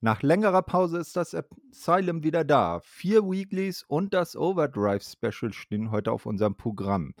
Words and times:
Nach 0.00 0.22
längerer 0.22 0.62
Pause 0.62 0.98
ist 0.98 1.16
das 1.16 1.34
Asylum 1.34 2.22
wieder 2.22 2.44
da. 2.44 2.80
Vier 2.84 3.24
Weeklies 3.24 3.82
und 3.82 4.14
das 4.14 4.36
Overdrive 4.36 5.02
Special 5.02 5.52
stehen 5.52 5.90
heute 5.90 6.12
auf 6.12 6.24
unserem 6.24 6.56
Programm. 6.56 7.14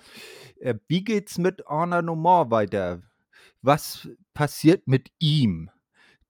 Äh, 0.60 0.74
wie 0.86 1.02
geht's 1.02 1.38
mit 1.38 1.64
Honor 1.66 2.02
No 2.02 2.14
More 2.14 2.52
weiter? 2.52 3.02
Was 3.62 4.08
passiert 4.32 4.86
mit 4.86 5.10
ihm? 5.18 5.70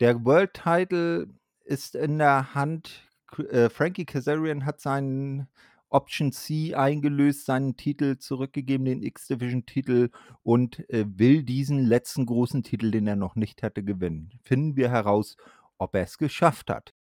Der 0.01 0.25
World 0.25 0.55
Title 0.55 1.29
ist 1.65 1.95
in 1.95 2.17
der 2.17 2.55
Hand. 2.55 3.07
Äh, 3.51 3.69
Frankie 3.69 4.07
Kazarian 4.07 4.65
hat 4.65 4.81
seinen 4.81 5.49
Option 5.91 6.33
C 6.33 6.75
eingelöst, 6.75 7.47
seinen 7.47 7.77
Titel 7.77 8.19
zurückgegeben, 8.19 8.87
den 8.87 9.03
X-Division-Titel 9.03 10.11
und 10.43 10.89
äh, 10.91 11.05
will 11.07 11.43
diesen 11.43 11.85
letzten 11.85 12.27
großen 12.27 12.63
Titel, 12.63 12.91
den 12.91 13.07
er 13.07 13.17
noch 13.17 13.37
nicht 13.37 13.63
hatte, 13.63 13.83
gewinnen. 13.83 14.31
Finden 14.43 14.77
wir 14.77 14.91
heraus, 14.91 15.37
ob 15.79 15.95
er 15.95 16.03
es 16.03 16.19
geschafft 16.19 16.71
hat. 16.71 16.95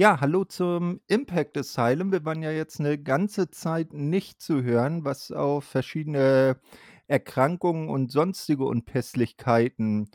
Ja, 0.00 0.20
hallo 0.20 0.44
zum 0.44 1.00
Impact 1.08 1.58
Asylum. 1.58 2.12
Wir 2.12 2.24
waren 2.24 2.40
ja 2.40 2.52
jetzt 2.52 2.78
eine 2.78 3.02
ganze 3.02 3.50
Zeit 3.50 3.92
nicht 3.92 4.40
zu 4.40 4.62
hören, 4.62 5.04
was 5.04 5.32
auf 5.32 5.64
verschiedene 5.64 6.60
Erkrankungen 7.08 7.88
und 7.88 8.12
sonstige 8.12 8.64
Unpässlichkeiten 8.64 10.08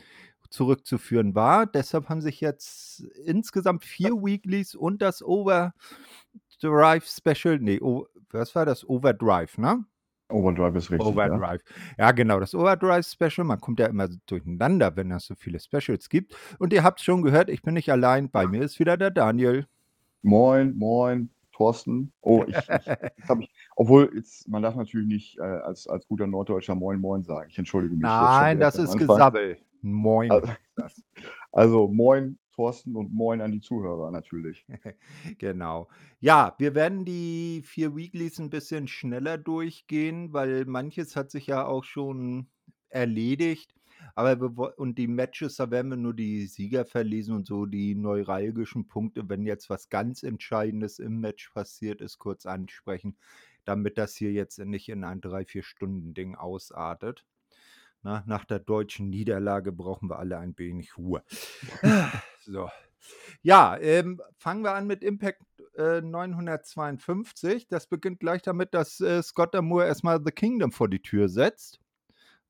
zurückzuführen 0.50 1.36
war. 1.36 1.66
Deshalb 1.66 2.08
haben 2.08 2.22
sich 2.22 2.40
jetzt 2.40 3.02
insgesamt 3.26 3.84
vier 3.84 4.12
Weeklies 4.12 4.74
und 4.74 5.02
das 5.02 5.22
Overdrive 5.22 5.74
Special, 7.06 7.60
nee, 7.60 7.82
o 7.82 8.08
was 8.32 8.56
war 8.56 8.66
das? 8.66 8.88
Overdrive, 8.88 9.58
ne? 9.58 9.84
Overdrive 10.30 10.78
ist 10.78 10.92
richtig, 10.92 11.10
ja. 11.10 11.14
Overdrive. 11.14 11.62
Ja, 11.98 12.12
genau, 12.14 12.40
das 12.40 12.56
Overdrive 12.56 13.06
Special. 13.06 13.46
Man 13.46 13.60
kommt 13.60 13.82
ja 13.82 13.88
immer 13.88 14.08
durcheinander, 14.28 14.96
wenn 14.96 15.12
es 15.12 15.26
so 15.26 15.36
viele 15.36 15.60
Specials 15.60 16.08
gibt. 16.08 16.38
Und 16.58 16.72
ihr 16.72 16.84
habt 16.84 17.02
schon 17.02 17.22
gehört, 17.22 17.50
ich 17.50 17.62
bin 17.62 17.74
nicht 17.74 17.92
allein. 17.92 18.32
Bei 18.32 18.48
mir 18.48 18.62
ist 18.62 18.80
wieder 18.80 18.96
der 18.96 19.12
Daniel. 19.12 19.68
Moin, 20.24 20.76
moin, 20.78 21.30
Thorsten. 21.52 22.12
Oh, 22.22 22.44
ich, 22.48 22.56
ich, 22.56 22.68
jetzt 23.18 23.30
habe 23.30 23.44
ich, 23.44 23.54
obwohl 23.76 24.12
jetzt, 24.16 24.48
man 24.48 24.64
darf 24.64 24.76
natürlich 24.76 25.08
nicht 25.08 25.38
äh, 25.38 25.42
als, 25.42 25.88
als 25.88 26.08
guter 26.08 26.28
Norddeutscher 26.28 26.76
Moin, 26.76 27.00
Moin 27.00 27.24
sagen. 27.24 27.50
Ich 27.50 27.58
entschuldige 27.58 27.94
mich. 27.94 28.02
Nein, 28.02 28.60
das 28.60 28.78
ist. 28.78 28.98
Gesabbel. 28.98 29.58
Moin. 29.82 30.32
Also, 30.32 30.48
also 31.52 31.88
moin, 31.90 32.40
Thorsten 32.56 32.96
und 32.96 33.14
moin 33.14 33.42
an 33.42 33.52
die 33.52 33.62
Zuhörer 33.62 34.12
natürlich. 34.12 34.66
Genau. 35.38 35.90
Ja, 36.20 36.56
wir 36.58 36.74
werden 36.74 37.04
die 37.04 37.62
vier 37.66 37.96
Weeklies 37.96 38.40
ein 38.40 38.50
bisschen 38.50 38.88
schneller 38.88 39.38
durchgehen, 39.38 40.32
weil 40.32 40.66
manches 40.66 41.16
hat 41.16 41.32
sich 41.32 41.48
ja 41.48 41.66
auch 41.66 41.84
schon 41.84 42.48
erledigt. 42.90 43.74
Aber 44.16 44.40
wir, 44.40 44.78
und 44.78 44.98
die 44.98 45.08
Matches, 45.08 45.56
da 45.56 45.72
werden 45.72 45.90
wir 45.90 45.98
nur 45.98 46.14
die 46.14 46.46
Sieger 46.46 46.86
verlesen 46.86 47.36
und 47.36 47.48
so 47.48 47.66
die 47.66 47.96
neuralgischen 47.96 48.88
Punkte, 48.88 49.28
wenn 49.28 49.46
jetzt 49.46 49.70
was 49.70 49.90
ganz 49.90 50.24
Entscheidendes 50.24 51.00
im 51.00 51.20
Match 51.20 51.50
passiert 51.50 52.02
ist, 52.02 52.20
kurz 52.20 52.46
ansprechen, 52.46 53.18
damit 53.66 53.98
das 53.98 54.16
hier 54.16 54.32
jetzt 54.32 54.60
nicht 54.60 54.90
in 54.90 55.04
ein 55.04 55.22
drei, 55.22 55.46
vier 55.46 55.64
Stunden 55.64 56.14
Ding 56.14 56.36
ausartet. 56.36 57.26
Na, 58.04 58.24
nach 58.28 58.46
der 58.46 58.60
deutschen 58.60 59.10
Niederlage 59.10 59.72
brauchen 59.72 60.10
wir 60.10 60.20
alle 60.20 60.38
ein 60.38 60.58
wenig 60.58 60.98
Ruhe. 60.98 61.24
So. 62.46 62.70
Ja, 63.42 63.78
ähm, 63.80 64.22
fangen 64.38 64.64
wir 64.64 64.74
an 64.74 64.86
mit 64.86 65.02
Impact 65.02 65.42
äh, 65.78 66.02
952. 66.02 67.70
Das 67.70 67.88
beginnt 67.88 68.20
gleich 68.20 68.42
damit, 68.42 68.74
dass 68.74 69.00
äh, 69.00 69.24
Scott 69.24 69.54
Moore 69.62 69.86
erstmal 69.86 70.22
The 70.24 70.32
Kingdom 70.32 70.74
vor 70.74 70.90
die 70.90 71.02
Tür 71.02 71.30
setzt. 71.30 71.80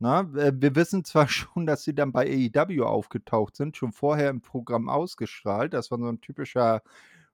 Na, 0.03 0.29
äh, 0.35 0.51
wir 0.53 0.75
wissen 0.75 1.05
zwar 1.05 1.27
schon, 1.29 1.65
dass 1.65 1.85
sie 1.85 1.95
dann 1.95 2.11
bei 2.11 2.27
AEW 2.53 2.83
aufgetaucht 2.83 3.55
sind, 3.55 3.77
schon 3.77 3.93
vorher 3.93 4.29
im 4.31 4.41
Programm 4.41 4.89
ausgestrahlt. 4.89 5.73
Das 5.73 5.91
war 5.91 5.97
so 5.97 6.07
ein 6.07 6.19
typischer 6.19 6.83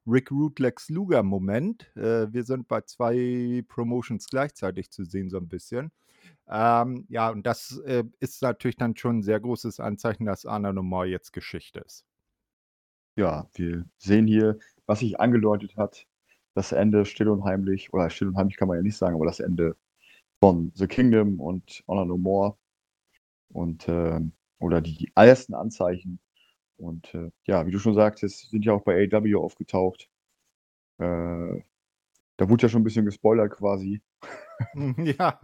Rick 0.05 0.29
Root 0.29 0.59
Luger 0.89 1.23
Moment. 1.23 1.91
Äh, 1.97 2.31
wir 2.31 2.43
sind 2.43 2.67
bei 2.67 2.81
zwei 2.81 3.63
Promotions 3.67 4.27
gleichzeitig 4.29 4.91
zu 4.91 5.03
sehen, 5.03 5.31
so 5.31 5.37
ein 5.37 5.47
bisschen. 5.47 5.91
Ähm, 6.47 7.05
ja, 7.09 7.31
und 7.31 7.47
das 7.47 7.79
äh, 7.85 8.03
ist 8.19 8.43
natürlich 8.43 8.77
dann 8.77 8.95
schon 8.95 9.19
ein 9.19 9.23
sehr 9.23 9.39
großes 9.39 9.79
Anzeichen, 9.79 10.25
dass 10.25 10.45
Anna 10.45 10.71
Nomor 10.71 11.05
jetzt 11.05 11.33
Geschichte 11.33 11.79
ist. 11.79 12.05
Ja, 13.15 13.47
wir 13.55 13.83
sehen 13.97 14.27
hier, 14.27 14.59
was 14.85 14.99
sich 14.99 15.19
angedeutet 15.19 15.75
hat, 15.75 16.05
das 16.53 16.71
Ende 16.71 17.05
still 17.05 17.29
und 17.29 17.45
heimlich, 17.45 17.91
oder 17.93 18.11
still 18.11 18.27
und 18.27 18.37
heimlich 18.37 18.57
kann 18.57 18.67
man 18.67 18.77
ja 18.77 18.83
nicht 18.83 18.97
sagen, 18.97 19.15
aber 19.15 19.25
das 19.25 19.39
Ende 19.39 19.75
von 20.39 20.71
The 20.75 20.87
Kingdom 20.87 21.39
und 21.39 21.83
Honor 21.87 22.05
No 22.05 22.17
More 22.17 22.57
und 23.49 23.87
ähm, 23.89 24.33
oder 24.59 24.81
die 24.81 25.11
ersten 25.15 25.53
Anzeichen. 25.53 26.19
Und 26.77 27.13
äh, 27.15 27.31
ja, 27.45 27.67
wie 27.67 27.71
du 27.71 27.79
schon 27.79 27.95
sagtest, 27.95 28.49
sind 28.51 28.65
ja 28.65 28.73
auch 28.73 28.83
bei 28.83 28.95
AEW 28.95 29.39
aufgetaucht. 29.43 30.09
Äh, 30.99 31.03
da 32.37 32.49
wurde 32.49 32.63
ja 32.63 32.69
schon 32.69 32.81
ein 32.81 32.85
bisschen 32.85 33.05
gespoilert 33.05 33.53
quasi. 33.53 34.01
Ja, 34.97 35.39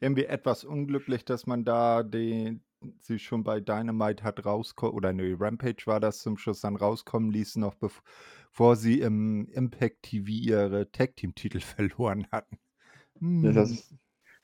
irgendwie 0.00 0.24
etwas 0.26 0.64
unglücklich, 0.64 1.24
dass 1.24 1.46
man 1.46 1.64
da 1.64 2.02
die, 2.02 2.60
sie 3.00 3.18
schon 3.18 3.44
bei 3.44 3.60
Dynamite 3.60 4.22
hat 4.24 4.44
rauskommen, 4.44 4.94
oder 4.94 5.12
ne, 5.12 5.36
Rampage 5.38 5.86
war 5.86 6.00
das 6.00 6.18
zum 6.20 6.36
Schluss 6.38 6.60
dann 6.60 6.76
rauskommen 6.76 7.30
ließ, 7.30 7.56
noch 7.56 7.74
bevor 7.74 8.76
sie 8.76 9.00
im 9.00 9.48
Impact 9.50 10.02
TV 10.02 10.28
ihre 10.30 10.90
Tag-Team-Titel 10.90 11.60
verloren 11.60 12.26
hatten. 12.32 12.58
Ja, 13.40 13.52
das, 13.52 13.70
Hm. 13.70 13.72
ist, 13.72 13.94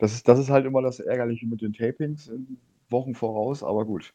das, 0.03 0.15
ist, 0.15 0.29
das 0.29 0.39
ist 0.39 0.51
halt 0.51 0.67
immer 0.67 0.83
das 0.83 1.01
Ärgerliche 1.01 1.47
mit 1.47 1.63
den 1.63 1.73
Tapings 1.73 2.29
in 2.29 2.59
Wochen 2.91 3.15
voraus, 3.15 3.63
aber 3.63 3.85
gut. 3.87 4.15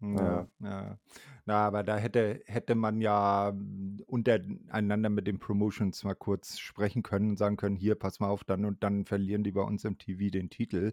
Ja, 0.00 0.46
ja. 0.60 0.98
Na, 1.46 1.66
aber 1.66 1.82
da 1.82 1.96
hätte, 1.96 2.42
hätte 2.46 2.74
man 2.74 3.00
ja 3.00 3.52
mm, 3.54 4.00
untereinander 4.06 5.10
mit 5.10 5.26
den 5.26 5.38
Promotions 5.38 6.04
mal 6.04 6.14
kurz 6.14 6.58
sprechen 6.58 7.02
können 7.02 7.30
und 7.30 7.36
sagen 7.38 7.56
können, 7.56 7.76
hier, 7.76 7.94
pass 7.94 8.20
mal 8.20 8.28
auf, 8.28 8.44
dann 8.44 8.64
und 8.64 8.82
dann 8.82 9.04
verlieren 9.06 9.44
die 9.44 9.52
bei 9.52 9.62
uns 9.62 9.84
im 9.84 9.98
TV 9.98 10.30
den 10.30 10.50
Titel. 10.50 10.92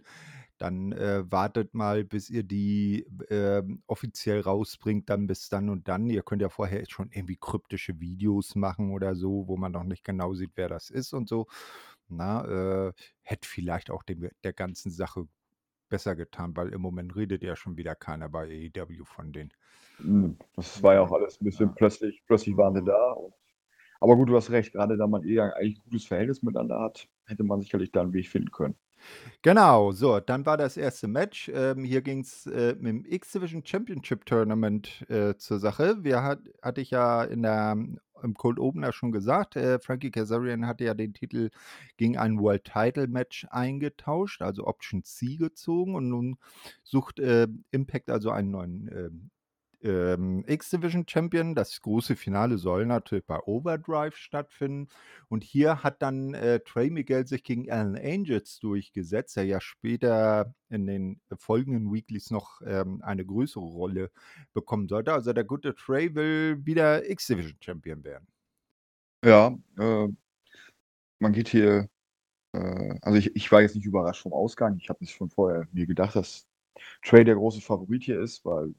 Dann 0.58 0.94
äh, 0.94 1.30
wartet 1.32 1.74
mal, 1.74 2.06
bis 2.06 2.30
ihr 2.30 2.44
die 2.44 3.06
ähm, 3.30 3.84
offiziell 3.88 4.42
rausbringt, 4.42 5.10
dann 5.10 5.28
bis 5.28 5.50
dann 5.50 5.70
und 5.70 5.88
dann. 5.90 6.10
Ihr 6.10 6.24
könnt 6.24 6.42
ja 6.42 6.50
vorher 6.50 6.84
schon 6.90 7.10
irgendwie 7.12 7.38
kryptische 7.40 8.00
Videos 8.00 8.56
machen 8.56 8.92
oder 8.92 9.16
so, 9.16 9.48
wo 9.48 9.58
man 9.58 9.74
noch 9.74 9.84
nicht 9.84 10.04
genau 10.06 10.34
sieht, 10.34 10.54
wer 10.56 10.70
das 10.70 10.90
ist 10.90 11.14
und 11.14 11.28
so. 11.30 11.48
Na, 12.10 12.88
äh, 12.90 12.94
hätte 13.24 13.48
vielleicht 13.48 13.90
auch 13.92 14.04
dem, 14.04 14.30
der 14.44 14.54
ganzen 14.54 14.92
Sache 14.92 15.28
besser 15.90 16.16
getan, 16.16 16.56
weil 16.58 16.70
im 16.74 16.82
Moment 16.82 17.16
redet 17.16 17.44
ja 17.44 17.56
schon 17.56 17.78
wieder 17.78 17.96
keiner 17.96 18.30
bei 18.30 18.48
AEW 18.76 19.06
von 19.06 19.34
denen. 19.34 19.54
Hm, 19.98 20.38
Das 20.56 20.82
war 20.84 20.94
ja 20.96 21.02
auch 21.02 21.12
Ja, 21.12 21.12
alles 21.12 21.40
ein 21.42 21.46
bisschen 21.46 21.74
ja. 21.74 21.76
plötzlich, 21.76 22.24
plötzlich 22.28 22.56
waren 22.58 22.76
sie 22.76 22.84
da. 22.84 23.12
Und, 23.12 23.34
aber 24.02 24.16
gut, 24.18 24.30
du 24.30 24.36
hast 24.38 24.52
recht, 24.52 24.74
gerade 24.74 24.98
da 24.98 25.08
man 25.08 25.24
eher 25.26 25.56
eigentlich 25.58 25.80
ein 25.80 25.84
gutes 25.84 26.06
Verhältnis 26.08 26.44
miteinander 26.44 26.82
hat, 26.82 27.10
hätte 27.26 27.44
man 27.46 27.62
sicherlich 27.62 27.92
da 27.92 28.02
einen 28.02 28.14
Weg 28.14 28.30
finden 28.30 28.52
können. 28.52 28.76
Genau, 29.42 29.92
so, 29.92 30.20
dann 30.20 30.46
war 30.46 30.58
das 30.58 30.78
erste 30.78 31.08
Match. 31.08 31.50
Ähm, 31.54 31.84
hier 31.84 32.02
ging 32.02 32.20
es 32.22 32.46
äh, 32.48 32.76
mit 32.80 32.88
dem 32.88 33.06
X-Division 33.06 33.66
Championship 33.66 34.26
Tournament 34.26 35.06
äh, 35.10 35.36
zur 35.38 35.60
Sache. 35.60 36.04
Wir 36.04 36.24
hat, 36.24 36.40
hatte 36.62 36.82
ich 36.82 36.92
ja 36.92 37.24
in 37.24 37.44
der, 37.44 37.78
im 38.26 38.34
Cold 38.34 38.60
Opener 38.60 38.92
schon 38.92 39.12
gesagt, 39.12 39.56
äh, 39.56 39.80
Frankie 39.80 40.12
Kazarian 40.12 40.68
hatte 40.68 40.84
ja 40.84 40.94
den 40.94 41.14
Titel 41.14 41.50
gegen 41.98 42.18
ein 42.18 42.40
World 42.40 42.66
Title 42.66 43.08
Match 43.08 43.48
eingetauscht, 43.50 44.42
also 44.42 44.68
Option 44.68 45.04
C 45.04 45.38
gezogen 45.38 45.96
und 45.96 46.10
nun 46.10 46.38
sucht 46.84 47.20
äh, 47.20 47.48
Impact 47.72 48.10
also 48.10 48.32
einen 48.32 48.52
neuen 48.52 49.32
ähm, 49.86 50.44
X-Division 50.48 51.06
Champion. 51.08 51.56
Das 51.56 51.80
große 51.82 52.16
Finale 52.16 52.58
soll 52.58 52.86
natürlich 52.86 53.26
bei 53.26 53.40
Overdrive 53.40 54.18
stattfinden. 54.18 54.90
Und 55.30 55.44
hier 55.44 55.84
hat 55.84 56.02
dann 56.02 56.34
äh, 56.34 56.60
Trey 56.62 56.90
Miguel 56.90 57.28
sich 57.28 57.44
gegen 57.44 57.72
Alan 57.72 57.96
Angels 57.96 58.60
durchgesetzt, 58.60 59.36
der 59.38 59.46
ja 59.46 59.62
später 59.62 60.54
in 60.70 60.88
den 60.88 61.22
folgenden 61.38 61.94
Weeklies 61.94 62.32
noch 62.32 62.62
ähm, 62.66 63.02
eine 63.04 63.26
größere 63.26 63.64
Rolle 63.64 64.12
bekommen 64.54 64.88
sollte. 64.88 65.14
Also 65.14 65.32
der 65.34 65.44
gute 65.44 65.76
Trey 65.76 66.14
will 66.16 66.66
wieder 66.66 67.08
X-Division 67.10 67.58
Champion 67.62 68.04
werden. 68.04 68.28
Ja, 69.24 69.56
äh, 69.78 70.08
man 71.20 71.34
geht 71.34 71.50
hier, 71.50 71.90
äh, 72.54 73.00
also 73.02 73.18
ich, 73.18 73.36
ich 73.36 73.52
war 73.52 73.62
jetzt 73.62 73.76
nicht 73.76 73.86
überrascht 73.86 74.24
vom 74.24 74.34
Ausgang. 74.34 74.78
Ich 74.78 74.90
habe 74.90 75.04
es 75.04 75.12
schon 75.12 75.30
vorher 75.30 75.68
mir 75.72 75.86
gedacht, 75.88 76.16
dass 76.16 76.48
Trey 77.04 77.24
der 77.24 77.36
große 77.36 77.62
Favorit 77.62 78.04
hier 78.04 78.22
ist, 78.22 78.44
weil 78.46 78.74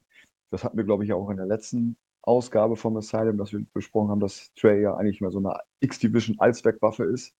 das 0.49 0.63
hatten 0.63 0.77
wir, 0.77 0.83
glaube 0.83 1.03
ich, 1.03 1.13
auch 1.13 1.29
in 1.29 1.37
der 1.37 1.45
letzten 1.45 1.97
Ausgabe 2.21 2.75
vom 2.75 2.97
Asylum, 2.97 3.37
dass 3.37 3.53
wir 3.53 3.65
besprochen 3.73 4.09
haben, 4.09 4.19
dass 4.19 4.53
Trey 4.55 4.81
ja 4.81 4.95
eigentlich 4.95 5.21
mehr 5.21 5.31
so 5.31 5.39
eine 5.39 5.57
X-Division 5.79 6.39
Allzweckwaffe 6.39 7.05
ist. 7.05 7.33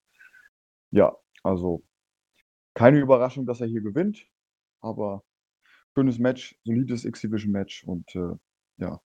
Ja, 0.90 1.16
also 1.42 1.82
keine 2.74 2.98
Überraschung, 2.98 3.44
dass 3.44 3.60
er 3.60 3.66
hier 3.66 3.82
gewinnt, 3.82 4.26
aber 4.80 5.24
schönes 5.94 6.18
Match, 6.18 6.58
solides 6.64 7.04
X-Division-Match 7.04 7.84
und 7.84 8.14
äh, 8.14 8.36
ja, 8.78 9.00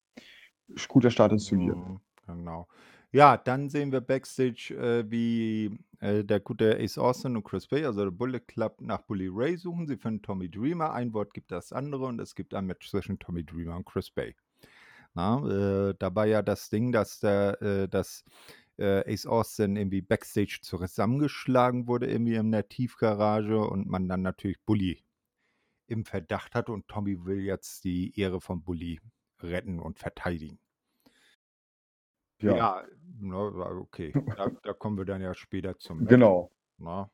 guter 0.88 1.10
Start 1.10 1.32
ins 1.32 1.46
Turnier. 1.46 1.75
Mhm, 1.75 2.00
genau. 2.26 2.69
Ja, 3.14 3.36
dann 3.36 3.68
sehen 3.68 3.92
wir 3.92 4.00
Backstage, 4.00 4.74
äh, 4.74 5.10
wie 5.10 5.78
äh, 6.00 6.24
der 6.24 6.40
gute 6.40 6.78
Ace 6.78 6.96
Austin 6.96 7.36
und 7.36 7.44
Chris 7.44 7.66
Bay, 7.66 7.84
also 7.84 8.04
der 8.04 8.10
Bullet 8.10 8.40
Club, 8.40 8.80
nach 8.80 9.02
Bully 9.02 9.28
Ray 9.30 9.56
suchen. 9.58 9.86
Sie 9.86 9.98
finden 9.98 10.22
Tommy 10.22 10.50
Dreamer. 10.50 10.94
Ein 10.94 11.12
Wort 11.12 11.34
gibt 11.34 11.52
das 11.52 11.72
andere 11.74 12.06
und 12.06 12.20
es 12.20 12.34
gibt 12.34 12.54
ein 12.54 12.64
Match 12.66 12.88
zwischen 12.88 13.18
Tommy 13.18 13.44
Dreamer 13.44 13.76
und 13.76 13.84
Chris 13.84 14.10
Bay. 14.10 14.34
Na, 15.14 15.90
äh, 15.90 15.94
da 15.98 16.14
war 16.14 16.26
ja 16.26 16.40
das 16.40 16.70
Ding, 16.70 16.90
dass 16.90 17.20
der, 17.20 17.60
äh, 17.60 17.88
dass 17.88 18.24
äh, 18.78 19.04
Ace 19.12 19.26
Austin 19.26 19.76
irgendwie 19.76 20.00
Backstage 20.00 20.60
zusammengeschlagen 20.62 21.86
wurde, 21.86 22.06
irgendwie 22.06 22.36
in 22.36 22.50
der 22.50 22.68
Tiefgarage 22.68 23.58
und 23.58 23.86
man 23.88 24.08
dann 24.08 24.22
natürlich 24.22 24.60
Bully 24.64 25.04
im 25.86 26.06
Verdacht 26.06 26.54
hat 26.54 26.70
und 26.70 26.88
Tommy 26.88 27.26
will 27.26 27.40
jetzt 27.40 27.84
die 27.84 28.18
Ehre 28.18 28.40
von 28.40 28.62
Bully 28.62 29.00
retten 29.42 29.80
und 29.80 29.98
verteidigen. 29.98 30.58
Ja, 32.42 32.56
Ja, 32.56 32.84
ne, 33.20 33.36
okay. 33.36 34.12
Da, 34.36 34.50
da 34.62 34.72
kommen 34.72 34.98
wir 34.98 35.04
dann 35.04 35.22
ja 35.22 35.34
später 35.34 35.78
zum 35.78 36.06
genau. 36.06 36.50
Na. 36.78 37.10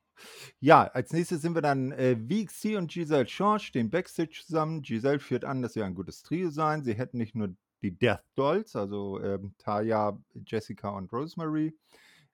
Ja, 0.60 0.84
als 0.84 1.12
nächstes 1.12 1.42
sind 1.42 1.54
wir 1.54 1.62
dann 1.62 1.92
äh, 1.92 2.16
VXC 2.16 2.76
und 2.76 2.90
Giselle 2.90 3.28
Shaw 3.28 3.58
stehen 3.58 3.90
Backstage 3.90 4.42
zusammen. 4.44 4.82
Giselle 4.82 5.20
führt 5.20 5.44
an, 5.44 5.62
dass 5.62 5.74
sie 5.74 5.82
ein 5.82 5.94
gutes 5.94 6.22
Trio 6.22 6.50
seien. 6.50 6.82
Sie 6.82 6.94
hätten 6.94 7.18
nicht 7.18 7.34
nur 7.34 7.54
die 7.82 7.96
Death 7.96 8.24
Dolls, 8.34 8.74
also 8.74 9.20
ähm, 9.22 9.54
Taya, 9.58 10.18
Jessica 10.46 10.88
und 10.90 11.12
Rosemary, 11.12 11.76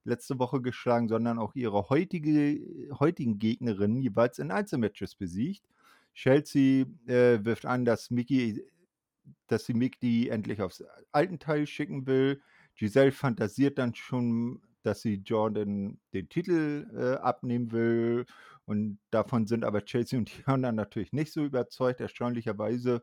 letzte 0.05 0.39
Woche 0.39 0.61
geschlagen, 0.63 1.09
sondern 1.09 1.39
auch 1.39 1.55
ihre 1.55 1.89
heutige, 1.91 2.59
heutigen 2.99 3.39
Gegnerinnen 3.39 4.01
jeweils 4.01 4.39
in 4.39 4.51
Einzelmatches 4.51 5.15
besiegt. 5.15 5.69
Chelsea 6.15 6.87
äh, 7.07 7.45
wirft 7.45 7.67
an, 7.67 7.85
dass 7.85 8.11
Mickey, 8.11 8.65
dass 9.49 9.67
sie 9.67 9.75
Mickey 9.75 10.29
endlich 10.29 10.63
aufs 10.63 10.83
alten 11.13 11.39
Teil 11.39 11.67
schicken 11.67 12.07
will. 12.07 12.41
Giselle 12.75 13.13
fantasiert 13.13 13.79
dann 13.79 13.95
schon, 13.95 14.63
dass 14.83 15.03
sie 15.03 15.15
Jordan 15.17 15.99
den 16.13 16.29
Titel 16.29 16.91
äh, 16.95 17.23
abnehmen 17.23 17.73
will. 17.73 18.27
Und 18.67 18.99
davon 19.11 19.47
sind 19.47 19.65
aber 19.65 19.85
Chelsea 19.85 20.19
und 20.19 20.31
Diana 20.47 20.73
natürlich 20.73 21.13
nicht 21.13 21.33
so 21.33 21.45
überzeugt, 21.45 22.01
erstaunlicherweise, 22.01 23.03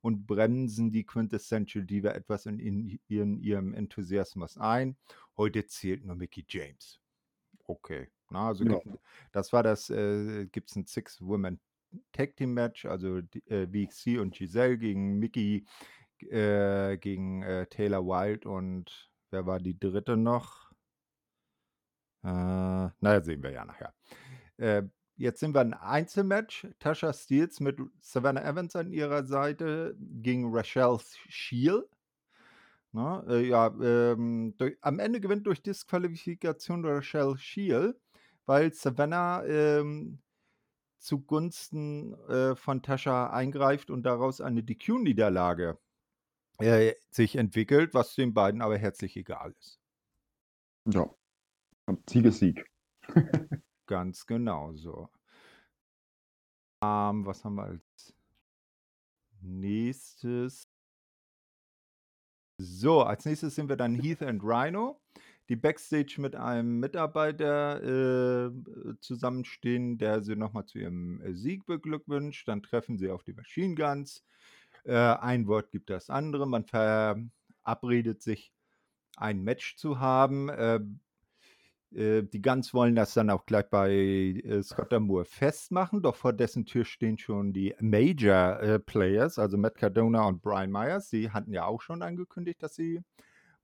und 0.00 0.26
bremsen 0.26 0.92
die 0.92 1.04
Quintessential 1.04 1.84
Diva 1.84 2.10
etwas 2.10 2.46
in, 2.46 2.58
in, 2.58 3.00
in 3.08 3.40
ihrem 3.40 3.74
Enthusiasmus 3.74 4.56
ein. 4.56 4.96
Heute 5.36 5.66
zählt 5.66 6.04
nur 6.04 6.16
Mickey 6.16 6.44
James. 6.48 7.00
Okay. 7.64 8.08
Na, 8.30 8.48
also 8.48 8.64
Ja. 8.64 8.78
gibt, 8.78 8.98
das 9.32 9.52
war 9.52 9.62
das, 9.62 9.90
äh, 9.90 10.46
gibt 10.46 10.70
es 10.70 10.76
ein 10.76 10.86
Six-Women 10.86 11.60
Tag 12.12 12.36
Team 12.36 12.52
Match, 12.52 12.84
also 12.84 13.20
äh, 13.46 13.66
VXC 13.66 14.18
und 14.18 14.34
Giselle 14.34 14.78
gegen 14.78 15.18
Mickey, 15.18 15.64
äh, 16.22 16.96
gegen 16.98 17.42
äh, 17.42 17.66
Taylor 17.66 18.04
Wilde 18.04 18.48
und 18.48 19.10
wer 19.30 19.46
war 19.46 19.58
die 19.58 19.78
dritte 19.78 20.16
noch? 20.16 20.72
Äh, 22.22 22.28
naja, 23.00 23.22
sehen 23.22 23.42
wir 23.42 23.50
ja 23.50 23.64
nachher. 23.64 23.94
Äh, 24.56 24.82
jetzt 25.16 25.40
sind 25.40 25.54
wir 25.54 25.60
ein 25.60 25.74
Einzelmatch. 25.74 26.66
Tasha 26.78 27.12
Steels 27.12 27.60
mit 27.60 27.78
Savannah 28.00 28.42
Evans 28.42 28.74
an 28.74 28.90
ihrer 28.90 29.24
Seite 29.26 29.96
gegen 29.98 30.52
Rachel 30.52 30.98
Shield. 31.28 31.88
Ne? 32.92 33.24
Äh, 33.28 33.46
ja, 33.48 33.68
ähm, 33.80 34.54
durch, 34.56 34.76
am 34.80 34.98
Ende 34.98 35.20
gewinnt 35.20 35.46
durch 35.46 35.62
Disqualifikation 35.62 36.84
Rachel 36.84 37.36
Shield, 37.36 38.00
weil 38.46 38.72
Savannah 38.72 39.44
ähm, 39.44 40.18
zugunsten 40.98 42.14
äh, 42.28 42.56
von 42.56 42.82
Tasha 42.82 43.30
eingreift 43.30 43.90
und 43.90 44.02
daraus 44.02 44.40
eine 44.40 44.62
DQ-Niederlage 44.62 45.78
äh, 46.58 46.94
sich 47.10 47.36
entwickelt, 47.36 47.94
was 47.94 48.14
den 48.14 48.34
beiden 48.34 48.62
aber 48.62 48.78
herzlich 48.78 49.16
egal 49.16 49.54
ist. 49.58 49.80
Ja. 50.86 51.12
Sieg 52.08 52.24
ist 52.24 52.38
Sieg. 52.38 52.70
Ganz 53.86 54.26
genau 54.26 54.74
so. 54.74 55.08
Ähm, 56.82 57.24
was 57.24 57.44
haben 57.44 57.56
wir 57.56 57.64
als 57.64 58.14
nächstes? 59.40 60.68
So, 62.58 63.02
als 63.02 63.24
nächstes 63.24 63.54
sind 63.54 63.68
wir 63.68 63.76
dann 63.76 63.94
Heath 63.94 64.22
und 64.22 64.42
Rhino, 64.42 65.00
die 65.48 65.56
Backstage 65.56 66.16
mit 66.18 66.34
einem 66.34 66.80
Mitarbeiter 66.80 67.82
äh, 68.46 68.50
zusammenstehen, 69.00 69.98
der 69.98 70.22
sie 70.22 70.36
nochmal 70.36 70.64
zu 70.64 70.78
ihrem 70.78 71.20
äh, 71.20 71.34
Sieg 71.34 71.66
beglückwünscht. 71.66 72.48
Dann 72.48 72.62
treffen 72.62 72.98
sie 72.98 73.10
auf 73.10 73.22
die 73.22 73.34
Machine 73.34 73.74
Guns. 73.74 74.24
Äh, 74.86 74.94
ein 74.94 75.46
Wort 75.48 75.70
gibt 75.72 75.90
das 75.90 76.10
andere. 76.10 76.46
Man 76.46 76.64
verabredet 76.64 78.22
sich, 78.22 78.52
ein 79.16 79.42
Match 79.42 79.76
zu 79.76 79.98
haben. 79.98 80.48
Äh, 80.48 80.80
äh, 81.94 82.22
die 82.22 82.42
Guns 82.42 82.72
wollen 82.74 82.94
das 82.94 83.14
dann 83.14 83.30
auch 83.30 83.46
gleich 83.46 83.68
bei 83.70 84.42
Scott 84.62 84.92
Moore 85.00 85.24
festmachen, 85.24 86.02
doch 86.02 86.16
vor 86.16 86.32
dessen 86.32 86.66
Tür 86.66 86.84
stehen 86.84 87.18
schon 87.18 87.52
die 87.52 87.74
Major 87.80 88.78
Players, 88.80 89.38
also 89.38 89.56
Matt 89.56 89.76
Cardona 89.76 90.26
und 90.26 90.42
Brian 90.42 90.70
Myers. 90.70 91.10
Die 91.10 91.30
hatten 91.30 91.52
ja 91.52 91.64
auch 91.64 91.80
schon 91.80 92.02
angekündigt, 92.02 92.62
dass 92.62 92.74
sie 92.74 93.00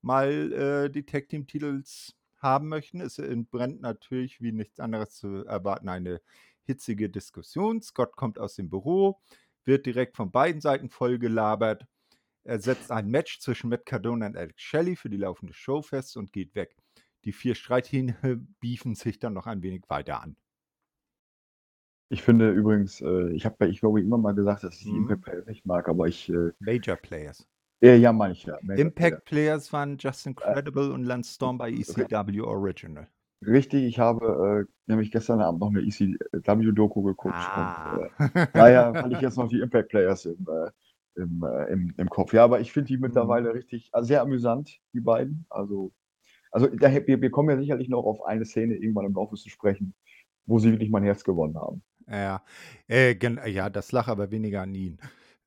mal 0.00 0.88
die 0.88 1.04
Tag 1.04 1.28
Team 1.28 1.46
Titels 1.46 2.16
haben 2.38 2.68
möchten. 2.68 3.00
Es 3.00 3.18
entbrennt 3.18 3.80
natürlich, 3.82 4.40
wie 4.40 4.52
nichts 4.52 4.80
anderes 4.80 5.14
zu 5.14 5.44
erwarten, 5.44 5.88
eine 5.88 6.20
hitzige 6.64 7.10
Diskussion. 7.10 7.82
Scott 7.82 8.16
kommt 8.16 8.38
aus 8.38 8.54
dem 8.56 8.70
Büro, 8.70 9.20
wird 9.64 9.87
direkt 9.87 10.17
von 10.17 10.31
beiden 10.31 10.61
Seiten 10.61 10.88
vollgelabert. 10.91 11.87
Er 12.44 12.59
setzt 12.61 12.91
ein 12.91 13.09
Match 13.09 13.41
zwischen 13.41 13.70
Matt 13.70 13.87
Cardona 13.87 14.26
und 14.26 14.37
Alex 14.37 14.61
Shelley 14.61 14.97
für 14.97 15.09
die 15.11 15.17
laufende 15.17 15.55
Show 15.55 15.82
fest 15.82 16.17
und 16.17 16.32
geht 16.32 16.55
weg. 16.55 16.76
Die 17.25 17.32
vier 17.32 17.55
Streithähne 17.55 18.17
biefen 18.61 18.94
sich 18.94 19.19
dann 19.19 19.32
noch 19.35 19.47
ein 19.47 19.62
wenig 19.62 19.85
weiter 19.88 20.23
an. 20.23 20.37
Ich 22.11 22.23
finde 22.23 22.50
übrigens, 22.50 23.00
äh, 23.00 23.31
ich 23.32 23.47
habe 23.47 23.67
ich 23.69 23.81
glaube 23.81 24.00
immer 24.00 24.19
mal 24.19 24.35
gesagt, 24.35 24.64
dass 24.64 24.76
ich 24.76 24.85
die 24.85 24.93
Mhm. 24.93 25.09
Impact 25.11 25.23
Players 25.23 25.47
nicht 25.47 25.64
mag, 25.67 25.88
aber 25.88 26.09
ich, 26.09 26.29
äh, 26.29 26.50
Major 26.59 26.97
Players. 26.97 27.49
äh, 27.82 27.97
ja, 27.97 28.12
ich 28.31 28.43
ja. 28.44 28.59
Major 28.62 28.79
Impact 28.87 29.25
Players 29.25 29.73
waren 29.73 29.97
Justin 29.99 30.32
Äh, 30.32 30.35
Credible 30.53 30.91
und 30.93 31.05
Lance 31.05 31.32
Storm 31.35 31.59
bei 31.59 31.70
ECW 31.70 32.40
Original. 32.42 33.09
Richtig, 33.46 33.84
ich 33.84 33.99
habe 33.99 34.66
äh, 34.68 34.72
nämlich 34.90 35.11
gestern 35.11 35.40
Abend 35.40 35.61
noch 35.61 35.70
eine 35.70 35.80
ECW-Doku 35.80 37.02
geguckt. 37.02 37.34
Ah. 37.34 37.96
Und, 38.18 38.37
äh, 38.37 38.46
daher 38.52 38.92
hatte 38.92 39.14
ich 39.14 39.20
jetzt 39.20 39.37
noch 39.37 39.49
die 39.49 39.61
Impact 39.61 39.88
Players 39.88 40.26
im, 40.26 40.46
äh, 40.49 40.70
im, 41.20 41.44
äh, 41.44 41.72
im, 41.72 41.94
im 41.96 42.08
Kopf. 42.08 42.32
Ja, 42.32 42.44
aber 42.44 42.61
ich 42.61 42.72
finde 42.72 42.88
die 42.88 42.96
Mhm. 42.96 43.02
mittlerweile 43.02 43.54
richtig, 43.54 43.90
also 43.92 44.06
sehr 44.06 44.22
amüsant, 44.22 44.78
die 44.92 45.00
beiden. 45.00 45.46
Also, 45.50 45.92
also 46.50 46.68
daher, 46.68 47.06
wir, 47.06 47.20
wir 47.20 47.30
kommen 47.30 47.50
ja 47.50 47.58
sicherlich 47.58 47.88
noch 47.88 48.04
auf 48.04 48.25
eine 48.25 48.44
Szene 48.44 48.76
irgendwann 48.76 49.06
im 49.06 49.14
Laufe 49.14 49.37
zu 49.37 49.49
sprechen, 49.49 49.94
wo 50.46 50.58
sie 50.58 50.70
wirklich 50.70 50.90
mein 50.90 51.04
Herz 51.04 51.25
gewonnen 51.25 51.56
haben. 51.58 51.82
Ja, 52.08 52.42
äh, 52.88 53.14
ja, 53.49 53.70
das 53.70 53.92
lag 53.92 54.08
aber 54.08 54.30
weniger 54.30 54.62
an 54.62 54.75
ihn, 54.75 54.99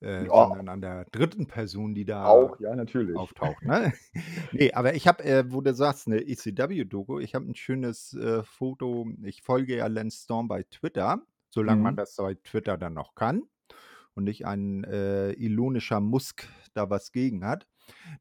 äh, 0.05 0.25
Ja. 0.27 0.47
sondern 0.47 0.69
an 0.69 0.81
der 0.81 1.05
dritten 1.11 1.47
Person, 1.47 1.95
die 1.95 2.05
da 2.05 2.27
Auch, 2.27 2.59
ja, 2.59 2.75
natürlich. 2.75 3.15
auftaucht. 3.17 3.63
Ne? 3.65 3.93
nee, 4.53 4.71
aber 4.73 4.93
ich 4.95 5.07
habe, 5.07 5.23
äh, 5.23 5.43
wo 5.51 5.61
du 5.61 5.73
sagst, 5.73 6.07
eine 6.07 6.21
ECW-Doku, 6.21 7.19
ich 7.19 7.35
habe 7.35 7.45
ein 7.45 7.55
schönes 7.55 8.13
äh, 8.13 8.43
Foto. 8.43 9.07
Ich 9.23 9.41
folge 9.41 9.77
ja 9.77 9.87
Lance 9.87 10.23
Storm 10.23 10.47
bei 10.47 10.63
Twitter, 10.63 11.21
solange 11.49 11.81
man 11.81 11.93
Mhm. 11.93 11.97
das 11.97 12.15
bei 12.15 12.35
Twitter 12.35 12.77
dann 12.77 12.93
noch 12.93 13.15
kann 13.15 13.43
und 14.15 14.23
nicht 14.25 14.45
ein 14.45 14.83
äh, 14.85 15.31
ilonischer 15.33 15.99
Musk 15.99 16.47
da 16.73 16.89
was 16.89 17.11
gegen 17.11 17.45
hat. 17.45 17.67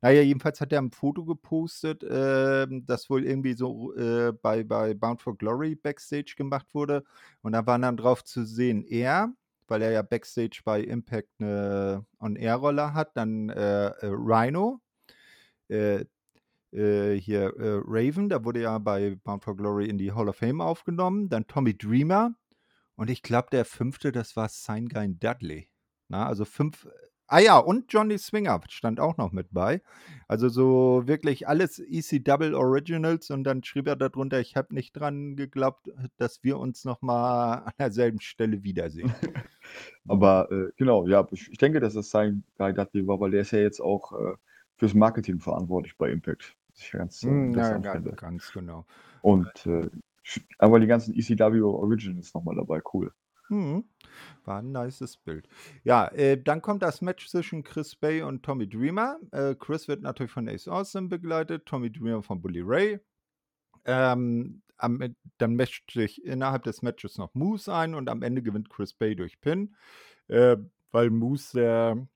Naja, 0.02 0.20
jedenfalls 0.22 0.60
hat 0.60 0.72
er 0.72 0.82
ein 0.82 0.90
Foto 0.90 1.24
gepostet, 1.24 2.04
ähm, 2.08 2.84
das 2.86 3.08
wohl 3.08 3.24
irgendwie 3.24 3.54
so 3.54 3.94
äh, 3.94 4.32
bei, 4.32 4.62
bei 4.64 4.92
Bound 4.94 5.22
for 5.22 5.36
Glory 5.38 5.74
Backstage 5.74 6.34
gemacht 6.36 6.66
wurde. 6.74 7.04
Und 7.42 7.52
da 7.52 7.66
war 7.66 7.78
dann 7.78 7.96
drauf 7.96 8.24
zu 8.24 8.44
sehen, 8.44 8.84
er, 8.84 9.32
weil 9.68 9.82
er 9.82 9.92
ja 9.92 10.02
Backstage 10.02 10.60
bei 10.64 10.80
Impact 10.80 11.28
eine 11.38 12.04
On-Air-Rolle 12.20 12.94
hat, 12.94 13.16
dann 13.16 13.48
äh, 13.48 13.86
äh, 13.86 13.94
Rhino, 14.02 14.80
äh, 15.68 16.04
äh, 16.72 17.14
hier 17.20 17.54
äh, 17.56 17.80
Raven, 17.84 18.28
da 18.28 18.44
wurde 18.44 18.62
ja 18.62 18.78
bei 18.78 19.16
Bound 19.24 19.44
for 19.44 19.56
Glory 19.56 19.88
in 19.88 19.98
die 19.98 20.12
Hall 20.12 20.28
of 20.28 20.36
Fame 20.36 20.60
aufgenommen, 20.60 21.28
dann 21.28 21.46
Tommy 21.46 21.76
Dreamer 21.76 22.34
und 22.96 23.10
ich 23.10 23.22
glaube, 23.22 23.48
der 23.50 23.64
fünfte, 23.64 24.12
das 24.12 24.36
war 24.36 24.48
Sign 24.48 24.88
Guy 24.88 25.08
Dudley. 25.18 25.68
Na, 26.08 26.26
also 26.26 26.44
fünf. 26.44 26.88
Ah 27.26 27.38
ja, 27.38 27.58
und 27.58 27.92
Johnny 27.92 28.18
Swinger 28.18 28.60
stand 28.68 29.00
auch 29.00 29.16
noch 29.16 29.32
mit 29.32 29.48
bei. 29.50 29.80
Also 30.28 30.48
so 30.48 31.02
wirklich 31.06 31.48
alles 31.48 31.78
EC 31.78 32.22
Originals 32.54 33.30
und 33.30 33.44
dann 33.44 33.64
schrieb 33.64 33.86
er 33.86 33.96
darunter, 33.96 34.40
ich 34.40 34.56
habe 34.56 34.74
nicht 34.74 34.92
dran 34.92 35.34
geglaubt, 35.34 35.90
dass 36.18 36.42
wir 36.44 36.58
uns 36.58 36.84
nochmal 36.84 37.62
an 37.64 37.72
derselben 37.78 38.20
Stelle 38.20 38.62
wiedersehen. 38.62 39.12
Aber 40.08 40.50
äh, 40.52 40.70
genau, 40.76 41.06
ja, 41.06 41.26
ich, 41.30 41.50
ich 41.50 41.58
denke, 41.58 41.80
dass 41.80 41.94
es 41.94 42.10
sein 42.10 42.44
Guy 42.58 42.74
Dudley 42.74 43.06
war, 43.06 43.20
weil 43.20 43.30
der 43.30 43.40
ist 43.40 43.52
ja 43.52 43.60
jetzt 43.60 43.80
auch 43.80 44.12
äh, 44.12 44.34
fürs 44.76 44.94
Marketing 44.94 45.40
verantwortlich 45.40 45.96
bei 45.96 46.10
Impact. 46.10 46.54
Was 46.70 46.80
ich 46.80 46.90
ganz 46.92 47.22
äh, 47.22 47.28
Hm, 47.28 47.54
ja, 47.54 47.76
interessant 47.76 47.84
ga 47.84 47.92
finde. 47.92 48.12
ganz 48.12 48.52
genau. 48.52 48.86
Und 49.22 49.66
äh, 49.66 49.88
aber 50.58 50.80
die 50.80 50.86
ganzen 50.86 51.14
ECW 51.14 51.60
Originals 51.62 52.34
nochmal 52.34 52.56
dabei, 52.56 52.82
cool. 52.92 53.12
Mhm. 53.50 53.84
War 54.44 54.60
'n 54.60 54.72
nices 54.72 55.16
Bild. 55.18 55.48
Ja, 55.84 56.08
äh, 56.08 56.42
dann 56.42 56.62
kommt 56.62 56.82
das 56.82 57.02
Match 57.02 57.28
zwischen 57.28 57.62
Chris 57.62 57.94
Bay 57.96 58.22
und 58.22 58.42
Tommy 58.44 58.68
Dreamer. 58.68 59.18
Äh, 59.32 59.54
Chris 59.56 59.88
wird 59.88 60.02
natürlich 60.02 60.32
von 60.32 60.48
Ace 60.48 60.68
Austin 60.68 61.08
begleitet, 61.08 61.66
Tommy 61.66 61.90
Dreamer 61.92 62.22
von 62.22 62.40
Bully 62.42 62.62
Ray. 62.62 63.00
Ähm, 63.86 64.62
am 64.78 65.16
dann 65.38 65.54
mischt 65.56 65.92
sich 65.92 66.24
innerhalb 66.24 66.64
des 66.64 66.82
Matches 66.82 67.18
noch 67.18 67.34
Moose 67.34 67.74
ein 67.74 67.94
und 67.94 68.10
am 68.10 68.22
Ende 68.22 68.42
gewinnt 68.42 68.70
Chris 68.70 68.94
Bay 68.94 69.16
durch 69.16 69.40
Pin, 69.40 69.76
äh, 70.28 70.56
weil 70.92 71.10
Moose, 71.10 71.52
der, 71.58 72.08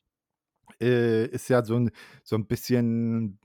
äh, 0.83 1.27
ist 1.29 1.49
ja 1.51 1.65
so 1.65 1.77
'n 1.77 1.91
so 2.25 2.37
'n 2.37 2.47
bisschen, 2.49 3.41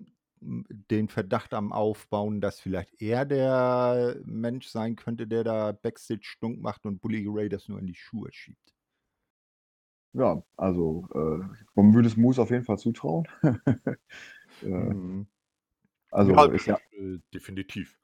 den 0.92 1.10
Verdacht 1.10 1.54
am 1.54 1.72
Aufbauen, 1.74 2.42
dass 2.42 2.60
vielleicht 2.60 3.02
er 3.02 3.26
der 3.26 4.18
Mensch 4.26 4.68
sein 4.68 4.96
könnte, 4.96 5.28
der 5.28 5.44
da 5.44 5.72
Backstage 5.72 6.22
Stunk 6.24 6.62
macht 6.62 6.86
und 6.86 7.00
Bully 7.02 7.26
Ray 7.30 7.50
das 7.50 7.68
nur 7.70 7.80
in 7.80 7.88
die 7.88 7.96
Schuhe 7.96 8.30
schiebt. 8.34 8.74
Ja, 10.16 10.44
also, 10.58 11.08
äh, 11.16 11.44
man 11.76 11.94
würde 11.96 12.08
es 12.08 12.18
Moose 12.18 12.40
auf 12.42 12.52
jeden 12.52 12.64
Fall 12.66 12.78
zutrauen. 12.78 13.26
Äh, 14.64 14.94
Mhm. 14.94 15.28
also 16.12 16.34
Ja, 16.34 16.52
ist 16.52 16.68
ja 16.68 16.80
äh, 16.92 17.20
definitiv. 17.34 18.00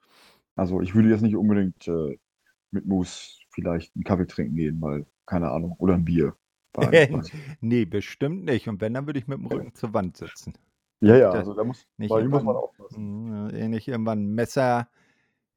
also 0.56 0.80
ich 0.80 0.94
würde 0.94 1.08
jetzt 1.10 1.22
nicht 1.22 1.36
unbedingt, 1.36 1.86
äh, 1.88 2.18
mit 2.72 2.86
Moose 2.86 3.38
vielleicht 3.50 3.96
'n 3.96 4.04
Kaffee 4.04 4.26
trinken 4.26 4.56
gehen, 4.56 4.80
weil 4.82 5.06
keine 5.26 5.50
Ahnung, 5.50 5.74
oder 5.78 5.94
'n 5.96 6.04
Bier 6.04 6.36
bei 6.72 7.00
bei 7.10 7.22
Ne, 7.60 7.84
bestimmt 7.86 8.44
nicht. 8.44 8.68
Und 8.68 8.80
wenn, 8.80 8.94
dann 8.94 9.06
würde 9.06 9.18
ich 9.18 9.26
mit 9.26 9.38
dem 9.38 9.46
Rücken 9.46 9.74
zur 9.74 9.92
Wand 9.94 10.16
sitzen. 10.16 10.54
Ja, 11.02 11.16
ja, 11.16 11.32
also 11.32 11.54
da 11.54 11.64
muss 11.64 11.86
nicht 11.96 12.08
bei 12.08 12.22
muss 12.28 12.42
man 12.42 12.56
aufpassen. 12.56 12.98
mhm, 13.00 13.50
äh, 13.54 13.68
nicht 13.68 13.88
irgendwann 13.88 14.18
'n 14.30 14.34
Messer, 14.34 14.90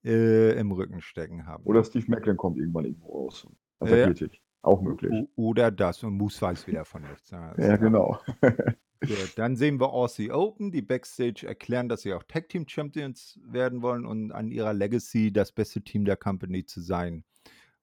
äh, 0.05 0.53
im 0.59 0.71
Rücken 0.73 1.01
stecken 1.01 1.47
haben. 1.47 1.65
Oder 1.65 1.83
Steve 1.83 2.05
Maclin 2.09 2.37
kommt 2.37 2.57
irgendwann 2.57 2.85
irgendwo 2.85 3.23
raus 3.25 3.47
Ja. 3.83 4.07
attackiert 4.07 4.21
dich. 4.21 4.41
Auch 4.61 4.81
möglich. 4.81 5.11
oder 5.35 5.71
das 5.71 6.03
und 6.03 6.13
Moose 6.17 6.41
weiß 6.41 6.67
wieder 6.67 6.85
von 6.85 7.05
nichts. 7.05 7.31
Ja, 7.31 7.53
Ja, 7.57 7.77
genau. 7.77 8.19
Gut, 9.05 9.33
dann 9.37 9.57
sehen 9.57 9.81
wir 9.81 9.89
Aussie 9.91 10.31
Open, 10.31 10.71
die 10.71 10.81
Backstage 10.81 11.45
erklären, 11.45 11.89
dass 11.89 12.03
sie 12.03 12.13
auch 12.13 12.23
Tag 12.23 12.47
Team 12.47 12.65
Champions 12.69 13.37
werden 13.43 13.81
wollen 13.81 14.05
und 14.05 14.31
an 14.31 14.49
ihrer 14.49 14.73
Legacy 14.73 15.33
das 15.33 15.51
beste 15.51 15.81
Team 15.83 16.05
der 16.05 16.15
Company 16.15 16.65
zu 16.65 16.79
sein, 16.79 17.25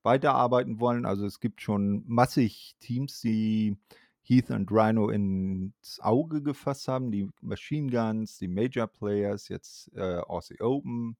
weiterarbeiten 0.02 0.80
wollen. 0.80 1.06
Also, 1.06 1.26
es 1.26 1.40
gibt 1.40 1.60
schon 1.62 2.04
massig 2.06 2.76
Teams, 2.80 3.20
die 3.20 3.76
Heath 4.30 4.50
und 4.50 4.70
Rhino 4.72 5.10
ins 5.10 6.00
Auge 6.00 6.42
gefasst 6.42 6.88
haben, 6.88 7.10
die 7.12 7.30
Machine 7.42 7.90
Guns, 7.90 8.38
die 8.38 8.48
Major 8.48 8.86
Players, 8.88 9.48
jetzt, 9.48 9.90
äh, 9.94 10.18
Aussie 10.18 10.60
Open. 10.60 11.16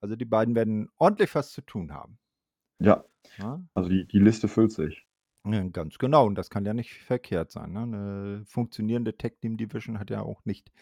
Also, 0.00 0.16
die 0.16 0.24
beiden 0.26 0.54
werden 0.54 0.90
ordentlich 0.98 1.34
was 1.34 1.52
zu 1.52 1.62
tun 1.62 1.92
haben. 1.92 2.18
Ja, 2.80 3.04
Ne? 3.38 3.66
also 3.74 3.90
die 3.90 4.06
die 4.06 4.18
Liste 4.20 4.48
füllt 4.48 4.72
sich. 4.72 5.06
Ja, 5.46 5.62
ganz 5.68 5.98
genau. 5.98 6.26
Und 6.26 6.36
das 6.36 6.48
kann 6.48 6.64
ja 6.64 6.72
nicht 6.72 6.94
verkehrt 7.02 7.50
sein, 7.50 7.72
ne? 7.72 7.86
'Ne 7.86 8.42
funktionierende 8.46 9.16
Tag 9.18 9.40
Team 9.42 9.58
Division 9.58 9.98
hat 9.98 10.08
ja 10.10 10.22
auch 10.22 10.42
nicht 10.46 10.72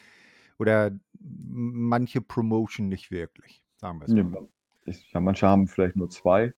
oder 0.58 0.92
manche 1.18 2.20
Promotion 2.20 2.88
nicht 2.88 3.10
wirklich, 3.10 3.64
sagen 3.76 4.00
wir's 4.00 4.14
Ne, 4.14 4.22
mal 4.22 4.48
ja, 4.86 5.20
manche 5.20 5.46
haben 5.46 5.66
vielleicht 5.68 5.96
nur 5.96 6.10
2. 6.10 6.54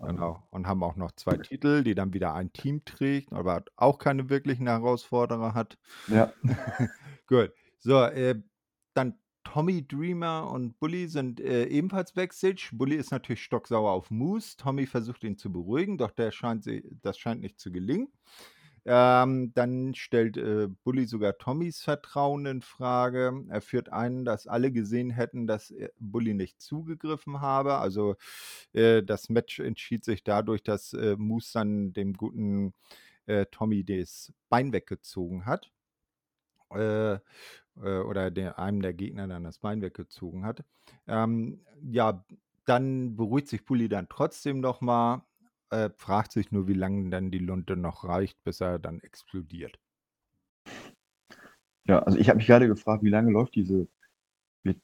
Genau. 0.00 0.46
Und 0.50 0.66
haben 0.66 0.82
auch 0.82 0.96
noch 0.96 1.12
2 1.12 1.36
Titel, 1.38 1.82
die 1.82 1.94
dann 1.94 2.12
wieder 2.12 2.34
ein 2.34 2.52
Team 2.52 2.84
trägt, 2.84 3.32
aber 3.32 3.64
auch 3.76 3.98
keine 3.98 4.30
wirklichen 4.30 4.66
Herausforderer 4.66 5.54
hat. 5.54 5.78
Ja. 6.08 6.32
Gut. 7.26 7.52
So, 7.78 8.02
äh, 8.04 8.40
dann 8.94 9.18
Tommy 9.44 9.86
Dreamer 9.86 10.50
und 10.50 10.78
Bully 10.78 11.08
sind, 11.08 11.40
äh, 11.40 11.66
ebenfalls 11.66 12.12
Backstage. 12.12 12.70
Bully 12.72 12.96
ist 12.96 13.10
natürlich 13.10 13.42
stocksauer 13.42 13.90
auf 13.90 14.10
Moose. 14.10 14.56
Tommy 14.56 14.86
versucht 14.86 15.24
ihn 15.24 15.36
zu 15.36 15.50
beruhigen, 15.52 15.98
doch 15.98 16.10
der 16.10 16.30
scheint 16.30 16.64
sie 16.64 16.84
das 17.02 17.18
scheint 17.18 17.40
nicht 17.40 17.58
zu 17.58 17.72
gelingen. 17.72 18.08
Ähm, 18.84 19.52
dann 19.54 19.94
stellt, 19.94 20.36
äh, 20.36 20.68
Bully 20.84 21.06
sogar 21.06 21.38
Tommys 21.38 21.82
Vertrauen 21.82 22.46
in 22.46 22.62
Frage. 22.62 23.44
Er 23.48 23.60
führt 23.60 23.90
ein, 23.92 24.24
dass 24.24 24.46
alle 24.46 24.72
gesehen 24.72 25.10
hätten, 25.10 25.46
dass, 25.46 25.74
Bully 25.98 26.34
nicht 26.34 26.60
zugegriffen 26.60 27.40
habe. 27.40 27.76
Also, 27.78 28.16
äh, 28.72 29.02
das 29.02 29.28
Match 29.28 29.60
entschied 29.60 30.04
sich 30.04 30.24
dadurch, 30.24 30.62
dass, 30.62 30.92
äh, 30.94 31.16
Moose 31.18 31.52
dann 31.54 31.92
dem 31.92 32.14
guten, 32.14 32.74
äh, 33.26 33.46
Tommy 33.50 33.84
das 33.84 34.32
Bein 34.48 34.72
weggezogen 34.72 35.46
hat. 35.46 35.70
Äh, 36.72 37.14
äh, 37.14 37.18
oder 37.76 38.30
der 38.30 38.58
einem 38.58 38.82
der 38.82 38.94
Gegner 38.94 39.26
dann 39.26 39.44
das 39.44 39.58
Bein 39.58 39.82
weggezogen 39.82 40.44
hat. 40.44 40.64
Ähm, 41.06 41.64
ja, 41.82 42.24
dann 42.64 43.16
beruhigt 43.16 43.48
sich 43.48 43.64
Bully 43.64 43.88
dann 43.88 44.08
trotzdem 44.08 44.60
noch 44.60 44.80
mal, 44.80 45.24
äh, 45.70 45.90
fragt 45.96 46.32
sich 46.32 46.52
nur, 46.52 46.68
wie 46.68 46.74
lange 46.74 47.10
dann 47.10 47.30
die 47.30 47.38
Lunte 47.38 47.76
noch 47.76 48.04
reicht, 48.04 48.42
bis 48.44 48.60
er 48.60 48.78
dann 48.78 49.00
explodiert. 49.00 49.78
Ja, 51.86 52.00
also 52.00 52.18
ich 52.18 52.28
habe 52.28 52.36
mich 52.38 52.46
grade 52.46 52.66
gefragt, 52.68 53.02
wie 53.02 53.08
lange 53.08 53.30
läuft 53.30 53.54
diese 53.54 53.88
wir 54.64 54.76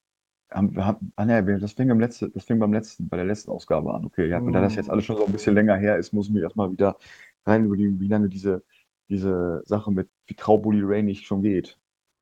haben 0.52 0.76
wir 0.76 0.86
haben 0.86 1.12
ah 1.16 1.24
ne, 1.26 1.58
das 1.60 1.72
fing 1.74 1.88
beim 1.88 2.00
letzte 2.00 2.30
das 2.30 2.44
fing 2.44 2.58
beim 2.60 2.72
letzten 2.72 3.08
bei 3.08 3.16
der 3.18 3.26
letzten 3.26 3.50
Ausgabe 3.52 3.94
an. 3.94 4.06
Okay, 4.06 4.28
ja, 4.28 4.40
und 4.40 4.52
da 4.54 4.60
das 4.62 4.76
jetzt 4.76 4.90
Mhm. 4.90 4.90
alles 4.90 5.04
schon 5.06 5.16
so 5.18 5.24
'n 5.26 5.32
bisschen 5.32 5.54
länger 5.54 5.76
her 5.76 5.98
ist, 5.98 6.12
muss 6.14 6.28
ich 6.28 6.34
mich 6.34 6.42
erst 6.44 6.56
mal 6.56 6.72
wieder 6.72 6.98
reinüberlegen, 7.46 8.00
wie 8.00 8.08
lange 8.08 8.28
diese 8.30 8.64
diese 9.10 9.62
Sache 9.66 9.92
mit 9.92 10.10
wie 10.28 10.34
Trau 10.36 10.58
Bully 10.58 10.82
Ray 10.82 11.02
nicht 11.02 11.26
schon 11.26 11.42
geht. 11.42 11.78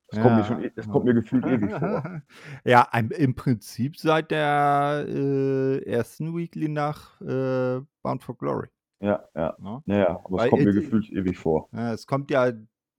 Das 0.09 0.21
kommt 0.21 0.35
mir 0.37 0.43
schon 0.43 0.59
Ja, 0.61 0.67
e 0.67 0.71
das 0.75 0.87
kommt 0.87 1.05
mir 1.05 1.13
gefühlt 1.13 1.45
ewig 1.45 1.71
vor. 1.71 2.21
Ja, 2.63 2.87
im 2.91 3.35
Prinzip 3.35 3.97
seit 3.97 4.31
der, 4.31 5.05
äh, 5.07 5.97
1. 5.97 6.19
Weekly 6.35 6.69
nach, 6.69 7.19
äh, 7.21 7.81
Bound 8.03 8.23
for 8.23 8.37
Glory. 8.37 8.67
Ja, 8.99 9.27
ja. 9.35 9.55
Ne? 9.59 9.83
Ja, 9.85 9.97
ja, 9.97 10.09
aber 10.23 10.37
es 10.37 10.43
Weil, 10.43 10.49
kommt 10.49 10.61
äh, 10.61 10.65
mir 10.65 10.73
gefühlt 10.73 11.09
ewig 11.11 11.37
vor. 11.37 11.69
Ja, 11.73 11.93
es 11.93 12.07
kommt 12.07 12.31
ja 12.31 12.51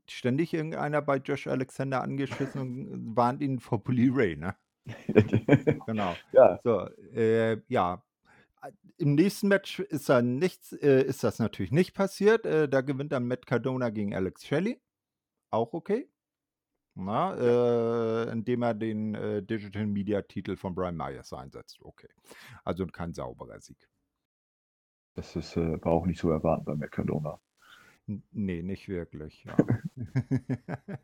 ständig 0.09 0.55
irgendeiner 0.55 1.03
bei 1.03 1.17
Josh 1.17 1.47
Alexander 1.47 2.03
angeschissen 2.03 2.61
und 2.61 3.17
warnt 3.17 3.43
ihn 3.43 3.59
vor 3.59 3.83
Bully 3.83 4.11
Ray, 4.13 4.37
ne? 4.37 4.55
Genau. 5.87 6.15
Ja. 6.33 6.61
So, 6.63 6.89
äh, 7.15 7.61
ja. 7.69 8.03
Im 8.99 9.15
nächsten 9.15 9.49
Match 9.49 9.81
ist 9.81 10.09
da 10.09 10.23
nichts 10.23 10.73
äh, 10.73 11.03
ist 11.03 11.23
das 11.23 11.39
natürlich 11.39 11.73
nicht 11.73 11.95
passiert. 11.95 12.47
Äh, 12.47 12.69
da 12.69 12.81
gewinnt 12.81 13.13
dann 13.13 13.27
Matt 13.27 13.47
Cardona 13.47 13.91
gegen 13.91 14.15
Alex 14.15 14.45
Shelley. 14.47 14.81
Auch 15.51 15.73
okay. 15.73 16.09
Na, 16.97 17.35
äh, 17.37 18.33
indem 18.33 18.62
er 18.62 18.75
den, 18.75 19.15
äh, 19.15 19.43
Digital 19.43 19.87
Media 19.87 20.23
Titel 20.23 20.57
von 20.57 20.75
Brian 20.75 20.97
Myers 20.97 21.33
einsetzt. 21.33 21.79
Okay. 21.83 22.09
Also 22.65 22.87
kein 22.87 23.12
sauberer 23.12 23.61
Sieg. 23.61 23.88
Das 25.15 25.37
ist, 25.37 25.57
äh, 25.57 25.85
war 25.85 25.93
auch 25.93 26.07
nicht 26.07 26.21
zu 26.21 26.31
erwarten 26.31 26.65
bei 26.65 26.75
Matt 26.75 26.93
Cardona. 26.93 27.38
N 28.09 28.23
ne, 28.33 28.62
nicht 28.62 28.88
wirklich, 28.88 29.45
ja. 29.45 29.57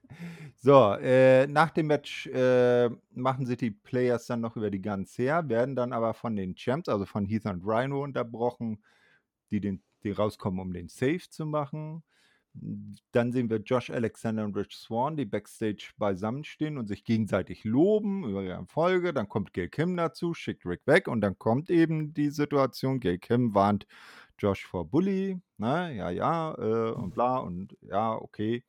So, 0.56 0.94
äh, 0.94 1.46
nach 1.46 1.70
dem 1.70 1.88
Match, 1.88 2.26
äh, 2.28 2.88
machen 3.10 3.44
sich 3.44 3.58
die 3.58 3.72
Players 3.72 4.26
dann 4.26 4.40
noch 4.40 4.56
über 4.56 4.70
die 4.70 4.80
Guns 4.80 5.18
her, 5.18 5.48
werden 5.48 5.76
dann 5.76 5.92
aber 5.92 6.14
von 6.14 6.36
den 6.36 6.54
Champs, 6.54 6.88
also 6.88 7.04
von 7.04 7.26
Heath 7.26 7.46
und 7.46 7.64
Rhino 7.66 8.02
unterbrochen, 8.02 8.82
die 9.50 9.60
den 9.60 9.82
die 10.04 10.10
rauskommen, 10.10 10.60
um 10.60 10.72
den 10.72 10.88
Save 10.88 11.28
zu 11.30 11.46
machen. 11.46 12.02
Dann 12.54 13.32
sehen 13.32 13.48
wir 13.48 13.58
Josh 13.58 13.90
Alexander 13.90 14.44
und 14.44 14.56
Rich 14.56 14.76
Swann, 14.76 15.16
die 15.16 15.24
backstage 15.24 15.90
beisammenstehen 15.96 16.76
und 16.76 16.86
sich 16.86 17.04
gegenseitig 17.04 17.64
loben 17.64 18.24
über 18.24 18.42
ihre 18.42 18.54
Erfolge. 18.54 19.14
Dann 19.14 19.28
kommt 19.28 19.54
Gail 19.54 19.68
Kim 19.68 19.96
dazu, 19.96 20.34
schickt 20.34 20.66
Rick 20.66 20.86
weg 20.86 21.08
und 21.08 21.22
dann 21.22 21.38
kommt 21.38 21.70
eben 21.70 22.12
die 22.12 22.30
Situation, 22.30 23.00
Gail 23.00 23.18
Kim 23.18 23.54
warnt 23.54 23.86
Josh 24.38 24.66
vor 24.66 24.84
Bully, 24.84 25.40
ne? 25.56 25.94
Ja, 25.94 26.10
ja, 26.10 26.54
äh, 26.58 26.92
und 26.92 27.14
bla 27.14 27.38
und 27.38 27.76
ja, 27.80 28.14
okay. 28.14 28.64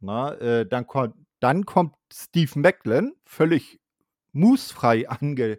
Ne? 0.00 0.38
Äh, 0.40 0.66
dann 0.66 0.86
kommt 0.86 1.14
dann 1.40 1.66
kommt 1.66 1.94
Steve 2.12 2.58
Maclin, 2.58 3.14
völlig 3.26 3.80
mußfrei 4.32 5.08
ange 5.08 5.58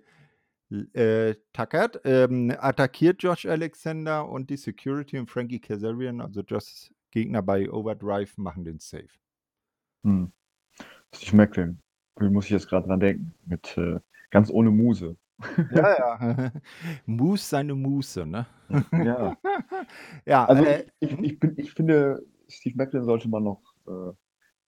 äh, 0.94 1.36
tackert, 1.54 2.02
ähm, 2.06 2.52
attackiert 2.58 3.22
Josh 3.22 3.46
Alexander 3.46 4.28
und 4.28 4.50
die 4.50 4.58
Security 4.58 5.20
und 5.20 5.30
Frankie 5.30 5.60
Kazarian, 5.60 6.22
also 6.22 6.42
Joshs 6.42 6.92
Gegner 7.16 7.42
bei 7.42 7.72
Overdrive, 7.72 8.38
machen 8.38 8.66
den 8.66 8.80
Save. 8.80 9.08
Mhm. 10.04 10.32
Steve 11.14 11.38
Maclin, 11.38 11.80
irgendwie 12.16 12.34
muss 12.34 12.46
ich 12.46 12.52
jetzt 12.52 12.68
grad 12.68 12.86
dran 12.88 13.00
denken, 13.00 13.34
mit, 13.46 13.78
äh 13.78 14.00
ganz 14.32 14.52
ohne 14.52 14.70
Muse. 14.70 15.16
Ja, 15.72 15.98
ja. 16.20 16.52
Moose 17.06 17.44
seine 17.46 17.74
Muße, 17.76 18.26
ne? 18.26 18.46
Ja. 18.92 19.38
Ja, 20.26 20.46
Also, 20.46 20.64
äh 20.64 20.86
ich 21.00 21.12
ich 21.12 21.18
mhm. 21.18 21.24
ich 21.24 21.40
bin 21.40 21.54
ich 21.58 21.74
finde, 21.74 22.26
Steve 22.50 22.76
Maclin 22.78 23.06
sollte 23.06 23.30
man 23.30 23.44
noch, 23.44 23.62
äh, 23.88 24.14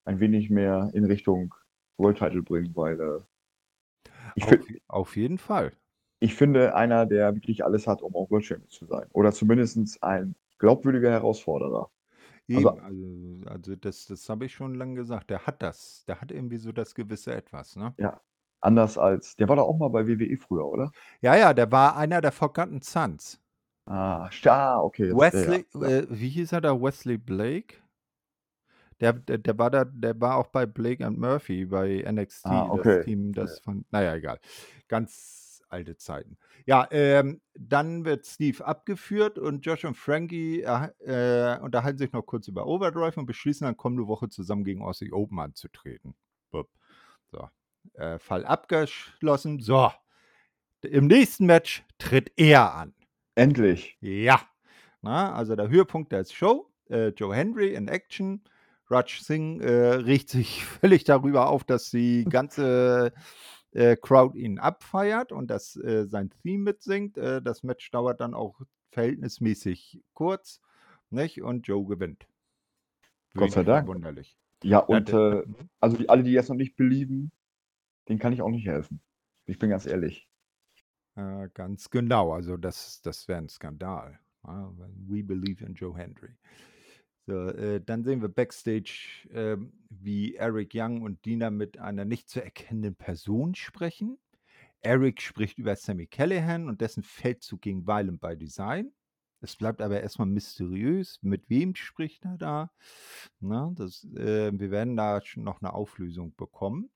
ein 0.06 0.20
wenig 0.22 0.50
mehr 0.50 0.90
in 0.94 1.06
Richtung 1.06 1.54
World 1.98 2.18
Title 2.18 2.44
bringen, 2.44 2.74
weil, 2.76 3.00
äh 3.00 3.20
ich 4.36 4.44
Auf 4.46 4.50
fin 4.50 4.80
auf 4.88 5.16
jeden 5.18 5.38
Fall. 5.38 5.74
ich 6.20 6.36
finde, 6.36 6.76
einer, 6.76 7.06
der 7.06 7.34
wirklich 7.36 7.64
alles 7.66 7.88
hat, 7.88 8.02
um 8.02 8.16
auch 8.16 8.30
World 8.32 8.46
Champion 8.46 8.70
zu 8.70 8.86
sein 8.86 9.08
oder 9.14 9.32
zumindest 9.34 10.02
ein 10.04 10.36
glaubwürdiger 10.60 11.12
Herausforderer. 11.12 11.90
Eben, 12.48 12.66
Also 12.66 12.80
also 12.80 13.50
also 13.50 13.76
das 13.76 14.06
das 14.08 14.30
habe 14.30 14.46
ich 14.46 14.54
schon 14.54 14.76
lang 14.76 14.96
gesagt. 14.96 15.30
Der 15.30 15.46
hat 15.46 15.62
das. 15.62 16.06
Der 16.08 16.22
hat 16.22 16.32
irgendwie 16.32 16.58
so 16.58 16.72
das 16.72 16.96
gewisse 16.96 17.34
Etwas, 17.36 17.76
ne? 17.76 17.96
Ja, 17.98 18.22
anders 18.62 18.98
als 18.98 19.36
der 19.36 19.48
war 19.50 19.56
doch 19.56 19.68
auch 19.68 19.78
mal 19.78 19.90
bei 19.90 20.08
WWE 20.08 20.38
früher, 20.38 20.66
oder? 20.68 20.92
Ja, 21.22 21.36
ja, 21.36 21.54
der 21.54 21.72
war 21.72 21.96
einer 21.98 22.22
der 22.22 22.32
Forgotten 22.32 22.82
Sons. 22.82 23.40
Ah, 23.86 24.30
st 24.32 24.48
ah, 24.48 24.82
okay, 24.84 25.14
jetzt 25.14 25.34
ja, 25.34 25.40
Wesley 25.40 25.66
ja. 25.74 25.88
äh, 25.88 26.08
wie 26.10 26.30
hieß 26.30 26.52
er 26.54 26.62
da? 26.62 26.80
Wesley 26.82 27.18
Blake? 27.18 27.78
Der 29.00 29.14
der 29.14 29.38
der 29.38 29.58
war 29.60 29.70
da 29.70 29.86
der 29.86 30.20
war 30.20 30.38
auch 30.38 30.48
bei 30.48 30.66
Blake 30.66 31.06
and 31.06 31.20
Murphy 31.20 31.66
bei 31.66 32.04
NXT, 32.12 32.46
Ah, 32.46 32.68
das 32.74 32.80
okay. 32.80 33.00
Team, 33.00 33.34
Ja, 33.36 33.44
das 33.44 33.60
von 33.60 33.86
na 33.92 34.02
ja, 34.02 34.16
egal. 34.16 34.40
Ganz 34.88 35.47
alte 35.70 35.98
Zeiten. 35.98 36.38
Ja, 36.66 36.88
ähm, 36.92 37.42
dann 37.54 38.06
wird 38.06 38.26
Steve 38.26 38.66
abgeführt 38.66 39.38
und 39.40 39.66
Josh 39.66 39.86
und 39.86 39.96
Frankie, 39.96 40.62
äh, 40.62 41.60
unterhalten 41.60 41.98
sich 41.98 42.12
noch 42.12 42.24
kurz 42.24 42.48
über 42.48 42.66
Overdrive 42.66 43.18
und 43.18 43.26
beschließen 43.26 43.66
dann 43.66 43.78
kommende 43.78 44.08
Woche 44.08 44.30
zusammen 44.30 44.64
gegen 44.64 44.82
Aussie 44.82 45.12
Open 45.12 45.40
anzutreten. 45.40 46.16
Bup. 46.52 46.70
So, 47.32 47.50
äh, 47.94 48.20
Fall 48.20 48.46
abgeschlossen. 48.46 49.60
So, 49.60 49.92
im 50.82 51.08
nächsten 51.08 51.46
Match 51.46 51.84
tritt 51.98 52.32
er 52.38 52.74
an. 52.74 52.94
Endlich. 53.36 53.98
Ja. 54.02 54.42
Na, 55.02 55.34
also 55.34 55.56
der 55.56 55.70
Höhepunkt 55.70 56.12
der 56.12 56.26
Show, 56.26 56.72
äh, 56.90 57.10
Joe 57.10 57.36
Henry 57.36 57.74
in 57.74 57.88
Action. 57.88 58.44
Raj 58.90 59.20
Singh 59.22 59.64
äh, 59.64 59.96
regt 59.96 60.30
sich 60.30 60.64
völlig 60.82 61.04
darüber 61.04 61.50
auf, 61.50 61.64
dass 61.64 61.92
die 61.92 62.26
ganze 62.26 63.12
Crowd 64.02 64.38
ihn 64.38 64.60
abfeiert 64.60 65.32
und 65.32 65.48
dass 65.50 65.76
äh, 65.78 66.06
sein 66.08 66.30
Theme 66.30 66.64
mitsingt. 66.64 67.18
Äh, 67.18 67.42
das 67.42 67.64
Match 67.64 67.90
dauert 67.92 68.20
dann 68.22 68.34
auch 68.34 68.60
verhältnismäßig 68.92 70.02
kurz, 70.14 70.62
nicht? 71.10 71.42
Und 71.42 71.68
Joe 71.68 71.86
gewinnt. 71.86 72.28
Gott 73.36 73.52
sei 73.52 73.64
Dank. 73.64 73.88
verwunderlich. 73.88 74.38
Ja, 74.64 74.80
und, 74.80 75.10
äh, 75.10 75.44
mhm. 75.46 75.70
also 75.80 75.98
die 75.98 76.10
alle, 76.10 76.24
die 76.24 76.32
jetzt 76.32 76.50
noch 76.50 76.56
nicht 76.56 76.76
belieben, 76.76 77.32
denen 78.10 78.20
kann 78.20 78.34
ich 78.34 78.42
auch 78.42 78.50
nicht 78.50 78.66
helfen. 78.66 79.02
Ich 79.46 79.60
bin 79.60 79.70
ganz 79.70 79.86
ehrlich. 79.86 80.28
Äh, 81.16 81.50
ganz 81.54 81.90
genau. 81.90 82.32
Also 82.34 82.58
das 82.58 83.02
das 83.02 83.28
wäre 83.28 83.40
'n 83.42 83.50
Skandal, 83.50 84.20
wenn 84.44 85.08
„We 85.10 85.24
believe 85.24 85.66
in 85.66 85.74
Joe 85.74 85.98
Hendry“. 85.98 86.38
So, 87.28 87.34
äh, 87.50 87.82
dann 87.82 88.06
sehen 88.06 88.22
wir 88.22 88.30
backstage, 88.30 89.28
ähm, 89.34 89.74
wie 89.90 90.36
Eric 90.36 90.72
Young 90.74 91.02
und 91.02 91.26
Dina 91.26 91.50
mit 91.50 91.78
einer 91.78 92.06
nicht 92.06 92.30
zu 92.30 92.42
erkennenden 92.42 92.96
Person 92.96 93.54
sprechen. 93.54 94.18
Eric 94.82 95.22
spricht 95.22 95.58
über 95.60 95.76
Sami 95.76 96.08
Callihan 96.08 96.70
und 96.70 96.82
dessen 96.82 97.04
Feldzug 97.04 97.62
gegen 97.62 97.86
Violent 97.88 98.22
by 98.22 98.38
Design. 98.38 98.94
Es 99.42 99.58
bleibt 99.58 99.82
aber 99.82 100.02
erst 100.02 100.20
mal 100.20 100.26
mysteriös, 100.26 101.20
mit 101.22 101.50
wem 101.50 101.76
spricht 101.76 102.26
er 102.26 102.38
da, 102.38 102.72
ne? 103.42 103.74
Das 103.78 104.06
äh, 104.16 104.52
wir 104.58 104.72
werden 104.72 104.96
da 104.98 105.22
schon 105.22 105.44
noch 105.44 105.62
'ne 105.62 105.74
Auflösung 105.74 106.36
bekommen. 106.38 106.90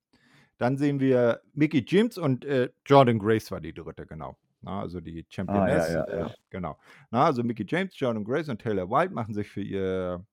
Dann 0.59 0.77
sehen 0.77 0.99
wir 1.01 1.41
Mickie 1.53 1.85
James 1.87 2.17
und, 2.19 2.45
äh, 2.45 2.71
Jordynne 2.87 3.19
Grace 3.19 3.51
war 3.51 3.61
die 3.61 3.73
Dritte, 3.73 4.05
genau, 4.07 4.37
ne? 4.61 4.71
Also 4.71 5.01
die 5.01 5.25
Ah, 5.45 5.67
ja, 5.69 5.87
Championess, 5.87 5.89
ja, 5.89 6.03
äh, 6.05 6.19
ja. 6.19 6.35
genau. 6.49 6.79
Ne, 7.11 7.19
also 7.19 7.43
Mickie 7.43 7.65
James, 7.67 7.97
Jordynne 7.99 8.25
Grace 8.25 8.49
und 8.49 8.61
Taylor 8.61 8.89
Wilde 8.89 9.13
machen 9.13 9.33
sich 9.33 9.49
für 9.49 9.61
ihr 9.61 10.25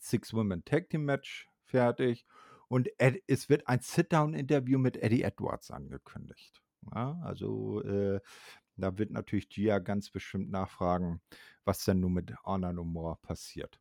Six 0.00 0.32
Women 0.34 0.64
Tag 0.64 0.90
Team 0.90 1.04
Match 1.04 1.48
fertig 1.64 2.26
und 2.68 2.88
Ed 2.98 3.22
es 3.26 3.48
wird 3.48 3.66
ein 3.68 3.80
Sit-Down-Interview 3.80 4.78
mit 4.78 4.96
Eddie 4.98 5.22
Edwards 5.22 5.70
angekündigt, 5.70 6.62
ne? 6.82 7.20
Also, 7.24 7.82
äh, 7.84 8.20
da 8.76 8.96
wird 8.98 9.10
natürlich 9.10 9.48
Gia 9.48 9.78
ganz 9.80 10.10
bestimmt 10.10 10.50
nachfragen, 10.50 11.20
was 11.64 11.84
denn 11.84 12.00
nun 12.00 12.12
mit 12.14 12.34
Honor 12.44 12.72
No 12.72 12.84
More 12.84 13.18
passiert. 13.22 13.80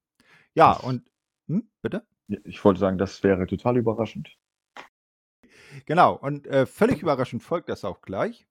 Ja, 0.56 0.74
Das 0.74 0.84
und 0.84 1.10
hm, 1.48 1.70
bitte? 1.82 2.06
Ich 2.46 2.64
wollte 2.64 2.80
sagen, 2.80 2.98
das 2.98 3.22
wäre 3.24 3.48
total 3.48 3.78
überraschend. 3.78 4.38
Genau, 5.86 6.14
und, 6.16 6.48
äh, 6.48 6.66
völlig 6.66 7.02
überraschend 7.02 7.44
folgt 7.44 7.70
das 7.70 7.84
auch 7.86 8.02
gleich. 8.02 8.48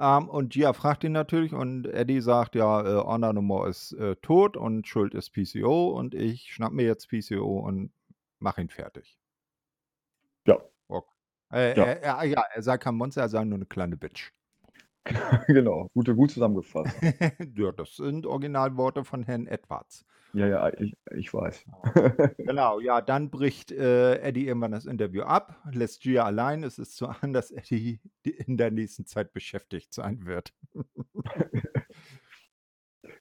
Ähm, 0.00 0.28
und 0.28 0.50
Gia 0.54 0.72
fragt 0.74 1.02
ihn 1.04 1.12
natürlich 1.12 1.52
und 1.54 1.86
Eddie 1.86 2.20
sagt: 2.20 2.54
„Ja, 2.54 2.80
äh, 2.82 3.04
Honor 3.04 3.32
No 3.32 3.42
More 3.42 3.68
ist, 3.68 3.92
äh, 3.92 4.14
tot 4.16 4.56
und 4.56 4.86
schuld 4.86 5.12
ist 5.14 5.30
PCO 5.30 5.88
und 5.90 6.14
ich 6.14 6.52
schnappe 6.52 6.74
mir 6.76 6.86
jetzt 6.86 7.08
PCO 7.08 7.58
und 7.58 7.92
mache 8.38 8.60
ihn 8.60 8.68
fertig.“ 8.70 9.14
Ja. 10.46 10.58
Ok 10.88 11.06
äh, 11.52 11.74
Ja. 11.74 11.94
er 11.96 12.02
er 12.02 12.24
ja, 12.24 12.42
er 12.54 12.62
sei 12.62 12.78
kein 12.78 12.94
Monster, 12.96 13.22
er 13.22 13.28
sei 13.28 13.44
nur 13.44 13.58
'ne 13.58 13.66
kleine 13.66 13.96
Bitch. 13.96 14.32
Genau, 15.48 15.88
gut 15.94 16.06
gut 16.16 16.30
zusammengefasst. 16.30 17.02
Ja, 17.56 17.72
das 17.72 17.96
sind 17.96 18.26
Originalworte 18.26 19.04
von 19.04 19.22
Herrn 19.22 19.46
Edwards. 19.46 20.04
Ja, 20.34 20.46
ja, 20.46 20.72
ich 20.78 20.94
ich 21.16 21.32
weiß. 21.32 21.64
Genau, 22.44 22.80
ja, 22.80 23.00
dann 23.02 23.30
bricht, 23.30 23.72
äh, 23.72 24.16
Eddie 24.20 24.46
irgendwann 24.46 24.72
das 24.72 24.86
Interview 24.86 25.22
ab, 25.22 25.56
lässt 25.72 26.02
Gia 26.02 26.24
allein. 26.24 26.62
Es 26.64 26.78
ist 26.78 26.96
zu 26.96 27.06
ahnen, 27.08 27.32
dass 27.32 27.50
Eddie 27.50 28.00
in 28.24 28.56
der 28.56 28.70
nächsten 28.70 29.06
Zeit 29.06 29.32
beschäftigt 29.32 29.92
sein 29.94 30.24
wird. 30.26 30.54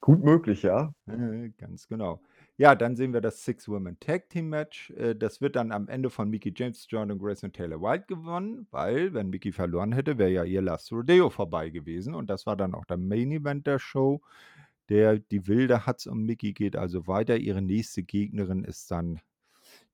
Gut 0.01 0.23
möglich, 0.23 0.63
ja. 0.63 0.93
Äh, 1.07 1.49
ganz 1.57 1.87
genau. 1.87 2.21
Ja, 2.57 2.75
dann 2.75 2.95
sehen 2.95 3.13
wir 3.13 3.21
das 3.21 3.43
Six 3.43 3.67
Women 3.67 3.99
Tag 3.99 4.29
Team 4.29 4.49
Match. 4.49 4.91
Äh, 4.91 5.15
das 5.15 5.41
wird 5.41 5.55
dann 5.55 5.71
am 5.71 5.87
Ende 5.87 6.09
von 6.09 6.29
Mickie 6.29 6.53
James, 6.55 6.87
Jordynne 6.89 7.17
Grace 7.19 7.43
und 7.43 7.53
Taylor 7.53 7.81
Wilde 7.81 8.05
gewonnen, 8.07 8.67
weil, 8.71 9.13
wenn 9.13 9.29
Mickie 9.29 9.51
verloren 9.51 9.91
hätte, 9.91 10.17
wäre 10.17 10.31
ja 10.31 10.43
ihr 10.43 10.61
Last 10.61 10.91
Rodeo 10.91 11.29
vorbei 11.29 11.69
gewesen 11.69 12.15
und 12.15 12.29
das 12.29 12.45
war 12.45 12.55
dann 12.55 12.73
auch 12.73 12.85
der 12.85 12.97
Main 12.97 13.31
Event 13.31 13.67
der 13.67 13.79
Show. 13.79 14.21
Der 14.89 15.19
die 15.19 15.47
wilde 15.47 15.85
Hatz 15.85 16.05
um 16.05 16.23
Mickie 16.23 16.53
geht 16.53 16.75
also 16.75 17.07
weiter. 17.07 17.37
Ihre 17.37 17.61
nächste 17.61 18.03
Gegnerin 18.03 18.63
ist 18.63 18.89
dann 18.91 19.21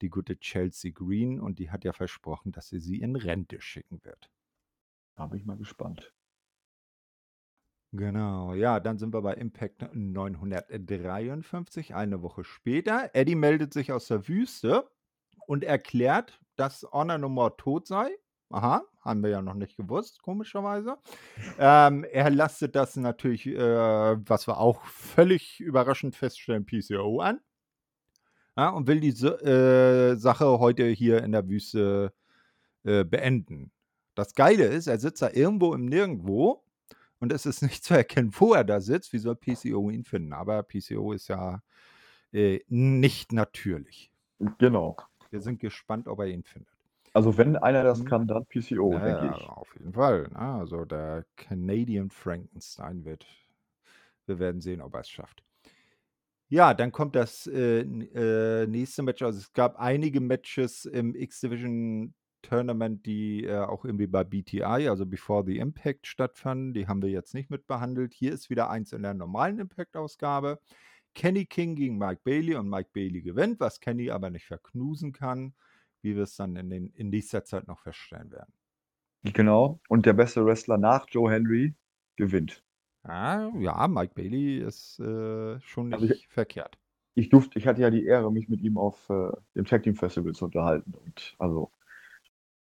die 0.02 0.10
gute 0.10 0.40
Chelsea 0.40 0.92
Green 0.92 1.40
und 1.40 1.60
die 1.60 1.72
hat 1.72 1.84
ja 1.84 1.94
versprochen, 1.94 2.52
dass 2.52 2.70
sie 2.70 2.80
sie 2.80 3.02
in 3.02 3.16
Rente 3.16 3.62
schicken 3.62 4.04
wird. 4.04 4.30
Da 5.16 5.28
bin 5.28 5.40
ich 5.40 5.46
mal 5.46 5.58
gespannt. 5.58 6.14
Genau, 7.96 8.56
ja, 8.56 8.80
dann 8.80 8.98
sind 8.98 9.14
wir 9.14 9.22
bei 9.22 9.36
Impact 9.36 9.94
953, 9.94 11.94
eine 11.94 12.24
Woche 12.24 12.44
später. 12.44 13.12
Eddie 13.14 13.36
meldet 13.36 13.72
sich 13.72 13.92
aus 13.92 14.08
der 14.08 14.28
Wüste 14.28 14.90
und 15.46 15.64
erklärt, 15.64 16.42
dass 16.56 16.88
Honor 16.92 17.20
No 17.20 17.30
More 17.30 17.56
tot 17.56 17.86
sei. 17.86 18.10
Aha, 18.54 18.84
haben 19.02 19.24
wir 19.24 19.32
ja 19.32 19.42
noch 19.42 19.56
nicht 19.56 19.78
gewusst, 19.78 20.22
komischerweise. 20.22 20.98
Ähm, 21.58 22.04
er 22.04 22.30
lastet 22.30 22.76
das 22.76 22.96
natürlich, 22.96 23.48
äh, 23.48 23.58
was 23.58 24.48
wir 24.48 24.60
auch 24.60 24.86
völlig 24.86 25.60
überraschend 25.60 26.16
feststellen, 26.16 26.64
PCO 26.64 27.20
an. 27.20 27.40
Ja, 28.56 28.70
und 28.70 28.86
will 28.88 29.00
die 29.00 29.10
äh, 29.10 30.16
Sache 30.18 30.60
heute 30.60 30.86
hier 30.86 31.24
in 31.24 31.32
der 31.32 31.50
Wüste, 31.50 32.14
äh, 32.84 33.04
beenden. 33.04 33.72
Das 34.14 34.36
Geile 34.36 34.66
ist, 34.66 34.86
er 34.86 35.00
sitzt 35.00 35.24
da 35.24 35.32
irgendwo 35.32 35.74
im 35.74 35.86
Nirgendwo 35.86 36.64
und 37.20 37.34
es 37.34 37.48
ist 37.48 37.62
nicht 37.64 37.84
zu 37.84 37.96
erkennen, 37.96 38.32
wo 38.34 38.54
er 38.54 38.64
da 38.64 38.82
sitzt. 38.82 39.14
Wie 39.14 39.18
soll 39.18 39.36
PCO 39.36 39.90
ihn 39.90 40.04
finden? 40.04 40.32
Aber 40.32 40.62
PCO 40.62 41.12
ist 41.14 41.28
ja, 41.28 41.64
äh, 42.32 42.60
nicht 42.68 43.32
natürlich. 43.32 44.12
Genau. 44.60 44.96
Wir 45.32 45.42
sind 45.42 45.60
gespannt, 45.60 46.08
ob 46.08 46.20
er 46.20 46.28
ihn 46.28 46.44
findet. 46.44 46.73
Also, 47.14 47.38
wenn 47.38 47.56
einer 47.58 47.84
das 47.84 48.06
Mhm. 48.06 48.06
kann, 48.06 48.28
dann 48.28 48.46
PCO, 48.46 49.00
Ja, 49.00 49.00
denke 49.00 49.28
ja, 49.28 49.30
ich. 49.30 49.52
auf 49.58 49.76
jeden 49.78 49.94
Fall, 49.94 50.30
ne? 50.30 50.38
Also, 50.40 50.86
der 50.86 51.26
Canadian 51.38 52.10
Frankenstein 52.12 53.06
wird 53.06 53.28
wir 54.28 54.40
werden 54.40 54.62
sehen, 54.62 54.82
ob 54.82 54.96
er's 54.96 55.10
schafft. 55.10 55.44
Ja, 56.50 56.74
dann 56.74 56.92
kommt 56.92 57.16
das, 57.16 57.48
äh, 57.48 57.80
n 57.82 58.02
äh, 58.14 58.68
nächste 58.68 59.02
Match. 59.02 59.22
Also, 59.22 59.40
es 59.40 59.54
gab 59.54 59.78
einige 59.80 60.20
Matches 60.22 60.86
im 60.86 61.16
X-Division 61.16 62.14
Tournament, 62.44 63.06
die, 63.06 63.46
äh, 63.46 63.58
auch 63.60 63.86
irgendwie 63.86 64.06
bei 64.08 64.24
BTI, 64.24 64.88
also 64.90 65.06
Before 65.06 65.44
the 65.46 65.58
Impact 65.58 66.06
stattfanden. 66.08 66.74
Die 66.74 66.88
haben 66.88 67.02
wir 67.02 67.10
jetzt 67.10 67.34
nicht 67.34 67.50
mit 67.50 67.66
behandelt. 67.68 68.14
Hier 68.14 68.34
ist 68.34 68.50
wieder 68.50 68.70
eins 68.70 68.92
in 68.94 69.02
der 69.02 69.14
normalen 69.14 69.60
Impact-Ausgabe. 69.60 70.60
Kenny 71.16 71.46
King 71.46 71.76
gegen 71.76 71.98
Mike 71.98 72.22
Bailey 72.24 72.56
und 72.56 72.70
Mike 72.70 72.90
Bailey 72.94 73.22
gewinnt, 73.22 73.60
was 73.60 73.80
Kenny 73.80 74.12
aber 74.12 74.30
nicht 74.30 74.46
verknusen 74.46 75.14
kann, 75.14 75.56
wie 76.04 76.16
wir 76.16 76.24
es 76.24 76.36
dann 76.36 76.56
in 76.56 76.70
den 76.70 76.88
in 76.94 77.10
nächster 77.10 77.44
Zeit 77.46 77.68
noch 77.68 77.80
feststellen 77.80 78.32
werden. 78.32 78.54
Genau. 79.26 79.82
Und 79.90 80.06
der 80.06 80.14
beste 80.14 80.46
Wrestler 80.46 80.78
nach 80.78 81.08
Joe 81.10 81.30
Henry 81.30 81.76
gewinnt. 82.16 82.64
Ah, 83.06 83.50
ja, 83.60 83.88
Mike 83.88 84.14
Bailey 84.16 84.60
ist, 84.60 85.00
äh, 85.00 85.60
schon 85.62 85.92
Also, 85.92 86.06
ich 86.08 86.16
nicht 86.16 86.28
verkehrt. 86.30 86.78
ich 87.16 87.30
durfte 87.30 87.60
ich 87.60 87.68
hatte 87.68 87.82
ja 87.82 87.90
die 87.92 88.06
Ehre, 88.06 88.32
mich 88.32 88.50
mit 88.50 88.62
ihm 88.62 88.78
auf, 88.78 89.10
äh, 89.10 89.32
dem 89.56 89.66
Tag 89.66 89.84
Team 89.84 89.96
Festival 89.96 90.34
zu 90.34 90.46
unterhalten 90.46 90.94
und 90.96 91.36
also 91.40 91.72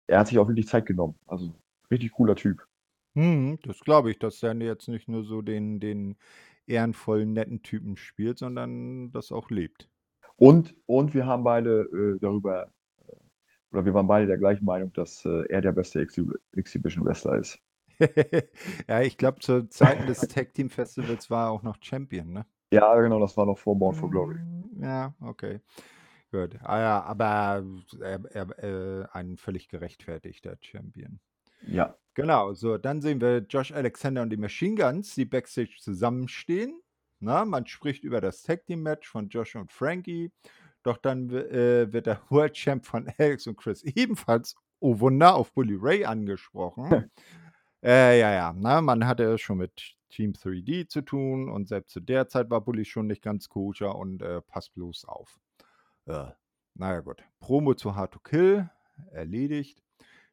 er 0.08 0.20
hat 0.20 0.28
sich 0.28 0.40
auch 0.40 0.48
wirklich 0.48 0.68
Zeit 0.68 0.86
genommen. 0.86 1.18
Also, 1.28 1.54
richtig 1.92 2.12
cooler 2.14 2.36
Typ. 2.36 2.68
Mhm, 3.16 3.60
das 3.64 3.80
glaube 3.82 4.12
ich, 4.12 4.20
dass 4.20 4.42
er 4.44 4.54
jetzt 4.56 4.88
nicht 4.90 5.08
nur 5.10 5.24
so 5.24 5.42
den 5.42 5.80
den 5.80 6.18
ehrenvollen, 6.66 7.34
netten 7.34 7.62
Typen 7.64 7.96
spielt, 7.98 8.38
sondern 8.38 9.12
das 9.12 9.32
auch 9.32 9.50
lebt. 9.50 9.90
Und 10.36 10.76
und 10.88 11.14
wir 11.14 11.26
haben 11.26 11.44
beide, 11.46 11.84
äh, 11.84 12.20
darüber 12.20 12.72
oder 13.72 13.86
wir 13.86 13.94
waren 13.94 14.08
beide 14.08 14.28
der 14.28 14.38
gleichen 14.38 14.66
Meinung, 14.66 14.92
dass, 14.94 15.26
äh, 15.26 15.46
er 15.50 15.62
der 15.62 15.72
beste 15.72 16.02
Exhibi 16.02 16.34
Exhibition 16.56 17.06
Wrestler 17.06 17.38
ist. 17.38 17.60
Ja, 18.88 19.02
ich 19.02 19.18
glaube, 19.18 19.40
zu 19.40 19.70
Zeiten 19.70 20.08
des 20.08 20.22
Tag 20.22 20.54
Team 20.54 20.70
Festivals 20.70 21.30
war 21.30 21.48
er 21.48 21.52
auch 21.52 21.64
noch 21.64 21.78
Champion, 21.82 22.34
ne? 22.34 22.46
Ja, 22.74 23.00
genau, 23.00 23.20
das 23.20 23.38
war 23.38 23.46
noch 23.46 23.58
vor 23.58 23.78
Born 23.78 23.96
for 23.96 24.10
Glory. 24.10 24.40
Ja, 24.80 25.14
okay. 25.22 25.60
Gut. 26.32 26.58
Ah 26.64 26.80
ja, 26.80 27.04
aber 27.04 27.64
er, 28.00 28.22
er, 28.32 28.64
äh, 28.64 29.08
ein 29.12 29.38
völlig 29.38 29.68
gerechtfertigter 29.68 30.58
Champion. 30.62 31.20
Ja. 31.68 31.96
Genau, 32.14 32.54
so, 32.54 32.78
dann 32.78 33.02
sehen 33.02 33.22
wir 33.22 33.40
Josh 33.40 33.72
Alexander 33.72 34.22
und 34.22 34.30
die 34.30 34.38
Machine 34.38 34.76
Guns, 34.76 35.16
die 35.16 35.26
backstage 35.26 35.78
zusammenstehen. 35.80 36.82
Na, 37.20 37.46
man 37.46 37.68
spricht 37.68 38.04
über 38.04 38.20
das 38.20 38.42
Tag 38.44 38.66
Team 38.66 38.82
Match 38.82 39.08
von 39.08 39.30
Josh 39.30 39.56
und 39.56 39.72
Frankie. 39.72 40.32
Doch 40.84 40.98
dann 40.98 41.30
äh, 41.30 41.92
wird 41.92 42.08
der 42.08 42.22
World 42.30 42.54
Champ 42.54 42.86
von 42.86 43.12
Alex 43.18 43.48
und 43.48 43.58
Chris 43.58 43.84
ebenfalls, 43.84 44.56
oh 44.80 45.00
Wunder, 45.00 45.36
auf 45.36 45.54
Bully 45.54 45.78
Ray 45.80 46.06
angesprochen. 46.06 47.12
äh, 47.84 48.20
ja, 48.20 48.32
ja, 48.34 48.54
na, 48.56 48.82
man 48.82 49.06
hatte 49.08 49.24
es 49.24 49.42
schon 49.42 49.58
mit 49.58 49.96
Team 50.10 50.34
3D 50.34 50.88
zu 50.88 51.02
tun 51.02 51.50
und 51.50 51.68
selbst 51.68 51.94
zu 51.94 52.00
der 52.00 52.28
Zeit 52.28 52.50
war 52.50 52.62
Bully 52.62 52.86
schon 52.86 53.08
nicht 53.08 53.22
ganz 53.22 53.48
koscher 53.50 53.96
und 53.96 54.22
äh, 54.22 54.42
passt 54.42 54.74
bloß 54.74 55.06
auf. 55.06 55.40
Äh, 56.06 56.28
naja, 56.76 57.00
gut. 57.02 57.24
Promo 57.40 57.74
zu 57.74 57.96
Hard 57.96 58.14
to 58.14 58.20
Kill 58.20 58.70
erledigt. 59.12 59.82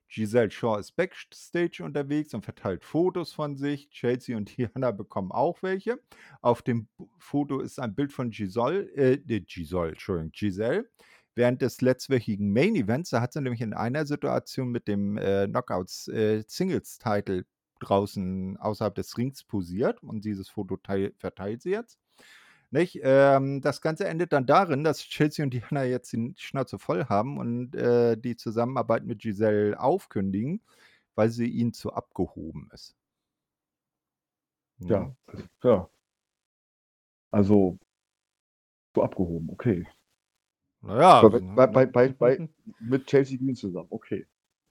Giselle 0.09 0.51
Shaw 0.51 0.79
ist 0.79 0.97
backstage 0.97 1.83
unterwegs 1.85 2.33
und 2.35 2.45
verteilt 2.45 2.85
Fotos 2.85 3.33
von 3.33 3.57
sich. 3.57 3.91
Chelsea 3.91 4.37
und 4.37 4.57
Diana 4.57 4.91
bekommen 4.91 5.33
auch 5.33 5.63
welche. 5.63 6.01
Auf 6.41 6.63
dem 6.63 6.89
Foto 7.19 7.61
ist 7.61 7.79
ein 7.79 7.95
Bild 7.95 8.13
von 8.13 8.31
Giselle, 8.31 8.91
äh, 8.95 9.19
Giselle, 9.41 9.91
Entschuldigung, 9.91 10.33
Giselle. 10.33 10.89
Während 11.35 11.63
des 11.63 11.81
letztwöchigen 11.81 12.53
Main 12.53 12.75
Events, 12.75 13.11
da 13.11 13.21
hat 13.21 13.33
sie 13.33 13.41
nämlich 13.41 13.61
in 13.61 13.73
einer 13.73 14.07
Situation 14.07 14.71
mit 14.71 14.89
dem 14.89 15.17
äh, 15.19 15.47
Knockouts 15.47 16.09
äh, 16.09 16.43
Singles 16.49 16.99
Title 16.99 17.45
draußen 17.81 18.57
außerhalb 18.57 18.95
des 18.95 19.17
Rings 19.17 19.45
posiert 19.45 20.03
und 20.03 20.25
dieses 20.25 20.49
Foto 20.49 20.77
teil, 20.77 21.13
verteilt 21.17 21.63
sie 21.63 21.71
jetzt. 21.71 21.99
Nicht? 22.71 23.01
Ähm, 23.03 23.63
das 23.63 23.81
Ganze 23.81 24.07
endet 24.07 24.33
dann 24.33 24.47
darin, 24.47 24.85
dass 24.85 25.01
Chelsea 25.01 25.45
und 25.45 25.55
Diana 25.55 25.85
jetzt 25.85 26.13
die 26.13 26.35
Schnauze 26.37 26.79
voll 26.79 27.07
haben 27.07 27.39
und 27.39 27.75
äh, 27.75 28.17
die 28.17 28.37
Zusammenarbeit 28.37 29.05
mit 29.05 29.21
Giselle 29.21 29.79
aufkündigen, 29.81 30.61
weil 31.15 31.31
sie 31.31 31.47
ihnen 31.47 31.73
zu 31.73 31.93
abgehoben 31.93 32.69
ist. 32.73 32.95
Ja, 34.81 35.15
ja. 35.65 35.89
Also, 37.31 37.79
zu 38.95 39.03
abgehoben, 39.03 39.49
okay. 39.51 39.87
Naja. 40.83 41.27
Bei, 41.29 41.39
bei, 41.41 41.67
bei, 41.67 41.87
bei, 41.87 42.09
bei, 42.19 42.49
mit 42.81 43.07
Chelsea 43.07 43.39
Green 43.39 43.57
zusammen, 43.57 43.89
okay. 43.91 44.27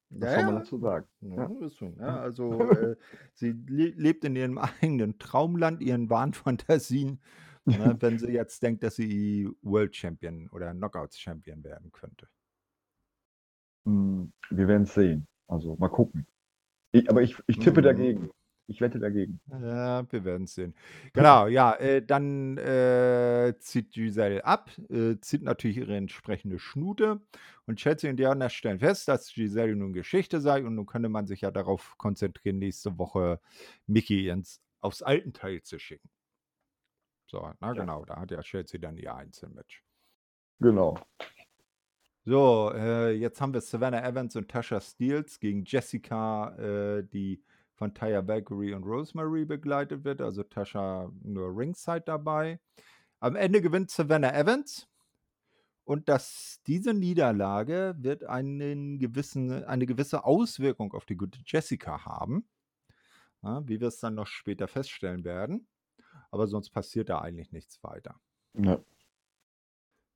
Was 0.10 0.32
ja, 0.32 0.36
soll 0.36 0.46
man 0.46 0.56
dazu 0.56 0.78
sagen? 0.80 1.08
Ja, 1.22 1.50
ja. 1.50 1.90
ja 2.00 2.20
also, 2.20 2.62
äh, 2.72 2.96
sie 3.34 3.52
le 3.68 3.88
lebt 3.90 4.24
in 4.24 4.36
ihrem 4.36 4.58
eigenen 4.82 5.20
Traumland, 5.20 5.82
ihren 5.82 6.10
Wahnfantasien 6.10 7.20
Ne, 7.70 7.96
wenn 8.02 8.18
sie 8.18 8.32
jetzt 8.32 8.64
denkt, 8.64 8.84
dass 8.84 8.96
sie 8.96 9.50
World 9.62 9.96
Champion 9.96 10.50
oder 10.50 10.74
Knockouts 10.74 11.20
Champion 11.20 11.64
werden 11.64 11.92
könnte. 11.92 12.28
Hm, 13.86 14.34
wir 14.50 14.68
werden 14.68 14.84
es 14.84 14.94
sehen. 14.94 15.28
Also 15.48 15.76
mal 15.78 15.90
gucken. 15.90 16.28
Ich, 16.94 17.10
aber 17.10 17.24
ich, 17.24 17.38
ich 17.48 17.60
tippe 17.60 17.82
Mhm. 17.82 17.84
dagegen. 17.84 18.32
Ich 18.68 18.82
wette 18.82 19.00
dagegen. 19.00 19.42
Ja, 19.50 20.06
wir 20.12 20.26
werden 20.26 20.44
es 20.44 20.56
sehen. 20.56 20.76
Genau, 21.14 21.48
ja, 21.48 21.74
äh, 21.76 22.06
dann 22.06 22.58
äh, 22.58 23.56
zieht 23.60 23.92
Giselle 23.94 24.44
ab, 24.44 24.72
äh, 24.90 25.16
zieht 25.22 25.42
natürlich 25.44 25.78
ihre 25.78 25.96
entsprechende 25.96 26.60
Schnute 26.60 27.22
und 27.66 27.78
Chelsea 27.80 28.10
und 28.10 28.18
Diana 28.18 28.50
stellen 28.50 28.80
fest, 28.80 29.08
dass 29.08 29.34
Giselle 29.34 29.74
nun 29.76 29.94
Geschichte 29.94 30.42
sei 30.42 30.66
und 30.66 30.76
nun 30.76 30.86
könne 30.86 31.08
man 31.08 31.28
sich 31.28 31.42
ja 31.42 31.52
darauf 31.52 31.98
konzentrieren, 31.98 32.60
nächste 32.60 32.98
Woche 32.98 33.40
Mickey 33.86 34.28
ins, 34.28 34.62
aufs 34.82 35.02
Altenteil 35.02 35.62
zu 35.62 35.80
schicken. 35.80 36.10
So, 37.28 37.52
na 37.60 37.68
Ja. 37.68 37.74
genau, 37.74 38.06
da 38.06 38.18
hat 38.18 38.32
ja 38.32 38.42
Chelsea 38.42 38.80
dann 38.80 38.98
ihr 38.98 39.14
Einzelmatch. 39.14 39.84
Genau. 40.60 40.98
So, 42.26 42.72
äh, 42.74 43.12
jetzt 43.12 43.40
haben 43.40 43.54
wir 43.54 43.62
Savannah 43.62 44.04
Evans 44.06 44.36
und 44.36 44.50
Tasha 44.50 44.82
Steeles 44.82 45.40
gegen 45.40 45.64
Jessica, 45.66 46.56
äh, 46.58 47.04
die 47.04 47.42
von 47.76 47.94
Taya 47.94 48.28
Valkyrie 48.28 48.74
und 48.74 48.84
Rosemary 48.84 49.46
begleitet 49.46 50.04
wird. 50.04 50.22
Also 50.22 50.44
Tasha 50.44 51.10
nur 51.22 51.56
Ringside 51.58 52.02
dabei. 52.02 52.60
Am 53.20 53.36
Ende 53.36 53.62
gewinnt 53.62 53.92
Savannah 53.92 54.34
Evans. 54.34 54.88
Und 55.86 56.10
dass 56.10 56.60
diese 56.68 56.94
Niederlage 56.94 57.96
wird 57.98 58.26
einen 58.26 59.00
gewissen, 59.00 59.64
eine 59.64 59.86
gewisse 59.86 60.26
Auswirkung 60.26 60.94
auf 60.94 61.06
die 61.06 61.16
gute 61.16 61.40
Jessica 61.46 62.04
haben. 62.04 62.50
Ja, 63.42 63.66
wie 63.68 63.80
wir 63.80 63.88
es 63.88 64.00
dann 64.00 64.16
noch 64.16 64.28
später 64.28 64.68
feststellen 64.68 65.24
werden. 65.24 65.66
Aber 66.32 66.48
sonst 66.48 66.70
passiert 66.72 67.10
da 67.10 67.20
eigentlich 67.20 67.52
nichts 67.52 67.84
weiter. 67.84 68.20
Ja. 68.54 68.80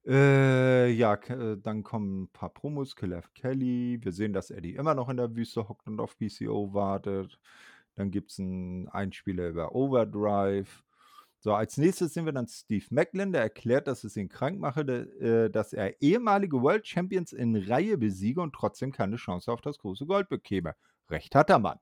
Äh, 0.06 0.90
ja, 0.92 1.14
äh, 1.14 1.58
dann 1.58 1.84
kommen 1.84 2.24
ein 2.24 2.28
paar 2.30 2.50
Promos, 2.50 2.96
Killer 2.96 3.22
Kelly. 3.36 4.00
Wir 4.02 4.12
sehen, 4.12 4.34
dass 4.34 4.50
Eddie 4.50 4.76
immer 4.76 4.96
noch 4.96 5.10
in 5.10 5.18
der 5.18 5.36
Wüste 5.36 5.70
hockt 5.70 5.88
und 5.88 6.00
auf 6.00 6.18
PCO 6.18 6.74
wartet. 6.74 7.40
Dann 7.96 8.10
gibt 8.10 8.32
es 8.32 8.40
einen 8.40 8.88
Einspieler 8.88 9.50
über 9.50 9.76
Overdrive. 9.76 10.84
So, 11.40 11.54
als 11.54 11.78
nächstes 11.78 12.14
sehen 12.14 12.26
wir 12.26 12.34
dann 12.34 12.48
Steve 12.48 12.86
Macklin, 12.92 13.32
der 13.32 13.42
erklärt, 13.42 13.88
dass 13.88 14.04
es 14.04 14.16
ihn 14.16 14.30
krank 14.30 14.60
mache, 14.60 14.86
de, 14.86 15.46
äh, 15.46 15.50
dass 15.50 15.74
er 15.74 16.02
ehemalige 16.02 16.62
World 16.62 16.88
Champions 16.88 17.34
in 17.34 17.56
Reihe 17.56 17.98
besiege 17.98 18.42
und 18.42 18.54
trotzdem 18.54 18.92
keine 18.92 19.18
Chance 19.18 19.52
auf 19.52 19.62
das 19.62 19.80
große 19.80 20.06
Gold 20.06 20.30
bekäme. 20.30 20.76
Recht 21.10 21.36
hat 21.36 21.50
der 21.50 21.60
Mann. 21.60 21.80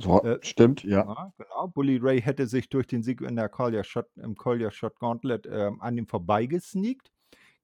So, 0.00 0.22
Äh, 0.22 0.38
stimmt, 0.42 0.82
ja. 0.84 1.04
Ja, 1.04 1.32
genau. 1.36 1.68
Bully 1.68 1.98
Ray 1.98 2.20
hätte 2.20 2.46
sich 2.46 2.68
durch 2.68 2.86
den 2.86 3.02
Sieg 3.02 3.20
in 3.20 3.36
der 3.36 3.48
Collier 3.48 3.84
Shot, 3.84 4.06
im 4.16 4.34
Collier 4.36 4.70
Shot 4.70 4.98
Gauntlet 4.98 5.46
ähm, 5.50 5.80
an 5.80 5.96
ihm 5.98 6.06
vorbeigesneakt. 6.06 7.12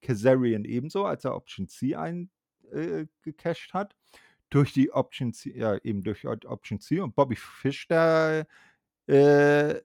Kazarian 0.03 0.65
ebenso, 0.65 1.05
als 1.07 1.25
er 1.25 1.35
Option 1.35 1.69
C 1.69 1.95
eingecasht 1.97 3.73
hat. 3.75 3.97
Durch 4.51 4.73
die 4.73 4.93
Option 4.93 5.33
C, 5.33 5.53
ja, 5.57 5.77
eben 5.83 6.03
durch 6.05 6.27
Option 6.27 6.79
C 6.81 7.01
und 7.01 7.17
Bobby 7.17 7.35
Fish, 7.37 7.89
der 7.89 8.47
äh, 9.09 9.81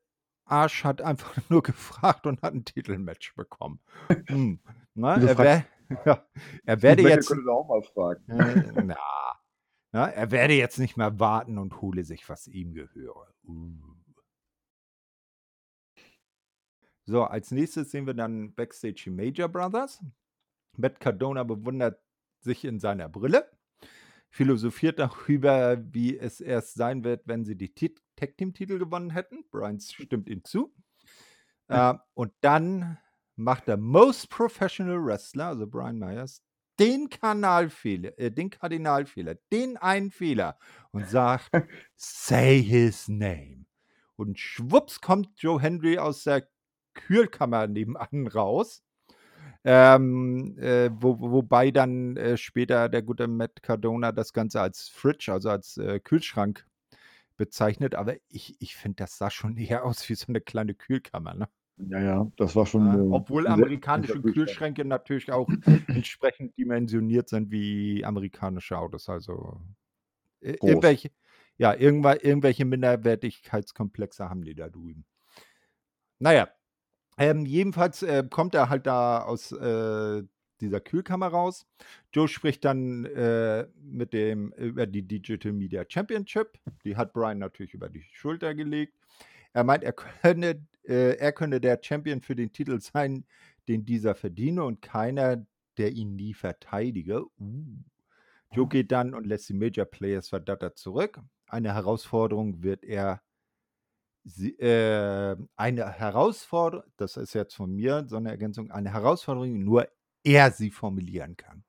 Arsch 0.46 0.84
hat 0.84 1.02
einfach 1.02 1.36
nur 1.50 1.64
gefragt 1.64 2.28
und 2.28 2.42
hat 2.42 2.54
ein 2.54 2.66
Titelmatch 2.66 3.34
bekommen. 3.36 3.80
Hm. 4.28 4.60
Na, 4.94 5.16
Wieso 5.18 5.28
er, 5.28 5.38
wär, 5.38 5.66
ja, 6.06 6.26
er 6.66 6.82
werde 6.82 7.04
jetzt. 7.04 7.28
könnte 7.30 7.50
auch 7.50 7.68
mal 7.68 7.82
fragen. 7.82 8.30
Äh, 8.30 8.84
na, 8.84 8.98
na, 9.92 10.08
er 10.10 10.32
werde 10.32 10.54
jetzt 10.54 10.80
nicht 10.80 10.98
mehr 10.98 11.20
warten 11.20 11.58
und 11.58 11.82
hole 11.82 12.04
sich, 12.04 12.28
was 12.30 12.48
ihm 12.48 12.74
gehöre. 12.74 13.34
Uh. 13.44 13.74
So, 17.06 17.24
als 17.24 17.52
nächstes 17.52 17.92
sehen 17.92 18.06
wir 18.08 18.14
dann 18.14 18.54
Backstage 18.54 19.02
die 19.06 19.10
Major 19.10 19.50
Brothers. 19.50 20.02
Matt 20.78 21.00
Cardona 21.00 21.44
bewundert 21.44 22.02
sich 22.40 22.64
in 22.64 22.80
seiner 22.80 23.10
Brille, 23.10 23.52
philosophiert 24.30 25.00
darüber, 25.00 25.78
wie 25.94 26.18
es 26.18 26.40
erst 26.40 26.76
sein 26.76 27.04
wird, 27.04 27.28
wenn 27.28 27.44
sie 27.44 27.58
die 27.58 27.74
Tit- 27.74 28.02
Tag-Team-Titel 28.16 28.80
gewonnen 28.80 29.10
hätten. 29.10 29.44
Brian 29.52 29.80
stimmt 29.80 30.30
ihm 30.30 30.44
zu. 30.44 30.74
Äh, 31.68 31.94
und 32.16 32.34
dann 32.42 32.98
macht 33.38 33.70
der 33.70 33.78
Most 33.78 34.30
Professional 34.30 35.06
Wrestler, 35.06 35.46
also 35.46 35.66
Brian 35.66 35.98
Myers, 35.98 36.44
den 36.82 37.10
Kanalfehler, 37.10 38.18
äh, 38.18 38.32
den 38.32 38.50
Kardinalfehler, 38.50 39.36
den 39.52 39.78
einen 39.78 40.12
Fehler 40.12 40.58
und 40.92 41.08
sagt, 41.08 41.52
say 41.96 42.62
his 42.62 43.08
name. 43.08 43.66
Und 44.16 44.40
schwupps 44.40 45.00
kommt 45.00 45.30
Joe 45.40 45.62
Henry 45.62 45.98
aus 45.98 46.24
der 46.24 46.48
Kühlkammer 46.94 47.68
nebenan 47.68 48.28
raus. 48.28 48.84
Ähm, 49.64 50.58
äh, 50.58 50.90
wo, 50.92 51.20
wobei 51.20 51.70
dann 51.70 52.18
äh, 52.18 52.36
später 52.36 52.90
der 52.90 53.04
gute 53.04 53.28
Matt 53.28 53.62
Cardona 53.62 54.12
das 54.12 54.34
Ganze 54.34 54.60
als 54.60 54.90
Fridge, 54.90 55.32
also 55.32 55.52
als 55.52 55.78
äh, 55.78 56.00
Kühlschrank 56.00 56.66
bezeichnet. 57.38 57.94
Aber 57.94 58.16
ich, 58.28 58.60
ich 58.60 58.76
finde, 58.76 58.98
das 58.98 59.20
sah 59.20 59.30
schon 59.30 59.58
eher 59.58 59.86
aus 59.86 60.10
wie 60.10 60.16
so 60.16 60.28
eine 60.30 60.42
kleine 60.42 60.74
Kühlkammer. 60.74 61.36
Ne? 61.36 61.48
Ja, 61.90 62.00
ja, 62.00 62.32
das 62.38 62.56
war 62.56 62.66
schon. 62.66 63.12
Äh, 63.12 63.14
obwohl 63.14 63.48
amerikanische. 63.48 64.22
Kühlschränke 64.22 64.86
natürlich 64.86 65.32
auch 65.32 65.50
entsprechend 65.88 66.58
dimensioniert 66.58 67.30
sind 67.30 67.52
wie 67.52 68.04
amerikanische 68.06 68.78
Autos. 68.78 69.10
Also 69.10 69.62
äh, 70.42 70.54
Groß. 70.54 70.70
irgendwelche, 70.70 71.12
ja, 71.58 71.74
irgendwelche 71.74 72.66
Minderwertigkeitskomplexe 72.66 74.30
haben 74.30 74.44
die 74.44 74.56
da 74.56 74.70
drüben. 74.70 75.06
Naja, 76.20 76.50
ähm, 77.18 77.46
jedenfalls 77.46 78.04
äh, 78.04 78.24
kommt 78.30 78.56
er 78.56 78.70
halt 78.70 78.86
da 78.86 79.24
aus 79.24 79.52
äh, 79.52 80.24
dieser 80.62 80.80
Kühlkammer 80.80 81.28
raus. 81.28 81.66
Joe 82.14 82.28
spricht 82.28 82.64
dann 82.66 83.06
äh, 83.06 83.68
mit 83.82 84.14
dem 84.14 84.52
über 84.54 84.86
die 84.86 85.02
Digital 85.02 85.52
Media 85.52 85.84
Championship. 85.88 86.60
Die 86.86 86.96
hat 86.96 87.14
Brian 87.14 87.40
natürlich 87.40 87.74
über 87.74 87.90
die 87.90 88.04
Schulter 88.14 88.54
gelegt. 88.54 88.94
Er 89.54 89.64
meint, 89.64 89.84
er 89.84 89.94
könne, 89.94 90.66
äh, 90.84 91.18
er 91.18 91.32
könne 91.32 91.62
der 91.62 91.80
Champion 91.82 92.22
für 92.22 92.36
den 92.36 92.52
Titel 92.52 92.80
sein, 92.82 93.26
den 93.68 93.86
dieser 93.86 94.16
verdiene 94.16 94.64
und 94.64 94.82
keiner, 94.82 95.46
der 95.78 95.92
ihn 95.92 96.16
nie 96.16 96.34
verteidige. 96.34 97.26
Uh. 97.40 97.78
Joe 98.54 98.68
geht 98.68 98.92
dann 98.92 99.14
und 99.14 99.26
lässt 99.26 99.48
die 99.50 99.54
Major 99.54 99.86
Players 99.86 100.30
verdattert 100.30 100.78
zurück. 100.78 101.22
Eine 101.48 101.74
Herausforderung 101.74 102.64
wird 102.64 102.84
er 102.84 103.22
sie, 104.24 104.52
äh, 104.60 105.38
eine 105.56 105.92
Herausforderung, 105.92 106.86
das 106.98 107.18
ist 107.18 107.34
jetzt 107.34 107.56
von 107.56 107.74
mir 107.74 108.06
so 108.08 108.18
eine 108.18 108.30
Ergänzung, 108.30 108.70
eine 108.72 108.92
Herausforderung, 108.92 109.64
nur 109.64 109.88
er 110.24 110.52
sie 110.52 110.70
formulieren 110.70 111.38
kann. 111.38 111.64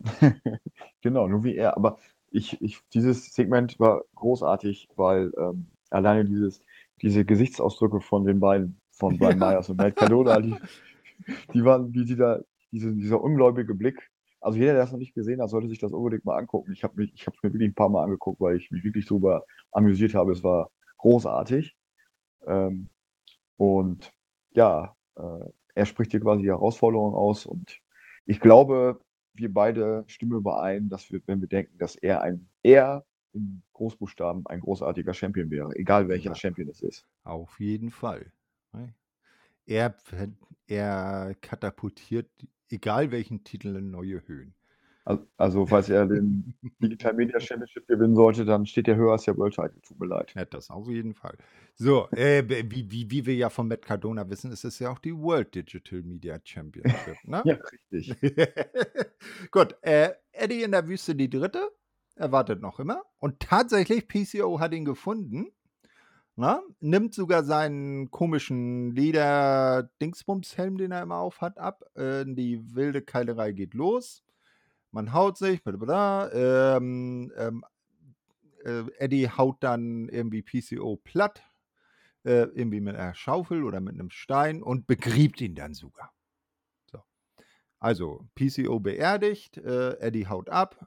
Genau, 1.02 1.28
nur 1.28 1.44
wie 1.44 1.54
er. 1.54 1.76
Aber 1.76 1.98
ich 2.30 2.60
ich 2.62 2.80
dieses 2.94 3.34
Segment 3.34 3.78
war 3.78 4.04
großartig, 4.14 4.88
weil, 4.96 5.30
ähm, 5.36 5.66
alleine 5.90 6.24
dieses 6.24 6.62
diese 7.02 7.24
Gesichtsausdrücke 7.24 8.00
von 8.00 8.24
den 8.24 8.40
beiden, 8.40 8.80
von 8.92 9.18
Brian 9.18 9.38
Ja. 9.40 9.50
Myers 9.52 9.68
und 9.70 9.78
Matt 9.78 9.96
Cardona, 9.96 10.40
die 10.40 10.54
die 11.54 11.64
waren 11.64 11.92
wie 11.94 12.04
die 12.04 12.16
da 12.16 12.40
diese 12.72 12.92
dieser 12.94 13.22
ungläubige 13.22 13.74
Blick. 13.74 14.10
Also, 14.40 14.58
jeder, 14.58 14.72
der 14.74 14.82
das 14.82 14.92
noch 14.92 14.98
nicht 14.98 15.14
gesehen 15.14 15.40
hat, 15.40 15.50
sollte 15.50 15.68
sich 15.68 15.78
das 15.78 15.92
unbedingt 15.92 16.24
mal 16.26 16.36
angucken. 16.38 16.72
Ich 16.72 16.84
habe 16.84 17.04
ich 17.04 17.26
es 17.26 17.42
mir 17.42 17.52
wirklich 17.52 17.70
'n 17.70 17.74
paar 17.74 17.88
Mal 17.88 18.04
angeguckt, 18.04 18.40
weil 18.40 18.56
ich 18.56 18.70
mich 18.70 18.84
wirklich 18.84 19.06
drüber 19.06 19.44
amüsiert 19.72 20.14
habe. 20.14 20.32
Es 20.32 20.44
war 20.44 20.70
großartig. 20.98 21.76
Ähm, 22.46 22.88
und 23.58 24.12
ja, 24.52 24.96
äh, 25.16 25.50
er 25.74 25.86
spricht 25.86 26.12
hier 26.12 26.20
quasi 26.20 26.42
die 26.42 26.48
Herausforderung 26.50 27.14
aus 27.14 27.46
und 27.46 27.80
ich 28.26 28.40
glaube, 28.40 29.00
wir 29.34 29.52
beide 29.52 30.04
stimmen 30.08 30.34
überein, 30.38 30.88
dass 30.90 31.10
wir 31.12 31.20
wenn 31.26 31.40
wir 31.40 31.48
denken, 31.48 31.78
dass 31.78 31.96
er 31.96 32.22
ein 32.22 32.48
er 32.62 33.04
in 33.34 33.62
Großbuchstaben 33.72 34.46
ein 34.46 34.60
großartiger 34.60 35.14
Champion 35.14 35.50
wäre, 35.50 35.74
egal 35.76 36.08
welcher 36.08 36.30
Ja. 36.30 36.34
Champion 36.34 36.68
es 36.68 36.80
ist. 36.82 37.06
Auf 37.24 37.60
jeden 37.60 37.90
Fall, 37.90 38.32
ne? 38.72 38.94
Er 39.66 39.96
er 40.66 41.34
katapultiert, 41.40 42.30
egal 42.70 43.10
welchen 43.10 43.44
Titel, 43.44 43.76
in 43.76 43.90
neue 43.90 44.26
Höhen. 44.26 44.54
Al 45.06 45.26
also, 45.36 45.66
falls 45.66 45.90
er 45.90 46.06
den 46.06 46.54
Digital 46.80 47.12
Media 47.14 47.38
Championship 47.38 47.86
gewinnen 47.86 48.14
sollte, 48.14 48.44
dann 48.44 48.64
steht 48.66 48.88
er 48.88 48.96
höher 48.96 49.12
als 49.12 49.24
der 49.24 49.36
World 49.36 49.54
Title. 49.54 49.80
Tut 49.82 50.00
mir 50.00 50.06
leid. 50.06 50.34
Ja, 50.34 50.44
das 50.44 50.70
auf 50.70 50.88
jeden 50.88 51.14
Fall. 51.14 51.36
So, 51.74 52.08
äh, 52.12 52.42
wie 52.48 52.90
wie 52.90 53.10
wie 53.10 53.26
wir 53.26 53.34
ja 53.34 53.50
von 53.50 53.68
Matt 53.68 53.82
Cardona 53.84 54.28
wissen, 54.30 54.50
ist 54.50 54.64
es 54.64 54.78
ja 54.78 54.90
auch 54.90 54.98
die 54.98 55.14
World 55.14 55.54
Digital 55.54 56.02
Media 56.02 56.38
Championship, 56.42 57.16
ne? 57.24 57.42
Ja, 57.46 57.56
richtig. 57.72 58.14
Gut, 59.50 59.76
äh, 59.82 60.12
Eddie 60.32 60.62
in 60.62 60.72
der 60.72 60.88
Wüste 60.88 61.14
die 61.14 61.28
Dritte, 61.28 61.70
er 62.16 62.32
wartet 62.32 62.60
noch 62.60 62.78
immer 62.80 63.02
und 63.18 63.40
tatsächlich, 63.40 64.08
PCO 64.08 64.60
hat 64.60 64.72
ihn 64.74 64.84
gefunden, 64.84 65.48
ne? 66.36 66.60
Nimmt 66.80 67.14
sogar 67.14 67.44
seinen 67.44 68.10
komischen 68.10 68.94
Leder-Dingsbums-Helm, 68.94 70.78
den 70.78 70.92
er 70.92 71.02
immer 71.02 71.18
aufhat, 71.18 71.58
ab. 71.58 71.84
Äh, 71.94 72.24
die 72.26 72.74
wilde 72.74 73.02
Keilerei 73.02 73.52
geht 73.52 73.74
los. 73.74 74.24
Man 74.90 75.12
haut 75.12 75.38
sich, 75.38 75.60
ähm, 75.66 77.32
ähm, 77.36 77.64
äh, 78.64 78.82
Eddie 78.98 79.28
haut 79.28 79.56
dann 79.60 80.08
irgendwie 80.08 80.42
PCO 80.42 80.96
platt, 80.96 81.42
äh, 82.24 82.44
irgendwie 82.54 82.80
mit 82.80 82.96
einer 82.96 83.14
Schaufel 83.14 83.64
oder 83.64 83.80
mit 83.80 83.96
'nem 83.96 84.10
Stein 84.10 84.62
und 84.62 84.86
begräbt 84.86 85.40
ihn 85.40 85.54
dann 85.54 85.74
sogar. 85.74 86.12
So. 86.86 87.02
Also, 87.80 88.28
PCO 88.36 88.80
beerdigt, 88.80 89.58
äh, 89.58 89.98
Eddie 89.98 90.28
haut 90.28 90.48
ab. 90.48 90.86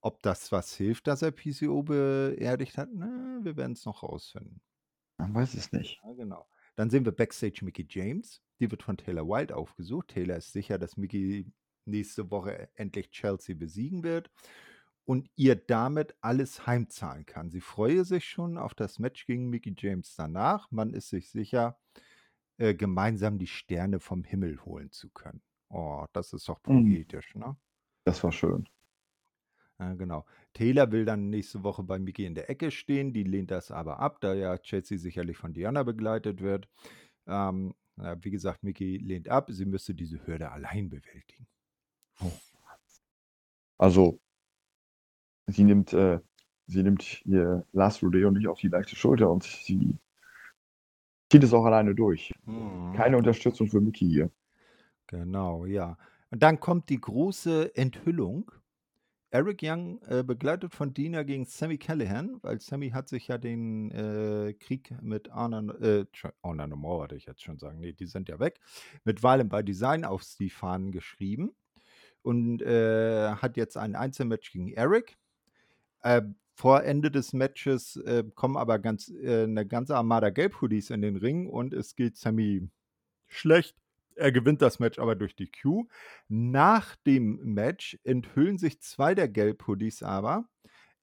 Ob 0.00 0.22
das 0.22 0.50
was 0.52 0.74
hilft, 0.74 1.06
dass 1.06 1.22
er 1.22 1.30
PCO 1.32 1.82
beerdigt 1.82 2.78
hat? 2.78 2.92
Ne, 2.92 3.40
wir 3.42 3.56
werden's 3.56 3.84
noch 3.84 4.02
rausfinden. 4.02 4.60
Man 5.18 5.32
weiß 5.34 5.54
es 5.54 5.70
nicht. 5.72 6.02
Ja, 6.02 6.12
genau. 6.12 6.48
Dann 6.76 6.90
sehen 6.90 7.04
wir 7.04 7.12
Backstage 7.12 7.64
Mickie 7.64 7.86
James. 7.88 8.42
Die 8.60 8.70
wird 8.70 8.82
von 8.82 8.96
Taylor 8.96 9.26
Wilde 9.26 9.56
aufgesucht. 9.56 10.08
Taylor 10.08 10.36
ist 10.36 10.52
sicher, 10.52 10.78
dass 10.78 10.96
Mickie 10.96 11.52
nächste 11.84 12.30
Woche 12.30 12.68
endlich 12.74 13.10
Chelsea 13.10 13.54
besiegen 13.56 14.02
wird 14.02 14.30
und 15.04 15.30
ihr 15.36 15.56
damit 15.56 16.14
alles 16.20 16.66
heimzahlen 16.66 17.24
kann. 17.26 17.50
Sie 17.50 17.60
freue 17.60 18.04
sich 18.04 18.28
schon 18.28 18.58
auf 18.58 18.74
das 18.74 18.98
Match 18.98 19.26
gegen 19.26 19.48
Mickie 19.50 19.74
James 19.76 20.14
danach. 20.16 20.70
Man 20.70 20.92
ist 20.94 21.08
sich 21.08 21.30
sicher, 21.30 21.78
äh, 22.58 22.74
gemeinsam 22.74 23.38
die 23.38 23.46
Sterne 23.48 24.00
vom 24.00 24.24
Himmel 24.24 24.64
holen 24.64 24.92
zu 24.92 25.10
können. 25.10 25.42
Oh, 25.70 26.06
das 26.12 26.32
ist 26.34 26.48
doch 26.48 26.62
Mhm. 26.66 27.02
poetisch, 27.02 27.34
ne? 27.36 27.56
Das 28.04 28.24
war 28.24 28.32
schön. 28.32 28.68
Ja, 29.80 29.94
genau. 29.94 30.24
Taylor 30.54 30.90
will 30.90 31.04
dann 31.04 31.30
nächste 31.30 31.62
Woche 31.62 31.82
bei 31.82 31.98
Mickie 31.98 32.24
in 32.24 32.34
der 32.34 32.50
Ecke 32.50 32.70
stehen, 32.70 33.12
die 33.12 33.22
lehnt 33.22 33.50
das 33.50 33.70
aber 33.70 34.00
ab, 34.00 34.20
da 34.20 34.34
ja 34.34 34.58
Chelsea 34.58 34.98
sicherlich 34.98 35.36
von 35.36 35.52
Diana 35.52 35.84
begleitet 35.84 36.40
wird. 36.40 36.68
Ähm, 37.26 37.74
ja, 37.96 38.22
wie 38.24 38.30
gesagt, 38.30 38.64
Mickie 38.64 38.98
lehnt 38.98 39.28
ab, 39.28 39.50
sie 39.50 39.66
müsste 39.66 39.94
diese 39.94 40.26
Hürde 40.26 40.50
allein 40.50 40.90
bewältigen. 40.90 41.46
Oh. 42.20 42.32
Also 43.78 44.20
sie 45.46 45.64
nimmt, 45.64 45.92
äh 45.92 46.20
sie 46.68 46.82
nimmt 46.82 47.24
ihr 47.24 47.66
Last 47.72 48.02
Rodeo 48.02 48.30
nicht 48.30 48.46
auf 48.46 48.60
die 48.60 48.68
leichte 48.68 48.94
Schulter 48.94 49.30
und 49.30 49.42
sie 49.42 49.96
zieht 51.30 51.42
es 51.42 51.52
auch 51.52 51.64
alleine 51.64 51.94
durch. 51.94 52.32
Mhm. 52.44 52.92
Keine 52.94 53.16
Unterstützung 53.16 53.68
für 53.68 53.80
Mickie 53.80 54.08
hier. 54.08 54.30
Genau, 55.06 55.64
ja. 55.64 55.96
Und 56.30 56.42
dann 56.42 56.60
kommt 56.60 56.90
die 56.90 57.00
große 57.00 57.74
Enthüllung. 57.74 58.52
Eric 59.30 59.60
Young, 59.62 60.00
äh, 60.06 60.22
begleitet 60.24 60.74
von 60.74 60.94
Dina 60.94 61.22
gegen 61.22 61.44
Sammy 61.44 61.76
Callahan, 61.76 62.38
weil 62.42 62.60
Sammy 62.60 62.90
hat 62.90 63.08
sich 63.10 63.28
ja 63.28 63.36
den, 63.36 63.90
äh, 63.90 64.54
Krieg 64.54 64.94
mit 65.02 65.30
Arna 65.30 65.60
äh, 65.80 66.06
Honor 66.42 66.66
No 66.66 66.76
More 66.76 67.00
wollte 67.00 67.16
ich 67.16 67.26
jetzt 67.26 67.42
schon 67.42 67.58
sagen. 67.58 67.80
Ne, 67.80 67.92
die 67.92 68.06
sind 68.06 68.28
ja 68.30 68.38
weg. 68.40 68.58
Mit 69.04 69.22
Violent 69.22 69.50
by 69.50 69.62
Design 69.62 70.04
auf 70.06 70.24
die 70.38 70.48
Fahnen 70.48 70.92
geschrieben 70.92 71.54
und, 72.22 72.62
äh, 72.62 73.32
hat 73.36 73.56
jetzt 73.58 73.76
ein 73.78 73.96
Einzelmatch 73.96 74.52
gegen 74.52 74.72
Eric. 74.72 75.18
Äh, 76.02 76.22
vor 76.54 76.84
Ende 76.84 77.10
des 77.10 77.32
Matches, 77.34 77.96
äh, 77.96 78.24
kommen 78.34 78.56
aber 78.56 78.78
ganz 78.80 79.08
äh, 79.10 79.46
'ne 79.46 79.66
ganze 79.66 79.96
Armada 79.96 80.30
Gelb-Hoodies 80.30 80.90
in 80.90 81.02
den 81.02 81.16
Ring 81.16 81.48
und 81.48 81.74
es 81.74 81.96
geht 81.96 82.16
Sammy 82.16 82.68
schlecht. 83.28 83.76
Er 84.18 84.32
gewinnt 84.32 84.62
das 84.62 84.80
Match 84.80 84.98
aber 84.98 85.14
durch 85.14 85.36
DQ. 85.36 85.84
Nach 86.26 86.96
dem 86.96 87.36
Match 87.54 87.96
enthüllen 88.02 88.58
sich 88.58 88.80
2 88.80 89.14
der 89.14 89.28
Gelb-Hoodies 89.28 90.02
aber. 90.02 90.48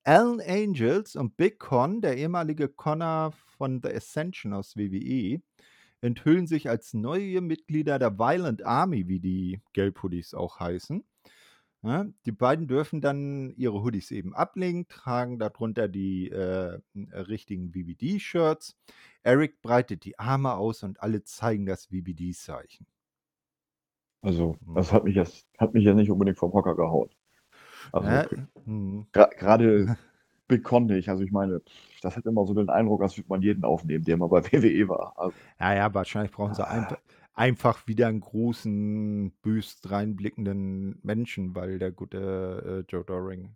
Alan 0.03 0.41
Angels 0.41 1.15
und 1.15 1.37
Big 1.37 1.57
Con, 1.57 2.01
der 2.01 2.17
ehemalige 2.17 2.67
Connor 2.67 3.31
von 3.57 3.81
The 3.81 3.93
Ascension 3.93 4.51
aus 4.53 4.75
WWE, 4.75 5.41
enthüllen 6.01 6.45
sich 6.45 6.69
als 6.69 6.93
neue 6.93 7.39
Mitglieder 7.39 7.99
der 7.99 8.19
Violent 8.19 8.65
Army, 8.65 9.07
wie 9.07 9.21
die 9.21 9.61
Gelb-Hoodies 9.71 10.33
auch 10.33 10.59
heißen. 10.59 11.03
Ne? 11.83 12.13
Die 12.25 12.33
beiden 12.33 12.67
dürfen 12.67 12.99
dann 12.99 13.53
ihre 13.55 13.81
Hoodies 13.81 14.11
eben 14.11 14.35
ablegen, 14.35 14.89
tragen 14.89 15.39
darunter 15.39 15.87
die, 15.87 16.29
äh, 16.31 16.79
richtigen 17.13 17.71
VBD-Shirts. 17.71 18.75
Eric 19.23 19.61
breitet 19.61 20.03
die 20.03 20.19
Arme 20.19 20.55
aus 20.55 20.83
und 20.83 21.01
alle 21.01 21.23
zeigen 21.23 21.65
das 21.65 21.85
VBD-Zeichen. 21.85 22.85
Also, 24.25 24.57
Mhm. 24.61 24.75
das 24.75 24.91
hat 24.91 25.03
mich 25.03 25.15
jetzt 25.15 25.47
hat 25.59 25.73
mich 25.75 25.83
jetzt 25.83 25.95
nicht 25.97 26.09
unbedingt 26.09 26.37
vom 26.39 26.51
Hocker 26.53 26.75
gehauen. 26.75 27.09
Also, 27.91 28.23
gra 29.13 29.29
grade 29.37 29.97
Big 30.49 30.63
Con 30.63 30.87
nicht. 30.87 31.09
Also, 31.09 31.23
ich 31.23 31.31
meine, 31.31 31.61
das 32.01 32.17
hat 32.17 32.25
immer 32.25 32.45
so 32.47 32.53
den 32.55 32.69
Eindruck, 32.69 33.01
als 33.03 33.17
würde 33.17 33.29
man 33.29 33.41
jeden 33.43 33.65
aufnehmen, 33.65 34.05
der 34.05 34.17
mal 34.17 34.27
bei 34.29 34.43
WWE 34.53 34.89
war. 34.89 35.13
Also 35.17 35.41
Ja, 35.59 35.73
ja, 35.73 35.93
wahrscheinlich 35.93 36.31
brauchen 36.31 36.53
sie 36.53 36.67
Ah. 36.67 36.97
einfach 37.33 37.87
wieder 37.87 38.07
'n 38.09 38.19
großen, 38.19 39.31
bös 39.41 39.79
dreinblickenden 39.81 40.99
Menschen, 41.03 41.55
weil 41.55 41.79
der 41.79 41.91
gute, 41.91 42.83
äh, 42.87 42.91
Joe 42.91 43.05
Doering 43.05 43.55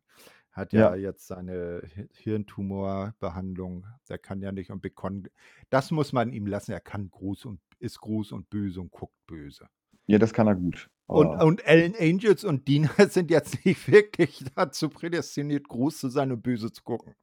hat 0.51 0.73
ja 0.73 0.95
Ja. 0.95 0.95
jetzt 0.95 1.27
seine 1.27 1.81
Hi 1.95 2.07
Hirntumorbehandlung. 2.13 3.85
Der 4.09 4.17
kann 4.17 4.41
ja 4.41 4.51
nicht 4.51 4.71
und 4.71 4.81
Big 4.81 4.95
Con 4.95 5.27
das 5.69 5.91
muss 5.91 6.13
man 6.13 6.31
ihm 6.33 6.47
lassen. 6.47 6.71
Er 6.71 6.79
kann 6.81 7.09
groß 7.09 7.45
und 7.45 7.59
ist 7.79 7.99
groß 8.01 8.31
und 8.31 8.49
böse 8.49 8.81
und 8.81 8.91
guckt 8.91 9.15
böse. 9.27 9.69
Ja, 10.09 10.17
das 10.17 10.33
kann 10.33 10.47
er 10.47 10.55
gut. 10.55 10.89
Und 11.05 11.27
und 11.39 11.67
Alan 11.67 11.93
Angels 11.99 12.43
und 12.43 12.67
Dina 12.67 12.89
sind 13.09 13.29
jetzt 13.29 13.63
nicht 13.63 13.91
wirklich 13.91 14.43
dazu 14.55 14.89
prädestiniert, 14.89 15.67
groß 15.67 15.99
zu 15.99 16.09
sein 16.09 16.31
und 16.31 16.41
böse 16.41 16.71
zu 16.71 16.81
gucken. 16.83 17.13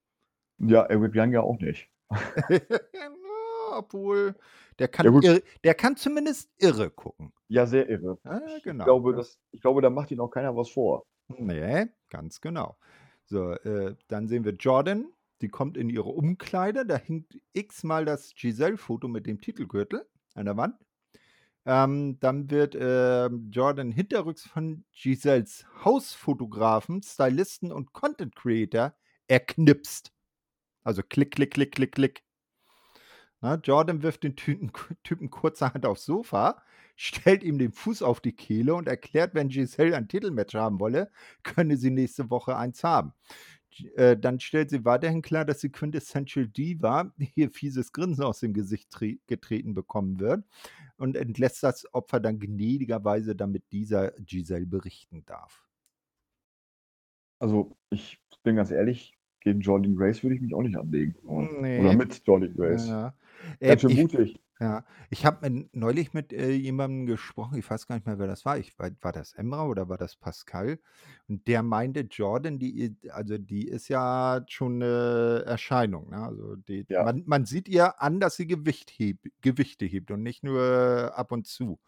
Ja, 0.58 0.82
Eric 0.84 1.12
Young 1.16 1.32
ja 1.32 1.40
auch 1.40 1.58
nicht. 1.58 1.90
Obwohl, 3.72 4.36
der 4.78 4.86
Ja 4.86 4.88
kann 4.88 5.12
gut. 5.12 5.24
irr 5.24 5.42
der 5.64 5.74
kann 5.74 5.96
zumindest 5.96 6.48
irre 6.58 6.90
gucken. 6.90 7.32
Ja, 7.48 7.66
sehr 7.66 7.88
irre. 7.88 8.18
Ja, 8.24 8.40
Ich 8.56 8.62
genau, 8.62 8.84
glaube, 8.84 9.10
ne? 9.10 9.16
das 9.16 9.40
ich 9.50 9.60
glaube, 9.60 9.82
da 9.82 9.90
macht 9.90 10.12
ihnen 10.12 10.20
auch 10.20 10.30
keiner 10.30 10.56
was 10.56 10.70
vor. 10.70 11.02
Ne, 11.26 11.92
ganz 12.08 12.40
genau. 12.40 12.76
So, 13.24 13.50
äh, 13.50 13.96
dann 14.06 14.28
sehen 14.28 14.44
wir 14.44 14.52
Jordan, 14.52 15.06
die 15.40 15.48
kommt 15.48 15.76
in 15.76 15.90
ihre 15.90 16.10
Umkleide, 16.10 16.86
da 16.86 16.96
hängt 16.96 17.40
x-mal 17.52 18.04
das 18.04 18.32
Giselle-Foto 18.36 19.08
mit 19.08 19.26
dem 19.26 19.40
Titelgürtel 19.40 20.06
an 20.34 20.44
der 20.44 20.56
Wand. 20.56 20.76
Ähm, 21.68 22.20
dann 22.20 22.48
wird, 22.48 22.76
ähm, 22.78 23.50
Jordan 23.50 23.90
hinterrücks 23.90 24.46
von 24.46 24.84
Giselles 24.92 25.66
Hausfotografen, 25.84 27.02
Stylisten 27.02 27.72
und 27.72 27.92
Content 27.92 28.36
Creator 28.36 28.94
erknipst. 29.26 30.12
Also 30.84 31.02
klick, 31.02 31.32
klick, 31.34 31.54
klick, 31.54 31.72
klick, 31.72 31.92
klick. 31.92 32.22
Ne, 33.40 33.60
Jordan 33.64 34.02
wirft 34.02 34.22
den 34.22 34.36
Typen 34.36 34.70
Typen 35.02 35.28
kurzerhand 35.28 35.86
aufs 35.86 36.04
Sofa, 36.04 36.62
stellt 36.94 37.42
ihm 37.42 37.58
den 37.58 37.72
Fuß 37.72 38.02
auf 38.02 38.20
die 38.20 38.36
Kehle 38.36 38.76
und 38.76 38.86
erklärt, 38.86 39.34
wenn 39.34 39.48
Giselle 39.48 39.96
ein 39.96 40.06
Titelmatch 40.06 40.54
haben 40.54 40.78
wolle, 40.78 41.10
könne 41.42 41.76
sie 41.76 41.90
nächste 41.90 42.30
Woche 42.30 42.56
eins 42.56 42.84
haben. 42.84 43.12
äh, 43.96 44.16
dann 44.16 44.40
stellt 44.40 44.70
sie 44.70 44.84
weiterhin 44.84 45.22
klar, 45.22 45.44
dass 45.44 45.60
sie 45.60 45.70
Quintessential 45.70 46.46
Diva 46.48 47.12
hier 47.18 47.50
fieses 47.50 47.92
Grinsen 47.92 48.24
aus 48.24 48.38
dem 48.40 48.54
Gesicht 48.54 48.96
getreten 49.26 49.74
bekommen 49.74 50.20
wird 50.20 50.44
und 50.96 51.16
entlässt 51.16 51.62
das 51.62 51.92
Opfer 51.94 52.20
dann 52.20 52.38
gnädigerweise, 52.38 53.36
damit 53.36 53.64
dieser 53.72 54.12
Giselle 54.12 54.66
berichten 54.66 55.24
darf. 55.26 55.68
Also, 57.38 57.76
ich 57.90 58.18
bin 58.42 58.56
ganz 58.56 58.70
ehrlich, 58.70 59.18
gegen 59.40 59.60
Jordan 59.60 59.94
Grace 59.94 60.22
würde 60.22 60.36
ich 60.36 60.40
mich 60.40 60.54
auch 60.54 60.62
nicht 60.62 60.76
anlegen. 60.76 61.14
Nee. 61.60 61.80
Oder 61.80 61.94
mit 61.94 62.22
Jordan 62.26 62.54
Grace. 62.54 62.88
Ja. 62.88 63.14
Ganz 63.60 63.84
Äh, 63.84 63.88
schön 63.88 63.90
ich, 63.90 64.02
mutig. 64.02 64.40
Ja, 64.58 64.84
ich 65.10 65.26
habe 65.26 65.66
neulich 65.72 66.14
mit 66.14 66.32
äh, 66.32 66.50
jemandem 66.52 67.06
gesprochen, 67.06 67.58
ich 67.58 67.70
weiß 67.70 67.86
gar 67.86 67.96
nicht 67.96 68.06
mehr, 68.06 68.18
wer 68.18 68.26
das 68.26 68.44
war. 68.46 68.56
Ich, 68.58 68.78
war, 68.78 68.90
war 69.02 69.12
das 69.12 69.34
Emra 69.34 69.66
oder 69.66 69.88
war 69.90 69.98
das 69.98 70.16
Pascal? 70.16 70.78
Und 71.28 71.46
der 71.46 71.62
meinte, 71.62 72.00
Jordan, 72.10 72.58
die, 72.58 72.84
i- 72.86 73.10
also 73.10 73.36
die 73.38 73.68
ist 73.68 73.88
ja 73.88 74.42
schon 74.48 74.82
eine 74.82 75.42
Erscheinung. 75.46 76.08
Ne? 76.10 76.16
Also 76.22 76.56
die, 76.56 76.86
Ja. 76.88 77.04
man, 77.04 77.22
man 77.26 77.44
sieht 77.44 77.68
ihr 77.68 78.00
an, 78.00 78.18
dass 78.18 78.36
sie 78.36 78.46
Gewicht 78.46 78.90
heb, 78.96 79.18
Gewichte 79.42 79.84
hebt 79.84 80.10
und 80.10 80.22
nicht 80.22 80.42
nur 80.42 81.12
ab 81.14 81.32
und 81.32 81.46
zu. 81.46 81.78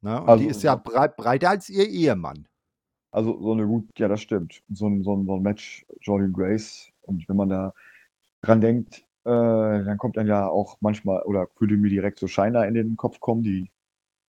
Ne? 0.00 0.20
Und 0.20 0.26
die 0.40 0.46
Also, 0.46 0.48
ist 0.48 0.62
ja 0.64 0.74
brei 0.74 1.06
breiter 1.08 1.50
als 1.50 1.68
ihr 1.68 1.88
Ehemann. 1.88 2.48
also 3.12 3.40
so 3.40 3.52
eine 3.52 3.66
gut, 3.66 3.88
ja, 3.98 4.08
das 4.08 4.20
stimmt. 4.22 4.62
So 4.72 4.88
ein, 4.88 5.04
so 5.04 5.14
ein, 5.14 5.26
so 5.26 5.36
ein 5.36 5.42
Match 5.42 5.86
Jordan 6.00 6.32
Grace. 6.32 6.90
Und 7.02 7.28
wenn 7.28 7.36
man 7.36 7.48
da 7.50 7.72
dran 8.40 8.60
denkt, 8.60 9.06
äh, 9.24 9.84
dann 9.84 9.98
kommt 9.98 10.16
dann 10.16 10.26
ja 10.26 10.48
auch 10.48 10.76
manchmal, 10.80 11.22
oder 11.22 11.48
würde 11.58 11.76
mir 11.76 11.90
direkt 11.90 12.18
so 12.18 12.26
Shiner 12.26 12.66
in 12.66 12.74
den 12.74 12.96
Kopf 12.96 13.20
kommen, 13.20 13.42
die 13.42 13.70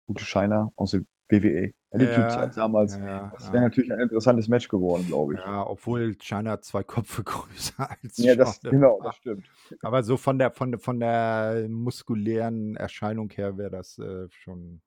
gute 0.07 0.23
Shiner 0.23 0.71
aus 0.75 0.91
der 0.91 1.01
WWE. 1.29 1.73
Attitude-Zeit 1.91 2.57
damals. 2.57 2.97
ja, 2.97 3.31
Das 3.33 3.47
ja. 3.47 3.53
wäre 3.53 3.63
natürlich 3.63 3.91
ein 3.91 3.99
interessantes 3.99 4.47
Match 4.47 4.67
geworden, 4.67 5.05
glaube 5.07 5.35
ich. 5.35 5.39
Ja, 5.39 5.65
obwohl 5.65 6.15
China 6.15 6.61
zwei 6.61 6.83
Köpfe 6.83 7.23
größer 7.25 7.89
als 7.89 8.17
Ja, 8.17 8.35
das, 8.35 8.59
genau, 8.61 8.99
war. 8.99 9.07
das 9.07 9.15
stimmt. 9.15 9.45
Aber 9.81 10.03
so 10.03 10.17
von 10.17 10.37
der, 10.37 10.51
von 10.51 10.77
von 10.77 10.99
der 10.99 11.67
muskulären 11.69 12.75
Erscheinung 12.75 13.29
her 13.31 13.57
wäre 13.57 13.71
das 13.71 13.97
äh, 13.97 14.27
schon 14.29 14.81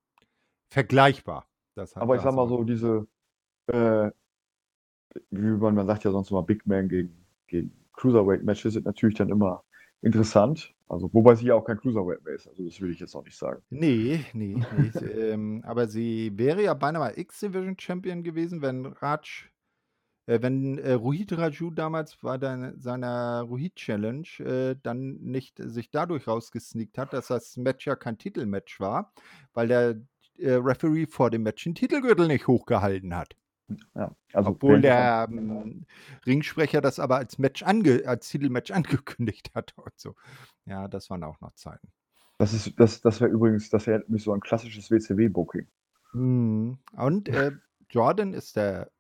vergleichbar. 0.71 1.49
Das 1.75 1.97
Aber 1.97 2.17
ich 2.17 2.23
sag 2.23 2.35
mal 2.35 2.49
so, 2.49 2.63
diese, 2.65 3.07
äh, 3.69 4.11
wie 5.31 5.41
man, 5.41 5.75
man 5.75 5.87
sagt 5.87 6.05
ja 6.05 6.11
sonst 6.11 6.31
immer 6.31 6.43
Big 6.43 6.67
Man 6.67 6.89
gegen, 6.89 7.25
gegen 7.47 7.73
Cruiserweight-Matches 7.95 8.75
sind 8.75 8.85
natürlich 8.87 9.17
dann 9.17 9.31
immer 9.31 9.65
interessant. 10.03 10.75
Also, 10.89 11.11
wobei 11.13 11.35
sie 11.35 11.47
ja 11.47 11.55
auch 11.55 11.65
kein 11.65 11.79
Cruiserweight 11.79 12.25
mehr 12.25 12.35
ist. 12.35 12.49
Also, 12.49 12.65
das 12.65 12.81
will 12.81 12.91
ich 12.91 13.01
jetzt 13.01 13.15
auch 13.15 13.25
nicht 13.25 13.37
sagen. 13.37 13.63
Nee, 13.69 14.25
nee, 14.33 14.57
nee. 14.77 14.91
ähm, 15.19 15.63
aber 15.67 15.87
sie 15.87 16.33
wäre 16.35 16.63
ja 16.63 16.75
beinahe 16.75 17.01
mal 17.01 17.19
X-Division 17.19 17.79
Champion 17.79 18.23
gewesen, 18.23 18.63
wenn 18.63 18.87
Raj, 18.87 19.51
äh, 20.27 20.41
wenn 20.41 20.79
äh, 20.79 20.93
Rohit 20.93 21.37
Raju 21.37 21.71
damals 21.71 22.17
bei 22.17 22.39
seiner 22.77 23.43
Rohit 23.43 23.77
Challenge 23.77 24.29
äh, 24.39 24.77
dann 24.83 25.19
nicht 25.21 25.59
sich 25.59 25.91
dadurch 25.91 26.27
rausgesneakt 26.27 26.97
hat, 26.97 27.13
dass 27.13 27.27
das 27.29 27.59
Match 27.59 27.87
ja 27.87 27.95
kein 27.95 28.17
Titelmatch 28.17 28.81
war, 28.81 29.13
weil 29.53 29.69
der 29.69 30.01
äh, 30.39 30.53
Referee 30.53 31.07
vor 31.07 31.31
dem 31.31 31.43
Match 31.43 31.65
den 31.65 31.75
Titelgürtel 31.75 32.29
nicht 32.29 32.47
hochgehalten 32.47 33.15
hat. 33.15 33.37
Ja, 33.95 34.15
also, 34.33 34.51
Obwohl 34.51 34.81
wäre 34.81 34.81
der 34.81 35.29
ähm, 35.31 35.85
Ringsprecher 36.27 36.81
das 36.81 36.99
aber 36.99 37.17
als 37.17 37.39
Match 37.39 37.63
ange 37.63 38.03
als 38.07 38.29
Titelmatch 38.29 38.71
angekündigt 38.73 39.51
hat 39.55 39.77
und 39.77 39.99
so. 39.99 40.15
Ja, 40.65 40.89
das 40.89 41.11
waren 41.11 41.23
auch 41.25 41.41
noch 41.41 41.53
Zeiten. 41.55 41.89
Das 42.39 42.53
ist, 42.55 42.79
das, 42.79 43.01
das 43.01 43.21
wäre 43.21 43.31
übrigens, 43.31 43.69
das 43.69 43.87
mich 44.09 44.23
so 44.23 44.33
an 44.33 44.41
klassisches 44.41 44.91
WCW-Booking. 44.91 45.67
Mhm. 46.13 46.79
Und 46.93 47.29
äh, 47.29 47.53
Jordan 47.91 48.33
ist 48.33 48.57
der 48.57 48.91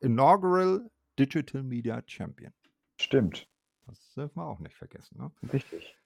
Inaugural 0.00 0.90
Digital 1.18 1.62
Media 1.62 2.02
Champion. 2.06 2.52
Stimmt. 3.00 3.48
Das 3.86 4.14
dürfen 4.14 4.36
wir 4.36 4.46
auch 4.46 4.58
nicht 4.58 4.76
vergessen. 4.76 5.18
Ne? 5.18 5.30
Richtig. 5.52 5.96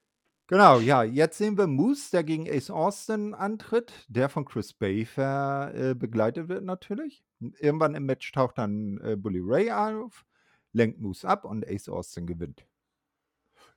Genau, 0.47 0.79
ja, 0.79 1.03
jetzt 1.03 1.39
sehen 1.39 1.57
wir 1.57 1.67
Moose, 1.67 2.11
der 2.11 2.23
gegen 2.23 2.47
Ace 2.49 2.71
Austin 2.71 3.33
antritt, 3.33 4.05
der 4.09 4.29
von 4.29 4.45
Chris 4.45 4.75
Bafer 4.75 5.73
äh, 5.75 5.95
begleitet 5.95 6.49
wird 6.49 6.65
natürlich. 6.65 7.25
Irgendwann 7.41 7.95
im 7.95 8.05
Match 8.05 8.31
taucht 8.31 8.59
dann 8.59 8.99
äh, 8.99 9.17
Bully 9.17 9.41
Ray 9.43 9.71
auf, 9.71 10.27
lenkt 10.73 11.01
Moose 11.01 11.27
ab 11.27 11.47
und 11.47 11.67
Ace 11.67 11.89
Austin 11.89 12.27
gewinnt. 12.27 12.67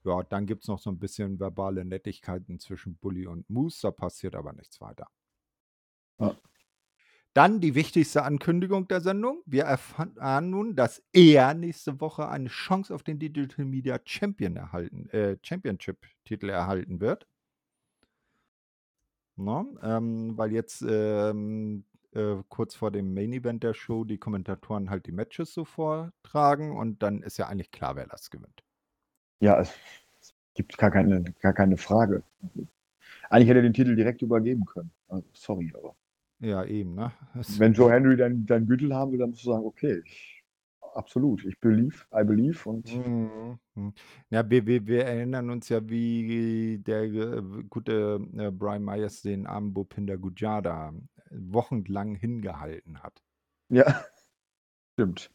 Ja, 0.04 0.24
dann 0.24 0.46
gibt 0.46 0.64
es 0.64 0.68
noch 0.68 0.80
so 0.80 0.90
ein 0.90 1.00
bisschen 1.00 1.40
verbale 1.40 1.86
Nettigkeiten 1.86 2.60
zwischen 2.60 2.98
Bully 2.98 3.28
und 3.28 3.50
Moose, 3.50 3.80
da 3.84 3.92
passiert 3.92 4.36
aber 4.36 4.52
nichts 4.52 4.82
weiter. 4.82 5.08
Ja. 6.20 6.36
Dann 7.38 7.62
die 7.62 7.76
wichtigste 7.76 8.24
Ankündigung 8.24 8.88
der 8.88 9.00
Sendung. 9.00 9.44
Wir 9.46 9.66
erfahren 9.66 10.50
nun, 10.50 10.76
dass 10.76 11.04
er 11.14 11.54
nächste 11.54 12.02
Woche 12.02 12.28
eine 12.30 12.50
Chance 12.50 12.92
auf 12.96 13.04
den 13.04 13.20
Digital 13.20 13.64
Media 13.64 14.00
Champion 14.04 14.56
erhalten, 14.56 15.08
äh, 15.12 15.38
Championship-Titel 15.44 16.50
erhalten 16.50 17.00
wird. 17.00 17.28
No, 19.36 19.78
ähm, 19.84 20.36
weil 20.36 20.52
jetzt 20.52 20.84
ähm, 20.90 21.86
äh, 22.14 22.38
kurz 22.50 22.74
vor 22.74 22.90
dem 22.90 23.14
Main 23.14 23.34
Event 23.34 23.62
der 23.62 23.76
Show 23.76 24.04
die 24.04 24.18
Kommentatoren 24.18 24.90
halt 24.90 25.06
die 25.06 25.12
Matches 25.12 25.54
so 25.54 25.64
vortragen 25.64 26.76
und 26.76 27.04
dann 27.04 27.22
ist 27.22 27.38
ja 27.38 27.46
eigentlich 27.46 27.70
klar, 27.70 27.96
wer 27.96 28.08
das 28.08 28.32
gewinnt. 28.32 28.64
Ja, 29.42 29.60
es, 29.60 29.72
gibt 30.56 30.76
gar 30.80 30.90
keine, 30.90 31.22
gar 31.40 31.54
keine 31.54 31.78
Frage. 31.78 32.24
Eigentlich 33.30 33.48
hätte 33.48 33.60
er 33.60 33.62
den 33.62 33.74
Titel 33.74 33.96
direkt 33.96 34.24
übergeben 34.24 34.66
können. 34.66 34.90
Also, 35.08 35.28
sorry, 35.34 35.72
aber. 35.76 35.96
Ja, 36.40 36.64
eben, 36.66 36.96
ne? 36.96 37.12
Es- 37.40 37.62
Wenn 37.62 37.74
Joe 37.74 37.92
Henry 37.92 38.16
deinen 38.16 38.46
dein 38.46 38.68
Gürtel 38.68 38.94
haben 38.94 39.12
will, 39.12 39.20
dann 39.20 39.32
musst 39.32 39.44
du 39.44 39.50
sagen, 39.52 39.66
okay, 39.66 40.02
ich, 40.06 40.44
absolut, 40.94 41.44
ich 41.46 41.60
believe, 41.60 42.06
I 42.14 42.24
believe 42.24 42.70
und 42.70 42.88
Mhm. 42.88 43.60
mhm. 43.76 43.94
Ja, 44.30 44.50
wir, 44.50 44.66
wir, 44.66 44.86
wir 44.88 45.06
erinnern 45.06 45.50
uns 45.50 45.70
ja, 45.70 45.88
wie 45.90 46.80
der 46.80 47.04
äh, 47.04 47.42
gute 47.70 48.20
äh, 48.38 48.52
Brian 48.52 48.84
Myers 48.84 49.22
den 49.22 49.46
armen 49.48 49.74
Bupinder 49.74 50.18
Gujada 50.18 50.94
wochenlang 51.32 52.16
hingehalten 52.16 53.04
hat. 53.04 53.22
ja, 53.70 53.84
stimmt. 54.96 55.32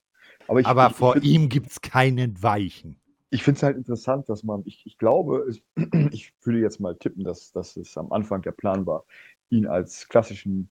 Aber 0.46 0.60
ich, 0.60 0.74
Aber 0.74 0.90
ich, 0.98 0.98
vor 0.98 1.22
ich, 1.22 1.22
ihm 1.22 1.48
gibt 1.48 1.70
es 1.70 1.80
keinen 1.80 2.42
Weichen. 2.42 3.00
ich 3.30 3.42
finde 3.42 3.56
es 3.58 3.62
halt 3.62 3.76
interessant, 3.76 4.28
dass 4.28 4.42
man, 4.44 4.62
ich, 4.66 4.84
ich 4.86 4.98
glaube, 4.98 5.46
es, 5.48 5.62
ich 6.12 6.34
würde 6.42 6.60
jetzt 6.60 6.80
mal 6.80 6.96
tippen, 6.96 7.24
dass, 7.24 7.52
dass 7.52 7.76
es 7.76 7.96
am 7.96 8.12
Anfang 8.12 8.42
der 8.42 8.52
Plan 8.52 8.86
war, 8.86 9.04
ihn 9.50 9.66
als 9.66 10.08
klassischen 10.08 10.70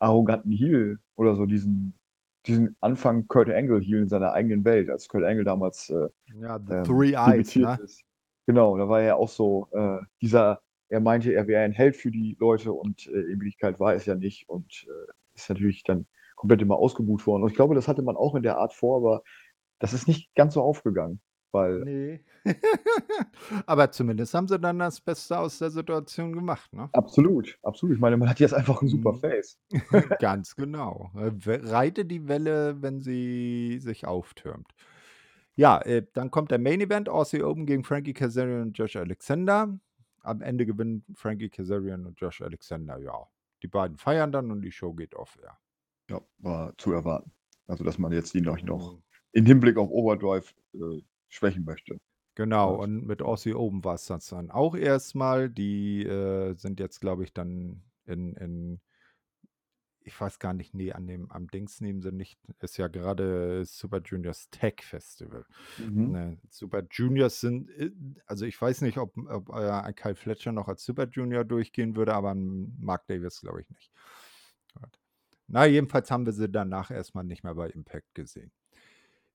arroganten 0.00 0.50
Heel 0.50 0.98
oder 1.16 1.36
so 1.36 1.46
diesen, 1.46 1.94
diesen 2.46 2.76
Anfang 2.80 3.28
Kurt 3.28 3.50
Angle 3.50 3.80
Heel 3.80 4.02
in 4.02 4.08
seiner 4.08 4.32
eigenen 4.32 4.64
Welt, 4.64 4.90
als 4.90 5.08
Kurt 5.08 5.24
Angle 5.24 5.44
damals 5.44 5.90
äh, 5.90 6.08
Ja, 6.40 6.58
The 6.58 6.74
ähm, 6.74 6.84
Three 6.84 7.12
Eyes, 7.12 7.54
ne? 7.54 7.78
ist. 7.82 8.02
Genau, 8.46 8.76
da 8.76 8.88
war 8.88 9.00
er 9.00 9.16
auch 9.16 9.28
so, 9.28 9.68
äh, 9.72 9.98
dieser, 10.20 10.60
er 10.88 11.00
meinte, 11.00 11.32
er 11.32 11.46
wäre 11.46 11.62
ein 11.62 11.72
Held 11.72 11.96
für 11.96 12.10
die 12.10 12.36
Leute 12.40 12.72
und 12.72 13.06
äh, 13.06 13.10
in 13.10 13.38
Wirklichkeit 13.40 13.78
war 13.78 13.94
es 13.94 14.06
ja 14.06 14.14
nicht 14.14 14.48
und 14.48 14.86
äh, 14.88 15.12
ist 15.34 15.48
natürlich 15.48 15.84
dann 15.84 16.06
komplett 16.34 16.62
immer 16.62 16.76
ausgebucht 16.76 17.26
worden. 17.26 17.42
Und 17.42 17.50
ich 17.50 17.56
glaube, 17.56 17.74
das 17.74 17.86
hatte 17.86 18.02
man 18.02 18.16
auch 18.16 18.34
in 18.34 18.42
der 18.42 18.56
Art 18.56 18.72
vor, 18.72 18.96
aber 18.96 19.22
das 19.78 19.92
ist 19.92 20.08
nicht 20.08 20.34
ganz 20.34 20.54
so 20.54 20.62
aufgegangen, 20.62 21.20
weil 21.52 21.80
Nee. 21.80 22.20
Aber 23.66 23.90
zumindest 23.90 24.34
haben 24.34 24.48
sie 24.48 24.58
dann 24.58 24.78
das 24.78 25.00
Beste 25.00 25.38
aus 25.38 25.58
der 25.58 25.70
Situation 25.70 26.32
gemacht, 26.32 26.72
ne? 26.72 26.88
absolut, 26.92 27.58
absolut. 27.62 27.94
Ich 27.96 28.00
meine, 28.00 28.16
man 28.16 28.28
hat 28.28 28.40
jetzt 28.40 28.54
einfach 28.54 28.80
ein 28.82 28.88
super 28.88 29.12
Mhm. 29.12 29.18
Face. 29.20 29.58
Ganz 30.20 30.56
genau. 30.56 31.10
Äh, 31.16 31.30
Reite 31.46 32.04
die 32.04 32.28
Welle, 32.28 32.80
wenn 32.82 33.00
sie 33.00 33.78
sich 33.80 34.06
auftürmt. 34.06 34.68
Ja, 35.56 35.80
äh, 35.82 36.06
dann 36.14 36.30
kommt 36.30 36.50
der 36.50 36.58
Main 36.58 36.80
Event, 36.80 37.08
Aussie 37.08 37.42
Open 37.42 37.66
gegen 37.66 37.84
Frankie 37.84 38.14
Kazarian 38.14 38.62
und 38.62 38.78
Josh 38.78 38.96
Alexander. 38.96 39.78
Am 40.22 40.42
Ende 40.42 40.66
gewinnen 40.66 41.04
Frankie 41.14 41.48
Kazarian 41.48 42.06
und 42.06 42.20
Josh 42.20 42.40
Alexander, 42.42 42.98
ja. 42.98 43.26
Die 43.62 43.68
beiden 43.68 43.96
feiern 43.98 44.32
dann 44.32 44.50
und 44.50 44.62
die 44.62 44.72
Show 44.72 44.94
geht 44.94 45.14
off 45.14 45.38
air. 45.42 45.58
Ja, 46.08 46.20
war 46.38 46.72
zu 46.78 46.92
erwarten. 46.92 47.32
Also, 47.66 47.84
dass 47.84 47.98
man 47.98 48.12
jetzt 48.12 48.34
ihn 48.34 48.44
noch, 48.44 48.60
noch 48.62 48.94
Mhm. 48.94 49.02
im 49.32 49.46
Hinblick 49.46 49.76
auf 49.76 49.90
Overdrive 49.90 50.54
äh, 50.74 51.02
schwächen 51.30 51.64
möchte. 51.64 51.98
Genau, 52.34 52.74
und 52.74 53.06
mit 53.06 53.22
Aussie 53.22 53.54
Open 53.54 53.84
war 53.84 53.94
es 53.94 54.06
das 54.06 54.28
dann 54.28 54.50
auch 54.50 54.74
erstmal. 54.74 55.50
Die 55.50 56.04
äh, 56.04 56.54
sind 56.54 56.80
jetzt, 56.80 57.00
glaube 57.00 57.24
ich, 57.24 57.32
dann 57.32 57.82
in, 58.06 58.34
in, 58.34 58.80
ich 60.02 60.18
weiß 60.18 60.38
gar 60.38 60.54
nicht, 60.54 60.72
nee, 60.72 60.92
an 60.92 61.06
dem, 61.06 61.30
am 61.30 61.48
Dings 61.48 61.80
nehmen 61.80 62.00
sie 62.00 62.12
nicht, 62.12 62.38
ist 62.60 62.76
ja 62.76 62.88
gerade 62.88 63.64
Super 63.64 64.00
Juniors 64.02 64.48
Tech 64.50 64.76
Festival. 64.80 65.44
Mhm. 65.78 66.12
Ne, 66.12 66.38
Super 66.48 66.82
Juniors 66.90 67.40
sind, 67.40 67.68
äh, 67.70 67.90
also 68.26 68.46
ich 68.46 68.60
weiß 68.60 68.80
nicht, 68.82 68.98
ob, 68.98 69.16
ob 69.28 69.50
äh, 69.50 69.70
ein 69.70 69.94
Kyle 69.94 70.14
Fletcher 70.14 70.52
noch 70.52 70.68
als 70.68 70.84
Super 70.84 71.08
Junior 71.08 71.44
durchgehen 71.44 71.96
würde, 71.96 72.14
aber 72.14 72.34
ein 72.34 72.76
Mark 72.78 73.06
Davis 73.06 73.40
glaube 73.40 73.60
ich 73.62 73.70
nicht. 73.70 73.92
Gut. 74.74 74.98
Na, 75.48 75.66
jedenfalls 75.66 76.10
haben 76.10 76.26
wir 76.26 76.32
sie 76.32 76.48
danach 76.48 76.90
erstmal 76.90 77.24
nicht 77.24 77.42
mehr 77.42 77.54
bei 77.54 77.68
Impact 77.68 78.14
gesehen. 78.14 78.52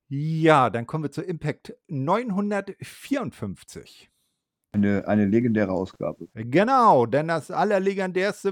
Ja, 0.07 0.69
dann 0.69 0.85
kommen 0.85 1.05
wir 1.05 1.11
zu 1.11 1.23
Impact 1.23 1.75
954. 1.87 4.11
Eine, 4.71 5.07
eine 5.07 5.25
legendäre 5.25 5.71
Ausgabe. 5.71 6.27
Genau, 6.33 7.05
denn 7.05 7.29
das 7.29 7.49
allerlegendärste 7.49 8.51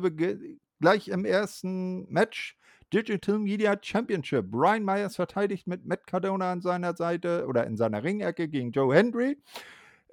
gleich 0.80 1.10
im 1.10 1.26
ersten 1.26 2.10
Match. 2.12 2.58
Digital 2.94 3.40
Media 3.40 3.76
Championship. 3.82 4.52
Brian 4.52 4.86
Myers 4.86 5.16
verteidigt 5.16 5.68
mit 5.68 5.86
Matt 5.86 6.06
Cardona 6.06 6.52
an 6.52 6.62
seiner 6.62 6.96
Seite 6.96 7.48
oder 7.48 7.66
in 7.66 7.76
seiner 7.76 8.04
Ringecke 8.04 8.48
gegen 8.48 8.72
Joe 8.72 8.96
Hendry. 8.96 9.38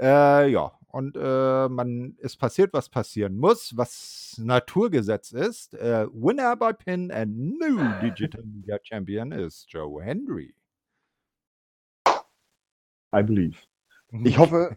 Äh, 0.01 0.51
ja, 0.51 0.73
und 0.89 1.17
äh, 1.17 1.69
man, 1.69 2.17
es 2.21 2.37
passiert, 2.37 2.73
was 2.73 2.89
passieren 2.89 3.37
muss, 3.37 3.77
was 3.77 4.41
Naturgesetz 4.43 5.33
ist. 5.33 5.75
Äh, 5.75 6.07
Winner 6.13 6.57
by 6.57 6.73
Pin 6.73 7.13
and 7.13 7.37
new 7.37 7.79
Digital 8.03 8.43
Media 8.45 8.79
Champion 8.83 9.31
ist 9.31 9.71
Joe 9.71 10.03
Hendry. 10.03 10.55
I 13.15 13.23
believe. 13.23 13.59
Ich 14.25 14.39
hoffe, 14.39 14.77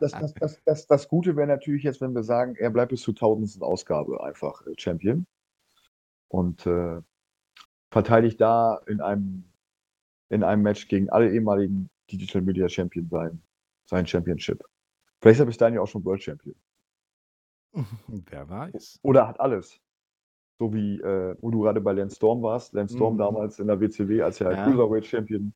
das, 0.00 0.10
das, 0.12 0.34
das, 0.34 0.60
das, 0.64 0.86
das 0.88 1.08
Gute 1.08 1.36
wäre 1.36 1.46
natürlich 1.46 1.84
jetzt, 1.84 2.00
wenn 2.00 2.14
wir 2.14 2.24
sagen, 2.24 2.56
er 2.56 2.70
bleibt 2.70 2.90
bis 2.90 3.02
zur 3.02 3.14
tausendsten 3.14 3.62
Ausgabe 3.62 4.24
einfach 4.24 4.66
äh, 4.66 4.74
Champion 4.76 5.24
und 6.28 6.66
äh, 6.66 7.00
verteidigt 7.92 8.40
da 8.40 8.80
in 8.88 9.00
einem, 9.00 9.44
in 10.30 10.42
einem 10.42 10.62
Match 10.62 10.88
gegen 10.88 11.10
alle 11.10 11.30
ehemaligen 11.32 11.88
Digital 12.10 12.42
Media 12.42 12.68
Champion 12.68 13.08
sein, 13.08 13.40
sein 13.86 14.04
Championship. 14.04 14.64
Vielleicht 15.20 15.36
ist 15.36 15.44
er 15.44 15.46
bis 15.46 15.56
dahin 15.56 15.76
ja 15.76 15.80
auch 15.80 15.86
schon 15.86 16.04
World 16.04 16.22
Champion. 16.22 16.56
Wer 18.08 18.48
weiß. 18.48 18.98
Oder 19.02 19.28
hat 19.28 19.38
alles. 19.38 19.80
So 20.58 20.72
wie, 20.74 21.00
äh, 21.00 21.36
wo 21.40 21.50
du 21.50 21.62
gerade 21.62 21.80
bei 21.80 21.92
Lance 21.92 22.16
Storm 22.16 22.42
warst. 22.42 22.72
Lance 22.72 22.96
Storm 22.96 23.14
Mhm. 23.14 23.18
damals 23.18 23.58
in 23.60 23.68
der 23.68 23.80
WCW 23.80 24.22
als 24.22 24.40
er 24.40 24.52
Ja. 24.52 24.64
Cruiserweight 24.64 25.06
Champion 25.06 25.54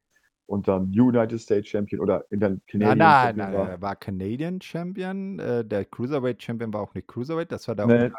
und 0.48 0.66
dann 0.66 0.84
United 0.98 1.40
States 1.40 1.68
Champion 1.68 2.00
oder 2.00 2.24
in 2.30 2.40
der 2.40 2.50
Nein, 2.50 2.62
Canadian 2.66 2.98
nein, 2.98 3.36
Champion 3.36 3.50
nein, 3.50 3.54
war. 3.58 3.70
er 3.70 3.82
war 3.82 3.96
Canadian 3.96 4.60
Champion. 4.60 5.38
Äh, 5.38 5.64
der 5.64 5.84
Cruiserweight 5.84 6.42
Champion 6.42 6.72
war 6.72 6.80
auch 6.82 6.94
nicht 6.94 7.06
Cruiserweight, 7.06 7.52
das 7.52 7.68
war 7.68 7.76
der 7.76 7.86
Nee. 7.86 8.10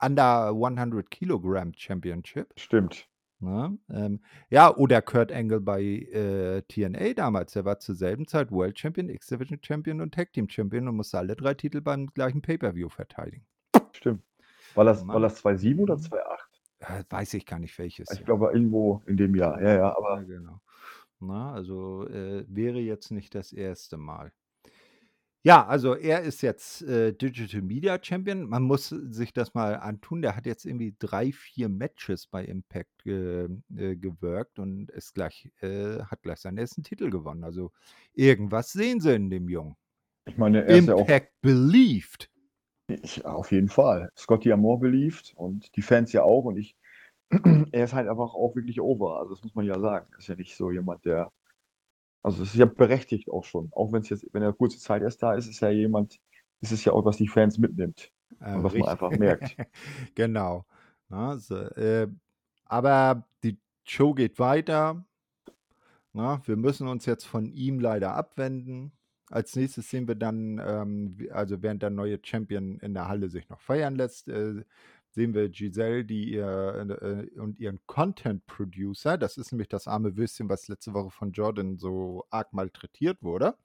Under 0.00 0.48
100 0.52 1.10
Kilogramm 1.10 1.72
Championship. 1.74 2.52
Stimmt. 2.56 3.08
Ne? 3.40 3.78
Ähm, 3.90 4.20
ja, 4.50 4.74
oder 4.76 5.00
Kurt 5.00 5.30
Angle 5.32 5.60
bei 5.60 5.80
äh, 5.82 6.62
TNA 6.62 7.14
damals. 7.14 7.52
Der 7.52 7.64
war 7.64 7.78
zur 7.78 7.94
selben 7.94 8.26
Zeit 8.26 8.50
World 8.50 8.78
Champion, 8.78 9.08
X-Division 9.08 9.60
Champion 9.62 10.00
und 10.00 10.12
Tag 10.12 10.32
Team 10.32 10.48
Champion 10.48 10.88
und 10.88 10.96
musste 10.96 11.18
alle 11.18 11.36
drei 11.36 11.54
Titel 11.54 11.80
beim 11.80 12.08
gleichen 12.08 12.42
Pay-Per-View 12.42 12.88
verteidigen. 12.88 13.46
Stimmt. 13.92 14.22
War 14.74 14.84
das, 14.84 15.06
war 15.12 15.20
Mann. 15.20 15.22
das 15.22 15.38
2.7 15.44 15.78
oder 15.80 15.96
Mhm. 15.96 16.00
2.8? 16.00 16.60
Äh, 16.80 17.04
weiß 17.10 17.34
ich 17.34 17.46
gar 17.46 17.58
nicht 17.60 17.78
welches. 17.78 18.10
Ich 18.10 18.18
Jahr. 18.18 18.24
glaube, 18.26 18.50
irgendwo 18.52 19.02
in 19.06 19.16
dem 19.16 19.34
Jahr. 19.36 19.60
Ja, 19.62 19.68
ja, 19.68 19.74
Ja, 19.76 19.96
aber 19.96 20.22
genau. 20.24 20.60
Na, 21.20 21.52
also 21.52 22.06
äh, 22.08 22.44
wäre 22.48 22.78
jetzt 22.78 23.10
nicht 23.10 23.34
das 23.34 23.52
erste 23.52 23.96
Mal. 23.96 24.32
Ja, 25.44 25.66
also 25.66 25.94
er 25.94 26.22
ist 26.22 26.42
jetzt 26.42 26.82
äh, 26.82 27.12
Digital 27.12 27.62
Media 27.62 27.98
Champion. 28.02 28.48
Man 28.48 28.64
muss 28.64 28.88
sich 28.88 29.32
das 29.32 29.54
mal 29.54 29.76
antun. 29.76 30.20
Der 30.20 30.36
hat 30.36 30.46
jetzt 30.46 30.66
irgendwie 30.66 30.94
drei, 30.98 31.32
vier 31.32 31.68
Matches 31.68 32.26
bei 32.26 32.44
Impact 32.44 33.06
äh, 33.06 33.44
äh, 33.44 33.96
gewirkt 33.96 34.58
und 34.58 34.90
ist 34.90 35.14
gleich, 35.14 35.50
äh, 35.60 36.00
hat 36.02 36.22
gleich 36.22 36.40
seinen 36.40 36.58
ersten 36.58 36.82
Titel 36.82 37.08
gewonnen. 37.08 37.44
Also 37.44 37.70
irgendwas 38.14 38.72
sehen 38.72 39.00
sie 39.00 39.14
in 39.14 39.30
dem 39.30 39.48
Jungen. 39.48 39.76
ich 40.26 40.36
meine, 40.36 40.64
er 40.64 40.76
ist 40.76 40.88
ja 40.88 40.94
auch 40.94 41.00
Impact 41.00 41.32
believed. 41.40 42.30
ich, 42.88 43.24
auf 43.24 43.52
jeden 43.52 43.68
Fall. 43.68 44.10
Scotty 44.16 44.52
Amore 44.52 44.80
beliebt 44.80 45.34
und 45.36 45.74
die 45.76 45.82
Fans 45.82 46.12
ja 46.12 46.24
auch. 46.24 46.44
Und 46.46 46.56
ich, 46.56 46.76
er 47.72 47.84
ist 47.84 47.94
halt 47.94 48.08
einfach 48.08 48.34
auch 48.34 48.54
wirklich 48.54 48.80
over. 48.80 49.18
Also 49.18 49.34
das 49.34 49.42
muss 49.42 49.54
man 49.54 49.66
ja 49.66 49.78
sagen. 49.78 50.06
Ist 50.18 50.28
ja 50.28 50.36
nicht 50.36 50.56
so 50.56 50.70
jemand, 50.70 51.04
der. 51.04 51.32
Also 52.22 52.42
es 52.42 52.50
ist 52.50 52.56
ja 52.58 52.66
berechtigt 52.66 53.30
auch 53.30 53.44
schon. 53.44 53.70
Auch 53.72 53.92
wenn 53.92 54.02
es 54.02 54.08
jetzt, 54.08 54.26
wenn 54.32 54.42
er 54.42 54.52
kurze 54.52 54.78
Zeit 54.78 55.02
erst 55.02 55.22
da 55.22 55.34
ist, 55.34 55.48
ist 55.48 55.62
er 55.62 55.70
jemand, 55.70 56.20
ist 56.60 56.72
es 56.72 56.84
ja 56.84 56.92
auch, 56.92 57.04
was 57.04 57.16
die 57.16 57.28
Fans 57.28 57.58
mitnimmt. 57.58 58.12
Äh, 58.40 58.54
Und 58.54 58.64
was 58.64 58.74
man 58.74 58.88
richtig. 58.88 58.88
einfach 58.88 59.10
merkt. 59.12 59.56
genau. 60.14 60.64
Na, 61.08 61.38
so, 61.38 61.56
äh, 61.56 62.08
aber 62.66 63.26
die 63.42 63.58
Show 63.84 64.14
geht 64.14 64.38
weiter. 64.38 65.04
Na, 66.12 66.40
wir 66.46 66.56
müssen 66.56 66.88
uns 66.88 67.06
jetzt 67.06 67.24
von 67.24 67.46
ihm 67.46 67.80
leider 67.80 68.14
abwenden. 68.14 68.92
Als 69.30 69.54
nächstes 69.56 69.90
sehen 69.90 70.08
wir 70.08 70.14
dann, 70.14 70.60
ähm, 70.64 71.28
also 71.32 71.62
während 71.62 71.82
der 71.82 71.90
neue 71.90 72.18
Champion 72.22 72.78
in 72.80 72.94
der 72.94 73.08
Halle 73.08 73.28
sich 73.28 73.48
noch 73.48 73.60
feiern 73.60 73.94
lässt, 73.94 74.28
äh, 74.28 74.64
sehen 75.18 75.34
wir 75.34 75.48
Giselle, 75.48 76.04
die 76.04 76.34
ihr 76.34 76.86
äh, 77.02 77.40
und 77.40 77.58
ihren 77.58 77.80
Content 77.86 78.46
Producer, 78.46 79.18
das 79.18 79.36
ist 79.36 79.50
nämlich 79.50 79.68
das 79.68 79.88
arme 79.88 80.16
Würstchen, 80.16 80.48
was 80.48 80.68
letzte 80.68 80.94
Woche 80.94 81.10
von 81.10 81.32
Jordan 81.32 81.76
so 81.76 82.24
arg 82.30 82.52
malträtiert 82.52 83.20
wurde. 83.20 83.56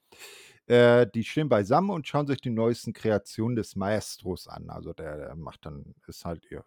Äh, 0.65 1.05
die 1.13 1.23
stehen 1.23 1.49
beisammen 1.49 1.91
und 1.91 2.07
schauen 2.07 2.25
sich 2.25 2.41
die 2.41 2.49
neuesten 2.49 2.91
Kreationen 2.91 3.55
des 3.55 3.75
Maestros 3.75 4.47
an. 4.47 4.71
Also 4.71 4.93
der, 4.93 5.15
der 5.15 5.35
macht 5.35 5.67
dann, 5.67 5.93
ist 6.07 6.25
halt 6.25 6.43
ihr 6.49 6.65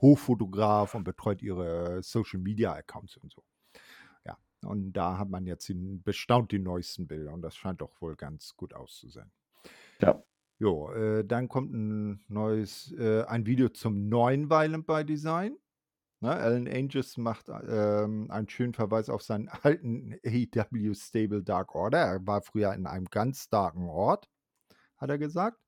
Hochfotograf 0.00 0.94
und 0.94 1.02
betreut 1.02 1.42
ihre 1.42 2.00
Social 2.04 2.38
Media 2.38 2.74
Accounts 2.74 3.16
und 3.16 3.32
so. 3.32 3.42
Ja, 4.24 4.38
und 4.64 4.92
da 4.92 5.18
hat 5.18 5.30
man 5.30 5.46
jetzt 5.46 5.68
bestaunt 6.04 6.52
die 6.52 6.60
neuesten 6.60 7.08
Bilder 7.08 7.32
und 7.32 7.42
das 7.42 7.56
scheint 7.56 7.80
doch 7.80 8.00
wohl 8.00 8.14
ganz 8.14 8.54
gut 8.54 8.72
auszusehen. 8.72 9.32
Ja. 10.00 10.22
Jo, 10.58 10.90
äh, 10.92 11.24
dann 11.24 11.48
kommt 11.48 11.72
ein 11.72 12.24
neues, 12.28 12.92
äh, 12.92 13.24
ein 13.24 13.46
Video 13.46 13.68
zum 13.68 14.08
neuen 14.08 14.50
Violent 14.50 14.86
by 14.86 15.04
Design. 15.04 15.56
Ne, 16.20 16.30
Alan 16.30 16.68
Angels 16.68 17.16
macht 17.18 17.48
ähm, 17.48 18.30
einen 18.30 18.48
schönen 18.48 18.72
Verweis 18.72 19.10
auf 19.10 19.22
seinen 19.22 19.48
alten 19.48 20.14
AEW 20.24 20.94
Stable 20.94 21.42
Dark 21.42 21.74
Order. 21.74 21.98
Er 21.98 22.26
war 22.26 22.40
früher 22.42 22.72
in 22.72 22.86
einem 22.86 23.06
ganz 23.06 23.48
darken 23.48 23.88
Ort, 23.88 24.30
hat 24.96 25.10
er 25.10 25.18
gesagt. 25.18 25.58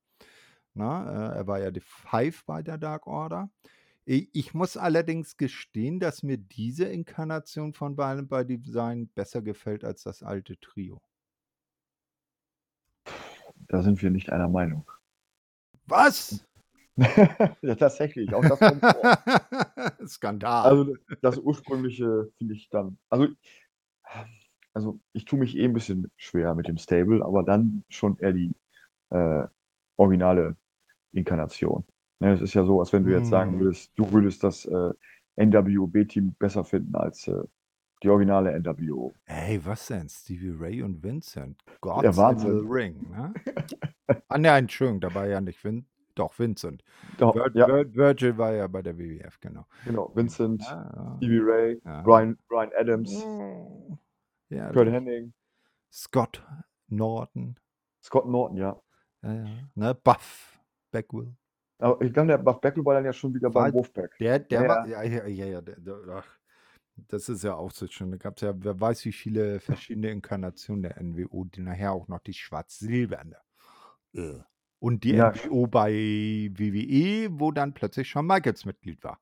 Na, 0.73 1.31
äh, 1.33 1.37
er 1.37 1.47
war 1.47 1.59
ja 1.59 1.71
die 1.71 1.81
Five 1.81 2.45
bei 2.45 2.63
der 2.63 2.77
Dark 2.77 3.07
Order. 3.07 3.51
Ich 4.05 4.53
muss 4.53 4.77
allerdings 4.77 5.35
gestehen, 5.35 5.99
dass 5.99 6.23
mir 6.23 6.37
diese 6.37 6.85
Inkarnation 6.85 7.73
von 7.73 7.97
Violent 7.97 8.29
by 8.29 8.45
Design 8.45 9.09
besser 9.09 9.41
gefällt 9.41 9.83
als 9.83 10.03
das 10.03 10.23
alte 10.23 10.57
Trio. 10.61 11.01
Da 13.67 13.81
sind 13.81 14.01
wir 14.01 14.09
nicht 14.09 14.31
einer 14.31 14.47
Meinung. 14.47 14.89
Was? 15.85 16.45
ja, 17.61 17.75
tatsächlich. 17.75 18.33
Auch 18.33 18.43
das 18.43 18.59
kommt 18.59 18.81
vor. 18.81 19.17
Skandal. 20.07 20.65
Also 20.65 20.95
das 21.21 21.37
ursprüngliche 21.37 22.31
finde 22.37 22.53
ich 22.55 22.69
dann. 22.69 22.97
Also, 23.09 23.27
also 24.73 24.99
ich 25.13 25.25
tue 25.25 25.39
mich 25.39 25.55
eh 25.57 25.65
ein 25.65 25.73
bisschen 25.73 26.11
schwer 26.17 26.55
mit 26.55 26.67
dem 26.67 26.77
Stable, 26.77 27.23
aber 27.23 27.43
dann 27.43 27.83
schon 27.89 28.17
eher 28.19 28.33
die 28.33 28.55
äh, 29.09 29.45
originale 29.97 30.55
Inkarnation. 31.11 31.85
Ne, 32.19 32.33
es 32.33 32.41
ist 32.41 32.53
ja 32.53 32.65
so, 32.65 32.79
als 32.79 32.93
wenn 32.93 33.03
du 33.03 33.11
jetzt 33.11 33.29
sagen 33.29 33.55
Mhm. 33.55 33.59
würdest, 33.59 33.91
du 33.95 34.11
würdest 34.11 34.43
das 34.43 34.65
äh, 34.65 34.93
NWO-B-Team 35.35 36.35
besser 36.39 36.63
finden 36.63 36.95
als 36.95 37.27
äh, 37.27 37.43
die 38.03 38.09
originale 38.09 38.57
NWO. 38.59 39.13
Ey, 39.25 39.63
was 39.65 39.87
denn? 39.87 40.07
Stevie 40.09 40.53
Ray 40.57 40.81
und 40.83 41.01
Vincent. 41.03 41.63
Gods 41.81 42.03
Ja, 42.03 42.09
in 42.09 42.13
the 42.13 42.19
Wahnsinn. 42.21 42.67
Ring, 42.71 43.09
ne? 43.09 43.33
ah, 44.29 44.37
ne, 44.37 44.49
Entschuldigung, 44.57 45.01
da 45.01 45.13
war 45.13 45.25
ja 45.27 45.41
nicht 45.41 45.63
Vin 45.63 45.85
doch, 46.15 46.37
Vincent. 46.39 46.83
Doch, 47.19 47.35
Vir 47.35 47.51
ja, 47.53 47.67
Vir 47.67 47.93
Virgil 47.95 48.37
war 48.37 48.51
ja 48.53 48.65
bei 48.67 48.81
der 48.81 48.97
WWF, 48.97 49.39
genau. 49.39 49.65
genau. 49.85 50.11
Vincent, 50.15 50.63
Ja, 50.63 51.13
Stevie 51.17 51.39
Ray, 51.43 51.81
ja. 51.85 52.01
Brian, 52.01 52.37
Brian 52.47 52.71
Adams, 52.77 53.13
Oh. 53.23 53.97
Ja, 54.49 54.71
Kurt 54.71 54.87
doch. 54.87 54.91
Hennig, 54.93 55.31
Scott 55.91 56.43
Norton. 56.87 57.59
Scott 58.03 58.27
Norton, 58.27 58.57
ja. 58.57 58.81
Ja, 59.23 59.33
ja. 59.33 59.45
Ne, 59.75 59.93
Buff 59.95 60.59
Beckwell. 60.91 61.35
Aber 61.79 62.01
ich 62.01 62.11
glaube, 62.13 62.29
der 62.29 62.37
Buff 62.39 62.61
Beckel 62.61 62.83
war 62.85 62.95
dann 62.95 63.05
ja 63.05 63.13
schon 63.13 63.33
wieder 63.35 63.53
War- 63.53 63.65
beim 63.65 63.73
Wolfpack. 63.73 64.17
Der, 64.19 64.39
der 64.39 64.61
Ja, 64.63 64.67
war, 64.67 64.87
ja, 64.87 65.03
ja, 65.03 65.27
ja, 65.27 65.45
ja 65.45 65.61
der, 65.61 65.79
der, 65.79 65.95
ach, 66.15 66.36
das 67.07 67.29
ist 67.29 67.43
ja 67.43 67.55
auch 67.55 67.71
so 67.71 67.87
schön. 67.87 68.11
Da 68.11 68.17
gab 68.17 68.35
es 68.37 68.41
ja, 68.41 68.53
wer 68.57 68.79
weiß, 68.79 69.05
wie 69.05 69.11
viele 69.11 69.59
verschiedene 69.59 70.09
Inkarnationen 70.11 70.83
der 70.83 71.01
NWO, 71.01 71.45
die 71.45 71.61
nachher 71.61 71.91
auch 71.93 72.07
noch 72.07 72.19
die 72.19 72.33
schwarz-silberne. 72.33 73.37
Äh. 74.13 74.39
Und 74.79 75.03
die 75.03 75.11
Ja. 75.13 75.31
NWO 75.31 75.67
bei 75.67 75.91
WWE, 76.53 77.29
wo 77.39 77.51
dann 77.51 77.73
plötzlich 77.73 78.09
Shawn 78.09 78.27
Michaels 78.27 78.65
Mitglied 78.65 79.03
war. 79.03 79.19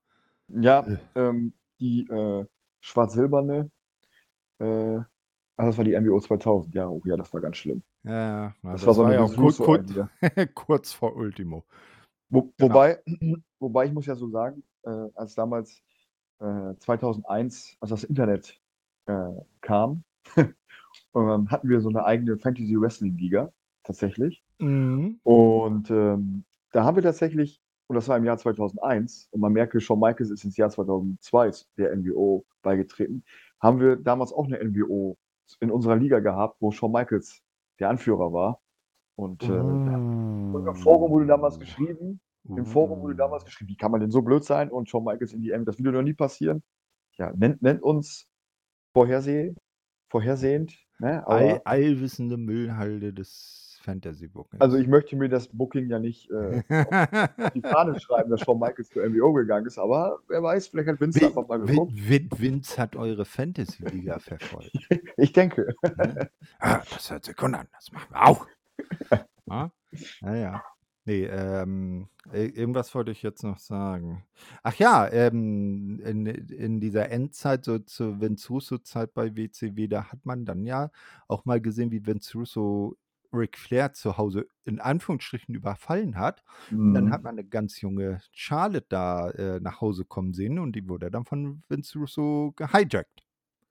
Ja, 0.48 0.86
Äh. 0.86 0.98
ähm, 1.16 1.54
die 1.80 2.08
äh, 2.10 2.46
schwarz-silberne, 2.82 3.72
äh, 4.60 4.98
ach, 4.98 5.06
das 5.66 5.78
war 5.78 5.84
die 5.86 6.00
NWO 6.00 6.20
2000. 6.20 6.76
Ja, 6.76 6.88
oh, 6.88 7.02
ja, 7.06 7.18
das 7.18 7.34
war 7.34 7.42
ganz 7.42 7.58
schlimm. 7.58 7.84
Ja, 8.04 8.54
na, 8.62 8.74
Das, 8.74 8.86
war 8.86 8.94
so 8.94 9.04
eine 9.04 9.16
ja 9.16 9.22
auch 9.24 9.34
kurz, 9.36 9.58
kurz, 9.58 9.92
kurz 10.54 10.94
vor 10.94 11.16
Ultimo. 11.16 11.66
Wo, 12.30 12.54
Genau. 12.58 12.74
wobei, 12.74 13.02
wobei 13.60 13.86
ich 13.86 13.94
muss 13.94 14.06
ja 14.06 14.16
so 14.16 14.30
sagen, 14.30 14.64
äh, 14.84 14.90
als 15.16 15.36
damals 15.36 15.82
äh, 16.40 16.76
2001, 16.80 17.78
als 17.80 17.90
das 17.90 18.04
Internet 18.04 18.60
äh, 19.08 19.32
kam, 19.62 20.04
ähm, 20.38 21.50
hatten 21.50 21.70
wir 21.70 21.82
so 21.82 21.90
eine 21.90 22.06
eigene 22.06 22.38
Fantasy 22.38 22.80
Wrestling 22.80 23.18
Liga 23.18 23.52
tatsächlich. 23.84 24.44
Mhm. 24.60 25.20
Und 25.24 25.90
ähm, 25.92 26.44
da 26.72 26.84
haben 26.84 26.96
wir 26.96 27.04
tatsächlich, 27.04 27.62
und 27.88 27.96
das 27.96 28.08
war 28.08 28.18
im 28.18 28.26
Jahr 28.26 28.38
2001, 28.38 29.30
und 29.32 29.42
man 29.42 29.54
merke, 29.54 29.80
Shawn 29.80 30.00
Michaels 30.00 30.32
ist 30.32 30.44
ins 30.44 30.58
Jahr 30.58 30.70
2002 30.70 31.52
der 31.78 31.96
NWO 31.96 32.46
beigetreten, 32.62 33.24
haben 33.60 33.80
wir 33.80 33.96
damals 33.96 34.34
auch 34.34 34.46
eine 34.46 34.64
NWO 34.64 35.18
in 35.60 35.72
unserer 35.72 35.96
Liga 35.96 36.20
gehabt, 36.20 36.58
wo 36.60 36.72
Shawn 36.72 36.92
Michaels 36.92 37.42
der 37.80 37.90
Anführer 37.90 38.34
war. 38.34 38.62
Und 39.16 39.44
äh, 39.44 39.48
Mm. 39.48 40.56
und 40.56 40.68
im 40.68 40.76
Forum 40.76 41.12
wurde 41.12 41.26
damals 41.28 41.60
geschrieben, 41.60 42.20
Im 42.54 42.66
Forum 42.66 43.02
wurde 43.02 43.16
damals 43.16 43.44
Uh. 43.44 43.46
geschrieben: 43.46 43.70
„Wie 43.70 43.78
kann 43.78 43.92
man 43.92 44.02
denn 44.02 44.12
so 44.12 44.22
blöd 44.22 44.44
sein 44.44 44.72
und 44.72 44.90
Shawn 44.90 45.04
Michaels 45.06 45.34
in 45.34 45.42
die 45.42 45.52
M 45.52 45.66
das 45.66 45.80
würde 45.80 45.94
doch 45.94 46.04
nie 46.04 46.14
passieren.“ 46.14 46.64
Ja, 47.18 47.34
nennt 47.36 47.62
nennt 47.62 47.82
uns 47.84 48.28
vorherseh 48.94 49.56
vorhersehend, 50.10 50.78
ne, 51.00 51.28
All 51.28 51.62
allwissende 51.66 52.38
Müllhalde 52.38 53.14
des 53.14 53.80
Fantasy-Bookings. 53.84 54.62
Also, 54.62 54.78
ich 54.78 54.88
möchte 54.88 55.16
mir 55.16 55.30
das 55.30 55.48
Booking 55.50 55.90
ja 55.90 56.00
nicht, 56.00 56.30
äh, 56.32 56.62
auf 56.84 57.52
die 57.54 57.62
Fahne 57.64 58.00
schreiben, 58.00 58.30
dass 58.30 58.42
Shawn 58.42 58.60
Michaels 58.60 58.90
zur 58.90 59.04
NWO 59.04 59.34
gegangen 59.34 59.66
ist, 59.68 59.78
aber 59.78 60.20
wer 60.28 60.42
weiß, 60.44 60.68
vielleicht 60.70 60.90
hat 60.90 61.02
Vince 61.02 61.20
Vin 61.20 61.28
einfach 61.28 61.48
mal 61.48 61.60
geguckt. 61.60 62.00
Vin 62.08 62.30
Vince 62.32 62.78
hat 62.78 62.96
eure 62.96 63.26
Fantasy-Liga 63.26 64.20
verfolgt. 64.20 64.92
Ich 65.18 65.34
denke. 65.34 65.74
Ne? 65.96 66.20
„Ah, 66.60 66.84
das 66.90 67.10
hört 67.12 67.26
sich 67.26 67.36
gut 67.36 67.54
an, 67.54 67.68
das 67.74 67.92
machen 67.92 68.12
wir 68.14 68.24
auch.“ 68.26 68.48
Ne? 69.48 69.72
Ja, 70.22 70.64
ja. 71.08 71.14
Ne, 71.14 71.28
ähm, 71.30 72.10
i 72.34 72.38
irgendwas 72.48 72.94
wollte 72.96 73.12
ich 73.12 73.22
jetzt 73.22 73.44
noch 73.44 73.60
sagen. 73.60 74.26
Ach 74.64 74.74
ja, 74.76 75.08
ähm, 75.12 76.00
in 76.04 76.26
in 76.26 76.80
dieser 76.80 77.10
Endzeit, 77.12 77.64
so 77.64 77.78
zur 77.80 78.20
Vince 78.22 78.48
Russo-Zeit 78.50 79.14
bei 79.14 79.36
WCW, 79.36 79.88
da 79.88 80.12
hat 80.12 80.26
man 80.26 80.46
dann 80.46 80.66
ja 80.66 80.90
auch 81.28 81.46
mal 81.46 81.62
gesehen, 81.62 81.92
wie 81.92 82.06
Vince 82.08 82.36
Russo 82.38 82.98
Ric 83.32 83.58
Flair 83.58 83.94
zu 83.94 84.18
Hause 84.18 84.48
in 84.64 84.80
Anführungsstrichen 84.80 85.54
überfallen 85.54 86.18
hat. 86.18 86.44
Und 86.84 86.94
dann 86.96 87.12
hat 87.12 87.22
Mhm. 87.22 87.26
man 87.26 87.36
'ne 87.36 87.44
ganz 87.46 87.82
junge 87.82 88.20
Charlotte 88.32 88.88
da, 88.90 89.30
äh, 89.32 89.60
nach 89.60 89.82
Hause 89.82 90.06
kommen 90.06 90.34
sehen 90.34 90.58
und 90.58 90.76
die 90.76 90.90
wurde 90.90 91.12
dann 91.12 91.26
von 91.26 91.62
Vince 91.70 92.00
Russo 92.00 92.52
gehijackt. 92.56 93.22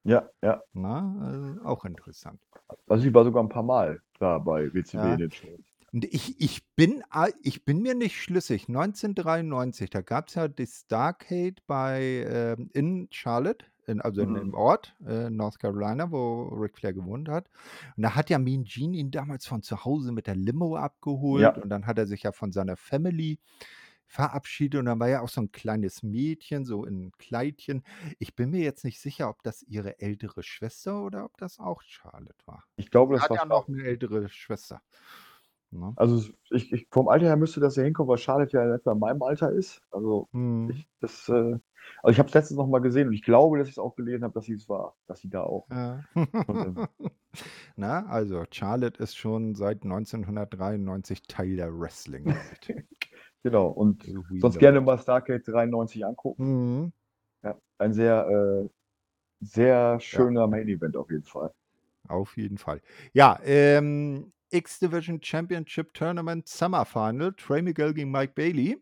Ja, 0.07 0.31
ja. 0.43 0.65
Ne? 0.75 1.59
Äh, 1.63 1.65
auch 1.67 1.85
interessant. 1.85 2.45
Also, 2.89 3.03
sie 3.05 3.15
war 3.15 3.25
sogar 3.25 3.43
'n 3.43 3.49
paar 3.49 3.63
Mal 3.63 4.03
da 4.19 4.39
bei 4.39 4.73
WCW 4.73 5.13
Ja. 5.13 5.15
in 5.15 5.19
den 5.21 5.33
Shows. 5.33 5.74
Und 5.95 6.05
ich 6.07 6.41
ich 6.41 6.67
bin 6.75 7.05
ich 7.43 7.65
bin 7.65 7.81
mir 7.81 7.95
nicht 7.95 8.21
schlüssig. 8.21 8.69
1993, 8.69 9.91
da 9.91 10.01
gab's 10.03 10.35
ja 10.35 10.49
die 10.49 10.67
Starrcade 10.67 11.55
bei, 11.69 12.25
ähm 12.27 12.69
in 12.75 13.07
Charlotte, 13.13 13.67
in 13.87 14.01
also 14.01 14.21
in 14.21 14.35
dem 14.35 14.55
Mhm. 14.55 14.55
Ort, 14.55 14.97
äh, 15.07 15.31
North 15.31 15.61
Carolina, 15.61 16.11
wo 16.11 16.49
Ric 16.49 16.77
Flair 16.79 16.95
gewohnt 16.95 17.29
hat. 17.29 17.49
Und 17.97 18.03
da 18.03 18.17
hat 18.17 18.29
ja 18.29 18.41
Mean 18.41 18.65
Gene 18.65 18.97
ihn 18.97 19.13
damals 19.13 19.47
von 19.47 19.63
zu 19.63 19.85
Hause 19.85 20.11
mit 20.11 20.27
der 20.27 20.35
Limo 20.35 20.75
abgeholt 20.77 21.57
Ja. 21.57 21.59
und 21.59 21.69
dann 21.71 21.87
hat 21.87 21.97
er 21.99 22.07
sich 22.09 22.25
ja 22.25 22.33
von 22.33 22.51
seiner 22.51 22.77
Family 22.77 23.39
verabschiedet 24.07 24.81
und 24.81 24.87
dann 24.87 24.99
war 25.01 25.09
ja 25.09 25.21
auch 25.23 25.29
so 25.29 25.41
'n 25.43 25.53
kleines 25.53 26.03
Mädchen, 26.03 26.65
so 26.65 26.85
in 26.85 27.13
Kleidchen. 27.19 27.85
Ich 28.19 28.35
bin 28.35 28.51
mir 28.51 28.63
jetzt 28.63 28.85
nicht 28.85 29.01
sicher, 29.01 29.29
ob 29.31 29.43
das 29.45 29.63
ihre 29.63 30.01
ältere 30.01 30.43
Schwester 30.43 31.05
oder 31.05 31.25
ob 31.25 31.37
das 31.39 31.61
auch 31.61 31.83
Charlotte 31.83 32.45
war. 32.47 32.65
Ich 32.79 32.91
glaube, 32.91 33.15
das 33.15 33.23
hat 33.23 33.31
war 33.31 33.39
ja 33.39 33.45
noch 33.45 33.69
Charlotte. 33.69 33.69
'ne 33.69 33.85
ältere 33.85 34.29
Schwester, 34.29 34.83
ne? 35.75 35.97
Also, 35.97 36.33
ich 36.51 36.73
ich 36.73 36.89
vom 36.91 37.09
Alter 37.09 37.27
her 37.27 37.37
müsste 37.37 37.61
das 37.61 37.77
ja 37.77 37.85
hinkommen, 37.85 38.09
weil 38.11 38.19
Charlotte 38.19 38.53
ja 38.57 38.65
in 38.65 38.73
etwa 38.75 38.93
in 38.93 38.99
meinem 38.99 39.23
Alter 39.23 39.53
ist. 39.53 39.83
Also, 39.91 40.29
Mhm. 40.35 40.65
ich 40.67 40.89
das, 41.01 41.29
äh 41.29 41.59
also, 42.03 42.13
ich 42.13 42.19
habe 42.19 42.29
es 42.29 42.35
letztens 42.35 42.59
noch 42.59 42.67
mal 42.69 42.81
gesehen 42.81 43.09
und 43.09 43.15
ich 43.15 43.23
glaube, 43.23 43.59
dass 43.59 43.69
ich's 43.69 43.79
auch 43.79 43.95
gelesen 43.97 44.25
habe, 44.25 44.35
dass 44.35 44.47
sie's 44.47 44.69
war, 44.69 44.97
dass 45.07 45.21
sie 45.21 45.31
da 45.31 45.43
auch 45.45 45.69
Ja. 45.71 46.05
schon, 46.47 46.63
ähm 46.63 46.81
Na, 47.77 48.07
also 48.07 48.45
Charlotte 48.53 49.03
ist 49.03 49.17
schon 49.17 49.55
seit 49.55 49.85
1993 49.85 51.23
Teil 51.29 51.57
der 51.57 51.73
Wrestling-Welt. 51.79 52.73
Genau, 53.45 53.69
und 53.69 54.11
So 54.13 54.25
sonst 54.39 54.59
gerne 54.59 54.81
mal 54.81 54.99
Starrcade 54.99 55.43
93 55.43 56.07
angucken. 56.07 56.39
Mhm. 56.39 56.93
Ja, 57.45 57.59
ein 57.79 57.95
sehr, 57.95 58.29
äh 58.29 58.69
sehr 59.41 60.01
Ja. 60.13 60.29
schöner 60.29 60.49
Main 60.49 60.69
Event 60.69 60.97
auf 60.97 61.11
jeden 61.11 61.25
Fall. 61.25 61.53
Auf 62.09 62.37
jeden 62.37 62.59
Fall. 62.59 62.83
Ja, 63.13 63.39
ähm, 63.45 64.33
X-Division 64.55 65.21
Championship 65.23 65.93
Tournament 65.95 66.49
Summer 66.49 66.85
Final, 66.85 67.33
Trey 67.35 67.63
Miguel 67.63 67.93
gegen 67.95 68.11
Mike 68.11 68.33
Bailey. 68.35 68.79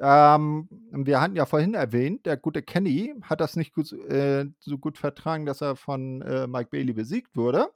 Ähm, 0.00 0.68
wir 0.92 1.20
hatten 1.20 1.34
ja 1.34 1.44
vorhin 1.44 1.74
erwähnt, 1.74 2.24
der 2.26 2.36
gute 2.36 2.62
Kenny 2.62 3.14
hat 3.22 3.40
das 3.40 3.56
nicht 3.56 3.74
gut 3.74 3.92
äh, 3.92 4.46
so 4.60 4.78
gut 4.78 4.96
vertragen, 4.96 5.44
dass 5.44 5.60
er 5.60 5.74
von, 5.76 6.22
äh, 6.22 6.46
Mike 6.46 6.70
Bailey 6.70 6.92
besiegt 6.92 7.36
wurde 7.36 7.72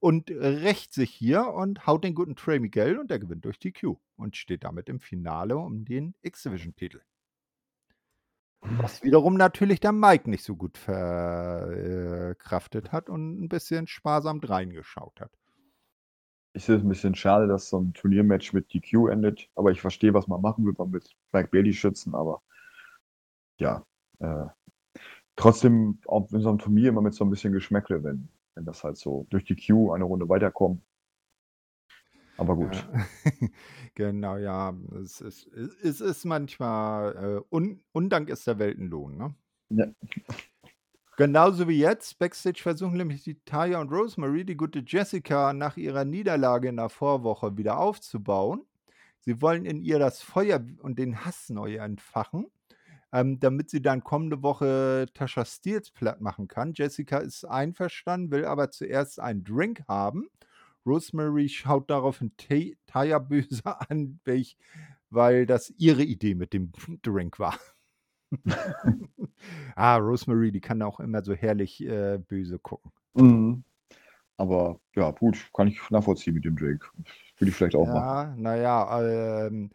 und 0.00 0.30
rächt 0.30 0.92
sich 0.92 1.10
hier 1.12 1.46
und 1.48 1.86
haut 1.86 2.02
den 2.04 2.14
guten 2.14 2.34
Trey 2.36 2.58
Miguel 2.58 2.98
und 2.98 3.10
der 3.10 3.20
gewinnt 3.20 3.44
durch 3.44 3.60
DQ 3.60 3.94
und 4.16 4.36
steht 4.36 4.64
damit 4.64 4.88
im 4.88 4.98
Finale 5.00 5.56
um 5.56 5.84
den 5.84 6.14
X-Division-Titel. 6.22 7.00
Was 8.62 9.02
wiederum 9.02 9.34
natürlich 9.34 9.80
der 9.80 9.92
Mike 9.92 10.30
nicht 10.30 10.44
so 10.44 10.54
gut 10.56 10.78
verkraftet 10.78 11.72
hat 12.92 13.08
und 13.10 13.40
'n 13.42 13.48
bisschen 13.48 13.86
sparsam 13.88 14.40
dreingeschaut 14.40 15.20
hat. 15.20 15.32
Ich 16.54 16.64
sehe 16.66 16.76
es 16.76 16.82
'n 16.82 16.88
bisschen 16.88 17.14
schade, 17.14 17.46
dass 17.48 17.70
so 17.70 17.78
'n 17.78 17.94
Turniermatch 17.94 18.52
mit 18.52 18.72
DQ 18.74 19.08
endet, 19.08 19.48
aber 19.54 19.70
ich 19.70 19.80
verstehe, 19.80 20.12
was 20.12 20.28
man 20.28 20.42
machen 20.42 20.66
will. 20.66 20.74
Man 20.76 20.92
will 20.92 21.00
Mike 21.32 21.48
Bailey 21.50 21.72
schützen, 21.72 22.14
aber 22.14 22.42
ja, 23.60 23.84
äh, 24.20 24.46
trotzdem 25.36 26.00
auch 26.06 26.30
in 26.32 26.42
so 26.42 26.50
'nem 26.50 26.58
Turnier 26.58 26.90
immer 26.90 27.02
mit 27.02 27.14
so 27.14 27.24
'n 27.24 27.30
bisschen 27.30 27.52
Geschmäckle, 27.54 28.04
wenn 28.04 28.28
wenn 28.56 28.66
das 28.66 28.84
halt 28.84 28.98
so 28.98 29.26
durch 29.30 29.44
DQ 29.44 29.92
eine 29.94 30.04
Runde 30.04 30.28
weiterkommt. 30.28 30.82
Aber 32.38 32.56
gut. 32.56 32.86
Ja. 32.86 32.92
Genau, 33.94 34.36
ja. 34.36 34.74
Es 35.02 35.20
ist 35.20 35.46
es 35.48 36.00
ist 36.00 36.24
manchmal, 36.24 37.42
äh 37.50 37.54
Un 37.54 37.82
Undank 37.92 38.28
ist 38.30 38.46
der 38.46 38.58
Weltenlohn, 38.58 39.16
ne? 39.16 39.34
Ja. 39.70 39.92
Genauso 41.16 41.68
wie 41.68 41.78
jetzt. 41.78 42.18
Backstage 42.18 42.62
versuchen 42.62 42.96
nämlich 42.96 43.22
die 43.22 43.38
Taya 43.44 43.80
und 43.80 43.90
Rosemary, 43.92 44.44
die 44.46 44.56
gute 44.56 44.82
Jessica 44.86 45.52
nach 45.52 45.76
ihrer 45.76 46.06
Niederlage 46.06 46.68
in 46.68 46.76
der 46.76 46.88
Vorwoche 46.88 47.56
wieder 47.58 47.78
aufzubauen. 47.78 48.64
Sie 49.20 49.40
wollen 49.42 49.66
in 49.66 49.82
ihr 49.82 49.98
das 49.98 50.22
Feuer 50.22 50.64
und 50.80 50.98
den 50.98 51.24
Hass 51.24 51.50
neu 51.50 51.76
entfachen, 51.76 52.46
ähm, 53.12 53.38
damit 53.40 53.70
sie 53.70 53.82
dann 53.82 54.02
kommende 54.02 54.42
Woche 54.42 55.06
Tasha 55.12 55.44
Steelz 55.44 55.90
platt 55.90 56.20
machen 56.22 56.48
kann. 56.48 56.72
Jessica 56.74 57.18
ist 57.18 57.44
einverstanden, 57.44 58.30
will 58.30 58.46
aber 58.46 58.70
zuerst 58.70 59.20
einen 59.20 59.44
Drink 59.44 59.82
haben. 59.86 60.28
Rosemary 60.86 61.48
schaut 61.48 61.90
daraufhin 61.90 62.36
Tay 62.38 62.76
Taya 62.86 63.18
böse 63.18 63.62
an, 63.90 64.18
weil 65.10 65.46
das 65.46 65.70
ihre 65.76 66.02
Idee 66.02 66.34
mit 66.34 66.54
dem 66.54 66.72
Drink 67.02 67.38
war. 67.38 67.58
Ah, 69.76 69.96
Rosemary, 69.96 70.52
die 70.52 70.60
kann 70.60 70.82
auch 70.82 71.00
immer 71.00 71.22
so 71.22 71.34
herrlich, 71.34 71.82
äh, 71.84 72.18
böse 72.18 72.58
gucken. 72.58 72.92
Mhm. 73.14 73.64
Aber 74.38 74.80
ja, 74.96 75.10
gut, 75.12 75.50
kann 75.54 75.68
ich 75.68 75.78
nachvollziehen 75.90 76.34
mit 76.34 76.44
dem 76.44 76.56
Drink. 76.56 76.90
Würde 77.38 77.50
ich 77.50 77.56
vielleicht 77.56 77.76
auch 77.76 77.92
machen. 77.92 78.18
Ja, 78.18 78.34
na 78.36 78.56
ja, 78.56 79.46
ähm, 79.46 79.70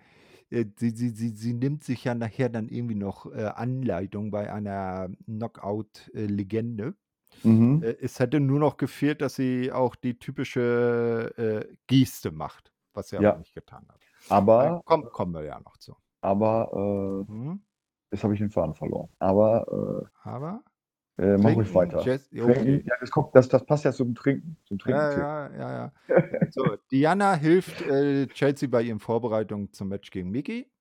äh, 0.50 0.66
sie 0.78 0.92
sie 0.92 1.10
sie 1.10 1.30
sie 1.30 1.54
nimmt 1.54 1.84
sich 1.84 2.04
ja 2.04 2.16
nachher 2.16 2.50
dann 2.50 2.70
irgendwie 2.70 2.96
noch, 2.96 3.26
äh, 3.34 3.46
Anleitung 3.46 4.32
bei 4.32 4.52
einer 4.54 5.10
Knockout, 5.26 6.10
äh, 6.14 6.26
Legende. 6.28 6.96
Mhm. 7.44 7.82
Äh, 7.82 7.96
es 8.02 8.20
hätte 8.20 8.40
nur 8.42 8.60
noch 8.60 8.78
gefehlt, 8.78 9.22
dass 9.22 9.36
sie 9.36 9.72
auch 9.72 9.96
die 9.96 10.20
typische, 10.20 11.34
äh, 11.70 11.76
Geste 11.88 12.32
macht, 12.32 12.74
was 12.94 13.10
sie 13.10 13.18
aber 13.18 13.24
Ja. 13.24 13.38
nicht 13.38 13.54
getan 13.56 13.88
hat. 13.90 14.02
Aber 14.30 14.82
komm 14.86 15.06
kommen 15.12 15.34
wir 15.34 15.44
ja 15.44 15.60
noch 15.62 15.78
zu. 15.78 15.96
aber, 16.22 17.26
äh, 17.28 17.32
Mhm. 17.32 17.62
Jetzt 18.12 18.24
habe 18.24 18.34
ich 18.34 18.40
den 18.40 18.50
Faden 18.52 18.76
verloren. 18.76 19.10
Aber, 19.20 20.10
Aber? 20.24 20.64
äh, 21.18 21.34
äh, 21.34 21.38
mach 21.38 21.56
ruhig 21.56 21.68
Trinken, 21.68 21.76
weiter. 21.76 22.00
Trinken, 22.40 22.42
okay. 22.42 22.84
ja, 22.86 22.96
das 23.00 23.12
kommt 23.12 23.36
das 23.36 23.50
das 23.50 23.66
passt 23.66 23.86
ja 23.86 23.92
zum 23.92 24.16
Trinken 24.16 24.58
zum 24.66 24.80
Ja, 24.86 24.86
Trinken-Thema. 24.86 25.28
ja, 25.50 25.54
ja, 25.58 25.72
ja. 25.74 25.94
So, 26.50 26.78
Diana 26.92 27.36
hilft, 27.36 27.82
äh, 27.82 28.28
Chelsea 28.28 28.70
bei 28.70 28.84
ihren 28.84 29.00
Vorbereitungen 29.00 29.74
zum 29.74 29.90
Match 29.90 30.12
gegen 30.12 30.32
Mickie. 30.32 30.72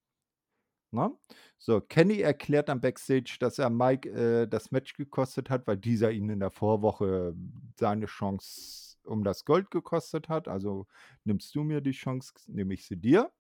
Ne? 0.93 1.11
So, 1.59 1.81
Kenny 1.81 2.21
erklärt 2.21 2.69
dann 2.69 2.81
Backstage, 2.81 3.37
dass 3.41 3.59
er 3.59 3.71
Mike, 3.71 4.09
äh, 4.11 4.47
das 4.49 4.71
Match 4.71 4.95
gekostet 4.95 5.51
hat, 5.51 5.67
weil 5.67 5.77
dieser 5.77 6.11
ihn 6.13 6.29
in 6.31 6.41
der 6.41 6.51
Vorwoche 6.51 7.35
seine 7.77 8.07
Chance 8.07 8.97
um 9.05 9.25
das 9.25 9.45
Gold 9.45 9.71
gekostet 9.71 10.29
hat. 10.29 10.49
Also, 10.49 10.87
nimmst 11.25 11.55
du 11.55 11.63
mir 11.65 11.81
die 11.81 11.93
Chance, 11.93 12.33
nehme 12.47 12.75
ich 12.75 12.87
sie 12.87 12.97
dir. 12.97 13.31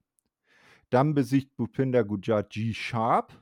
Dann 0.91 1.14
besiegt 1.14 1.57
Bhupinder 1.57 2.05
Gujjar 2.05 2.43
G 2.45 2.72
Sharp, 2.72 3.32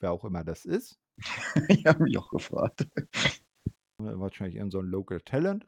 wer 0.00 0.12
auch 0.12 0.24
immer 0.24 0.44
das 0.44 0.64
ist. 0.64 0.98
Ich 1.68 1.86
habe 1.86 2.04
mich 2.04 2.18
auch 2.18 2.30
gefragt. 2.30 2.86
Äh, 4.00 4.18
wahrscheinlich 4.18 4.56
irgend 4.56 4.72
so 4.72 4.80
'n 4.80 4.86
Local 4.86 5.20
Talent. 5.20 5.66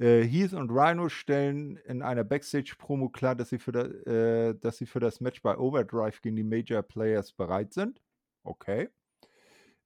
Äh, 0.00 0.22
Heath 0.24 0.54
und 0.54 0.70
Rhino 0.70 1.08
stellen 1.08 1.76
in 1.86 2.02
einer 2.02 2.24
Backstage-Promo 2.24 3.10
klar, 3.10 3.34
dass 3.36 3.50
sie 3.50 3.58
für 3.58 3.72
da 3.72 3.82
äh, 3.84 4.54
dass 4.60 4.78
sie 4.78 4.86
für 4.86 5.00
das 5.00 5.20
Match 5.20 5.42
bei 5.42 5.56
Overdrive 5.58 6.20
gegen 6.22 6.36
die 6.36 6.44
Major 6.44 6.82
Players 6.82 7.32
bereit 7.32 7.74
sind. 7.74 8.02
Okay. 8.44 8.88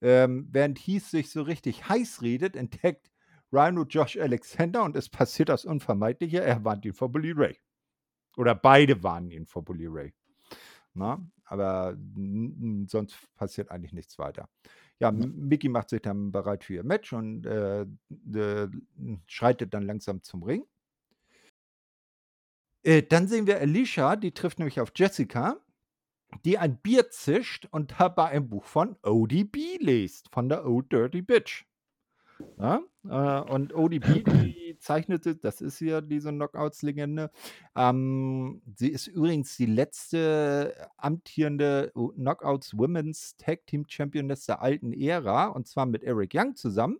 Ähm, 0.02 0.48
während 0.50 0.78
Heath 0.78 1.04
sich 1.04 1.30
so 1.30 1.42
richtig 1.42 1.88
heiß 1.88 2.22
redet, 2.22 2.56
entdeckt 2.56 3.10
Rhino 3.52 3.84
Josh 3.84 4.16
Alexander 4.18 4.84
und 4.84 4.96
es 4.96 5.08
passiert 5.08 5.48
das 5.50 5.64
Unvermeidliche, 5.64 6.42
er 6.42 6.64
warnt 6.64 6.84
ihn 6.86 6.94
vor 6.94 7.10
Bully 7.10 7.32
Ray. 7.32 7.58
Oder 8.36 8.54
beide 8.54 9.02
warnen 9.02 9.30
ihn 9.32 9.46
vor 9.46 9.64
Bully 9.64 9.86
Ray. 9.88 10.14
Ne? 10.94 11.30
Aber 11.44 11.96
sonst 12.86 13.16
passiert 13.36 13.70
eigentlich 13.70 13.92
nichts 13.92 14.18
weiter. 14.18 14.48
Ja, 15.00 15.10
Ja. 15.10 15.10
M 15.10 15.48
Mickie 15.48 15.68
macht 15.68 15.90
sich 15.90 16.02
dann 16.02 16.30
bereit 16.32 16.64
für 16.64 16.74
ihr 16.74 16.84
Match 16.84 17.12
und, 17.12 17.46
äh, 17.46 17.82
äh, 17.82 18.68
schreitet 19.26 19.74
dann 19.74 19.84
langsam 19.84 20.22
zum 20.22 20.42
Ring. 20.42 20.64
Äh, 22.82 23.02
dann 23.02 23.28
sehen 23.28 23.46
wir 23.46 23.58
Alicia, 23.60 24.16
die 24.16 24.32
trifft 24.32 24.58
nämlich 24.58 24.80
auf 24.80 24.92
Jessica. 24.96 25.56
die 26.44 26.58
ein 26.58 26.78
Bier 26.78 27.10
zischt 27.10 27.66
und 27.72 27.94
dabei 27.98 28.26
ein 28.30 28.48
Buch 28.48 28.64
von 28.64 28.96
ODB 29.02 29.78
liest, 29.80 30.28
von 30.32 30.48
der 30.48 30.64
Old 30.66 30.92
Dirty 30.92 31.22
Bitch. 31.22 31.64
Ja? 32.58 32.82
Äh, 33.04 33.50
und 33.50 33.74
ODB, 33.74 34.22
die 34.24 34.69
zeichnete, 34.80 35.36
das 35.36 35.60
ist 35.60 35.80
ja 35.80 36.00
diese 36.00 36.30
Knockouts-Legende. 36.30 37.30
Ähm, 37.76 38.62
sie 38.74 38.88
ist 38.88 39.06
übrigens 39.06 39.56
die 39.56 39.66
letzte 39.66 40.74
amtierende 40.96 41.92
Knockouts 41.94 42.76
Women's 42.76 43.36
Tag 43.36 43.66
Team 43.66 43.84
Championess 43.88 44.46
der 44.46 44.62
alten 44.62 44.92
Ära 44.92 45.46
und 45.46 45.68
zwar 45.68 45.86
mit 45.86 46.02
Eric 46.02 46.32
Young 46.34 46.56
zusammen. 46.56 46.98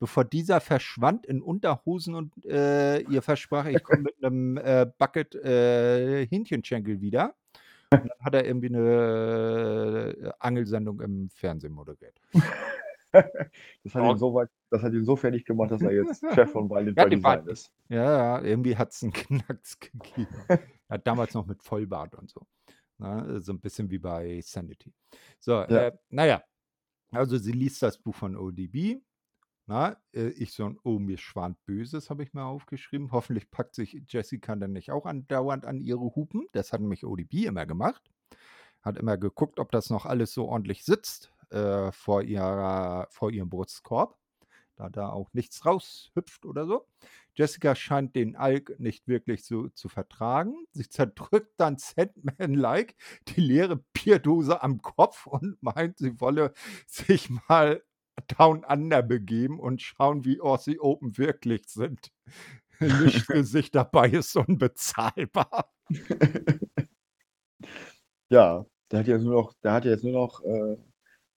Bevor 0.00 0.24
dieser 0.24 0.60
verschwand 0.60 1.26
in 1.26 1.42
Unterhosen 1.42 2.14
und 2.14 2.32
äh, 2.44 3.00
ihr 3.00 3.20
versprach, 3.20 3.66
ich 3.66 3.82
komme 3.82 4.02
mit 4.02 4.24
einem 4.24 4.56
äh, 4.56 4.86
Bucket 4.96 5.34
äh, 5.34 6.24
Hähnchenschenkel 6.26 7.00
wieder. 7.00 7.34
Und 7.90 8.02
dann 8.02 8.10
hat 8.20 8.34
er 8.34 8.46
irgendwie 8.46 8.68
eine 8.68 10.14
äh, 10.20 10.30
Angelsendung 10.38 11.00
im 11.00 11.30
Fernsehen 11.30 11.72
moderiert. 11.72 12.14
Das 13.84 13.94
hat, 13.94 14.04
ihn 14.04 14.18
so 14.18 14.34
weit, 14.34 14.50
das 14.70 14.82
hat 14.82 14.92
ihn 14.92 15.04
so 15.04 15.16
fertig 15.16 15.44
gemacht, 15.44 15.70
dass 15.70 15.80
er 15.82 15.92
jetzt 15.92 16.22
Chef 16.34 16.50
von 16.50 16.68
Violent 16.68 16.98
Ja, 16.98 17.08
Design 17.08 17.46
ist. 17.46 17.72
Ja, 17.88 18.04
ja, 18.38 18.42
irgendwie 18.42 18.76
hat 18.76 18.92
es 18.92 19.02
einen 19.02 19.12
Knacks 19.14 19.78
gegeben. 19.78 20.28
ja, 20.90 20.98
damals 20.98 21.34
noch 21.34 21.46
mit 21.46 21.62
Vollbart 21.62 22.14
und 22.14 22.30
so. 22.30 22.46
Na, 22.98 23.40
so 23.40 23.52
ein 23.52 23.60
bisschen 23.60 23.90
wie 23.90 23.98
bei 23.98 24.40
Sanity. 24.42 24.92
So, 25.38 25.52
Ja. 25.52 25.66
äh, 25.88 25.92
naja. 26.10 26.42
Also 27.10 27.38
sie 27.38 27.52
liest 27.52 27.82
das 27.82 27.96
Buch 27.98 28.14
von 28.14 28.36
ODB. 28.36 29.00
Na, 29.66 29.96
äh, 30.12 30.28
ich 30.30 30.52
so 30.52 30.64
ein 30.66 30.78
Oh, 30.82 30.98
mir 30.98 31.16
schwant 31.18 31.64
Böses, 31.64 32.10
habe 32.10 32.22
ich 32.22 32.34
mir 32.34 32.44
aufgeschrieben. 32.44 33.12
Hoffentlich 33.12 33.50
packt 33.50 33.74
sich 33.74 34.02
Jessica 34.08 34.56
dann 34.56 34.72
nicht 34.72 34.90
auch 34.90 35.06
andauernd 35.06 35.64
an 35.64 35.80
ihre 35.80 36.00
Hupen. 36.16 36.46
Das 36.52 36.72
hat 36.72 36.80
nämlich 36.80 37.04
ODB 37.06 37.46
immer 37.46 37.66
gemacht. 37.66 38.10
Hat 38.82 38.96
immer 38.98 39.16
geguckt, 39.16 39.60
ob 39.60 39.70
das 39.72 39.90
noch 39.90 40.04
alles 40.06 40.32
so 40.34 40.48
ordentlich 40.48 40.84
sitzt 40.84 41.32
äh, 41.50 41.92
vor, 41.92 42.22
ihrer, 42.22 43.08
vor 43.10 43.30
ihrem 43.30 43.50
Brustkorb. 43.50 44.16
Da 44.76 44.88
da 44.88 45.08
auch 45.08 45.32
nichts 45.32 45.66
raushüpft 45.66 46.44
oder 46.46 46.64
so. 46.66 46.86
Jessica 47.34 47.74
scheint 47.74 48.14
den 48.14 48.36
Alk 48.36 48.78
nicht 48.78 49.08
wirklich 49.08 49.44
so 49.44 49.68
zu 49.70 49.88
vertragen. 49.88 50.54
Sie 50.72 50.88
zerdrückt 50.88 51.52
dann 51.56 51.78
Sandman-like 51.78 52.94
die 53.28 53.40
leere 53.40 53.82
Bierdose 53.92 54.62
am 54.62 54.80
Kopf 54.80 55.26
und 55.26 55.60
meint, 55.62 55.98
sie 55.98 56.20
wolle 56.20 56.52
sich 56.86 57.28
mal 57.48 57.82
down 58.38 58.64
under 58.64 59.02
begeben 59.02 59.58
und 59.60 59.82
schauen, 59.82 60.24
wie 60.24 60.40
Aussie 60.40 60.80
Open 60.80 61.18
wirklich 61.18 61.68
sind. 61.68 62.12
Lichtgesicht 62.80 63.74
dabei 63.74 64.10
ist 64.10 64.36
unbezahlbar. 64.36 65.72
Ja, 68.30 68.66
der 68.90 69.00
hat 69.00 69.06
jetzt 69.08 69.22
nur 69.22 69.32
noch, 69.34 69.54
der 69.62 69.72
hat 69.72 69.84
ja 69.84 69.92
jetzt 69.92 70.04
nur 70.04 70.12
noch 70.12 70.42
äh, 70.44 70.76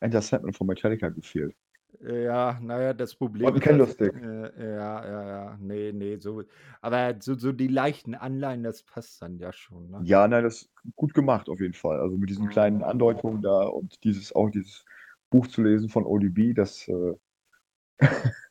Enter 0.00 0.22
Sandman 0.22 0.54
von 0.54 0.66
Metallica 0.66 1.08
gefehlt. 1.10 1.54
Ja, 2.02 2.58
naja, 2.62 2.94
das 2.94 3.14
Problem 3.14 3.46
Und 3.48 3.54
ein 3.54 3.60
ist, 3.60 3.64
Candlestick. 3.64 4.12
äh, 4.14 4.74
ja, 4.74 5.06
ja, 5.06 5.28
ja, 5.28 5.56
nee, 5.60 5.92
nee, 5.92 6.16
so, 6.18 6.44
aber 6.80 7.16
so, 7.20 7.34
so 7.34 7.52
die 7.52 7.66
leichten 7.68 8.14
Anleihen, 8.14 8.62
das 8.62 8.82
passt 8.82 9.20
dann 9.20 9.38
ja 9.38 9.52
schon, 9.52 9.90
ne? 9.90 10.00
Ja, 10.04 10.26
nein, 10.26 10.44
das 10.44 10.62
ist 10.62 10.70
gut 10.96 11.12
gemacht 11.14 11.48
auf 11.48 11.60
jeden 11.60 11.74
Fall. 11.74 12.00
Also 12.00 12.16
mit 12.16 12.30
diesen 12.30 12.48
kleinen 12.48 12.82
Andeutungen 12.82 13.42
da 13.42 13.64
und 13.64 14.02
dieses 14.04 14.34
auch 14.34 14.48
dieses 14.50 14.84
Buch 15.30 15.46
zu 15.46 15.62
lesen 15.62 15.88
von 15.90 16.06
ODB, 16.06 16.54
das 16.54 16.88
äh, 16.88 17.14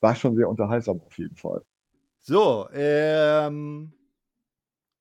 war 0.00 0.14
schon 0.16 0.36
sehr 0.36 0.48
unterhaltsam 0.48 1.00
auf 1.00 1.18
jeden 1.18 1.36
Fall. 1.36 1.62
So, 2.18 2.68
ähm, 2.72 3.92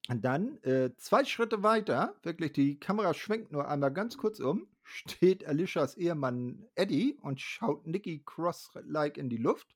und 0.09 0.23
dann 0.25 0.61
äh, 0.63 0.91
zwei 0.97 1.23
Schritte 1.25 1.63
weiter, 1.63 2.15
wirklich, 2.23 2.51
die 2.53 2.79
Kamera 2.79 3.13
schwenkt 3.13 3.51
nur 3.51 3.67
einmal 3.67 3.91
ganz 3.93 4.17
kurz 4.17 4.39
um, 4.39 4.67
steht 4.83 5.45
Alishas 5.45 5.95
Ehemann 5.97 6.65
Eddie 6.75 7.17
und 7.21 7.41
schaut 7.41 7.87
Nikki 7.87 8.21
Cross-like 8.25 9.17
in 9.17 9.29
die 9.29 9.37
Luft, 9.37 9.75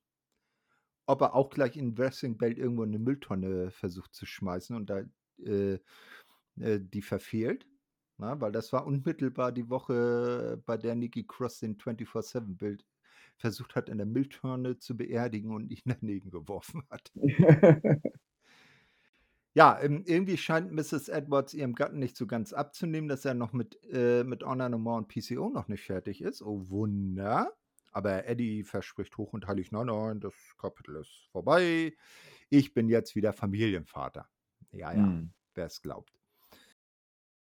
ob 1.06 1.22
er 1.22 1.34
auch 1.34 1.50
gleich 1.50 1.76
in 1.76 1.96
Wrestling-Belt 1.96 2.58
irgendwo 2.58 2.82
in 2.82 2.90
eine 2.90 2.98
Mülltonne 2.98 3.70
versucht 3.70 4.14
zu 4.14 4.26
schmeißen 4.26 4.76
und 4.76 4.90
da 4.90 5.02
äh, 5.44 5.78
äh, 6.60 6.80
die 6.80 7.02
verfehlt. 7.02 7.66
Na, 8.18 8.40
weil 8.40 8.50
das 8.50 8.72
war 8.72 8.84
unmittelbar 8.84 9.52
die 9.52 9.70
Woche, 9.70 10.60
bei 10.66 10.76
der 10.76 10.96
Nikki 10.96 11.24
Cross 11.24 11.60
den 11.60 11.76
24-7-Bild 11.76 12.84
versucht 13.36 13.76
hat, 13.76 13.88
in 13.88 13.98
der 13.98 14.06
Mülltonne 14.06 14.78
zu 14.78 14.96
beerdigen 14.96 15.52
und 15.52 15.70
ihn 15.70 15.82
daneben 16.00 16.30
geworfen 16.30 16.82
hat. 16.90 17.12
Ja, 19.58 19.76
ähm, 19.82 20.04
irgendwie 20.06 20.36
scheint 20.36 20.70
Mrs. 20.70 21.08
Edwards 21.08 21.52
ihrem 21.52 21.74
Gatten 21.74 21.98
nicht 21.98 22.16
so 22.16 22.28
ganz 22.28 22.52
abzunehmen, 22.52 23.08
dass 23.08 23.24
er 23.24 23.34
noch 23.34 23.52
mit, 23.52 23.76
äh, 23.92 24.22
mit 24.22 24.44
Honor 24.44 24.68
No 24.68 24.78
More 24.78 24.98
und 24.98 25.08
PCO 25.08 25.48
noch 25.48 25.66
nicht 25.66 25.82
fertig 25.82 26.22
ist. 26.22 26.42
Oh 26.42 26.68
Wunder. 26.68 27.52
Aber 27.90 28.24
Eddie 28.28 28.62
verspricht 28.62 29.16
hoch 29.18 29.32
und 29.32 29.48
heilig, 29.48 29.72
nein, 29.72 29.86
nein, 29.86 30.20
das 30.20 30.34
Kapitel 30.58 30.94
ist 30.94 31.26
vorbei. 31.32 31.92
Ich 32.50 32.72
bin 32.72 32.88
jetzt 32.88 33.16
wieder 33.16 33.32
Familienvater. 33.32 34.28
Ja, 34.70 34.92
ja, 34.92 35.02
Hm. 35.04 35.32
wer 35.54 35.66
es 35.66 35.82
glaubt. 35.82 36.12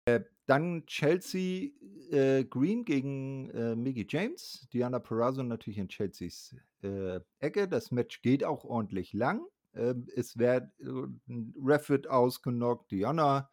Äh, 0.06 0.22
dann 0.46 0.84
Chelsea 0.86 1.70
äh, 2.10 2.42
Green 2.42 2.84
gegen 2.84 3.48
äh, 3.50 3.76
Miggy 3.76 4.06
James. 4.08 4.66
Diana 4.72 4.98
Perazzo 4.98 5.44
natürlich 5.44 5.78
in 5.78 5.86
Chelseas 5.86 6.56
äh, 6.82 7.20
Ecke. 7.38 7.68
Das 7.68 7.92
Match 7.92 8.22
geht 8.22 8.42
auch 8.42 8.64
ordentlich 8.64 9.12
lang. 9.12 9.46
Ähm, 9.74 10.08
es 10.16 10.38
wird, 10.38 10.70
äh, 10.80 10.86
ein 11.28 11.54
Ref 11.62 11.88
wird 11.88 12.08
ausgenockt, 12.08 12.90
Diana 12.90 13.50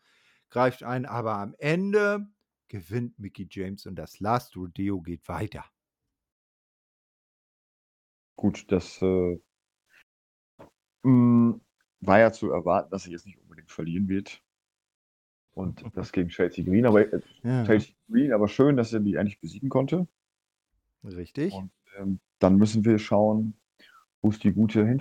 greift 0.49 0.83
ein, 0.83 1.05
aber 1.05 1.35
am 1.35 1.55
Ende 1.59 2.27
gewinnt 2.67 3.19
Mickey 3.19 3.47
James 3.49 3.85
und 3.85 3.95
das 3.95 4.19
Last 4.19 4.55
Rodeo 4.55 5.01
geht 5.01 5.27
weiter. 5.27 5.65
Gut, 8.35 8.65
das 8.71 8.99
äh, 9.03 9.39
mh, 11.03 11.59
war 12.01 12.19
ja 12.19 12.31
zu 12.31 12.51
erwarten, 12.51 12.91
dass 12.91 13.03
sie 13.03 13.11
jetzt 13.11 13.25
nicht 13.25 13.37
unbedingt 13.39 13.71
verlieren 13.71 14.07
wird. 14.07 14.41
Und 15.51 15.85
das 15.93 16.11
gegen 16.11 16.29
Chelsea 16.29 16.63
Green, 16.63 16.85
aber 16.87 17.11
äh, 17.13 17.21
Ja, 17.43 17.63
Chelsea 17.65 17.93
Green, 18.09 18.33
aber 18.33 18.47
schön, 18.47 18.77
dass 18.77 18.93
er 18.93 18.99
die 18.99 19.17
eigentlich 19.17 19.39
besiegen 19.39 19.69
konnte. 19.69 20.07
richtig. 21.03 21.53
Und 21.53 21.71
ähm, 21.97 22.19
dann 22.39 22.57
müssen 22.57 22.85
wir 22.85 22.97
schauen, 22.99 23.55
wo 24.21 24.29
es 24.29 24.39
die 24.39 24.53
Gute 24.53 24.85
hin 24.85 24.99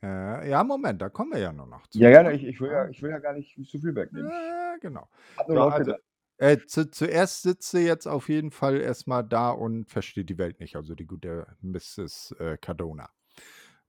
verschlägt. 0.00 0.44
Äh, 0.46 0.50
ja, 0.50 0.64
Moment, 0.64 1.00
da 1.02 1.08
kommen 1.08 1.32
wir 1.32 1.40
ja 1.40 1.52
nur 1.52 1.66
noch 1.66 1.86
zu. 1.88 1.98
Ja, 1.98 2.10
ja, 2.10 2.30
ich, 2.30 2.44
ich, 2.44 2.60
will 2.60 2.70
ja, 2.70 2.88
ich 2.88 3.02
will 3.02 3.10
ja 3.10 3.18
gar 3.18 3.32
nicht 3.34 3.54
zu 3.68 3.78
viel 3.78 3.94
wegnehmen. 3.94 4.30
Ja, 4.30 4.76
genau. 4.80 5.08
Hab 5.36 5.48
nur 5.48 5.56
So, 5.56 5.68
also, 5.68 5.92
gedacht. 5.92 6.02
äh, 6.38 6.58
zu, 6.66 6.90
zuerst 6.90 7.42
sitzt 7.42 7.70
sie 7.70 7.80
jetzt 7.86 8.06
auf 8.06 8.28
jeden 8.28 8.50
Fall 8.50 8.80
erstmal 8.80 9.24
da 9.24 9.50
und 9.50 9.86
versteht 9.90 10.30
die 10.30 10.38
Welt 10.38 10.60
nicht, 10.60 10.76
also 10.76 10.94
die 10.94 11.06
gute 11.06 11.46
Mrs. 11.62 12.32
Äh, 12.38 12.58
Cardona. 12.58 13.10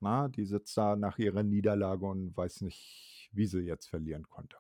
Na, 0.02 0.30
die 0.30 0.46
sitzt 0.46 0.78
da 0.78 0.96
nach 0.96 1.18
ihrer 1.20 1.44
Niederlage 1.44 2.06
und 2.06 2.36
weiß 2.38 2.62
nicht, 2.62 3.30
wie 3.34 3.46
sie 3.48 3.60
jetzt 3.62 3.88
verlieren 3.88 4.30
konnte. 4.30 4.58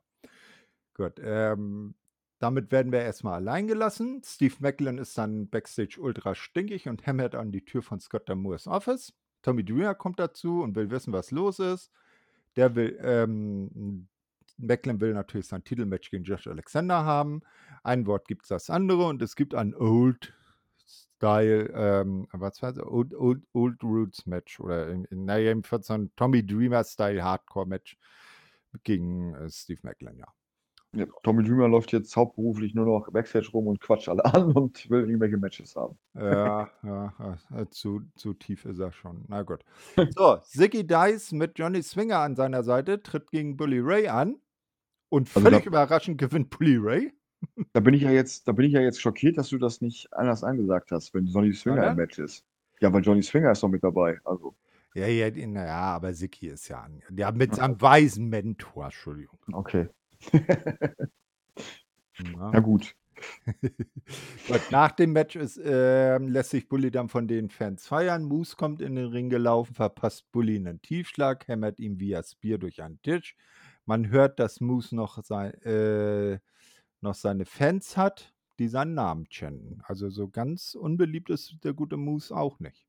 Gut, 0.94 1.20
ähm, 1.24 1.96
damit 2.40 2.72
werden 2.72 2.92
wir 2.92 3.02
erstmal 3.02 3.36
allein 3.36 3.68
gelassen. 3.68 4.22
Steve 4.26 4.56
Macklin 4.60 4.98
ist 4.98 5.18
dann 5.18 5.50
backstage 5.50 5.98
ultra 6.00 6.36
stinkig 6.36 6.88
und 6.90 7.06
hämmert 7.06 7.36
an 7.36 7.52
die 7.52 7.64
Tür 7.66 7.82
von 7.82 8.00
Scott 8.00 8.28
Damours 8.30 8.68
Office. 8.68 9.14
Tommy 9.42 9.64
Dreamer 9.64 9.96
kommt 9.96 10.20
dazu 10.20 10.62
und 10.62 10.76
will 10.76 10.90
wissen, 10.92 11.14
was 11.14 11.32
los 11.32 11.60
ist. 11.60 11.92
Der 12.56 12.76
will, 12.76 13.00
ähm, 13.02 14.08
Macklin 14.58 15.00
will 15.00 15.14
natürlich 15.14 15.48
sein 15.48 15.64
Titelmatch 15.64 16.10
gegen 16.12 16.24
Josh 16.24 16.48
Alexander 16.48 17.06
haben. 17.06 17.42
Ein 17.84 18.06
Wort 18.06 18.28
gibt 18.28 18.44
es 18.44 18.50
das 18.50 18.70
andere 18.70 19.08
und 19.08 19.22
es 19.22 19.36
gibt 19.36 19.56
ein 19.56 19.74
Old 19.76 20.34
Style, 21.20 21.72
ähm, 21.74 22.28
was 22.32 22.62
war 22.62 22.74
das? 22.74 22.84
Old, 22.84 23.14
Old, 23.14 23.44
Old 23.54 23.84
Roots 23.84 24.26
Match 24.26 24.60
oder 24.60 24.94
naja, 25.10 25.50
jedenfalls 25.50 25.88
so 25.88 25.94
ein 25.94 26.12
Tommy 26.16 26.46
Dreamer 26.46 26.84
Style 26.84 27.24
Hardcore 27.24 27.68
Match 27.68 27.98
gegen 28.84 29.36
äh, 29.36 29.50
Steve 29.50 29.80
Macklin, 29.84 30.18
ja. 30.18 30.28
Ja, 30.96 31.06
Tommy 31.22 31.44
Dreamer 31.44 31.68
läuft 31.68 31.92
jetzt 31.92 32.16
hauptberuflich 32.16 32.74
nur 32.74 32.86
noch 32.86 33.12
Backstage 33.12 33.50
rum 33.54 33.68
und 33.68 33.80
quatscht 33.80 34.10
alle 34.10 34.26
an 34.34 34.52
und 34.54 34.90
will 34.90 35.02
irgendwelche 35.02 35.38
Matches 35.38 35.76
haben. 35.76 35.98
Ja, 36.16 36.70
ja, 36.84 37.38
äh, 37.56 37.68
zu, 37.70 38.02
zu 38.16 38.34
tief 38.34 38.66
ist 38.66 38.80
er 38.80 38.92
schon. 38.92 39.24
Na 39.28 39.44
gut. 39.44 39.64
So, 40.16 40.38
Ziggy 40.38 40.88
Dice 40.88 41.32
mit 41.34 41.60
Johnny 41.60 41.84
Swinger 41.84 42.18
an 42.20 42.36
seiner 42.36 42.64
Seite 42.64 43.04
tritt 43.04 43.30
gegen 43.30 43.56
Bully 43.56 43.80
Ray 43.80 44.08
an 44.08 44.38
und 45.10 45.28
Also 45.28 45.42
völlig 45.42 45.64
da- 45.64 45.68
überraschend 45.68 46.18
gewinnt 46.18 46.50
Bully 46.50 46.78
Ray. 46.78 47.14
Da 47.74 47.80
bin 47.80 47.94
ich 47.94 48.02
ja 48.02 48.12
jetzt, 48.12 48.48
da 48.48 48.52
bin 48.52 48.66
ich 48.66 48.74
ja 48.74 48.82
jetzt 48.82 49.00
schockiert, 49.00 49.38
dass 49.38 49.48
du 49.50 49.58
das 49.58 49.80
nicht 49.82 50.12
anders 50.12 50.44
angesagt 50.44 50.92
hast, 50.92 51.14
wenn 51.14 51.26
Johnny 51.28 51.54
Swinger 51.54 51.92
im 51.92 51.96
Match 51.98 52.20
ist. 52.20 52.44
Ja, 52.82 52.92
weil 52.92 53.02
Johnny 53.04 53.22
Swinger 53.24 53.52
ist 53.52 53.64
doch 53.64 53.70
mit 53.70 53.82
dabei. 53.84 54.20
Also, 54.26 54.56
Ja, 54.94 55.08
ja, 55.08 55.30
naja, 55.48 55.78
aber 55.96 56.14
Ziggy 56.14 56.48
ist 56.48 56.68
ja 56.68 56.82
an. 56.82 57.02
Ja, 57.16 57.32
mit 57.32 57.56
seinem 57.56 57.80
weisen 57.80 58.28
Mentor, 58.28 58.86
Entschuldigung. 58.86 59.40
okay. 59.54 59.88
Ja. 62.24 62.52
Na 62.52 62.60
gut. 62.60 62.96
Gut, 64.48 64.62
nach 64.72 64.92
dem 64.94 65.12
Match 65.12 65.36
ist, 65.36 65.60
ähm, 65.62 66.30
lässt 66.30 66.52
sich 66.52 66.70
Bully 66.70 66.90
dann 66.90 67.10
von 67.10 67.28
den 67.28 67.50
Fans 67.50 67.86
feiern. 67.86 68.24
Moose 68.24 68.56
kommt 68.56 68.82
in 68.82 68.96
den 68.96 69.08
Ring 69.08 69.30
gelaufen, 69.30 69.76
verpasst 69.76 70.32
Bully 70.32 70.56
einen 70.56 70.82
Tiefschlag, 70.82 71.48
hämmert 71.48 71.80
ihm 71.80 72.00
via 72.00 72.24
Spear 72.24 72.58
durch 72.58 72.82
einen 72.82 73.02
Tisch. 73.02 73.36
Man 73.86 74.10
hört, 74.10 74.40
dass 74.40 74.62
Moose 74.62 74.96
noch 74.96 75.22
sein, 75.24 75.54
äh, 75.64 76.40
noch 77.02 77.16
seine 77.16 77.46
Fans 77.46 77.98
hat, 77.98 78.34
die 78.58 78.70
seinen 78.70 78.94
Namen 78.94 79.26
chanten. 79.30 79.82
Also 79.84 80.10
so 80.10 80.30
ganz 80.30 80.76
unbeliebt 80.76 81.30
ist 81.30 81.58
der 81.64 81.74
gute 81.74 81.98
Moose 81.98 82.36
auch 82.36 82.60
nicht. 82.60 82.86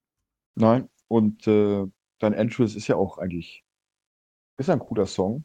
Nein, 0.54 0.88
und 1.08 1.46
äh, 1.48 1.86
dein 2.18 2.34
Entrance 2.34 2.76
ist 2.76 2.86
ja 2.86 2.96
auch 2.96 3.18
eigentlich 3.18 3.64
ist 4.58 4.70
ein 4.70 4.78
cooler 4.78 5.06
Song. 5.06 5.44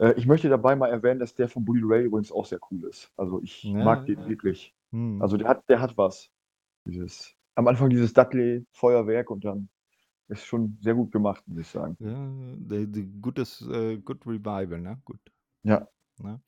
Äh, 0.00 0.14
ich 0.16 0.26
möchte 0.26 0.48
dabei 0.48 0.76
mal 0.76 0.88
erwähnen, 0.88 1.20
dass 1.20 1.34
der 1.34 1.48
von 1.48 1.64
Bully 1.64 1.82
Ray 1.84 2.04
übrigens 2.04 2.32
auch 2.32 2.46
sehr 2.46 2.58
cool 2.70 2.84
ist. 2.84 3.10
Also 3.16 3.40
ich 3.42 3.64
Ja, 3.64 3.84
mag 3.84 4.06
den 4.06 4.18
ja. 4.18 4.28
wirklich. 4.28 4.74
Hm. 4.92 5.22
Also 5.22 5.36
der 5.36 5.48
hat, 5.48 5.68
der 5.68 5.80
hat 5.80 5.96
was. 5.96 6.28
Dieses, 6.86 7.34
am 7.54 7.68
Anfang 7.68 7.90
dieses 7.90 8.12
Dudley-Feuerwerk 8.14 9.30
und 9.30 9.44
dann 9.44 9.68
ist 10.28 10.44
schon 10.46 10.78
sehr 10.80 10.94
gut 10.94 11.12
gemacht, 11.12 11.42
muss 11.46 11.58
ich 11.58 11.66
sagen. 11.68 11.96
Ja, 12.00 12.28
gutes, 13.20 13.62
äh, 13.68 13.98
good 13.98 14.26
Revival, 14.26 14.80
ne? 14.80 15.00
Gut. 15.04 15.20
Ja. 15.62 15.86
Ne? 16.22 16.40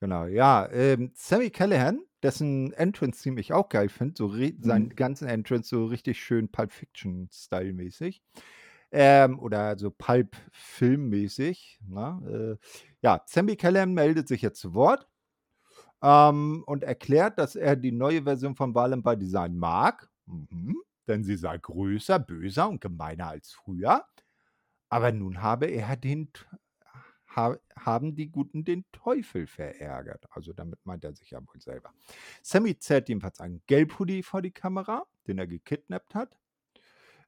Genau, 0.00 0.26
ja. 0.26 0.68
Ähm, 0.72 1.12
Sammy 1.14 1.50
Callahan, 1.50 2.00
dessen 2.22 2.72
Entrance-Theme 2.72 3.40
ich 3.40 3.52
auch 3.52 3.68
geil 3.68 3.88
finde, 3.88 4.14
so 4.16 4.26
re- 4.26 4.54
seinen 4.60 4.86
Mhm. 4.86 4.96
ganzen 4.96 5.28
Entrance 5.28 5.68
so 5.68 5.86
richtig 5.86 6.22
schön 6.22 6.48
Pulp 6.48 6.72
Fiction-Style-mäßig. 6.72 8.22
Ähm, 8.92 9.38
oder 9.38 9.78
so 9.78 9.90
Pulp-Film-mäßig. 9.90 11.80
Ne? 11.88 12.58
Äh, 12.60 12.66
ja, 13.02 13.22
Sammy 13.26 13.56
Callahan 13.56 13.92
meldet 13.92 14.28
sich 14.28 14.42
jetzt 14.42 14.60
zu 14.60 14.74
Wort 14.74 15.08
ähm, 16.02 16.62
und 16.66 16.84
erklärt, 16.84 17.38
dass 17.38 17.56
er 17.56 17.76
die 17.76 17.92
neue 17.92 18.22
Version 18.22 18.54
von 18.54 18.74
Violent 18.74 19.04
by 19.04 19.16
Design 19.16 19.56
mag. 19.56 20.08
Mhm. 20.26 20.76
Denn 21.08 21.24
sie 21.24 21.36
sei 21.36 21.58
größer, 21.58 22.20
böser 22.20 22.68
und 22.68 22.80
gemeiner 22.80 23.28
als 23.28 23.52
früher. 23.52 24.04
Aber 24.88 25.10
nun 25.10 25.42
habe 25.42 25.66
er 25.66 25.96
den, 25.96 26.30
ha, 27.34 27.56
haben 27.76 28.14
die 28.14 28.30
Guten 28.30 28.64
den 28.64 28.84
Teufel 28.92 29.48
verärgert. 29.48 30.24
Also 30.30 30.52
damit 30.52 30.78
meint 30.84 31.02
er 31.02 31.14
sich 31.14 31.30
ja 31.30 31.40
wohl 31.40 31.60
selber. 31.60 31.92
Sammy 32.40 32.78
zerrt 32.78 33.08
jedenfalls 33.08 33.40
einen 33.40 33.62
Gelbhoodie 33.66 34.22
vor 34.22 34.42
die 34.42 34.52
Kamera, 34.52 35.04
den 35.26 35.38
er 35.38 35.48
gekidnappt 35.48 36.14
hat. 36.14 36.38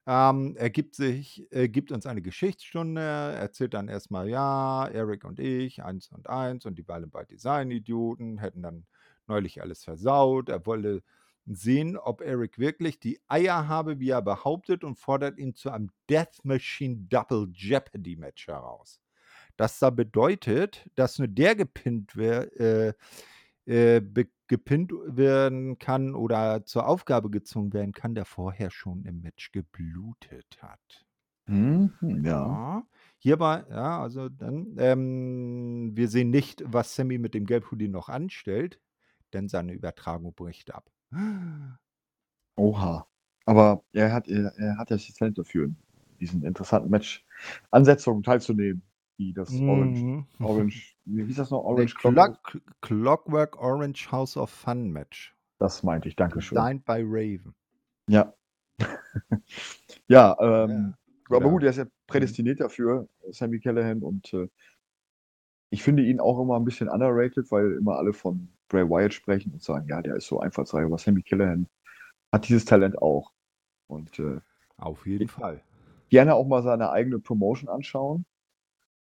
Ähm, 0.07 0.55
er 0.57 0.69
gibt, 0.69 0.95
sich, 0.95 1.47
äh, 1.51 1.67
gibt 1.67 1.91
uns 1.91 2.05
eine 2.05 2.21
Geschichtsstunde, 2.21 3.01
erzählt 3.01 3.73
dann 3.73 3.87
erstmal, 3.87 4.29
ja, 4.29 4.87
Eric 4.87 5.25
und 5.25 5.39
ich, 5.39 5.83
eins 5.83 6.11
und 6.11 6.29
eins 6.29 6.65
und 6.65 6.77
die 6.77 6.87
Violent 6.87 7.11
by 7.11 7.25
Design 7.25 7.71
Idioten 7.71 8.37
hätten 8.37 8.61
dann 8.61 8.85
neulich 9.27 9.61
alles 9.61 9.83
versaut. 9.83 10.49
Er 10.49 10.65
wolle 10.67 11.01
sehen, 11.47 11.97
ob 11.97 12.21
Eric 12.21 12.59
wirklich 12.59 12.99
die 12.99 13.19
Eier 13.27 13.67
habe, 13.67 13.99
wie 13.99 14.09
er 14.09 14.21
behauptet, 14.21 14.83
und 14.83 14.95
fordert 14.97 15.37
ihn 15.39 15.55
zu 15.55 15.71
einem 15.71 15.89
Death 16.09 16.43
Machine 16.43 16.97
Double 17.09 17.47
Jeopardy 17.51 18.15
Match 18.15 18.47
heraus. 18.47 18.99
Das 19.57 19.79
da 19.79 19.89
bedeutet, 19.89 20.85
dass 20.95 21.17
nur 21.17 21.27
der 21.27 21.55
gepinnt, 21.55 22.15
wär, 22.15 22.59
äh, 22.59 22.93
äh, 23.65 24.01
gepinnt 24.47 24.93
werden 25.05 25.79
kann 25.79 26.15
oder 26.15 26.65
zur 26.65 26.87
Aufgabe 26.87 27.29
gezwungen 27.29 27.73
werden 27.73 27.93
kann, 27.93 28.15
der 28.15 28.25
vorher 28.25 28.71
schon 28.71 29.03
im 29.05 29.21
Match 29.21 29.51
geblutet 29.51 30.57
hat. 30.61 31.05
Mhm, 31.47 31.91
ja. 32.23 32.23
Ja. 32.23 32.87
Hierbei, 33.19 33.65
ja, 33.69 34.01
also 34.01 34.29
dann, 34.29 34.75
ähm, 34.79 35.91
wir 35.95 36.07
sehen 36.09 36.29
nicht, 36.29 36.63
was 36.65 36.95
Sammy 36.95 37.17
mit 37.17 37.33
dem 37.33 37.45
Gelbhoodie 37.45 37.87
noch 37.87 38.09
anstellt, 38.09 38.79
denn 39.33 39.47
seine 39.49 39.73
Übertragung 39.73 40.33
bricht 40.33 40.73
ab. 40.73 40.89
Oha. 42.57 43.07
Aber 43.45 43.83
er 43.93 44.13
hat, 44.13 44.27
er, 44.27 44.53
er 44.57 44.77
hat 44.77 44.89
ja 44.89 44.97
das 44.97 45.13
Talent 45.13 45.37
dafür, 45.37 45.65
in 45.65 45.75
diesen 46.19 46.43
interessanten 46.43 46.89
Match-Ansetzungen 46.89 48.23
teilzunehmen, 48.23 48.81
wie 49.17 49.33
das 49.33 49.49
Orange, 49.61 50.01
Mhm. 50.03 50.25
Orange, 50.39 50.95
wie 51.05 51.23
hieß 51.25 51.37
das 51.37 51.51
noch? 51.51 51.63
Orange 51.63 51.95
Clockwork? 51.95 52.43
Clock, 52.43 52.63
Clockwork 52.81 53.61
Orange 53.61 54.11
House 54.11 54.35
of 54.37 54.49
Fun 54.49 54.91
Match. 54.91 55.35
Das 55.59 55.83
meinte 55.83 56.07
ich, 56.09 56.15
Dankeschön. 56.15 56.55
Designed 56.57 56.85
by 56.85 57.01
Raven. 57.05 57.53
Ja. 58.09 58.33
ja, 60.07 60.35
ähm, 60.39 60.95
Ja. 61.29 61.37
aber 61.37 61.49
gut, 61.49 61.63
er 61.63 61.69
ist 61.69 61.77
ja 61.77 61.85
prädestiniert 62.07 62.59
dafür, 62.59 63.07
Sammy 63.31 63.59
Callahan, 63.59 64.01
und 64.03 64.33
äh, 64.33 64.47
ich 65.71 65.81
finde 65.83 66.03
ihn 66.03 66.19
auch 66.19 66.39
immer 66.41 66.57
ein 66.57 66.65
bisschen 66.65 66.89
underrated, 66.89 67.49
weil 67.51 67.73
immer 67.73 67.97
alle 67.97 68.13
von 68.13 68.49
Bray 68.69 68.87
Wyatt 68.87 69.13
sprechen 69.13 69.53
und 69.53 69.61
sagen, 69.63 69.87
ja, 69.87 70.01
der 70.01 70.15
ist 70.15 70.27
so 70.27 70.39
einfallsreich, 70.39 70.85
aber 70.85 70.97
Sammy 70.97 71.21
Callahan 71.23 71.67
hat 72.31 72.47
dieses 72.47 72.65
Talent 72.65 72.97
auch. 73.01 73.31
Und 73.87 74.19
äh, 74.19 74.39
Auf 74.77 75.05
jeden 75.05 75.27
Fall. 75.27 75.61
gerne 76.09 76.35
auch 76.35 76.47
mal 76.47 76.63
seine 76.63 76.89
eigene 76.91 77.19
Promotion 77.19 77.69
anschauen. 77.69 78.25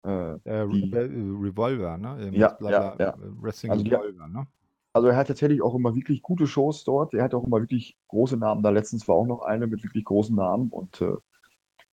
Äh, 0.05 0.35
Äh, 0.45 0.69
Die- 0.69 0.91
Re 0.93 1.05
äh, 1.05 1.09
Revolver, 1.09 1.97
ne? 1.97 2.31
Ja, 2.33 2.53
bla, 2.53 2.71
ja, 2.71 2.91
bla, 2.95 3.07
ja. 3.07 3.13
äh, 3.15 3.17
Wrestling 3.43 3.73
Also 3.73 3.85
die- 3.85 3.91
Revolver, 3.95 4.29
ne? 4.29 4.47
also 4.93 5.09
er 5.09 5.17
hat 5.17 5.27
tatsächlich 5.29 5.63
auch 5.63 5.75
immer 5.75 5.95
wirklich 5.97 6.23
gute 6.23 6.47
Shows 6.47 6.85
dort. 6.85 7.15
Er 7.15 7.25
hat 7.25 7.35
auch 7.35 7.45
immer 7.45 7.61
wirklich 7.61 7.97
große 8.09 8.37
Namen. 8.37 8.63
Da 8.63 8.71
letztens 8.71 9.09
war 9.09 9.17
auch 9.17 9.27
noch 9.27 9.41
eine 9.43 9.67
mit 9.67 9.83
wirklich 9.83 10.05
großen 10.05 10.37
Namen 10.37 10.69
und 10.71 11.01
äh, 11.01 11.15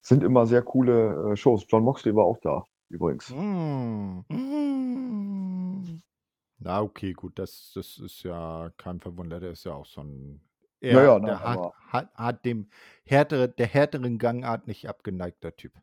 sind 0.01 0.23
immer 0.23 0.45
sehr 0.45 0.61
coole 0.61 1.31
äh, 1.31 1.35
Shows. 1.35 1.65
John 1.67 1.83
Moxley 1.83 2.15
war 2.15 2.25
auch 2.25 2.37
da, 2.41 2.65
übrigens. 2.89 3.29
Mm. 3.29 4.19
Mm. 4.29 6.01
Na, 6.59 6.81
okay, 6.81 7.13
gut, 7.13 7.39
das, 7.39 7.71
das 7.73 7.97
ist 7.97 8.23
ja 8.23 8.69
kein 8.77 8.99
Verwunder, 8.99 9.39
der 9.39 9.51
ist 9.51 9.63
ja 9.63 9.73
auch 9.73 9.85
so 9.85 10.01
ein. 10.01 10.41
Ja, 10.79 10.89
Er, 10.99 11.03
ja, 11.03 11.13
nein, 11.19 11.25
der 11.27 11.39
hat, 11.39 11.57
aber- 11.57 11.73
hat, 11.87 12.13
hat 12.15 12.45
dem 12.45 12.67
härtere, 13.05 13.47
der 13.49 13.67
härteren 13.67 14.17
Gangart 14.17 14.67
nicht 14.67 14.87
abgeneigter 14.89 15.55
Typ. 15.55 15.73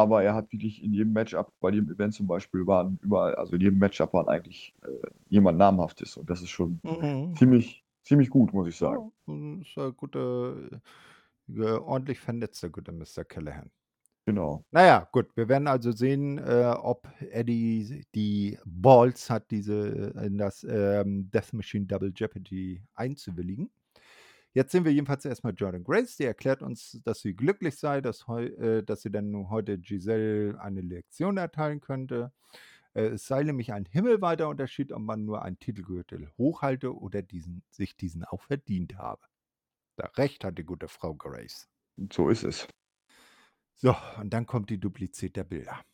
Aber 0.00 0.22
er 0.22 0.34
hat 0.34 0.52
wirklich 0.52 0.82
in 0.82 0.92
jedem 0.92 1.12
Matchup, 1.12 1.52
bei 1.60 1.70
jedem 1.70 1.90
Event 1.90 2.14
zum 2.14 2.26
Beispiel, 2.26 2.66
waren 2.66 2.98
überall, 3.02 3.34
also 3.36 3.54
in 3.54 3.60
jedem 3.62 3.78
Matchup 3.78 4.12
waren 4.12 4.28
eigentlich 4.28 4.74
äh, 4.82 4.88
jemand 5.28 5.58
namhaftes. 5.58 6.16
Und 6.16 6.28
das 6.28 6.42
ist 6.42 6.50
schon 6.50 6.80
Mhm. 6.82 7.34
ziemlich, 7.36 7.84
ziemlich 8.02 8.30
gut, 8.30 8.52
muss 8.52 8.68
ich 8.68 8.76
sagen. 8.76 9.10
Ja, 9.26 9.32
mm, 9.34 9.60
ist 9.62 9.78
ein 9.78 9.94
guter, 9.96 10.54
äh, 11.48 11.62
ordentlich 11.62 12.18
vernetzter, 12.20 12.68
guter 12.70 12.92
Mr. 12.92 13.24
Callahan. 13.24 13.70
Genau. 14.26 14.64
Naja, 14.70 15.08
gut, 15.12 15.28
wir 15.34 15.48
werden 15.48 15.66
also 15.66 15.92
sehen, 15.92 16.38
äh, 16.38 16.74
ob 16.78 17.08
Eddie 17.32 18.04
die 18.14 18.58
Balls 18.64 19.28
hat, 19.30 19.50
diese 19.50 20.12
in 20.24 20.38
das 20.38 20.64
ähm, 20.68 21.30
Death 21.30 21.52
Machine 21.52 21.86
Double 21.86 22.12
Jeopardy 22.14 22.82
einzuwilligen. 22.94 23.70
Jetzt 24.52 24.72
sehen 24.72 24.84
wir 24.84 24.92
jedenfalls 24.92 25.24
erstmal 25.24 25.54
Jordan 25.54 25.84
Grace, 25.84 26.16
die 26.16 26.24
erklärt 26.24 26.62
uns, 26.62 27.00
dass 27.04 27.20
sie 27.20 27.34
glücklich 27.34 27.78
sei, 27.78 28.00
dass, 28.00 28.26
äh, 28.28 28.82
dass 28.82 29.02
sie 29.02 29.10
dann 29.10 29.48
heute 29.48 29.78
Giselle 29.78 30.60
eine 30.60 30.80
Lektion 30.80 31.36
erteilen 31.36 31.80
könnte. 31.80 32.32
Äh, 32.94 33.06
es 33.10 33.26
sei 33.26 33.44
nämlich 33.44 33.72
ein 33.72 33.84
himmelweiter 33.84 34.48
Unterschied, 34.48 34.92
ob 34.92 35.02
man 35.02 35.24
nur 35.24 35.42
einen 35.42 35.58
Titelgürtel 35.60 36.30
hochhalte 36.36 36.96
oder 36.96 37.22
diesen, 37.22 37.62
sich 37.70 37.96
diesen 37.96 38.24
auch 38.24 38.42
verdient 38.42 38.96
habe. 38.96 39.22
Da 39.96 40.06
recht 40.16 40.44
hat 40.44 40.58
die 40.58 40.64
gute 40.64 40.88
Frau 40.88 41.14
Grace. 41.14 41.68
So 42.12 42.28
ist 42.28 42.42
es. 42.42 42.66
So, 43.76 43.94
und 44.18 44.30
dann 44.30 44.46
kommt 44.46 44.70
die 44.70 44.78
Duplizität 44.78 45.36
der 45.36 45.44
Bilder. 45.44 45.84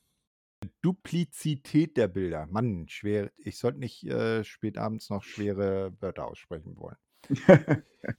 Duplizität 0.81 1.97
der 1.97 2.09
Bilder. 2.09 2.47
Mann, 2.47 2.89
schwer. 2.89 3.31
Ich 3.37 3.59
sollte 3.59 3.81
nicht 3.81 4.05
äh, 4.05 4.45
spät 4.45 4.79
abends 4.79 5.11
noch 5.11 5.23
schwere 5.23 5.93
Wörter 6.01 6.27
aussprechen 6.27 6.77
wollen. 6.77 6.97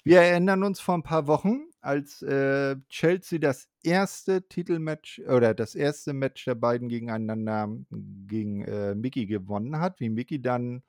Wir 0.04 0.22
erinnern 0.22 0.64
uns 0.64 0.80
vor 0.80 0.96
ein 0.96 1.04
paar 1.04 1.28
Wochen, 1.28 1.68
als 1.82 2.22
äh, 2.22 2.76
Chelsea 2.90 3.40
das 3.40 3.70
erste 3.84 4.48
Titelmatch 4.48 5.20
oder 5.20 5.54
das 5.54 5.76
erste 5.76 6.14
Match 6.14 6.46
der 6.46 6.56
beiden 6.56 6.90
gegeneinander 6.90 7.70
gegen 7.90 8.64
äh, 8.64 8.96
Mickey 8.96 9.26
gewonnen 9.26 9.80
hat, 9.80 10.00
wie 10.00 10.10
Mickey 10.10 10.42
dann 10.42 10.84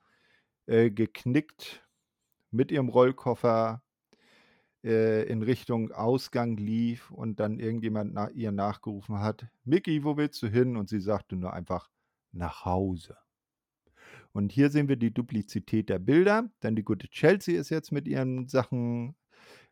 äh, 0.65 0.91
geknickt 0.91 1.87
mit 2.51 2.71
ihrem 2.71 2.89
Rollkoffer 2.89 3.81
äh, 4.83 5.23
in 5.23 5.41
Richtung 5.43 5.91
Ausgang 5.91 6.57
lief 6.57 7.11
und 7.11 7.39
dann 7.39 7.59
irgendjemand 7.59 8.13
na 8.13 8.29
ihr 8.31 8.51
nachgerufen 8.51 9.19
hat, 9.19 9.47
Mickey, 9.63 10.03
wo 10.03 10.17
willst 10.17 10.41
du 10.41 10.47
hin? 10.47 10.77
Und 10.77 10.89
sie 10.89 10.99
sagte 10.99 11.35
nur 11.35 11.53
einfach, 11.53 11.89
nach 12.31 12.65
Hause. 12.65 13.17
Und 14.31 14.51
hier 14.51 14.69
sehen 14.69 14.87
wir 14.87 14.95
die 14.95 15.13
Duplizität 15.13 15.89
der 15.89 15.99
Bilder, 15.99 16.49
denn 16.61 16.75
die 16.75 16.83
gute 16.83 17.09
Chelsea 17.09 17.59
ist 17.59 17.69
jetzt 17.69 17.91
mit 17.91 18.07
ihren 18.07 18.47
Sachen 18.47 19.15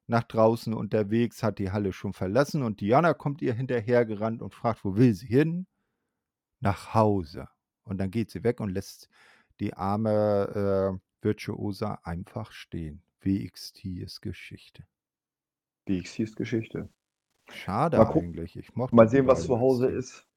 nach 0.08 0.24
draußen 0.24 0.74
unterwegs, 0.74 1.44
hat 1.44 1.60
die 1.60 1.72
Halle 1.72 1.94
schon 1.94 2.14
verlassen 2.14 2.64
und 2.64 2.82
Diana 2.82 3.14
kommt 3.14 3.42
ihr 3.42 3.54
hinterhergerannt 3.54 4.42
und 4.42 4.54
fragt, 4.54 4.84
wo 4.86 4.96
will 4.96 5.14
sie 5.14 5.28
hin? 5.28 5.68
Nach 6.60 6.94
Hause. 6.94 7.50
Und 7.84 8.00
dann 8.00 8.10
geht 8.10 8.32
sie 8.32 8.44
weg 8.44 8.60
und 8.60 8.70
lässt 8.70 9.10
die 9.60 9.74
arme 9.74 11.00
äh, 11.00 11.24
Virtuosa 11.24 12.00
einfach 12.04 12.52
stehen. 12.52 13.04
WXT 13.22 13.86
ist 13.86 14.22
Geschichte. 14.22 14.86
DXT 15.88 16.20
ist 16.20 16.36
Geschichte. 16.36 16.90
Schade 17.50 17.98
Mal 17.98 18.06
gucken. 18.06 18.30
eigentlich. 18.30 18.58
Ich 18.58 18.76
mochte 18.76 18.96
Mal 18.96 19.10
sehen, 19.10 19.28
was 19.28 19.44
zu 19.44 19.60
Hause 19.60 19.88
ist. 19.88 20.28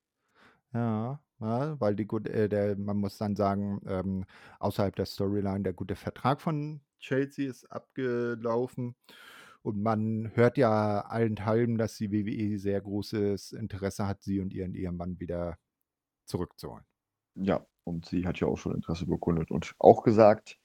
Ja, 0.73 1.21
ja, 1.41 1.81
weil 1.81 1.97
die 1.97 2.07
gut, 2.07 2.29
äh, 2.29 2.49
der, 2.49 2.77
man 2.77 2.99
muss 2.99 3.19
dann 3.19 3.37
sagen, 3.37 3.81
ähm, 3.87 4.25
außerhalb 4.59 4.95
der 4.97 5.07
Storyline, 5.07 5.63
der 5.63 5.73
gute 5.73 5.97
Vertrag 5.97 6.41
von 6.41 6.81
Chelsea 6.99 7.49
ist 7.49 7.65
abgelaufen. 7.71 8.95
Und 9.63 9.83
man 9.83 10.31
hört 10.35 10.57
ja 10.59 11.03
allenthalben, 11.03 11.77
dass 11.79 11.97
die 11.97 12.11
WWE 12.13 12.59
sehr 12.59 12.81
großes 12.81 13.53
Interesse 13.53 14.07
hat, 14.07 14.23
sie 14.23 14.41
und 14.41 14.53
ihren 14.55 14.75
Ehemann 14.75 15.21
wieder 15.21 15.59
zurückzuholen. 16.27 16.85
Ja, 17.35 17.67
und 17.85 18.07
sie 18.07 18.27
hat 18.27 18.39
ja 18.41 18.47
auch 18.47 18.57
schon 18.57 18.75
Interesse 18.75 19.07
bekundet 19.07 19.51
und 19.51 19.75
auch 19.79 20.03
gesagt, 20.03 20.59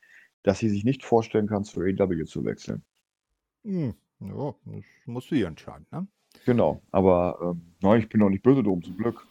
dass 0.43 0.59
sie 0.59 0.69
sich 0.69 0.83
nicht 0.83 1.03
vorstellen 1.03 1.47
kann, 1.47 1.63
zu 1.63 1.81
AEW 1.81 2.25
zu 2.25 2.45
wechseln. 2.45 2.85
Hm, 3.63 3.95
ja, 4.19 4.55
das 4.65 4.85
musst 5.05 5.29
du 5.31 5.35
hier 5.35 5.47
entscheiden, 5.47 5.87
ne? 5.91 6.07
Genau, 6.45 6.81
aber 6.91 7.39
ähm, 7.41 7.75
nein, 7.81 7.99
ich 7.99 8.09
bin 8.09 8.19
noch 8.19 8.29
nicht 8.29 8.43
böse 8.43 8.63
drum, 8.63 8.83
zum 8.83 8.97
Glück. 8.97 9.25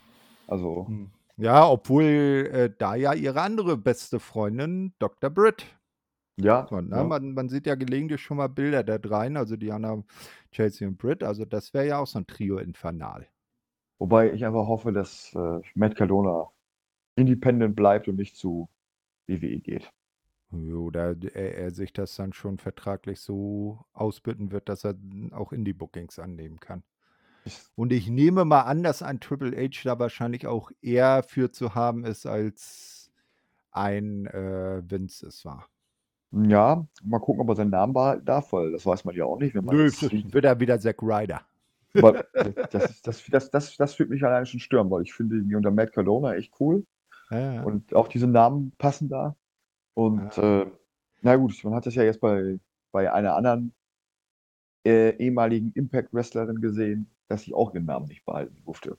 Also, 0.46 0.86
Hm. 0.86 1.10
Ja, 1.36 1.68
obwohl 1.68 2.04
äh, 2.52 2.70
da 2.78 2.94
ja 2.94 3.12
ihre 3.12 3.40
andere 3.40 3.76
beste 3.76 4.20
Freundin, 4.20 4.94
Dr. 4.98 5.30
Britt. 5.30 5.66
ja, 6.36 6.66
So, 6.68 6.80
ne? 6.80 6.96
ja. 6.96 7.04
man, 7.04 7.34
man 7.34 7.48
sieht 7.48 7.66
ja 7.66 7.74
gelegentlich 7.74 8.20
schon 8.20 8.36
mal 8.36 8.48
Bilder 8.48 8.84
der 8.84 8.98
dreien, 9.00 9.36
also 9.36 9.56
Diana, 9.56 10.02
Chelsea 10.52 10.86
und 10.86 10.96
Britt. 10.96 11.22
Also 11.24 11.44
das 11.44 11.74
wäre 11.74 11.86
ja 11.86 11.98
auch 11.98 12.06
so 12.06 12.18
ein 12.18 12.26
Trio 12.26 12.58
infernal. 12.58 13.26
Wobei 13.98 14.32
ich 14.32 14.44
einfach 14.44 14.66
hoffe, 14.66 14.92
dass 14.92 15.34
äh, 15.34 15.60
Matt 15.74 15.96
Cardona 15.96 16.50
independent 17.16 17.76
bleibt 17.76 18.08
und 18.08 18.16
nicht 18.16 18.36
zu 18.36 18.68
WWE 19.26 19.60
geht. 19.60 19.90
Oder 20.52 21.16
er, 21.34 21.56
er 21.56 21.70
sich 21.72 21.92
das 21.92 22.14
dann 22.14 22.32
schon 22.32 22.58
vertraglich 22.58 23.20
so 23.20 23.84
ausbitten 23.92 24.52
wird, 24.52 24.68
dass 24.68 24.84
er 24.84 24.94
auch 25.32 25.52
Indie-Bookings 25.52 26.18
annehmen 26.18 26.60
kann. 26.60 26.84
Und 27.76 27.92
ich 27.92 28.08
nehme 28.08 28.44
mal 28.44 28.62
an, 28.62 28.82
dass 28.82 29.02
ein 29.02 29.20
Triple 29.20 29.52
H 29.56 29.82
da 29.84 29.98
wahrscheinlich 29.98 30.46
auch 30.46 30.70
eher 30.80 31.22
für 31.22 31.50
zu 31.50 31.74
haben 31.74 32.04
ist, 32.04 32.26
als 32.26 33.10
ein 33.70 34.26
äh, 34.26 34.82
Vince 34.88 35.26
es 35.26 35.44
war. 35.44 35.68
ja, 36.32 36.86
mal 37.02 37.18
gucken, 37.18 37.42
ob 37.42 37.48
er 37.48 37.56
seinen 37.56 37.70
Namen 37.70 38.24
darf, 38.24 38.52
weil 38.52 38.72
das 38.72 38.86
weiß 38.86 39.04
man 39.04 39.14
ja 39.14 39.24
auch 39.24 39.38
nicht, 39.38 39.54
wenn 39.54 39.64
man 39.64 39.76
Nö, 39.76 39.90
wird 39.90 40.44
er 40.44 40.60
wieder 40.60 40.78
Zack 40.78 41.02
Ryder. 41.02 41.42
Aber 41.96 42.24
das, 42.70 43.00
das, 43.02 43.24
das, 43.24 43.50
das, 43.50 43.76
das 43.76 43.98
würde 43.98 44.12
mich 44.12 44.24
alleine 44.24 44.46
schon 44.46 44.60
stören, 44.60 44.90
weil 44.90 45.02
ich 45.02 45.12
finde 45.12 45.36
ihn 45.36 45.54
unter 45.54 45.70
Matt 45.70 45.92
Cardona 45.92 46.34
echt 46.34 46.52
cool. 46.60 46.84
Ja, 47.30 47.54
ja. 47.54 47.62
Und 47.62 47.94
auch 47.94 48.08
diese 48.08 48.26
Namen 48.26 48.72
passen 48.78 49.08
da. 49.08 49.36
Und 49.94 50.36
äh, 50.38 50.66
na 51.22 51.36
gut, 51.36 51.62
man 51.64 51.74
hat 51.74 51.86
das 51.86 51.94
ja 51.94 52.02
jetzt 52.02 52.20
bei, 52.20 52.58
bei 52.92 53.12
einer 53.12 53.34
anderen 53.36 53.74
äh, 54.84 55.16
ehemaligen 55.16 55.72
Impact-Wrestlerin 55.72 56.60
gesehen, 56.60 57.10
dass 57.28 57.42
sie 57.42 57.54
auch 57.54 57.74
ihren 57.74 57.86
Namen 57.86 58.06
nicht 58.06 58.24
behalten 58.24 58.56
durfte. 58.64 58.98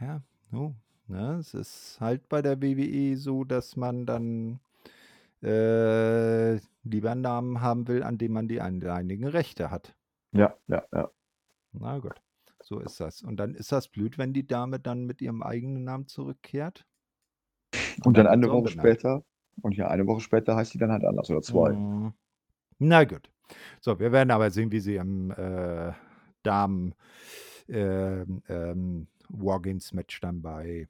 Ja, 0.00 0.22
no, 0.50 0.74
ne, 1.06 1.36
es 1.38 1.54
ist 1.54 1.98
halt 2.00 2.28
bei 2.28 2.42
der 2.42 2.60
WWE 2.60 3.16
so, 3.16 3.44
dass 3.44 3.76
man 3.76 4.06
dann 4.06 4.60
äh, 5.42 6.54
lieber 6.84 7.10
einen 7.10 7.22
Namen 7.22 7.60
haben 7.60 7.88
will, 7.88 8.02
an 8.02 8.18
dem 8.18 8.32
man 8.32 8.48
die 8.48 8.60
alleinigen 8.60 9.26
Rechte 9.26 9.70
hat. 9.70 9.94
Ja, 10.32 10.56
ja, 10.68 10.82
ja. 10.92 11.10
Na 11.72 11.98
gut, 11.98 12.20
so 12.62 12.78
ist 12.80 13.00
das. 13.00 13.22
Und 13.22 13.36
dann 13.36 13.54
ist 13.54 13.72
das 13.72 13.88
blöd, 13.88 14.18
wenn 14.18 14.32
die 14.32 14.46
Dame 14.46 14.78
dann 14.78 15.04
mit 15.04 15.20
ihrem 15.20 15.42
eigenen 15.42 15.84
Namen 15.84 16.06
zurückkehrt. 16.06 16.86
Und 18.04 18.16
dann 18.16 18.26
dann 18.26 18.34
eine 18.34 18.50
Woche 18.50 18.68
später, 18.68 19.24
und 19.60 19.76
ja, 19.76 19.88
eine 19.88 20.06
Woche 20.06 20.20
später 20.20 20.56
heißt 20.56 20.72
sie 20.72 20.78
dann 20.78 20.92
halt 20.92 21.04
anders 21.04 21.30
oder 21.30 21.42
zwei. 21.42 21.72
Mm. 21.72 22.14
Na 22.78 23.04
gut. 23.04 23.30
So, 23.80 23.98
wir 23.98 24.12
werden 24.12 24.30
aber 24.30 24.50
sehen, 24.50 24.72
wie 24.72 24.80
sie 24.80 24.96
im 24.96 25.30
äh, 25.30 25.92
Damen 26.42 26.94
ähm, 27.68 28.42
ähm, 28.48 29.08
Wargames-Match 29.28 30.20
dann 30.20 30.42
bei 30.42 30.88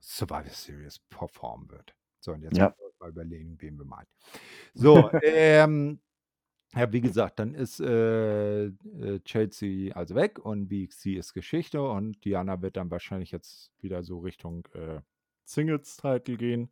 Survivor 0.00 0.50
Series 0.50 0.98
performen 0.98 1.70
wird. 1.70 1.94
So, 2.20 2.32
und 2.32 2.42
jetzt 2.42 2.56
Ja. 2.58 2.74
mal 3.00 3.10
überlegen, 3.10 3.56
wen 3.60 3.78
wir 3.78 3.84
meinen. 3.84 4.06
So, 4.74 5.10
ähm, 5.22 6.00
ja, 6.74 6.90
wie 6.92 7.00
gesagt, 7.02 7.38
dann 7.38 7.54
ist 7.54 7.80
äh, 7.80 8.66
äh, 8.66 9.20
Chelsea 9.24 9.94
also 9.94 10.14
weg 10.14 10.38
und 10.38 10.68
VXC 10.68 11.16
ist 11.18 11.34
Geschichte 11.34 11.82
und 11.82 12.24
Diana 12.24 12.62
wird 12.62 12.76
dann 12.76 12.90
wahrscheinlich 12.90 13.30
jetzt 13.30 13.72
wieder 13.80 14.02
so 14.02 14.20
Richtung 14.20 14.66
äh, 14.72 15.00
Singles-Title 15.44 16.36
gehen. 16.36 16.70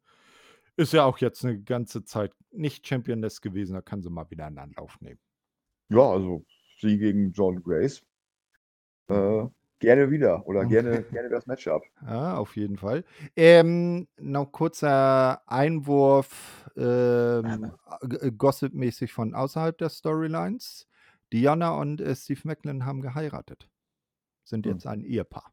Ist 0.77 0.95
ja 0.95 1.05
auch 1.05 1.19
jetzt 1.19 1.45
eine 1.45 1.61
ganze 1.61 2.05
Zeit 2.05 2.33
nicht 2.51 2.87
Championess 2.87 3.43
gewesen, 3.43 3.75
da 3.75 3.83
kann 3.83 4.03
sie 4.03 4.09
mal 4.09 4.31
wieder 4.31 4.47
einen 4.47 4.59
Anlauf 4.59 4.99
nehmen. 5.01 5.21
Ja, 5.91 6.11
also 6.11 6.47
sie 6.79 6.97
gegen 6.97 7.33
John 7.33 7.63
Grace. 7.63 8.03
Äh, 9.11 9.49
gerne 9.79 10.11
wieder 10.11 10.47
oder 10.47 10.65
gerne, 10.67 11.03
gerne 11.05 11.29
das 11.29 11.47
Matchup. 11.47 11.83
Ja, 12.03 12.37
auf 12.39 12.57
jeden 12.57 12.77
Fall. 12.77 13.05
Ähm, 13.37 14.09
noch 14.19 14.53
kurzer 14.53 15.43
Einwurf, 15.49 16.71
ähm, 16.77 17.73
äh, 18.21 18.31
gossipmäßig 18.33 19.13
von 19.13 19.35
außerhalb 19.35 19.77
der 19.79 19.89
Storylines. 19.89 20.87
Diana 21.33 21.71
und 21.71 22.01
äh, 22.01 22.15
Steve 22.17 22.41
Macklin 22.45 22.85
haben 22.85 23.01
geheiratet. 23.03 23.69
Sind 24.45 24.67
Hm. 24.67 24.73
jetzt 24.73 24.87
ein 24.87 25.03
Ehepaar. 25.05 25.53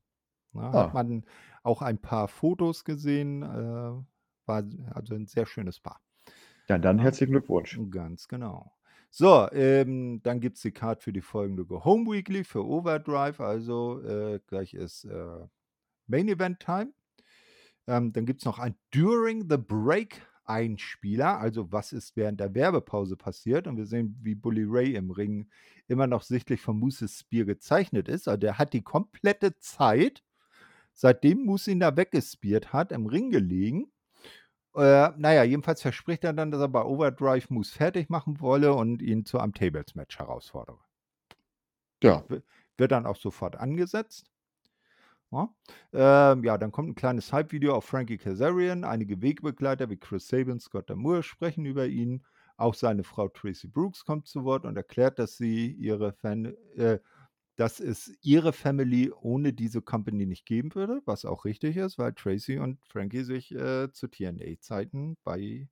Na, 0.53 0.69
Ah. 0.71 0.73
Hat 0.73 0.93
man 0.93 1.23
auch 1.63 1.81
ein 1.81 1.99
paar 1.99 2.27
Fotos 2.27 2.83
gesehen. 2.83 3.43
Äh, 3.43 4.03
war 4.47 4.63
also 4.93 5.13
ein 5.13 5.27
sehr 5.27 5.45
schönes 5.45 5.79
Paar. 5.79 6.01
Ja, 6.67 6.77
dann 6.77 6.99
herzlichen 6.99 7.31
Glückwunsch. 7.31 7.79
Ganz 7.91 8.27
genau. 8.27 8.71
So, 9.19 9.49
ähm, 9.51 10.21
dann 10.21 10.39
gibt 10.39 10.57
es 10.57 10.61
die 10.61 10.71
Card 10.71 11.01
für 11.01 11.11
die 11.11 11.21
folgende 11.21 11.65
Go 11.65 11.83
Home 11.83 12.05
Weekly 12.05 12.43
für 12.43 12.63
Overdrive. 12.63 13.39
Also 13.39 13.99
äh, 14.03 14.39
gleich 14.45 14.75
ist 14.75 15.05
äh, 15.05 15.47
Main 16.05 16.27
Event 16.27 16.59
Time. 16.59 16.93
Ähm, 17.87 18.13
dann 18.13 18.27
gibt 18.27 18.41
es 18.41 18.45
noch 18.45 18.59
ein 18.59 18.75
During 18.93 19.49
the 19.49 19.57
Break 19.57 20.21
Einspieler. 20.45 21.39
Also 21.39 21.71
was 21.71 21.93
ist 21.93 22.15
während 22.15 22.39
der 22.39 22.53
Werbepause 22.53 23.17
passiert. 23.17 23.65
Und 23.65 23.77
wir 23.77 23.87
sehen, 23.87 24.19
wie 24.21 24.35
Bully 24.35 24.65
Ray 24.67 24.93
im 24.93 25.09
Ring 25.09 25.49
immer 25.87 26.05
noch 26.05 26.21
sichtlich 26.21 26.61
von 26.61 26.77
Mooses 26.77 27.17
Spear 27.17 27.45
gezeichnet 27.45 28.07
ist. 28.09 28.27
Also 28.27 28.37
der 28.37 28.59
hat 28.59 28.73
die 28.73 28.83
komplette 28.83 29.57
Zeit, 29.57 30.23
seitdem 30.93 31.43
Moose 31.43 31.71
ihn 31.71 31.79
da 31.79 31.97
weggespiert 31.97 32.71
hat, 32.71 32.91
im 32.91 33.07
Ring 33.07 33.31
gelegen. 33.31 33.91
Äh, 34.77 35.11
naja, 35.17 35.43
jedenfalls 35.43 35.81
verspricht 35.81 36.23
er 36.23 36.33
dann, 36.33 36.51
dass 36.51 36.61
er 36.61 36.67
bei 36.67 36.83
Overdrive 36.83 37.49
Moose 37.49 37.73
fertig 37.73 38.11
machen 38.11 38.39
wolle 38.39 38.73
und 38.73 39.01
ihn 39.01 39.25
zu 39.25 39.39
einem 39.39 39.53
Tables-Match 39.53 40.19
herausfordere. 40.19 40.77
Ja, 42.03 42.23
Wird 42.77 42.91
dann 42.91 43.07
auch 43.07 43.15
sofort 43.15 43.55
angesetzt. 43.55 44.29
Ja, 45.31 45.49
ähm, 45.93 46.43
ja 46.43 46.59
dann 46.59 46.71
kommt 46.71 46.89
ein 46.89 46.95
kleines 46.95 47.33
Hype-Video 47.33 47.75
auf 47.75 47.85
Frankie 47.85 48.19
Kazarian. 48.19 48.83
Einige 48.83 49.19
Wegbegleiter 49.19 49.89
wie 49.89 49.97
Chris 49.97 50.27
Sabin, 50.27 50.59
Scott 50.59 50.91
Damour 50.91 51.23
sprechen 51.23 51.65
über 51.65 51.87
ihn. 51.87 52.23
Auch 52.55 52.75
seine 52.75 53.03
Frau 53.03 53.29
Tracy 53.29 53.67
Brooks 53.67 54.05
kommt 54.05 54.27
zu 54.27 54.43
Wort 54.43 54.65
und 54.65 54.77
erklärt, 54.77 55.17
dass 55.17 55.37
sie 55.37 55.71
ihre 55.71 56.13
Fan, 56.13 56.55
äh, 56.75 56.99
dass 57.57 57.79
es 57.79 58.17
ihre 58.21 58.53
Family 58.53 59.11
ohne 59.11 59.51
diese 59.51 59.81
Company 59.81 60.25
nicht 60.25 60.45
geben 60.45 60.73
würde, 60.75 61.01
was 61.05 61.25
auch 61.25 61.43
richtig 61.43 61.75
ist, 61.75 61.97
weil 61.97 62.13
Tracy 62.13 62.59
und 62.59 62.79
Frankie 62.87 63.23
sich 63.23 63.53
äh, 63.53 63.91
zu 63.91 64.07
TNA-Zeiten 64.07 65.17
bei 65.23 65.67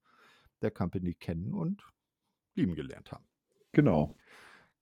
der 0.61 0.71
Company 0.71 1.13
kennen 1.13 1.53
und 1.53 1.83
lieben 2.55 2.75
gelernt 2.75 3.11
haben. 3.11 3.25
genau. 3.71 4.15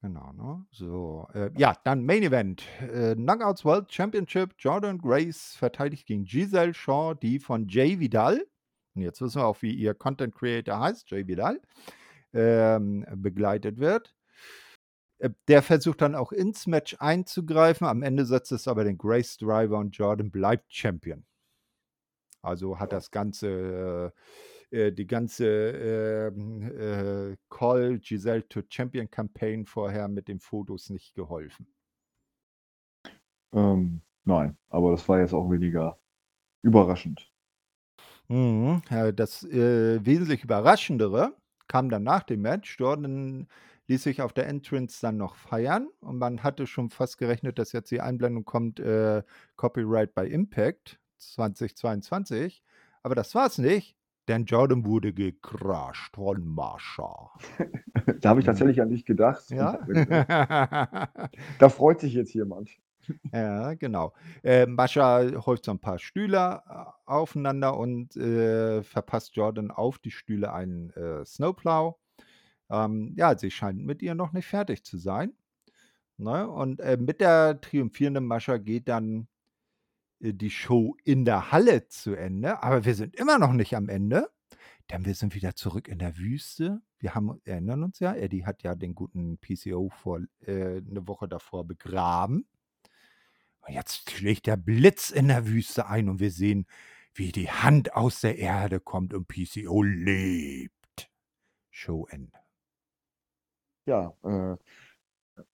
Genau, 0.01 0.33
ne? 0.33 0.65
So, 0.71 1.29
äh, 1.33 1.49
ja, 1.57 1.77
dann 1.85 2.05
Main 2.05 2.23
Event. 2.23 2.63
Äh, 2.81 3.15
Knockouts 3.15 3.63
World 3.63 3.89
Championship. 3.89 4.53
Jordan 4.59 4.97
Grace 4.97 5.55
verteidigt 5.55 6.05
gegen 6.07 6.25
Giselle 6.25 6.73
Shaw, 6.73 7.13
die 7.13 7.39
von 7.39 7.69
Jay 7.69 8.01
Vidal, 8.01 8.45
und 8.95 9.01
jetzt 9.01 9.21
wissen 9.21 9.41
wir 9.41 9.45
auch, 9.45 9.61
wie 9.61 9.73
ihr 9.73 9.93
Content 9.93 10.35
Creator 10.35 10.79
heißt, 10.79 11.09
Jay 11.09 11.27
Vidal, 11.27 11.61
ähm, 12.33 13.05
begleitet 13.15 13.79
wird. 13.79 14.13
Äh, 15.23 15.29
Der 15.47 15.63
versucht 15.63 16.01
dann 16.01 16.15
auch 16.15 16.31
ins 16.31 16.67
Match 16.67 16.97
einzugreifen. 16.99 17.87
Am 17.87 18.03
Ende 18.03 18.25
setzt 18.25 18.51
es 18.51 18.67
aber 18.67 18.83
den 18.83 18.97
Grace 18.97 19.37
Driver 19.37 19.79
und 19.79 19.95
Jordan 19.95 20.29
bleibt 20.31 20.73
Champion. 20.73 21.25
Also 22.41 22.77
hat 22.77 22.91
das 22.91 23.09
Ganze, 23.09 24.13
äh, 24.71 24.77
äh, 24.87 24.91
die 24.91 25.07
ganze 25.07 25.45
ähm, 25.47 26.61
äh, 26.61 27.37
Call 27.49 27.99
Giselle 27.99 28.47
to 28.49 28.61
Champion 28.67 29.09
Campaign 29.09 29.65
vorher 29.65 30.09
mit 30.09 30.27
den 30.27 30.41
Fotos 30.41 30.89
nicht 30.89 31.15
geholfen. 31.15 31.67
Ähm, 33.53 34.01
nein, 34.25 34.57
aber 34.69 34.91
das 34.91 35.07
war 35.07 35.19
jetzt 35.19 35.33
auch 35.33 35.49
weniger 35.49 35.97
überraschend. 36.63 37.31
Mhm. 38.27 38.81
Ja, 38.89 39.11
das 39.11 39.43
äh, 39.43 40.03
wesentlich 40.05 40.43
Überraschendere 40.43 41.35
kam 41.67 41.89
dann 41.89 42.03
nach 42.03 42.23
dem 42.23 42.41
Match. 42.41 42.77
Jordan 42.79 43.47
ließ 43.87 44.03
sich 44.03 44.21
auf 44.21 44.33
der 44.33 44.47
Entrance 44.47 44.99
dann 45.01 45.17
noch 45.17 45.35
feiern 45.35 45.87
und 45.99 46.17
man 46.17 46.43
hatte 46.43 46.67
schon 46.67 46.89
fast 46.89 47.17
gerechnet, 47.17 47.59
dass 47.59 47.71
jetzt 47.73 47.91
die 47.91 48.01
Einblendung 48.01 48.45
kommt, 48.45 48.79
äh, 48.79 49.23
Copyright 49.55 50.13
bei 50.13 50.27
Impact 50.27 50.99
2022. 51.17 52.63
Aber 53.03 53.15
das 53.15 53.35
war 53.35 53.47
es 53.47 53.57
nicht, 53.57 53.95
denn 54.27 54.45
Jordan 54.45 54.85
wurde 54.85 55.13
gecrushed 55.13 56.15
von 56.15 56.45
Marsha. 56.45 57.31
Da 58.21 58.29
habe 58.29 58.39
ich 58.41 58.45
Ja. 58.45 58.51
tatsächlich 58.51 58.81
an 58.81 58.89
dich 58.89 59.05
gedacht. 59.05 59.49
Ja? 59.49 59.77
gedacht, 59.77 60.27
Da 61.59 61.69
freut 61.69 61.99
sich 62.01 62.13
jetzt 62.13 62.33
jemand. 62.33 62.69
Ja, 63.33 63.73
genau. 63.73 64.13
Äh, 64.43 64.65
Mascha 64.65 65.23
häuft 65.45 65.65
so 65.65 65.71
ein 65.71 65.79
paar 65.79 65.99
Stühle 65.99 66.61
äh, 66.69 66.73
aufeinander 67.05 67.77
und 67.77 68.15
äh, 68.15 68.81
verpasst 68.83 69.35
Jordan 69.35 69.71
auf 69.71 69.99
die 69.99 70.11
Stühle 70.11 70.53
einen 70.53 70.89
äh, 70.91 71.25
Snowplow. 71.25 71.97
Ähm, 72.73 73.13
ja, 73.15 73.37
sie 73.37 73.51
scheint 73.51 73.85
mit 73.85 74.01
ihr 74.01 74.15
noch 74.15 74.33
nicht 74.33 74.47
fertig 74.47 74.83
zu 74.83 74.97
sein. 74.97 75.33
Ne? 76.17 76.49
Und 76.49 76.79
äh, 76.79 76.97
mit 76.97 77.21
der 77.21 77.61
triumphierenden 77.61 78.25
Mascha 78.25 78.57
geht 78.57 78.87
dann 78.87 79.27
äh, 80.19 80.33
die 80.33 80.49
Show 80.49 80.97
in 81.03 81.23
der 81.23 81.51
Halle 81.51 81.87
zu 81.87 82.15
Ende. 82.15 82.63
Aber 82.63 82.83
wir 82.85 82.95
sind 82.95 83.15
immer 83.15 83.37
noch 83.37 83.53
nicht 83.53 83.75
am 83.75 83.89
Ende. 83.89 84.29
Denn 84.91 85.05
wir 85.05 85.13
sind 85.15 85.35
wieder 85.35 85.55
zurück 85.55 85.87
in 85.87 85.99
der 85.99 86.17
Wüste. 86.17 86.81
Wir 86.99 87.15
haben, 87.15 87.39
erinnern 87.45 87.83
uns 87.83 87.99
ja, 87.99 88.13
Eddie 88.15 88.45
hat 88.45 88.63
ja 88.63 88.75
den 88.75 88.95
guten 88.95 89.37
PCO 89.37 89.89
vor 89.89 90.19
äh, 90.41 90.77
eine 90.77 91.07
Woche 91.07 91.27
davor 91.27 91.65
begraben. 91.65 92.47
Und 93.61 93.73
jetzt 93.73 94.09
schlägt 94.11 94.47
der 94.47 94.57
Blitz 94.57 95.09
in 95.09 95.29
der 95.29 95.47
Wüste 95.47 95.87
ein 95.87 96.09
und 96.09 96.19
wir 96.19 96.31
sehen, 96.31 96.65
wie 97.13 97.31
die 97.31 97.49
Hand 97.49 97.95
aus 97.95 98.21
der 98.21 98.37
Erde 98.39 98.79
kommt 98.79 99.13
und 99.13 99.27
PCO 99.27 99.83
lebt. 99.83 100.73
Show 101.69 102.07
Ende. 102.09 102.42
Ja, 103.85 104.13
äh, 104.23 104.55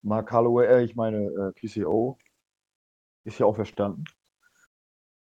Mark 0.02 0.32
Holloway, 0.32 0.66
äh, 0.66 0.84
ich 0.84 0.96
meine 0.96 1.18
äh, 1.18 1.52
PCO, 1.52 2.18
ist 3.24 3.38
ja 3.38 3.46
auch 3.46 3.56
verstanden. 3.56 4.04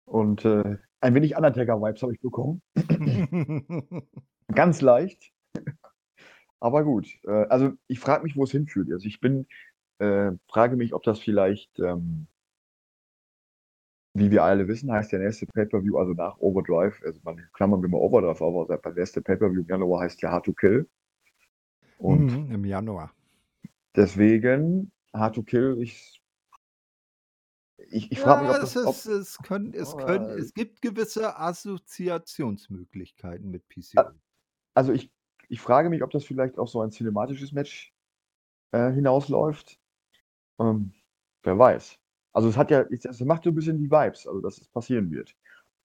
Und 0.04 0.44
äh, 0.44 0.76
ein 1.00 1.14
wenig 1.14 1.36
Undertaker-Vibes 1.36 2.02
habe 2.02 2.14
ich 2.14 2.20
bekommen. 2.20 2.62
Ganz 4.54 4.80
leicht. 4.80 5.32
Aber 6.60 6.84
gut. 6.84 7.08
Äh, 7.24 7.46
also 7.48 7.72
ich 7.88 8.00
frage 8.00 8.24
mich, 8.24 8.36
wo 8.36 8.44
es 8.44 8.52
hinführt. 8.52 8.90
Also 8.92 9.06
ich 9.06 9.20
bin, 9.20 9.46
äh, 9.98 10.32
frage 10.48 10.76
mich, 10.76 10.94
ob 10.94 11.02
das 11.02 11.18
vielleicht, 11.18 11.78
ähm, 11.78 12.26
wie 14.14 14.30
wir 14.30 14.44
alle 14.44 14.68
wissen, 14.68 14.92
heißt 14.92 15.12
der 15.12 15.18
nächste 15.18 15.46
Pay-Per-View, 15.46 15.98
also 15.98 16.12
nach 16.12 16.38
Overdrive, 16.38 17.02
also 17.04 17.20
man 17.24 17.48
klammern 17.52 17.82
wir 17.82 17.88
mal 17.88 17.98
Overdrive 17.98 18.40
aber 18.42 18.66
der 18.66 18.92
nächste 18.92 19.20
Pay-Per-View 19.22 19.62
im 19.62 19.66
Januar 19.66 20.02
heißt 20.02 20.22
ja 20.22 20.30
Hard 20.30 20.44
to 20.46 20.52
Kill. 20.52 20.88
Und 22.04 22.30
Mhm, 22.30 22.52
Im 22.52 22.64
Januar. 22.66 23.12
deswegen, 23.96 24.92
Hard 25.14 25.36
to 25.36 25.42
Kill, 25.42 25.78
ich, 25.80 26.20
ich, 27.88 28.12
ich 28.12 28.20
frage 28.20 28.42
mich, 28.42 28.50
ob 28.50 28.60
das, 28.60 28.76
es, 28.76 28.86
ob, 28.86 28.94
es, 29.14 29.38
können, 29.38 29.72
es, 29.72 29.96
können, 29.96 30.28
äh, 30.28 30.34
es 30.34 30.52
gibt 30.52 30.82
gewisse 30.82 31.38
Assoziationsmöglichkeiten 31.38 33.50
mit 33.50 33.66
PCO. 33.68 34.02
also 34.74 34.92
ich, 34.92 35.10
ich 35.48 35.62
frage 35.62 35.88
mich, 35.88 36.02
ob 36.02 36.10
das 36.10 36.24
vielleicht 36.24 36.58
auf 36.58 36.68
so 36.68 36.82
ein 36.82 36.90
cinematisches 36.90 37.52
Match 37.52 37.94
äh, 38.72 38.92
hinausläuft. 38.92 39.80
Ähm, 40.60 40.92
wer 41.42 41.58
weiß. 41.58 41.98
Also 42.34 42.48
es 42.48 42.58
hat 42.58 42.70
ja, 42.70 42.82
es 42.82 43.20
macht 43.20 43.44
so 43.44 43.50
ein 43.50 43.54
bisschen 43.54 43.78
die 43.78 43.90
Vibes, 43.90 44.26
also 44.26 44.42
dass 44.42 44.58
es 44.58 44.68
passieren 44.68 45.10
wird. 45.10 45.34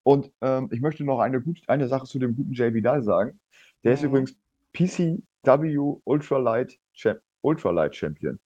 Und 0.04 0.34
ähm, 0.42 0.68
ich 0.72 0.82
möchte 0.82 1.06
noch 1.06 1.20
eine, 1.20 1.40
gut, 1.42 1.62
eine 1.68 1.88
Sache 1.88 2.08
zu 2.08 2.20
dem 2.20 2.36
guten 2.36 2.52
Jay 2.54 2.74
Vidal 2.74 3.04
sagen. 3.04 3.40
Der 3.86 3.94
ist 3.94 4.02
Mhm. 4.02 4.08
übrigens 4.10 4.36
PCW 4.74 5.22
Ultralight, 5.46 6.80
Champ 6.94 7.22
Ultralight 7.42 7.96
Champion. 7.96 8.40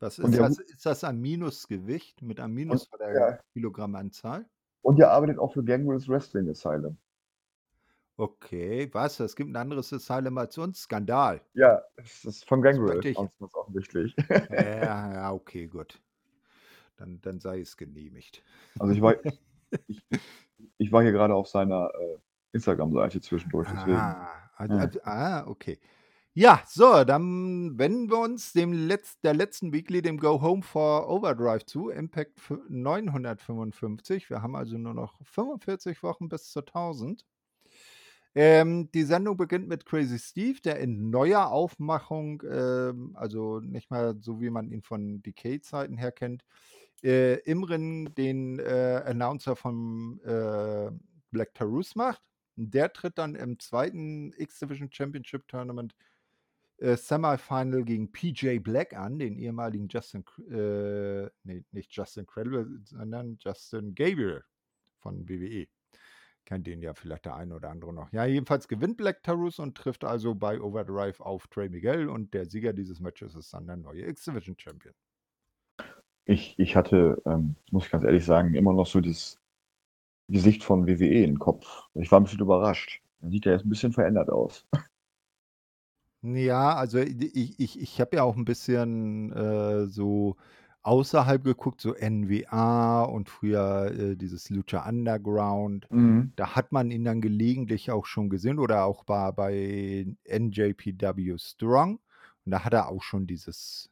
Was 0.00 0.18
Und 0.18 0.32
ist 0.32 0.40
das? 0.40 0.58
Ist 0.58 0.86
das 0.86 1.04
ein 1.04 1.20
Minusgewicht 1.20 2.22
mit 2.22 2.38
einem 2.38 2.52
und, 2.52 2.54
Minus 2.54 2.86
bei 2.86 2.98
der 2.98 3.14
ja, 3.14 3.38
Kilogrammanzahl? 3.52 4.48
und 4.82 4.98
der 4.98 5.10
arbeitet 5.10 5.38
auch 5.38 5.52
für 5.52 5.64
Gangrel's 5.64 6.08
Wrestling 6.08 6.48
Asylum. 6.48 6.96
Okay, 8.16 8.88
was? 8.92 9.20
Es 9.20 9.36
gibt 9.36 9.50
ein 9.50 9.56
anderes 9.56 9.92
Asylum 9.92 10.38
als 10.38 10.58
uns? 10.58 10.82
Skandal. 10.82 11.40
Ja, 11.54 11.82
es 11.96 12.24
ist 12.24 12.48
von 12.48 12.62
Das 12.62 12.74
Gangrel, 12.74 13.04
ich. 13.06 13.16
ganz, 13.16 13.30
ganz 13.38 13.54
offensichtlich. 13.54 14.16
Ja, 14.28 14.44
ja, 15.14 15.32
okay, 15.32 15.66
gut. 15.66 16.00
Dann, 16.96 17.20
dann 17.20 17.38
sei 17.38 17.60
es 17.60 17.76
genehmigt. 17.76 18.42
Also 18.78 18.92
ich 18.92 19.00
war, 19.00 19.14
ich, 19.86 20.02
ich 20.78 20.90
war 20.90 21.02
hier 21.02 21.12
gerade 21.12 21.34
auf 21.34 21.46
seiner 21.46 21.90
äh, 21.94 22.16
Instagram-Seite 22.52 23.20
zwischendurch, 23.20 23.68
deswegen. 23.70 23.98
Ah, 23.98 24.47
Ja. 24.66 24.90
ah, 25.04 25.42
ah, 25.42 25.46
okay. 25.48 25.78
Ja, 26.34 26.62
so, 26.68 27.04
dann 27.04 27.78
wenden 27.78 28.10
wir 28.10 28.18
uns 28.20 28.52
dem 28.52 28.72
Letz-, 28.72 29.18
der 29.24 29.34
letzten 29.34 29.72
Weekly, 29.72 30.02
dem 30.02 30.18
Go 30.18 30.40
Home 30.40 30.62
for 30.62 31.08
Overdrive 31.08 31.64
zu, 31.66 31.90
Impact 31.90 32.38
fü- 32.38 32.60
955. 32.68 34.30
Wir 34.30 34.42
haben 34.42 34.54
also 34.54 34.78
nur 34.78 34.94
noch 34.94 35.18
45 35.24 36.02
Wochen 36.04 36.28
bis 36.28 36.50
zur 36.52 36.62
1000. 36.64 37.24
Ähm, 38.34 38.90
die 38.92 39.02
Sendung 39.04 39.36
beginnt 39.36 39.68
mit 39.68 39.84
Crazy 39.86 40.18
Steve, 40.18 40.60
der 40.60 40.78
in 40.78 41.10
neuer 41.10 41.48
Aufmachung, 41.50 42.42
ähm, 42.48 43.12
also 43.16 43.58
nicht 43.60 43.90
mal 43.90 44.16
so 44.20 44.40
wie 44.40 44.50
man 44.50 44.70
ihn 44.70 44.82
von 44.82 45.22
Decay-Zeiten 45.22 45.96
her 45.96 46.12
kennt, 46.12 46.44
äh, 47.02 47.36
im 47.40 47.64
Ring 47.64 48.14
den 48.14 48.58
äh, 48.60 49.02
Announcer 49.06 49.56
vom 49.56 50.20
äh, 50.24 50.90
Black 51.30 51.54
Taurus 51.54 51.96
macht. 51.96 52.22
Der 52.60 52.92
tritt 52.92 53.18
dann 53.18 53.34
im 53.36 53.58
zweiten 53.58 54.32
X-Division 54.36 54.90
Championship 54.90 55.46
Tournament 55.46 55.94
äh, 56.78 56.96
Semifinal 56.96 57.84
gegen 57.84 58.10
PJ 58.10 58.58
Black 58.58 58.94
an, 58.94 59.18
den 59.18 59.38
ehemaligen 59.38 59.88
Justin, 59.88 60.24
äh, 60.50 61.28
nee, 61.44 61.64
nicht 61.70 61.92
Justin 61.92 62.26
Credible, 62.26 62.80
sondern 62.84 63.38
Justin 63.40 63.94
Gabriel 63.94 64.42
von 64.98 65.28
WWE. 65.28 65.66
Kennt 66.44 66.66
den 66.66 66.80
ja 66.80 66.94
vielleicht 66.94 67.26
der 67.26 67.36
eine 67.36 67.54
oder 67.54 67.70
andere 67.70 67.92
noch. 67.92 68.10
Ja, 68.12 68.24
jedenfalls 68.24 68.66
gewinnt 68.66 68.96
Black 68.96 69.22
Taurus 69.22 69.58
und 69.58 69.76
trifft 69.76 70.02
also 70.02 70.34
bei 70.34 70.60
Overdrive 70.60 71.20
auf 71.20 71.46
Trey 71.48 71.68
Miguel 71.68 72.08
und 72.08 72.32
der 72.32 72.46
Sieger 72.46 72.72
dieses 72.72 73.00
Matches 73.00 73.36
ist 73.36 73.52
dann 73.52 73.66
der 73.66 73.76
neue 73.76 74.06
X-Division 74.06 74.56
Champion. 74.58 74.94
Ich, 76.24 76.58
ich 76.58 76.74
hatte, 76.74 77.20
ähm, 77.24 77.54
muss 77.70 77.84
ich 77.86 77.90
ganz 77.90 78.04
ehrlich 78.04 78.24
sagen, 78.24 78.54
immer 78.54 78.72
noch 78.72 78.86
so 78.86 79.00
das 79.00 79.38
Gesicht 80.28 80.64
von 80.64 80.86
WWE 80.86 81.24
im 81.24 81.38
Kopf. 81.38 81.66
Ich 81.94 82.10
war 82.12 82.20
ein 82.20 82.24
bisschen 82.24 82.40
überrascht. 82.40 83.00
Dann 83.20 83.30
sieht 83.30 83.46
er 83.46 83.52
jetzt 83.54 83.64
ein 83.64 83.70
bisschen 83.70 83.92
verändert 83.92 84.30
aus. 84.30 84.66
Ja, 86.22 86.74
also 86.74 86.98
ich, 86.98 87.60
ich, 87.60 87.80
ich 87.80 88.00
habe 88.00 88.16
ja 88.16 88.22
auch 88.24 88.36
ein 88.36 88.44
bisschen 88.44 89.32
äh, 89.32 89.86
so 89.86 90.36
außerhalb 90.82 91.44
geguckt, 91.44 91.80
so 91.80 91.94
NWA 91.94 93.02
und 93.04 93.28
früher 93.28 93.92
äh, 93.92 94.16
dieses 94.16 94.50
Lucha 94.50 94.88
Underground. 94.88 95.86
Mhm. 95.90 96.32
Da 96.36 96.56
hat 96.56 96.72
man 96.72 96.90
ihn 96.90 97.04
dann 97.04 97.20
gelegentlich 97.20 97.90
auch 97.92 98.06
schon 98.06 98.30
gesehen 98.30 98.58
oder 98.58 98.84
auch 98.84 99.04
bei, 99.04 99.30
bei 99.32 100.06
NJPW 100.28 101.38
Strong. 101.38 102.00
Und 102.44 102.52
da 102.52 102.64
hat 102.64 102.72
er 102.72 102.88
auch 102.88 103.02
schon 103.02 103.26
dieses 103.26 103.90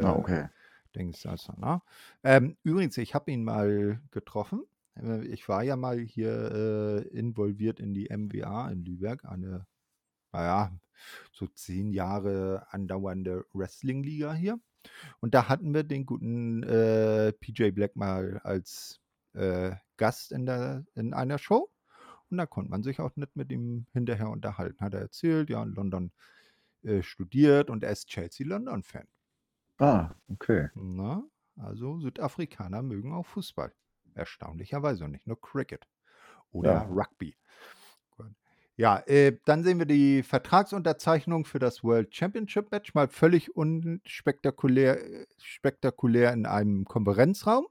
Ah, 0.00 0.12
äh, 0.12 0.14
okay. 0.14 0.48
Dings. 0.94 1.26
Also, 1.26 1.52
ne? 1.56 1.82
ähm, 2.24 2.56
übrigens, 2.62 2.96
ich 2.98 3.14
habe 3.14 3.30
ihn 3.30 3.44
mal 3.44 4.00
getroffen. 4.10 4.64
Äh, 5.02 5.26
Ich 5.26 5.48
war 5.48 5.62
ja 5.62 5.76
mal 5.76 5.98
hier 5.98 7.04
äh, 7.06 7.08
involviert 7.08 7.80
in 7.80 7.94
die 7.94 8.10
MWA 8.10 8.70
in 8.70 8.84
Lübeck, 8.84 9.24
eine, 9.24 9.66
naja, 10.32 10.72
so 11.32 11.46
zehn 11.48 11.92
Jahre 11.92 12.66
andauernde 12.70 13.46
Wrestling-Liga 13.54 14.34
hier. 14.34 14.60
Und 15.20 15.34
da 15.34 15.48
hatten 15.48 15.74
wir 15.74 15.84
den 15.84 16.06
guten 16.06 16.62
äh, 16.64 17.32
PJ 17.32 17.70
Black 17.72 17.96
mal 17.96 18.40
als 18.44 19.00
äh, 19.34 19.72
Gast 19.96 20.32
in, 20.32 20.46
der, 20.46 20.84
in 20.94 21.14
einer 21.14 21.38
Show. 21.38 21.70
Und 22.30 22.38
da 22.38 22.46
konnte 22.46 22.70
man 22.70 22.82
sich 22.82 23.00
auch 23.00 23.14
nicht 23.16 23.36
mit 23.36 23.52
ihm 23.52 23.86
hinterher 23.92 24.30
unterhalten. 24.30 24.80
Hat 24.80 24.94
er 24.94 25.00
erzählt, 25.00 25.50
ja, 25.50 25.62
in 25.62 25.74
London 25.74 26.12
äh, 26.82 27.02
studiert 27.02 27.70
und 27.70 27.84
er 27.84 27.92
ist 27.92 28.08
Chelsea-London-Fan. 28.08 29.06
Ah, 29.80 30.14
okay. 30.30 30.68
Na, 30.74 31.24
also 31.56 32.00
Südafrikaner 32.00 32.82
mögen 32.82 33.12
auch 33.12 33.26
Fußball. 33.26 33.74
Erstaunlicherweise 34.18 35.04
und 35.04 35.12
nicht 35.12 35.26
nur 35.26 35.40
Cricket 35.40 35.86
oder 36.52 36.72
Ja. 36.72 36.82
Rugby. 36.90 37.34
Ja, 38.76 39.02
äh, 39.06 39.36
dann 39.44 39.64
sehen 39.64 39.80
wir 39.80 39.86
die 39.86 40.22
Vertragsunterzeichnung 40.22 41.44
für 41.44 41.58
das 41.58 41.82
World 41.82 42.14
Championship 42.14 42.70
Match, 42.70 42.94
mal 42.94 43.08
völlig 43.08 43.56
unspektakulär 43.56 44.98
spektakulär 45.36 46.32
in 46.32 46.46
einem 46.46 46.84
Konferenzraum. 46.84 47.66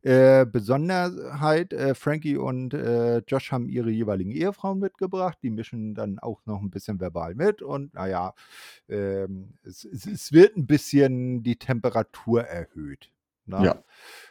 Äh, 0.00 0.46
Besonderheit, 0.46 1.74
äh, 1.74 1.94
Frankie 1.94 2.38
und 2.38 2.72
äh, 2.72 3.18
Josh 3.26 3.52
haben 3.52 3.68
ihre 3.68 3.90
jeweiligen 3.90 4.30
Ehefrauen 4.30 4.78
mitgebracht. 4.78 5.36
Die 5.42 5.50
mischen 5.50 5.94
dann 5.94 6.18
auch 6.18 6.40
noch 6.46 6.62
ein 6.62 6.70
bisschen 6.70 6.98
verbal 6.98 7.34
mit. 7.34 7.60
Und 7.60 7.92
naja, 7.92 8.32
ähm, 8.88 9.54
es, 9.64 9.84
es, 9.84 10.06
es 10.06 10.32
wird 10.32 10.56
ein 10.56 10.66
bisschen 10.66 11.42
die 11.42 11.56
Temperatur 11.56 12.44
erhöht. 12.44 13.10
Ne? 13.44 13.64
Ja. 13.64 13.84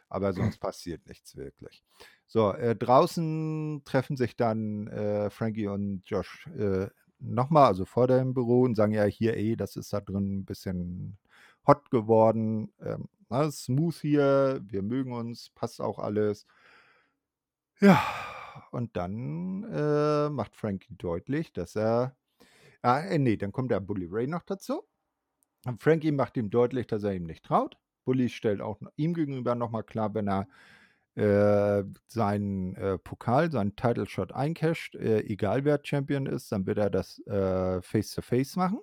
Aber 0.09 0.33
sonst 0.33 0.59
passiert 0.59 1.05
nichts 1.07 1.35
wirklich. 1.35 1.83
So, 2.27 2.51
äh, 2.53 2.75
draußen 2.75 3.81
treffen 3.85 4.17
sich 4.17 4.35
dann 4.35 4.87
äh, 4.87 5.29
Frankie 5.29 5.67
und 5.67 6.03
Josh 6.05 6.47
äh, 6.57 6.87
nochmal, 7.19 7.67
also 7.67 7.85
vor 7.85 8.07
dem 8.07 8.33
Büro 8.33 8.61
und 8.61 8.75
sagen, 8.75 8.93
ja, 8.93 9.05
hier, 9.05 9.35
ey, 9.35 9.55
das 9.55 9.75
ist 9.75 9.93
da 9.93 10.01
drin 10.01 10.39
ein 10.39 10.45
bisschen 10.45 11.17
hot 11.65 11.89
geworden. 11.89 12.71
Ähm, 12.81 13.07
na, 13.29 13.51
smooth 13.51 13.95
hier, 13.95 14.61
wir 14.63 14.81
mögen 14.81 15.13
uns, 15.13 15.51
passt 15.55 15.81
auch 15.81 15.99
alles. 15.99 16.45
Ja, 17.79 18.01
und 18.71 18.95
dann 18.97 19.63
äh, 19.71 20.29
macht 20.29 20.55
Frankie 20.55 20.95
deutlich, 20.97 21.53
dass 21.53 21.75
er. 21.75 22.15
Ah, 22.81 22.99
äh, 23.01 23.19
nee, 23.19 23.37
dann 23.37 23.51
kommt 23.51 23.71
der 23.71 23.79
Bully 23.79 24.07
Ray 24.09 24.27
noch 24.27 24.43
dazu. 24.43 24.83
Und 25.65 25.81
Frankie 25.81 26.11
macht 26.11 26.37
ihm 26.37 26.49
deutlich, 26.49 26.87
dass 26.87 27.03
er 27.03 27.13
ihm 27.13 27.23
nicht 27.23 27.45
traut. 27.45 27.77
Bully 28.07 28.29
stellt 28.29 28.61
auch 28.61 28.79
ihm 28.95 29.13
gegenüber 29.13 29.53
nochmal 29.53 29.83
klar, 29.83 30.13
wenn 30.13 30.29
er 30.29 30.47
äh, 31.15 31.83
seinen 32.07 32.73
äh, 32.75 32.97
Pokal, 32.97 33.51
seinen 33.51 33.75
Title 33.75 34.05
Shot 34.05 34.31
eincasht, 34.31 34.95
äh, 34.95 35.23
egal 35.25 35.65
wer 35.65 35.81
Champion 35.83 36.25
ist, 36.25 36.49
dann 36.53 36.65
wird 36.65 36.77
er 36.77 36.89
das 36.89 37.19
äh, 37.27 37.81
Face-to-Face 37.81 38.55
machen. 38.55 38.79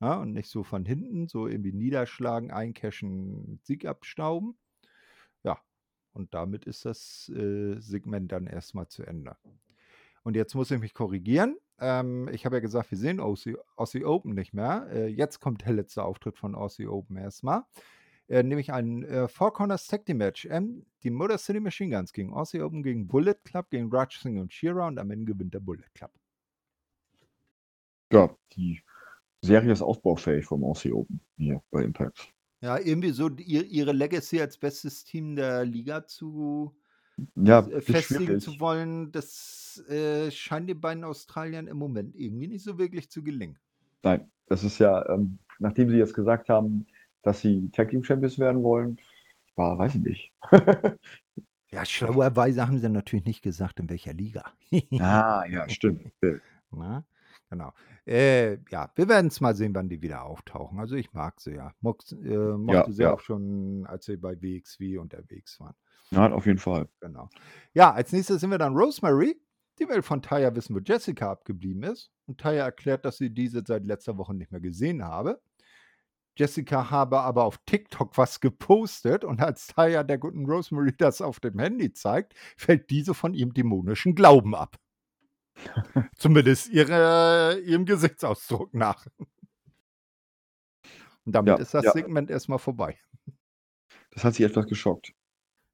Ja, 0.00 0.20
und 0.20 0.34
nicht 0.34 0.48
so 0.48 0.62
von 0.62 0.84
hinten, 0.84 1.26
so 1.26 1.48
irgendwie 1.48 1.72
niederschlagen, 1.72 2.52
eincashen, 2.52 3.58
Sieg 3.64 3.86
abstauben. 3.86 4.56
Ja, 5.42 5.58
und 6.12 6.32
damit 6.32 6.64
ist 6.64 6.84
das 6.84 7.28
äh, 7.34 7.80
Segment 7.80 8.30
dann 8.30 8.46
erstmal 8.46 8.86
zu 8.86 9.02
Ende. 9.02 9.36
Und 10.22 10.36
jetzt 10.36 10.54
muss 10.54 10.70
ich 10.70 10.78
mich 10.78 10.94
korrigieren. 10.94 11.56
Ähm, 11.80 12.28
ich 12.32 12.46
habe 12.46 12.56
ja 12.56 12.60
gesagt, 12.60 12.92
wir 12.92 12.98
sehen 12.98 13.18
Aussie, 13.18 13.56
Aussie 13.74 14.04
Open 14.04 14.34
nicht 14.34 14.54
mehr. 14.54 14.86
Äh, 14.92 15.08
jetzt 15.08 15.40
kommt 15.40 15.64
der 15.66 15.72
letzte 15.72 16.04
Auftritt 16.04 16.38
von 16.38 16.54
Aussie 16.54 16.86
Open 16.86 17.16
erstmal. 17.16 17.64
Äh, 18.28 18.42
nämlich 18.42 18.72
ein 18.72 19.04
äh, 19.04 19.28
Four 19.28 19.52
Corners 19.52 19.86
Tag 19.86 20.06
Team 20.06 20.18
Match. 20.18 20.46
Ähm, 20.50 20.86
die 21.02 21.10
Motor 21.10 21.38
City 21.38 21.60
Machine 21.60 21.94
Guns 21.94 22.12
gegen 22.12 22.32
Aussie 22.32 22.60
Open, 22.60 22.82
gegen 22.82 23.08
Bullet 23.08 23.34
Club, 23.44 23.70
gegen 23.70 23.90
Raj 23.90 24.18
Singh 24.18 24.40
und 24.40 24.52
Shira 24.52 24.86
und 24.86 24.98
am 24.98 25.10
Ende 25.10 25.32
gewinnt 25.32 25.54
der 25.54 25.60
Bullet 25.60 25.84
Club. 25.94 26.10
Ja, 28.12 28.34
die 28.52 28.82
Serie 29.42 29.72
ist 29.72 29.82
aufbaufähig 29.82 30.44
vom 30.44 30.64
Aussie 30.64 30.92
Open 30.92 31.20
hier 31.36 31.62
bei 31.70 31.82
Impact. 31.82 32.32
Ja, 32.60 32.78
irgendwie 32.78 33.10
so 33.10 33.28
ihr, 33.28 33.64
ihre 33.66 33.92
Legacy 33.92 34.40
als 34.40 34.56
bestes 34.56 35.04
Team 35.04 35.34
der 35.34 35.64
Liga 35.64 36.06
zu 36.06 36.76
Ja, 37.34 37.66
äh, 37.66 37.80
festigen 37.80 38.38
zu 38.38 38.60
wollen, 38.60 39.10
das 39.10 39.82
äh, 39.88 40.30
scheint 40.30 40.68
den 40.68 40.80
beiden 40.80 41.02
Australiern 41.02 41.66
im 41.66 41.76
Moment 41.76 42.14
irgendwie 42.14 42.46
nicht 42.46 42.62
so 42.64 42.78
wirklich 42.78 43.10
zu 43.10 43.22
gelingen. 43.24 43.58
Nein, 44.04 44.30
das 44.46 44.62
ist 44.62 44.78
ja, 44.78 45.08
ähm, 45.08 45.38
nachdem 45.58 45.90
sie 45.90 45.96
jetzt 45.96 46.14
gesagt 46.14 46.48
haben, 46.48 46.86
dass 47.22 47.40
sie 47.40 47.70
Tag 47.70 47.90
Team 47.90 48.04
Champions 48.04 48.38
werden 48.38 48.62
wollen, 48.62 48.98
war, 49.56 49.78
weiß 49.78 49.94
ich 49.96 50.02
nicht. 50.02 50.32
Ja, 51.74 51.86
schlauerweise 51.86 52.66
haben 52.66 52.78
sie 52.78 52.88
natürlich 52.90 53.24
nicht 53.24 53.40
gesagt, 53.40 53.80
in 53.80 53.88
welcher 53.88 54.12
Liga. 54.12 54.44
Ah, 55.00 55.44
ja, 55.48 55.66
stimmt. 55.70 56.12
Na, 56.70 57.04
genau. 57.48 57.72
Äh, 58.06 58.58
ja, 58.70 58.92
wir 58.94 59.08
werden 59.08 59.28
es 59.28 59.40
mal 59.40 59.54
sehen, 59.56 59.74
wann 59.74 59.88
die 59.88 60.02
wieder 60.02 60.24
auftauchen. 60.24 60.78
Also 60.78 60.96
ich 60.96 61.14
mag 61.14 61.40
sie 61.40 61.52
ja. 61.54 61.72
Mox, 61.80 62.12
äh, 62.12 62.16
mochte 62.36 62.74
Ja, 62.74 62.90
sie 62.90 63.02
ja. 63.04 63.12
auch 63.14 63.20
schon, 63.20 63.86
als 63.86 64.04
sie 64.04 64.18
bei 64.18 64.36
WXW 64.42 64.98
unterwegs 64.98 65.58
waren. 65.60 65.74
Ja, 66.10 66.30
auf 66.30 66.44
jeden 66.44 66.58
Fall. 66.58 66.88
Genau. 67.00 67.30
Ja, 67.72 67.90
als 67.92 68.12
nächstes 68.12 68.42
sind 68.42 68.50
wir 68.50 68.58
dann 68.58 68.76
Rosemary. 68.76 69.40
Die 69.78 69.88
will 69.88 70.02
von 70.02 70.20
Taya 70.20 70.54
wissen, 70.54 70.76
wo 70.76 70.80
Jessica 70.80 71.30
abgeblieben 71.30 71.84
ist. 71.84 72.10
Und 72.26 72.38
Taya 72.38 72.64
erklärt, 72.64 73.06
dass 73.06 73.16
sie 73.16 73.30
diese 73.30 73.62
seit 73.66 73.86
letzter 73.86 74.18
Woche 74.18 74.34
nicht 74.34 74.52
mehr 74.52 74.60
gesehen 74.60 75.02
habe. 75.02 75.40
Jessica 76.36 76.90
habe 76.90 77.20
aber 77.20 77.44
auf 77.44 77.58
TikTok 77.66 78.16
was 78.16 78.40
gepostet 78.40 79.24
und 79.24 79.40
als 79.40 79.66
Taya 79.66 80.02
der 80.02 80.18
guten 80.18 80.46
Rosemary 80.46 80.92
das 80.98 81.20
auf 81.20 81.40
dem 81.40 81.58
Handy 81.58 81.92
zeigt, 81.92 82.34
fällt 82.56 82.90
diese 82.90 83.14
von 83.14 83.34
ihrem 83.34 83.52
dämonischen 83.52 84.14
Glauben 84.14 84.54
ab. 84.54 84.76
Zumindest 86.16 86.70
ihre, 86.70 87.60
ihrem 87.60 87.84
Gesichtsausdruck 87.84 88.72
nach. 88.74 89.06
Und 91.24 91.32
damit 91.34 91.48
Ja, 91.48 91.56
ist 91.56 91.74
das 91.74 91.84
ja. 91.84 91.92
Segment 91.92 92.30
erstmal 92.30 92.58
vorbei. 92.58 92.98
Das 94.10 94.24
hat 94.24 94.34
sie 94.34 94.44
etwas 94.44 94.66
geschockt. 94.66 95.14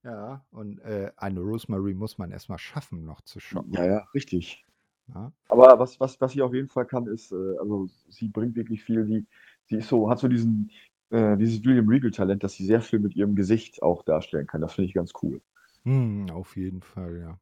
Ja, 0.05 0.45
und 0.51 0.79
äh, 0.81 1.11
eine 1.17 1.41
Rosemary 1.41 1.95
muss 1.95 2.19
man 2.19 2.31
erstmal 2.31 2.59
schaffen, 2.59 3.05
noch 3.05 3.21
zu 3.23 3.41
schocken. 3.41 3.73
Ja, 3.73 3.85
ja, 3.85 4.09
richtig. 4.15 4.65
Ja. 5.09 5.33
Aber 5.49 5.79
was, 5.79 5.99
was, 6.01 6.21
was 6.21 6.33
sie 6.33 6.43
auf 6.43 6.55
jeden 6.55 6.69
Fall 6.69 6.87
kann, 6.87 7.07
ist, 7.07 7.33
äh, 7.33 7.59
also 7.59 7.89
sie 8.09 8.29
bringt 8.29 8.57
wirklich 8.57 8.85
viel, 8.85 9.05
die, 9.07 9.27
sie 9.69 9.77
ist 9.77 9.89
so, 9.89 10.11
hat 10.11 10.19
so 10.19 10.29
diesen, 10.29 10.71
äh, 11.11 11.37
dieses 11.37 11.65
William 11.65 11.89
Regal-Talent, 11.89 12.43
dass 12.43 12.55
sie 12.55 12.67
sehr 12.67 12.81
viel 12.81 12.99
mit 12.99 13.15
ihrem 13.17 13.35
Gesicht 13.35 13.83
auch 13.83 14.03
darstellen 14.03 14.47
kann. 14.47 14.61
Das 14.61 14.75
finde 14.75 14.89
ich 14.89 14.95
ganz 14.95 15.13
cool. 15.23 15.41
Hm, 15.85 16.31
auf 16.31 16.57
jeden 16.57 16.83
Fall, 16.83 17.19
ja. 17.19 17.39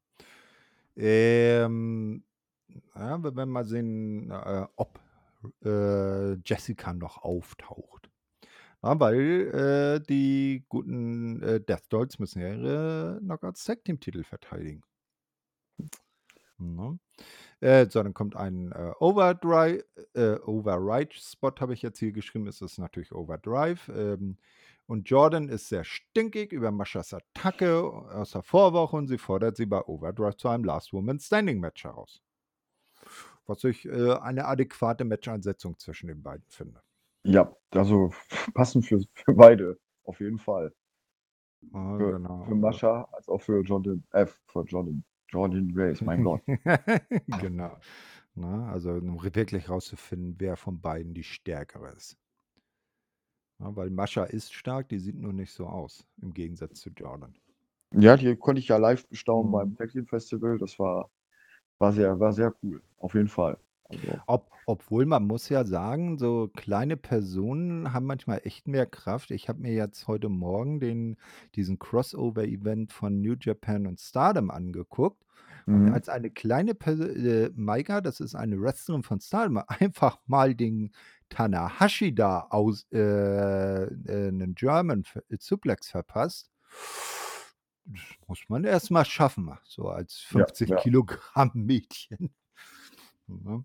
Ähm, 0.97 2.23
ja, 2.95 3.23
wir 3.23 3.37
werden 3.37 3.51
mal 3.51 3.65
sehen, 3.65 4.31
äh, 4.31 4.67
ob 4.77 4.99
äh, 5.65 6.35
Jessica 6.45 6.93
noch 6.93 7.23
auftaucht. 7.23 8.11
Ja, 8.83 8.99
weil 9.01 9.99
äh, 10.01 10.07
die 10.07 10.65
guten 10.69 11.43
äh, 11.43 11.61
Death 11.61 11.85
Dolls 11.89 12.19
müssen 12.19 12.41
ja 12.41 12.55
ihre 12.55 13.19
Knockouts 13.21 13.65
Tag 13.65 13.85
Team 13.85 13.99
Titel 14.01 14.23
verteidigen. 14.23 14.83
Ne? 16.59 16.99
Äh, 17.61 17.87
so, 17.91 18.03
dann 18.03 18.15
kommt 18.15 18.37
ein 18.37 18.73
äh, 18.73 18.93
Overdrive, 19.01 19.85
äh, 20.15 20.37
Override-Spot, 20.45 21.53
habe 21.61 21.75
ich 21.75 21.83
jetzt 21.83 21.99
hier 21.99 22.13
geschrieben, 22.13 22.47
ist 22.47 22.63
es 22.63 22.79
natürlich 22.79 23.13
Overdrive. 23.13 23.89
Ähm, 23.89 24.39
und 24.87 25.09
Jordan 25.11 25.49
ist 25.49 25.69
sehr 25.69 25.85
stinkig 25.85 26.53
über 26.53 26.71
Maschas 26.71 27.13
Attacke 27.13 27.83
aus 27.83 28.31
der 28.33 28.43
Vorwoche 28.43 28.97
und 28.97 29.09
sie 29.09 29.19
fordert 29.19 29.57
sie 29.57 29.67
bei 29.67 29.83
Overdrive 29.83 30.37
zu 30.37 30.49
einem 30.49 30.65
Last 30.65 30.93
Woman 30.93 31.19
Standing 31.19 31.59
Match 31.59 31.85
heraus. 31.85 32.23
Was 33.47 33.65
ich 33.65 33.85
äh, 33.87 34.13
eine 34.15 34.45
adäquate 34.47 35.05
Matcheinsetzung 35.05 35.79
zwischen 35.79 36.09
den 36.09 36.23
beiden 36.23 36.45
finde. 36.49 36.81
Ja, 37.25 37.55
also 37.71 38.13
passend 38.55 38.87
für, 38.87 39.01
für 39.13 39.35
beide, 39.35 39.79
auf 40.05 40.21
jeden 40.21 40.39
Fall. 40.39 40.73
Ah, 41.73 41.97
Für, 41.97 42.13
genau. 42.13 42.45
für 42.45 42.55
Mascha 42.55 43.09
als 43.13 43.29
auch 43.29 43.43
für 43.43 43.61
Jordan, 43.63 44.05
äh, 44.13 44.27
für 44.47 44.63
Jordan, 44.63 45.05
Jordan 45.29 45.73
Grace, 45.73 46.03
mein 46.05 46.23
Gott. 46.23 46.43
genau. 47.27 47.79
Na, 48.35 48.71
also 48.73 48.91
um 48.93 49.23
wirklich 49.23 49.69
rauszufinden, 49.69 50.37
wer 50.39 50.57
von 50.57 50.81
beiden 50.81 51.15
die 51.15 51.25
stärkere 51.25 51.93
ist. 51.93 52.19
Ja, 53.59 53.75
weil 53.77 53.91
Mascha 53.91 54.25
ist 54.25 54.55
stark, 54.55 54.89
die 54.89 54.99
sieht 54.99 55.17
nur 55.17 55.33
nicht 55.35 55.53
so 55.53 55.67
aus, 55.67 56.07
im 56.23 56.33
Gegensatz 56.33 56.81
zu 56.81 56.89
Jordan. 56.91 57.35
Ja, 57.95 58.17
die 58.17 58.37
konnte 58.37 58.61
ich 58.61 58.69
ja 58.69 58.77
live 58.77 59.09
bestaunen 59.09 59.51
Mhm. 59.51 59.77
beim 59.77 59.89
Team 59.91 60.07
Festival. 60.07 60.57
Das 60.59 60.79
war, 60.79 61.11
war 61.79 61.93
sehr, 61.93 62.19
war 62.21 62.33
sehr 62.33 62.55
cool. 62.63 62.83
Auf 62.99 63.15
jeden 63.15 63.29
Fall. 63.29 63.59
Also, 63.89 64.21
Ob, 64.27 64.51
obwohl 64.67 65.07
man 65.07 65.27
muss 65.27 65.49
ja 65.49 65.65
sagen, 65.65 66.19
so 66.19 66.51
kleine 66.55 66.97
Personen 66.97 67.93
haben 67.93 68.07
manchmal 68.07 68.41
echt 68.45 68.67
mehr 68.67 68.87
Kraft. 68.87 69.31
Ich 69.31 69.49
habe 69.49 69.61
mir 69.61 69.73
jetzt 69.73 70.09
heute 70.09 70.29
Morgen 70.29 70.81
den, 70.81 71.17
diesen 71.55 71.79
Crossover-Event 71.79 72.93
von 72.93 73.21
New 73.21 73.37
Japan 73.41 73.87
und 73.87 74.01
Stardom 74.01 74.51
angeguckt. 74.51 75.23
Und 75.67 75.87
mhm. 75.87 75.95
als 75.95 76.09
eine 76.09 76.31
kleine 76.31 76.75
Person, 76.75 77.27
äh, 77.27 77.51
Maika, 77.55 78.01
das 78.01 78.21
ist 78.21 78.37
eine 78.37 78.61
Wrestlerin 78.61 79.03
von 79.03 79.21
Stardom, 79.21 79.63
einfach 79.67 80.19
mal 80.27 80.55
den 80.55 80.93
Tanahashi 81.29 82.15
da 82.15 82.47
aus 82.51 82.87
äh, 82.93 82.99
äh, 82.99 84.29
einen 84.29 84.55
German 84.55 85.05
äh, 85.29 85.37
Suplex 85.41 85.91
verpasst, 85.91 86.51
das 87.87 88.01
muss 88.27 88.41
man 88.49 88.65
erst 88.65 88.91
mal 88.91 89.05
schaffen, 89.05 89.57
so 89.65 89.89
als 89.89 90.27
Ja, 90.31 90.39
50 90.41 90.69
ja. 90.71 90.77
Kilogramm 90.77 91.51
Mädchen. 91.55 92.35
Ja. 93.29 93.63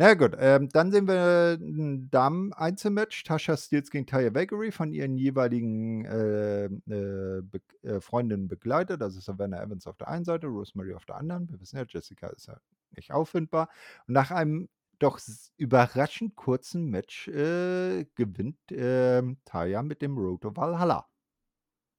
Na 0.00 0.14
gut, 0.14 0.36
ähm, 0.38 0.68
dann 0.68 0.92
sehen 0.92 1.08
wir 1.08 1.58
ein 1.60 2.08
Damen-Einzelmatch. 2.10 3.24
Tasha 3.24 3.56
Steels 3.56 3.90
gegen 3.90 4.06
Taya 4.06 4.32
Valkyrie 4.32 4.70
von 4.70 4.92
ihren 4.92 5.16
jeweiligen 5.16 6.04
äh, 6.04 6.66
äh, 6.66 7.42
Be 7.42 7.60
äh, 7.82 8.00
Freundinnen 8.00 8.46
begleitet. 8.46 9.00
Das 9.00 9.16
ist 9.16 9.24
Savannah 9.24 9.60
Evans 9.60 9.88
auf 9.88 9.96
der 9.96 10.06
einen 10.06 10.24
Seite, 10.24 10.46
Rosemary 10.46 10.94
auf 10.94 11.04
der 11.04 11.16
anderen. 11.16 11.48
Wir 11.50 11.60
wissen 11.60 11.78
ja, 11.78 11.84
Jessica 11.88 12.28
ist 12.28 12.46
ja 12.46 12.60
nicht 12.94 13.10
auffindbar. 13.12 13.68
Und 14.06 14.14
nach 14.14 14.30
einem 14.30 14.68
doch 15.00 15.18
überraschend 15.56 16.36
kurzen 16.36 16.86
Match 16.90 17.26
äh, 17.28 18.04
gewinnt 18.14 18.58
ähm, 18.70 19.38
Taya 19.44 19.82
mit 19.82 20.00
dem 20.00 20.16
Road 20.16 20.42
to 20.42 20.56
Valhalla. 20.56 21.08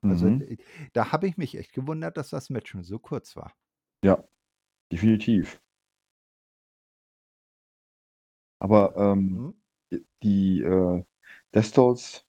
Also 0.02 0.28
Mhm. 0.28 0.42
äh, 0.42 0.58
da 0.94 1.12
habe 1.12 1.28
ich 1.28 1.38
mich 1.38 1.58
echt 1.58 1.74
gewundert, 1.74 2.18
dass 2.18 2.30
das 2.30 2.50
Match 2.50 2.72
schon 2.72 2.84
so 2.84 3.00
kurz 3.00 3.36
war. 3.36 3.54
Ja, 4.04 4.24
definitiv. 4.92 5.62
Aber 8.60 8.96
ähm, 8.98 9.42
Mhm. 9.42 9.54
die 10.24 10.62
äh, 10.62 11.04
Destos 11.54 12.26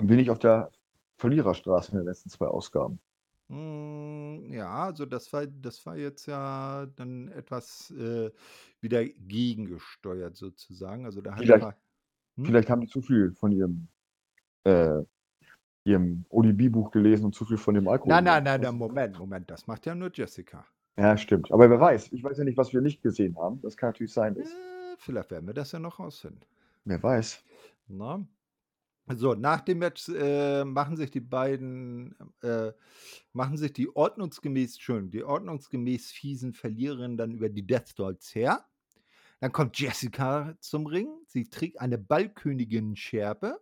bin 0.00 0.20
ich 0.20 0.30
auf 0.30 0.38
der 0.38 0.70
Verliererstraße 1.18 1.90
in 1.90 1.98
den 1.98 2.06
letzten 2.06 2.30
zwei 2.30 2.46
Ausgaben. 2.46 3.00
Mm, 3.48 4.52
Ja, 4.52 4.84
also 4.86 5.06
das 5.06 5.32
war, 5.32 5.46
das 5.46 5.84
war 5.86 5.96
jetzt 5.96 6.26
ja 6.26 6.86
dann 6.96 7.28
etwas 7.28 7.90
äh, 7.92 8.30
wieder 8.80 9.04
gegengesteuert 9.04 10.36
sozusagen. 10.36 11.04
Also 11.06 11.20
da 11.20 11.34
hat 11.36 11.44
Vielleicht. 11.44 11.64
Hm? 12.36 12.46
vielleicht 12.46 12.70
haben 12.70 12.80
die 12.82 12.88
zu 12.88 13.02
viel 13.02 13.32
von 13.34 13.52
ihrem, 13.52 13.88
äh, 14.64 15.02
ihrem 15.84 16.26
ODB-Buch 16.30 16.90
gelesen 16.92 17.26
und 17.26 17.34
zu 17.34 17.44
viel 17.46 17.58
von 17.58 17.74
dem 17.74 17.88
Alkohol. 17.88 18.12
Nein, 18.12 18.24
nein, 18.24 18.44
nein, 18.44 18.60
nein, 18.62 18.74
Moment, 18.76 19.18
Moment, 19.18 19.50
das 19.50 19.66
macht 19.66 19.84
ja 19.86 19.94
nur 19.94 20.10
Jessica. 20.14 20.64
Ja, 20.96 21.16
stimmt. 21.16 21.50
Aber 21.52 21.68
wer 21.70 21.80
weiß, 21.80 22.12
ich 22.12 22.22
weiß 22.22 22.38
ja 22.38 22.44
nicht, 22.44 22.56
was 22.56 22.72
wir 22.72 22.80
nicht 22.80 23.02
gesehen 23.02 23.36
haben. 23.36 23.60
Das 23.62 23.76
kann 23.76 23.88
natürlich 23.90 24.12
sein. 24.12 24.34
Dass, 24.34 24.46
Äh, 24.48 24.96
vielleicht 24.98 25.30
werden 25.30 25.46
wir 25.46 25.54
das 25.54 25.72
ja 25.72 25.78
noch 25.80 25.98
rausfinden. 25.98 26.44
wer 26.84 27.02
weiß. 27.02 27.44
Na? 27.88 28.26
So, 29.14 29.34
nach 29.34 29.60
dem 29.62 29.78
Match 29.80 30.08
äh, 30.08 30.64
machen 30.64 30.96
sich 30.96 31.10
die 31.10 31.20
beiden, 31.20 32.14
äh, 32.42 32.72
machen 33.32 33.56
sich 33.58 33.72
die 33.72 33.94
ordnungsgemäß, 33.94 34.78
schön, 34.80 35.10
die 35.10 35.24
ordnungsgemäß 35.24 36.10
fiesen 36.12 36.54
Verliererinnen 36.54 37.16
dann 37.18 37.32
über 37.32 37.50
die 37.50 37.66
Death 37.66 37.98
Dolls 37.98 38.34
her. 38.34 38.64
Dann 39.40 39.52
kommt 39.52 39.78
Jessica 39.78 40.56
zum 40.60 40.86
Ring. 40.86 41.08
Sie 41.26 41.50
trägt 41.50 41.80
eine 41.80 41.98
Ballkönigin-Schärpe 41.98 43.60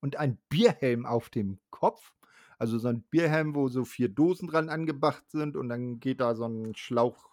und 0.00 0.16
ein 0.16 0.38
Bierhelm 0.48 1.06
auf 1.06 1.28
dem 1.30 1.58
Kopf. 1.70 2.14
Also 2.58 2.78
so 2.78 2.88
ein 2.88 3.02
Bierhelm, 3.02 3.54
wo 3.54 3.68
so 3.68 3.84
vier 3.84 4.08
Dosen 4.08 4.48
dran 4.48 4.68
angebracht 4.68 5.24
sind 5.30 5.56
und 5.56 5.68
dann 5.68 6.00
geht 6.00 6.20
da 6.20 6.34
so 6.34 6.46
ein 6.46 6.74
Schlauch, 6.74 7.30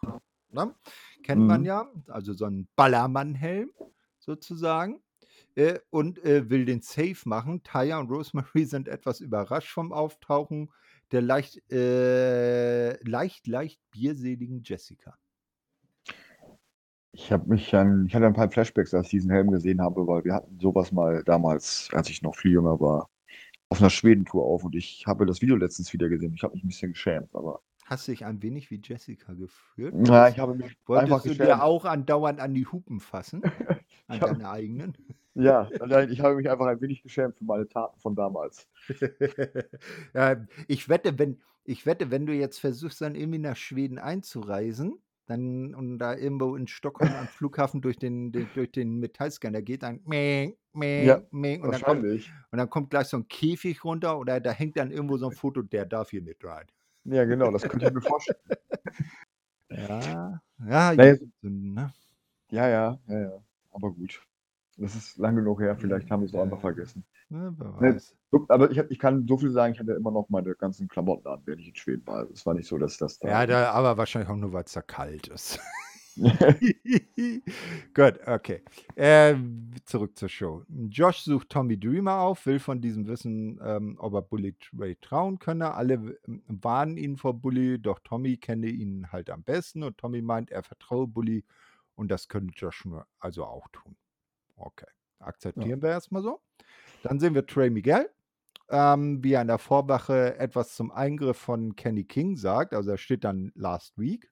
ne? 0.50 0.74
kennt 1.24 1.48
man 1.48 1.62
Mhm. 1.62 1.68
ja. 1.68 1.92
Also 2.08 2.34
so 2.34 2.46
ein 2.46 2.68
Ballermann-Helm 2.76 3.72
sozusagen. 4.20 5.02
Äh, 5.56 5.80
und 5.90 6.24
äh, 6.24 6.50
will 6.50 6.64
den 6.66 6.82
Safe 6.82 7.18
machen. 7.26 7.62
Taya 7.64 8.00
und 8.00 8.10
Rosemary 8.10 8.66
sind 8.66 8.88
etwas 8.88 9.20
überrascht 9.20 9.72
vom 9.72 9.92
Auftauchen 9.92 10.70
der 11.12 11.22
leicht, 11.22 11.62
äh, 11.72 13.02
leicht, 13.04 13.48
leicht 13.48 13.80
bierseligen 13.92 14.62
Jessica. 14.64 15.18
Ich 17.14 17.32
habe 17.32 17.50
mich 17.50 17.76
an, 17.76 18.06
ich 18.08 18.16
hatte 18.16 18.26
ein 18.26 18.34
paar 18.34 18.50
Flashbacks, 18.50 18.94
als 18.94 19.08
ich 19.08 19.12
diesen 19.12 19.32
Helm 19.32 19.52
gesehen 19.52 19.82
habe, 19.82 20.08
weil 20.08 20.24
wir 20.24 20.34
hatten 20.34 20.58
sowas 20.60 20.94
mal 20.94 21.24
damals, 21.26 21.90
als 21.92 22.10
ich 22.10 22.22
noch 22.22 22.36
viel 22.36 22.52
jünger 22.52 22.80
war, 22.80 23.10
auf 23.72 23.80
einer 23.80 23.90
Schwedentour 23.90 24.44
auf 24.46 24.66
und 24.66 24.76
ich 24.76 25.06
habe 25.08 25.26
das 25.26 25.42
Video 25.42 25.56
letztens 25.56 25.94
wieder 25.94 26.10
gesehen. 26.10 26.34
Ich 26.34 26.44
habe 26.44 26.54
mich 26.54 26.64
ein 26.64 26.68
bisschen 26.68 26.92
geschämt, 26.92 27.34
aber. 27.34 27.62
Hast 27.86 28.06
du 28.08 28.12
dich 28.12 28.26
ein 28.26 28.42
wenig 28.44 28.70
wie 28.70 28.82
Jessica 28.84 29.34
gefühlt? 29.34 29.94
Na, 29.96 30.28
ich 30.28 30.40
habe 30.40 30.56
mich 30.56 30.78
Wolltest 30.86 31.04
einfach 31.12 31.24
du 31.24 31.30
geschämt. 31.30 31.48
dir 31.50 31.64
auch 31.64 31.86
andauernd 31.86 32.42
an 32.42 32.54
die 32.54 32.66
Hupen 32.68 33.00
fassen? 33.00 33.42
An 34.08 34.20
hab- 34.20 34.32
deine 34.32 34.50
eigenen? 34.50 34.94
Ja, 35.34 35.70
ich 36.10 36.20
habe 36.20 36.36
mich 36.36 36.50
einfach 36.50 36.66
ein 36.66 36.82
wenig 36.82 37.04
geschämt 37.04 37.38
für 37.38 37.46
meine 37.46 37.66
Taten 37.66 37.98
von 38.02 38.14
damals. 38.18 38.68
ja, 40.14 40.46
ich 40.68 40.90
wette, 40.90 41.18
wenn 41.18 41.40
ich 41.64 41.86
wette, 41.86 42.12
wenn 42.12 42.26
du 42.26 42.34
jetzt 42.34 42.60
versuchst, 42.60 43.00
dann 43.00 43.16
irgendwie 43.16 43.40
nach 43.40 43.56
Schweden 43.56 43.98
einzureisen, 43.98 45.00
dann 45.28 45.74
und 45.74 46.00
da 46.00 46.18
irgendwo 46.18 46.58
in 46.58 46.68
Stockholm 46.68 47.14
am 47.18 47.28
Flughafen 47.28 47.80
durch 47.80 47.98
den, 47.98 48.34
den 48.34 48.50
durch 48.56 48.74
den 48.74 49.00
Metallscanner 49.00 49.62
geht, 49.62 49.84
dann 49.84 50.02
meh, 50.74 51.06
Ja, 51.06 51.22
meh, 51.32 51.60
und 51.60 51.72
dann 51.72 51.82
kommt 51.82 52.04
und 52.04 52.58
dann 52.58 52.70
kommt 52.70 52.90
gleich 52.90 53.08
so 53.08 53.18
ein 53.18 53.28
Käfig 53.28 53.84
runter 53.84 54.18
oder 54.18 54.40
da 54.40 54.52
hängt 54.52 54.78
dann 54.78 54.92
irgendwo 54.92 55.18
so 55.18 55.30
ein 55.30 55.36
Foto, 55.36 55.62
der 55.62 55.86
darf 55.86 56.10
hier 56.12 56.22
nicht 56.22 56.44
rein. 56.44 56.68
Ja, 57.06 57.26
genau, 57.26 57.52
das 57.52 57.64
könnte 57.64 57.88
ich 57.88 57.94
mir 57.94 58.02
vorstellen. 58.02 58.40
Ja, 59.74 60.42
ja, 60.68 60.94
Naja, 60.94 61.16
ne? 61.42 61.94
Ja, 62.50 62.68
ja, 62.68 63.00
ja, 63.08 63.20
ja. 63.20 63.44
Aber 63.72 63.92
gut. 63.92 64.22
Das 64.78 64.96
ist 64.96 65.18
lang 65.18 65.38
genug 65.38 65.62
her, 65.62 65.78
vielleicht 65.78 66.12
haben 66.12 66.22
wir 66.22 66.26
es 66.28 66.34
auch 66.34 66.44
einfach 66.44 66.60
vergessen. 66.60 67.06
Wer 67.30 67.52
Ne, 67.94 68.02
Aber 68.50 68.70
ich, 68.70 68.80
hab, 68.80 68.92
ich 68.92 69.00
kann 69.00 69.26
so 69.28 69.38
viel 69.38 69.52
sagen, 69.52 69.74
ich 69.74 69.80
hatte 69.80 69.94
immer 69.94 70.12
noch 70.12 70.28
meine 70.30 70.54
ganzen 70.56 70.90
Klamotten 70.90 71.28
an, 71.28 71.42
wenn 71.46 71.60
ich 71.60 71.70
in 71.70 71.76
Schweden 71.76 72.06
war. 72.06 72.30
Es 72.32 72.46
war 72.46 72.54
nicht 72.54 72.68
so, 72.68 72.78
dass 72.78 72.98
das 72.98 73.20
da. 73.20 73.30
Ja, 73.30 73.46
da, 73.46 73.72
aber 73.72 73.98
wahrscheinlich 73.98 74.30
auch 74.30 74.36
nur, 74.36 74.52
weil 74.52 74.66
es 74.66 74.74
da 74.74 74.82
kalt 74.82 75.28
ist. 75.28 75.60
Gut, 77.94 78.20
okay. 78.28 78.62
Äh, 78.96 79.36
zurück 79.86 80.18
zur 80.18 80.30
Show. 80.30 80.64
Josh 80.90 81.20
sucht 81.20 81.50
Tommy 81.50 81.80
Dreamer 81.80 82.20
auf, 82.20 82.46
will 82.46 82.60
von 82.60 82.82
diesem 82.82 83.08
wissen, 83.08 83.60
ähm, 83.64 83.96
ob 84.00 84.14
er 84.14 84.22
Bully 84.22 84.56
Ray 84.78 84.98
trauen 85.00 85.40
könne. 85.40 85.74
Alle 85.74 86.18
warnen 86.48 86.98
ihn 86.98 87.18
vor 87.18 87.34
Bully, 87.34 87.80
doch 87.80 88.00
Tommy 88.00 88.38
kenne 88.38 88.68
ihn 88.68 89.12
halt 89.12 89.30
am 89.30 89.44
besten 89.44 89.84
und 89.84 89.98
Tommy 89.98 90.22
meint, 90.22 90.52
er 90.52 90.64
vertraue 90.64 91.08
Bully 91.08 91.46
und 91.96 92.10
das 92.10 92.28
könnte 92.28 92.54
Josh 92.56 92.86
nur 92.86 93.08
also 93.20 93.46
auch 93.46 93.68
tun. 93.72 93.96
Okay, 94.58 94.88
akzeptieren 95.20 95.82
wir 95.82 95.90
erstmal 95.90 96.22
so. 96.22 96.42
Dann 97.04 97.20
sehen 97.20 97.34
wir 97.34 97.46
Trey 97.46 97.70
Miguel, 97.70 98.10
ähm, 98.70 99.24
wie 99.24 99.34
er 99.34 99.42
in 99.42 99.48
der 99.48 99.58
Vorwache 99.58 100.38
etwas 100.38 100.76
zum 100.76 100.92
Eingriff 100.92 101.38
von 101.38 101.76
Kenny 101.76 102.04
King 102.04 102.36
sagt. 102.38 102.74
Also 102.74 102.92
er 102.92 102.98
steht 102.98 103.24
dann 103.24 103.52
Last 103.56 103.98
Week. 103.98 104.30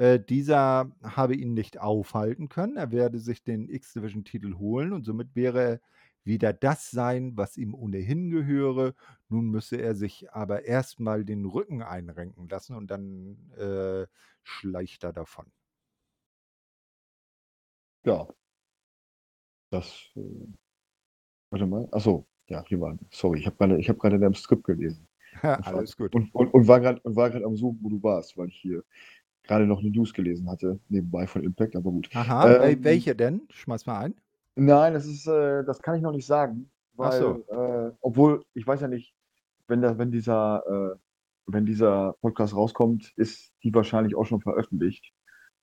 Äh, 0.00 0.18
dieser 0.18 0.90
habe 1.02 1.34
ihn 1.34 1.52
nicht 1.52 1.78
aufhalten 1.78 2.48
können. 2.48 2.78
Er 2.78 2.90
werde 2.90 3.18
sich 3.18 3.44
den 3.44 3.68
X-Division-Titel 3.68 4.54
holen 4.54 4.94
und 4.94 5.04
somit 5.04 5.36
wäre 5.36 5.78
wieder 6.24 6.54
das 6.54 6.90
sein, 6.90 7.36
was 7.36 7.58
ihm 7.58 7.74
ohnehin 7.74 8.30
gehöre. 8.30 8.94
Nun 9.28 9.50
müsse 9.50 9.76
er 9.76 9.94
sich 9.94 10.32
aber 10.32 10.64
erstmal 10.64 11.26
den 11.26 11.44
Rücken 11.44 11.82
einrenken 11.82 12.48
lassen 12.48 12.76
und 12.76 12.90
dann 12.90 13.50
äh, 13.58 14.06
schleicht 14.42 15.04
er 15.04 15.12
davon. 15.12 15.52
Ja. 18.06 18.26
Das. 19.68 20.08
Äh, 20.16 20.22
warte 21.50 21.66
mal. 21.66 21.86
Achso, 21.92 22.26
ja, 22.46 22.64
hier 22.66 22.80
war. 22.80 22.98
Sorry, 23.10 23.40
ich 23.40 23.46
habe 23.46 23.56
gerade 23.58 23.86
hab 23.86 24.04
in 24.14 24.20
deinem 24.22 24.34
Skript 24.34 24.64
gelesen. 24.64 25.06
Und, 25.42 25.66
Alles 25.66 25.96
gut. 25.96 26.14
Und, 26.14 26.34
und, 26.34 26.48
und 26.52 26.66
war 26.66 26.80
gerade 26.80 27.00
und 27.02 27.14
war 27.14 27.30
gerade 27.30 27.44
am 27.44 27.56
Suchen, 27.56 27.78
wo 27.82 27.88
du 27.88 28.02
warst, 28.02 28.36
weil 28.36 28.48
ich 28.48 28.56
hier 28.56 28.82
gerade 29.44 29.66
noch 29.66 29.80
eine 29.80 29.90
News 29.90 30.12
gelesen 30.14 30.48
hatte, 30.50 30.78
nebenbei 30.88 31.26
von 31.26 31.42
Impact, 31.42 31.76
aber 31.76 31.90
gut. 31.90 32.08
Aha, 32.14 32.64
Ähm, 32.66 32.84
welche 32.84 33.14
denn? 33.16 33.42
Schmeiß 33.50 33.86
mal 33.86 33.98
ein. 34.00 34.14
Nein, 34.56 34.94
das 34.94 35.06
ist, 35.06 35.26
äh, 35.26 35.64
das 35.64 35.80
kann 35.80 35.96
ich 35.96 36.02
noch 36.02 36.12
nicht 36.12 36.26
sagen, 36.26 36.70
weil, 36.94 37.18
so. 37.20 37.44
äh, 37.48 37.92
obwohl, 38.00 38.44
ich 38.54 38.66
weiß 38.66 38.80
ja 38.80 38.88
nicht, 38.88 39.14
wenn 39.68 39.80
da, 39.82 39.96
wenn 39.98 40.10
dieser, 40.10 40.62
äh, 40.66 40.98
wenn 41.46 41.66
dieser 41.66 42.14
Podcast 42.20 42.54
rauskommt, 42.54 43.12
ist 43.16 43.52
die 43.62 43.72
wahrscheinlich 43.74 44.14
auch 44.16 44.24
schon 44.26 44.40
veröffentlicht. 44.40 45.12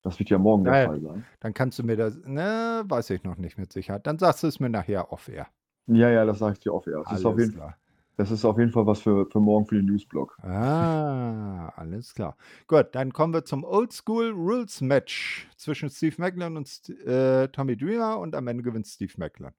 Das 0.02 0.18
wird 0.18 0.30
ja 0.30 0.38
morgen 0.38 0.64
der 0.64 0.74
Ja, 0.74 0.80
ja. 0.82 0.86
Fall 0.88 1.00
sein. 1.00 1.24
Dann 1.40 1.54
kannst 1.54 1.78
du 1.78 1.82
mir 1.82 1.96
das, 1.96 2.18
ne, 2.24 2.82
weiß 2.86 3.10
ich 3.10 3.24
noch 3.24 3.36
nicht 3.36 3.58
mit 3.58 3.72
Sicherheit. 3.72 4.06
Dann 4.06 4.18
sagst 4.18 4.42
du 4.42 4.46
es 4.46 4.60
mir 4.60 4.70
nachher 4.70 5.12
off-air. 5.12 5.48
Ja, 5.86 6.10
ja, 6.10 6.24
das 6.24 6.38
sage 6.38 6.52
ich 6.54 6.60
dir 6.60 6.72
eher. 6.72 7.02
Das 7.04 7.18
ist, 7.18 7.24
auf 7.24 7.34
Alles 7.34 7.46
jeden, 7.46 7.54
klar. 7.56 7.76
Das 8.18 8.32
ist 8.32 8.44
auf 8.44 8.58
jeden 8.58 8.72
Fall 8.72 8.84
was 8.84 9.00
für, 9.00 9.26
für 9.30 9.38
morgen 9.38 9.64
für 9.66 9.76
den 9.76 9.86
Newsblog. 9.86 10.36
Ah, 10.42 11.68
alles 11.76 12.12
klar. 12.12 12.36
Gut, 12.66 12.88
dann 12.92 13.12
kommen 13.12 13.32
wir 13.32 13.44
zum 13.44 13.62
Old 13.62 13.92
School 13.92 14.30
Rules 14.30 14.80
Match 14.80 15.48
zwischen 15.56 15.88
Steve 15.88 16.16
Macklin 16.18 16.56
und 16.56 16.66
St 16.66 16.90
äh, 17.06 17.46
Tommy 17.48 17.76
Dreamer 17.76 18.18
und 18.18 18.34
am 18.34 18.48
Ende 18.48 18.64
gewinnt 18.64 18.88
Steve 18.88 19.12
Macklin. 19.18 19.52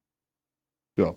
Ja. 0.98 1.16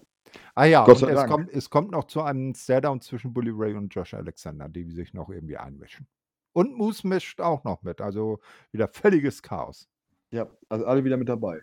Ah 0.54 0.66
ja, 0.66 0.84
Gott 0.84 0.94
und 0.94 1.00
sei 1.00 1.10
es 1.10 1.16
Dank. 1.16 1.30
kommt, 1.30 1.50
es 1.50 1.68
kommt 1.68 1.90
noch 1.90 2.04
zu 2.04 2.22
einem 2.22 2.54
Stairdown 2.54 3.00
zwischen 3.00 3.34
Bully 3.34 3.50
Ray 3.52 3.74
und 3.74 3.92
Josh 3.92 4.14
Alexander, 4.14 4.68
die 4.68 4.88
sich 4.92 5.12
noch 5.12 5.28
irgendwie 5.28 5.56
einmischen. 5.56 6.06
Und 6.52 6.76
Moose 6.76 7.08
mischt 7.08 7.40
auch 7.40 7.64
noch 7.64 7.82
mit, 7.82 8.00
also 8.00 8.38
wieder 8.70 8.86
völliges 8.86 9.42
Chaos. 9.42 9.88
Ja, 10.30 10.48
also 10.68 10.86
alle 10.86 11.02
wieder 11.02 11.16
mit 11.16 11.28
dabei. 11.28 11.60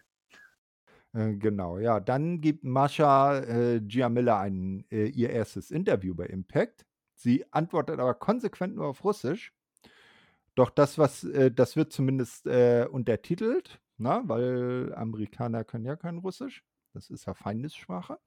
Äh, 1.14 1.36
genau, 1.36 1.80
ja. 1.80 2.00
Dann 2.00 2.42
gibt 2.42 2.64
Mascha 2.64 3.40
äh, 3.40 3.82
Gia 3.82 4.10
Miller 4.10 4.40
ein, 4.40 4.86
äh, 4.92 5.08
ihr 5.08 5.30
erstes 5.32 5.72
Interview 5.72 6.14
bei 6.16 6.26
Impact. 6.28 6.86
Sie 7.16 7.46
antwortet 7.52 8.00
aber 8.00 8.14
konsequent 8.14 8.76
nur 8.76 8.88
auf 8.88 9.04
Russisch. 9.04 9.54
Doch 10.56 10.70
das, 10.70 10.98
was, 10.98 11.24
äh, 11.24 11.52
das 11.52 11.76
wird 11.76 11.94
zumindest 11.94 12.46
äh, 12.48 12.86
untertitelt, 12.92 13.80
na, 13.98 14.24
weil 14.28 14.94
Amerikaner 14.96 15.64
können 15.64 15.86
ja 15.86 15.96
kein 15.96 16.18
Russisch. 16.18 16.64
Das 16.94 17.10
ist 17.10 17.26
ja 17.26 17.34
Feindessprache. 17.34 18.18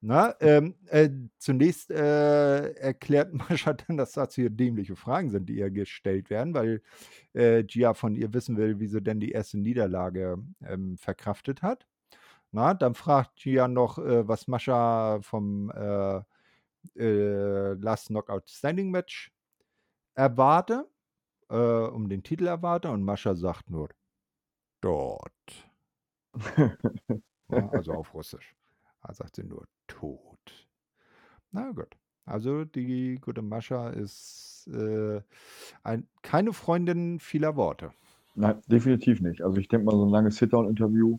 Na, 0.00 0.34
ähm, 0.40 0.74
äh, 0.88 1.10
zunächst 1.38 1.90
äh, 1.90 2.72
erklärt 2.74 3.32
Mascha 3.34 3.72
dann, 3.74 3.96
dass 3.96 4.12
das 4.12 4.34
hier 4.34 4.50
dämliche 4.50 4.96
Fragen 4.96 5.30
sind, 5.30 5.48
die 5.48 5.56
ihr 5.58 5.70
gestellt 5.70 6.30
werden, 6.30 6.54
weil 6.54 6.82
äh, 7.34 7.64
Gia 7.64 7.94
von 7.94 8.14
ihr 8.16 8.34
wissen 8.34 8.56
will, 8.58 8.80
wie 8.80 8.86
sie 8.88 9.02
denn 9.02 9.20
die 9.20 9.32
erste 9.32 9.58
Niederlage 9.58 10.38
ähm, 10.62 10.98
verkraftet 10.98 11.62
hat. 11.62 11.86
Na, 12.54 12.72
dann 12.72 12.94
fragt 12.94 13.34
Gia 13.34 13.66
noch, 13.66 13.98
äh, 13.98 14.28
was 14.28 14.46
Mascha 14.46 15.20
vom 15.22 15.72
äh, 15.72 16.22
äh, 16.96 17.72
Last 17.74 18.06
Knockout 18.06 18.48
Standing 18.48 18.92
Match 18.92 19.32
erwarte, 20.14 20.88
äh, 21.50 21.56
um 21.56 22.08
den 22.08 22.22
Titel 22.22 22.46
erwarte, 22.46 22.90
und 22.90 23.02
Mascha 23.02 23.34
sagt 23.34 23.70
nur 23.70 23.88
dort. 24.80 25.32
Ja, 27.48 27.68
also 27.70 27.94
auf 27.94 28.14
Russisch. 28.14 28.54
Da 29.02 29.12
sagt 29.12 29.34
sie 29.34 29.42
nur 29.42 29.66
tot. 29.88 30.68
Na 31.50 31.72
gut. 31.72 31.96
Also 32.24 32.64
die 32.64 33.16
gute 33.20 33.42
Mascha 33.42 33.90
ist 33.90 34.68
äh, 34.72 35.20
ein, 35.82 36.06
keine 36.22 36.52
Freundin 36.52 37.18
vieler 37.18 37.56
Worte. 37.56 37.92
Nein, 38.36 38.62
definitiv 38.68 39.20
nicht. 39.20 39.42
Also 39.42 39.56
ich 39.58 39.66
denke 39.66 39.86
mal, 39.86 39.96
so 39.96 40.04
ein 40.04 40.10
langes 40.10 40.36
Sit-Down-Interview 40.36 41.16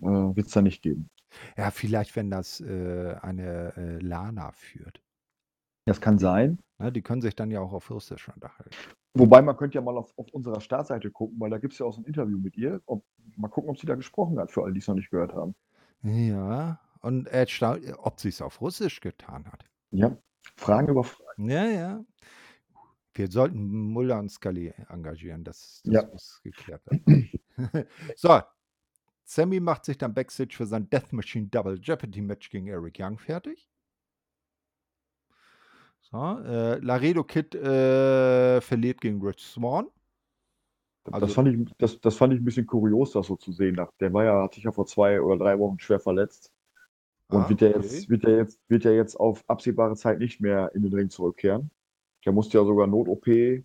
äh, 0.00 0.06
wird 0.06 0.46
es 0.46 0.52
da 0.52 0.62
nicht 0.62 0.82
geben. 0.82 1.10
Ja, 1.56 1.70
vielleicht, 1.70 2.16
wenn 2.16 2.30
das 2.30 2.60
äh, 2.60 3.16
eine 3.20 3.76
äh, 3.76 3.98
Lana 3.98 4.52
führt. 4.52 5.02
Das 5.84 6.00
kann 6.00 6.18
sein. 6.18 6.58
Ne, 6.78 6.92
die 6.92 7.02
können 7.02 7.22
sich 7.22 7.34
dann 7.34 7.50
ja 7.50 7.60
auch 7.60 7.72
auf 7.72 7.90
Russisch 7.90 8.28
unterhalten. 8.28 8.70
Wobei 9.14 9.42
man 9.42 9.56
könnte 9.56 9.76
ja 9.76 9.80
mal 9.82 9.96
auf, 9.96 10.16
auf 10.16 10.28
unserer 10.32 10.60
Startseite 10.60 11.10
gucken, 11.10 11.40
weil 11.40 11.50
da 11.50 11.58
gibt 11.58 11.72
es 11.72 11.78
ja 11.80 11.86
auch 11.86 11.92
so 11.92 12.00
ein 12.00 12.04
Interview 12.04 12.38
mit 12.38 12.56
ihr. 12.56 12.80
Ob, 12.86 13.04
mal 13.36 13.48
gucken, 13.48 13.70
ob 13.70 13.78
sie 13.78 13.86
da 13.86 13.94
gesprochen 13.94 14.38
hat, 14.38 14.52
für 14.52 14.62
alle, 14.62 14.72
die 14.72 14.78
es 14.80 14.86
noch 14.86 14.94
nicht 14.94 15.10
gehört 15.10 15.34
haben. 15.34 15.54
Ja, 16.02 16.80
und 17.00 17.26
erstaunt, 17.26 17.82
ob 17.98 18.20
sie 18.20 18.28
es 18.28 18.40
auf 18.42 18.60
Russisch 18.60 19.00
getan 19.00 19.46
hat. 19.50 19.64
Ja, 19.90 20.16
Fragen 20.56 20.88
über 20.88 21.04
Fragen. 21.04 21.50
Ja, 21.50 21.64
ja. 21.66 22.04
Wir 23.14 23.28
sollten 23.28 23.66
Mulder 23.66 24.20
und 24.20 24.30
Scully 24.30 24.72
engagieren, 24.88 25.42
das, 25.42 25.80
das 25.84 25.94
Ja. 25.94 26.08
muss 26.12 26.40
geklärt 26.44 26.82
werden. 26.86 27.30
so, 28.16 28.40
Sammy 29.30 29.60
macht 29.60 29.84
sich 29.84 29.98
dann 29.98 30.14
Backstage 30.14 30.54
für 30.56 30.64
sein 30.64 30.88
Death 30.88 31.12
Machine 31.12 31.48
Double 31.48 31.78
Jeopardy 31.78 32.22
Match 32.22 32.48
gegen 32.48 32.66
Eric 32.68 32.96
Young 32.98 33.18
fertig. 33.18 33.68
So, 36.00 36.16
äh, 36.16 36.78
Laredo 36.78 37.22
Kid 37.24 37.54
äh, 37.54 38.62
verliert 38.62 39.02
gegen 39.02 39.20
Rich 39.20 39.40
Swan. 39.44 39.88
Also- 41.04 41.26
das, 41.26 41.34
fand 41.34 41.48
ich, 41.48 41.74
das, 41.76 42.00
das 42.00 42.16
fand 42.16 42.32
ich 42.32 42.40
ein 42.40 42.44
bisschen 42.44 42.66
kurios, 42.66 43.12
das 43.12 43.26
so 43.26 43.36
zu 43.36 43.52
sehen. 43.52 43.76
Der 44.00 44.12
war 44.14 44.24
ja, 44.24 44.42
hat 44.44 44.54
sich 44.54 44.64
ja 44.64 44.72
vor 44.72 44.86
zwei 44.86 45.20
oder 45.20 45.36
drei 45.44 45.58
Wochen 45.58 45.78
schwer 45.78 46.00
verletzt. 46.00 46.50
Und 47.30 47.42
Ah, 47.42 47.48
wird 47.50 47.60
der 47.60 47.76
okay. 47.76 47.80
jetzt, 47.86 48.08
wird 48.08 48.24
der 48.24 48.36
jetzt, 48.38 48.60
wird 48.68 48.84
der 48.84 48.94
jetzt 48.96 49.14
auf 49.16 49.44
absehbare 49.46 49.94
Zeit 49.96 50.18
nicht 50.20 50.40
mehr 50.40 50.74
in 50.74 50.82
den 50.82 50.94
Ring 50.94 51.10
zurückkehren? 51.10 51.70
Der 52.24 52.32
musste 52.32 52.56
ja 52.56 52.64
sogar 52.64 52.86
Not-OP. 52.86 53.26
Ja, 53.26 53.62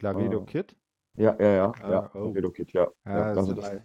Laredo 0.00 0.40
Ah. 0.42 0.44
Kid. 0.44 0.74
ja, 1.14 1.40
ja, 1.40 1.70
Ah, 1.80 1.90
ja. 1.90 2.10
oh. 2.14 2.30
Redokit, 2.30 2.72
ja. 2.72 2.88
Ja, 3.04 3.12
ja, 3.18 3.22
also 3.26 3.40
also 3.40 3.52
das, 3.54 3.70
das, 3.70 3.80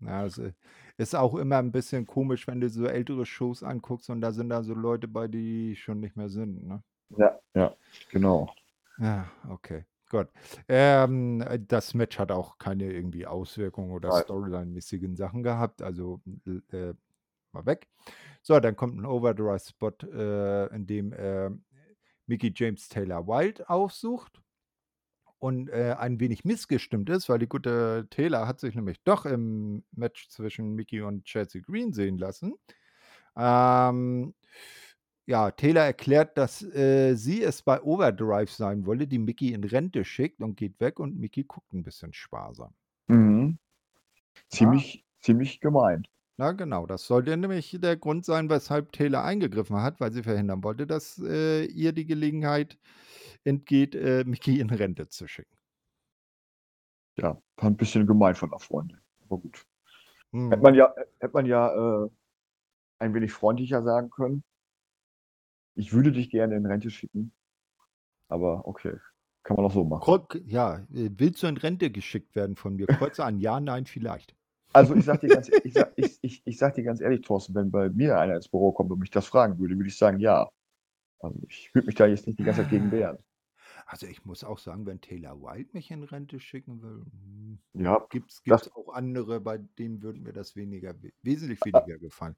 ja, 0.00 0.24
es 0.26 0.38
äh, 0.38 0.52
ist 0.96 1.14
auch 1.16 1.34
immer 1.36 1.58
ein 1.58 1.72
bisschen 1.72 2.06
komisch, 2.06 2.46
wenn 2.46 2.60
du 2.60 2.68
so 2.70 2.86
ältere 2.86 3.26
Shows 3.26 3.62
anguckst 3.62 4.10
und 4.10 4.20
da 4.20 4.32
sind 4.32 4.48
da 4.50 4.62
so 4.62 4.74
Leute 4.74 5.08
bei, 5.08 5.28
die 5.28 5.76
schon 5.76 6.00
nicht 6.00 6.16
mehr 6.16 6.28
sind. 6.28 6.64
Ne? 6.66 6.82
Ja, 7.16 7.38
ja, 7.54 7.74
genau. 8.08 8.48
Ja, 9.00 9.30
okay, 9.48 9.84
gut. 10.10 10.28
Ähm, 10.68 11.40
äh, 11.42 11.58
das 11.60 11.94
Match 11.94 12.18
hat 12.18 12.32
auch 12.32 12.58
keine 12.58 12.90
irgendwie 12.92 13.26
Auswirkungen 13.26 13.92
oder 13.92 14.10
Nein. 14.10 14.22
Storyline-mäßigen 14.24 15.14
Sachen 15.16 15.42
gehabt, 15.44 15.82
also, 15.82 16.20
l 16.46 16.62
äh, 16.72 16.94
mal 17.52 17.66
weg. 17.66 17.88
So, 18.42 18.58
dann 18.60 18.76
kommt 18.76 18.98
'n 18.98 19.06
Overdrive-Spot, 19.06 19.92
äh, 20.12 20.74
in 20.74 20.86
dem, 20.86 21.12
äh, 21.12 21.50
Mickie 22.26 22.52
James 22.54 22.88
Taylor 22.88 23.26
Wilde 23.28 23.68
aufsucht 23.70 24.42
und, 25.40 25.68
äh, 25.70 25.94
ein 25.98 26.20
wenig 26.20 26.44
missgestimmt 26.44 27.10
ist, 27.10 27.28
weil 27.28 27.38
die 27.38 27.48
gute 27.48 28.06
Taylor 28.10 28.46
hat 28.48 28.60
sich 28.60 28.74
nämlich 28.74 29.02
doch 29.04 29.26
im 29.26 29.84
Match 29.92 30.28
zwischen 30.28 30.74
Mickie 30.74 31.02
und 31.02 31.24
Chelsea 31.24 31.62
Green 31.62 31.92
sehen 31.92 32.18
lassen. 32.18 32.54
Ähm, 33.36 34.34
ja, 35.26 35.50
Taylor 35.52 35.84
erklärt, 35.84 36.38
dass, 36.38 36.62
äh, 36.64 37.14
sie 37.16 37.42
es 37.44 37.62
bei 37.62 37.82
Overdrive 37.82 38.50
sein 38.52 38.86
wolle, 38.86 39.06
die 39.08 39.18
Mickie 39.20 39.52
in 39.54 39.64
Rente 39.64 40.04
schickt 40.04 40.42
und 40.42 40.56
geht 40.56 40.80
weg 40.80 41.00
und 41.00 41.16
Mickie 41.18 41.44
guckt 41.44 41.72
'n 41.74 41.84
bisschen 41.84 42.12
sparsam. 42.14 42.74
Mhm. 43.08 43.58
Ja. 44.60 44.84
Ziemlich 44.84 45.04
ziemlich 45.20 45.60
gemein. 45.60 46.04
Ja, 46.40 46.52
genau. 46.52 46.86
Das 46.86 47.04
sollte 47.04 47.36
nämlich 47.36 47.76
der 47.80 47.96
Grund 47.96 48.24
sein, 48.24 48.48
weshalb 48.48 48.92
Taylor 48.92 49.24
eingegriffen 49.24 49.74
hat, 49.82 49.98
weil 49.98 50.12
sie 50.12 50.22
verhindern 50.22 50.62
wollte, 50.62 50.86
dass, 50.86 51.18
äh, 51.18 51.64
ihr 51.64 51.90
die 51.92 52.06
Gelegenheit 52.06 52.78
entgeht, 53.44 53.96
äh, 53.96 54.22
Mickie 54.24 54.60
in 54.60 54.70
Rente 54.70 55.08
zu 55.08 55.26
schicken. 55.26 55.56
Ja, 57.16 57.40
war 57.56 57.68
'n 57.70 57.76
bisschen 57.76 58.06
gemein 58.06 58.34
von 58.34 58.50
der 58.50 58.58
Freundin, 58.60 59.00
aber 59.24 59.38
gut. 59.38 59.64
Hätte 60.50 60.62
Mhm. 60.62 60.64
man 60.64 60.74
ja 60.74 60.92
hä 60.96 61.04
hätte 61.20 61.34
man 61.34 61.46
ja, 61.46 62.04
äh, 62.06 62.10
ein 63.00 63.14
wenig 63.14 63.32
freundlicher 63.32 63.82
sagen 63.82 64.10
können. 64.10 64.42
„Ich 65.76 65.92
würde 65.92 66.12
dich 66.12 66.30
gerne 66.30 66.56
in 66.56 66.66
Rente 66.66 66.90
schicken.“ 66.90 67.32
Aber 68.28 68.66
okay, 68.68 68.94
kann 69.44 69.56
man 69.56 69.66
auch 69.66 69.72
so 69.74 69.84
machen. 69.84 70.18
Ja, 70.46 70.78
äh, 70.94 71.10
willst 71.16 71.42
du 71.42 71.46
in 71.46 71.56
Rente 71.56 71.90
geschickt 71.90 72.34
werden 72.36 72.56
von 72.56 72.76
mir? 72.76 72.88
Kreuze 72.88 73.24
an 73.24 73.38
ja, 73.40 73.60
nein, 73.60 73.86
vielleicht. 73.86 74.34
Also, 74.74 74.94
ich 74.94 75.04
sage 75.04 75.20
dir 75.20 75.30
ganz 75.30 75.50
ich 75.62 75.82
ich 75.96 76.18
ich 76.22 76.42
ich 76.44 76.58
sage 76.58 76.76
dir 76.76 76.84
ganz 76.84 77.00
ehrlich, 77.00 77.22
Thorsten, 77.22 77.54
wenn 77.54 77.70
bei 77.70 77.88
mir 77.88 78.18
einer 78.18 78.34
ins 78.36 78.48
Büro 78.48 78.72
kommt 78.72 78.90
und 78.92 78.98
mich 78.98 79.10
das 79.10 79.26
fragen 79.26 79.58
würde, 79.58 79.76
würde 79.76 79.88
ich 79.88 79.96
sagen: 79.96 80.20
„Ja.“ 80.20 80.50
Also, 81.20 81.40
ich 81.48 81.74
würde 81.74 81.86
mich 81.86 81.96
da 81.96 82.06
jetzt 82.06 82.26
nicht 82.26 82.38
die 82.40 82.44
ganze 82.44 82.62
Zeit 82.62 82.70
gegen 82.70 82.92
wehren. 82.92 83.18
Also, 83.86 84.06
ich 84.06 84.24
muss 84.24 84.44
auch 84.44 84.58
sagen, 84.58 84.86
wenn 84.86 85.00
Taylor 85.00 85.40
Wilde 85.40 85.70
mich 85.72 85.90
in 85.90 86.02
Rente 86.02 86.40
schicken 86.40 86.82
will, 86.82 87.04
hm, 87.10 87.58
Ja, 87.74 88.08
das 88.26 88.42
gibt's 88.42 88.68
auch 88.72 88.88
andere, 88.90 89.40
bei 89.40 89.58
denen 89.58 90.02
würde 90.02 90.20
mir 90.20 90.32
das 90.32 90.56
weniger 90.56 91.00
we 91.02 91.12
wesentlich 91.22 91.64
A 91.74 91.78
a 91.78 91.88
weniger 91.88 91.98
gefallen. 91.98 92.36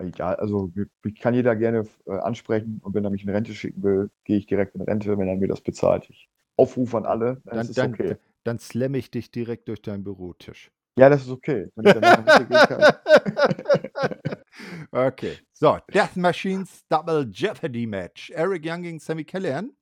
Egal, 0.00 0.34
also, 0.36 0.72
mi 0.74 0.86
mich 1.04 1.14
kann 1.20 1.34
jeder 1.34 1.54
gerne 1.54 1.84
äh, 2.06 2.10
ansprechen 2.18 2.80
und 2.82 2.94
wenn 2.94 3.04
er 3.04 3.10
mich 3.10 3.22
in 3.22 3.30
Rente 3.30 3.54
schicken 3.54 3.82
will, 3.84 4.10
gehe 4.24 4.36
ich 4.38 4.46
direkt 4.46 4.74
in 4.74 4.80
Rente, 4.82 5.16
wenn 5.18 5.28
er 5.28 5.36
mir 5.36 5.46
das 5.48 5.60
bezahlt. 5.60 6.10
Ich 6.10 6.28
Aufruf 6.56 6.94
an 6.96 7.06
alle, 7.06 7.42
es 7.50 7.68
Dann 7.68 7.68
ist 7.68 7.80
dann 7.80 7.82
okay. 7.82 8.16
d 8.16 8.16
dann 8.42 8.58
slamme 8.58 8.98
ich 8.98 9.10
dich 9.10 9.30
direkt 9.30 9.68
durch 9.68 9.80
deinen 9.80 10.04
Bürotisch. 10.04 10.70
Ja, 10.96 11.08
das 11.08 11.22
ist 11.22 11.30
okay, 11.30 11.68
wenn 11.74 11.86
ich 11.86 12.48
gehen 12.48 12.48
kann. 12.48 12.94
Okay. 14.92 15.38
So, 15.52 15.78
Death 15.92 16.16
Machines 16.16 16.84
Double 16.88 17.28
Jeopardy 17.28 17.86
Match. 17.86 18.30
Eric 18.30 18.64
Young 18.64 18.82
gegen 18.82 19.00
Sami 19.00 19.24
Callihan. 19.24 19.72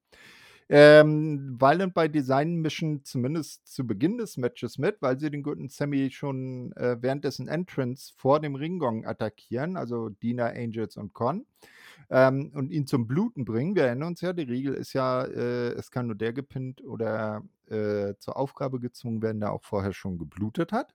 Ähm, 0.70 1.60
Violent 1.60 1.92
by 1.92 2.08
Design 2.08 2.62
mischen 2.62 3.04
zumindest 3.04 3.66
zu 3.66 3.86
Beginn 3.86 4.16
des 4.16 4.38
Matches 4.38 4.78
mit, 4.78 5.02
weil 5.02 5.18
sie 5.18 5.30
den 5.30 5.42
guten 5.42 5.68
Sami 5.68 6.10
schon, 6.10 6.72
äh, 6.76 6.96
während 7.00 7.24
dessen 7.24 7.46
Entrance 7.46 8.14
vor 8.16 8.40
dem 8.40 8.54
Ringgong 8.54 9.04
attackieren, 9.04 9.76
also 9.76 10.08
Deana, 10.08 10.46
Angels 10.46 10.96
und 10.96 11.12
Con, 11.12 11.44
ähm, 12.08 12.52
und 12.54 12.70
ihn 12.70 12.86
zum 12.86 13.06
Bluten 13.06 13.44
bringen. 13.44 13.74
Wir 13.76 13.84
erinnern 13.84 14.08
uns 14.08 14.22
ja, 14.22 14.32
die 14.32 14.44
Regel 14.44 14.72
ist 14.72 14.94
ja, 14.94 15.24
äh, 15.24 15.72
es 15.74 15.90
kann 15.90 16.06
nur 16.06 16.16
der 16.16 16.32
gepinnt 16.32 16.82
oder, 16.82 17.42
äh, 17.68 18.14
zur 18.18 18.38
Aufgabe 18.38 18.80
gezwungen 18.80 19.20
werden, 19.20 19.40
der 19.40 19.52
auch 19.52 19.64
vorher 19.64 19.92
schon 19.92 20.16
geblutet 20.16 20.72
hat. 20.72 20.94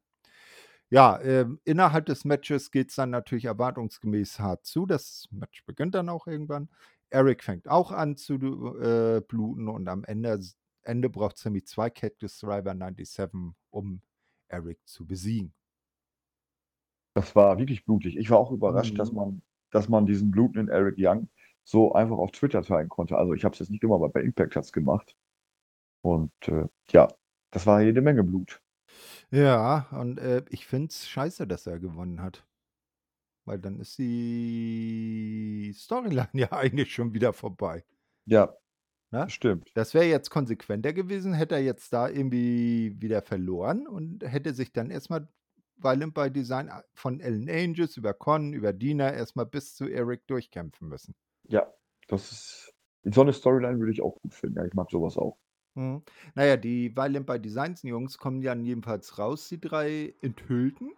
Ja, 0.91 1.19
ähm, 1.21 1.59
innerhalb 1.65 2.05
des 2.05 2.23
Matches 2.23 2.71
geht's 2.71 2.95
dann 2.95 3.09
natürlich 3.09 3.45
erwartungsgemäß 3.45 4.39
hart 4.39 4.65
zu. 4.65 4.85
Das 4.85 5.27
Match 5.31 5.65
beginnt 5.65 5.95
dann 5.95 6.07
auch 6.09 6.27
irgendwann. 6.27 6.69
Eric 7.09 7.43
fängt 7.43 7.67
auch 7.67 7.91
an 7.91 8.15
zu 8.15 8.35
äh, 8.81 9.21
bluten 9.21 9.67
und 9.67 9.87
am 9.89 10.03
Ende 10.05 10.39
Ende 10.83 11.09
braucht 11.09 11.37
Sami 11.37 11.63
2 11.63 11.89
Cactus 11.89 12.39
Driver 12.39 12.73
97, 12.73 13.53
um 13.69 14.01
Eric 14.47 14.79
zu 14.87 15.05
besiegen. 15.05 15.53
Das 17.15 17.35
war 17.35 17.57
wirklich 17.57 17.83
blutig. 17.85 18.17
Ich 18.17 18.29
war 18.29 18.37
auch 18.39 18.51
überrascht, 18.51 18.97
dass 18.99 19.11
Mhm. 19.11 19.15
man 19.15 19.41
dass 19.71 19.89
man 19.89 20.05
diesen 20.05 20.31
blutenden 20.31 20.69
Eric 20.69 20.95
Young 20.97 21.27
so 21.65 21.91
einfach 21.93 22.17
auf 22.17 22.31
Twitter 22.31 22.61
teilen 22.63 22.87
konnte. 22.87 23.17
Also, 23.17 23.33
ich 23.33 23.43
habe 23.43 23.51
es 23.53 23.59
jetzt 23.59 23.69
nicht 23.69 23.81
gemacht, 23.81 23.97
aber 23.97 24.07
bei 24.09 24.21
Impact 24.21 24.55
hat's 24.55 24.71
gemacht. 24.71 25.17
Und, 26.01 26.31
äh, 26.47 26.67
ja, 26.91 27.09
das 27.51 27.67
war 27.67 27.81
jede 27.81 28.01
Menge 28.01 28.23
Blut. 28.23 28.61
Ja, 29.31 29.87
und, 29.91 30.17
äh, 30.19 30.43
ich 30.49 30.67
finde 30.67 30.87
es 30.89 31.07
scheiße, 31.07 31.47
dass 31.47 31.65
er 31.67 31.79
gewonnen 31.79 32.21
hat. 32.21 32.45
Weil 33.45 33.59
dann 33.59 33.79
ist 33.79 33.97
die 33.97 35.73
Storyline 35.75 36.29
ja 36.33 36.51
eigentlich 36.51 36.93
schon 36.93 37.13
wieder 37.13 37.33
vorbei. 37.33 37.85
Ja, 38.25 38.57
Ne? 39.11 39.31
stimmt. 39.31 39.75
Das 39.75 39.93
wäre 39.93 40.05
jetzt 40.05 40.29
konsequenter 40.31 40.91
gewesen, 40.93 41.33
hätte 41.33 41.55
er 41.55 41.61
jetzt 41.61 41.93
da 41.93 42.09
irgendwie 42.09 42.95
wieder 42.99 43.21
verloren 43.21 43.87
und 43.87 44.23
hätte 44.23 44.53
sich 44.53 44.73
dann 44.73 44.89
erst 44.89 45.09
mal 45.11 45.29
Violent 45.77 46.15
by 46.15 46.31
Design 46.31 46.71
von 46.95 47.21
Alan 47.21 47.47
Angels 47.49 47.95
über 47.97 48.13
Con, 48.15 48.53
über 48.53 48.73
Deana 48.73 49.13
erst 49.13 49.35
mal 49.35 49.45
bis 49.45 49.75
zu 49.75 49.87
Eric 49.87 50.25
durchkämpfen 50.27 50.87
müssen. 50.89 51.15
Ja, 51.49 51.73
das 52.07 52.31
ist 52.31 52.73
so 53.03 53.23
'ne 53.23 53.33
Storyline 53.33 53.79
würde 53.79 53.91
ich 53.91 54.01
auch 54.01 54.15
gut 54.21 54.33
finden. 54.33 54.57
Ja, 54.57 54.65
ich 54.65 54.73
mag 54.73 54.89
so 54.91 55.01
was 55.01 55.17
auch. 55.17 55.37
Mhm. 55.77 56.01
Na 56.33 56.43
ja, 56.43 56.57
die 56.57 56.95
Violent 56.95 57.27
by 57.27 57.39
Designs 57.39 57.83
Jungs 57.83 58.17
kommen 58.17 58.41
dann 58.41 58.65
jedenfalls 58.65 59.19
raus, 59.19 59.47
die 59.49 59.61
3 59.61 60.15
Enthüllten, 60.21 60.91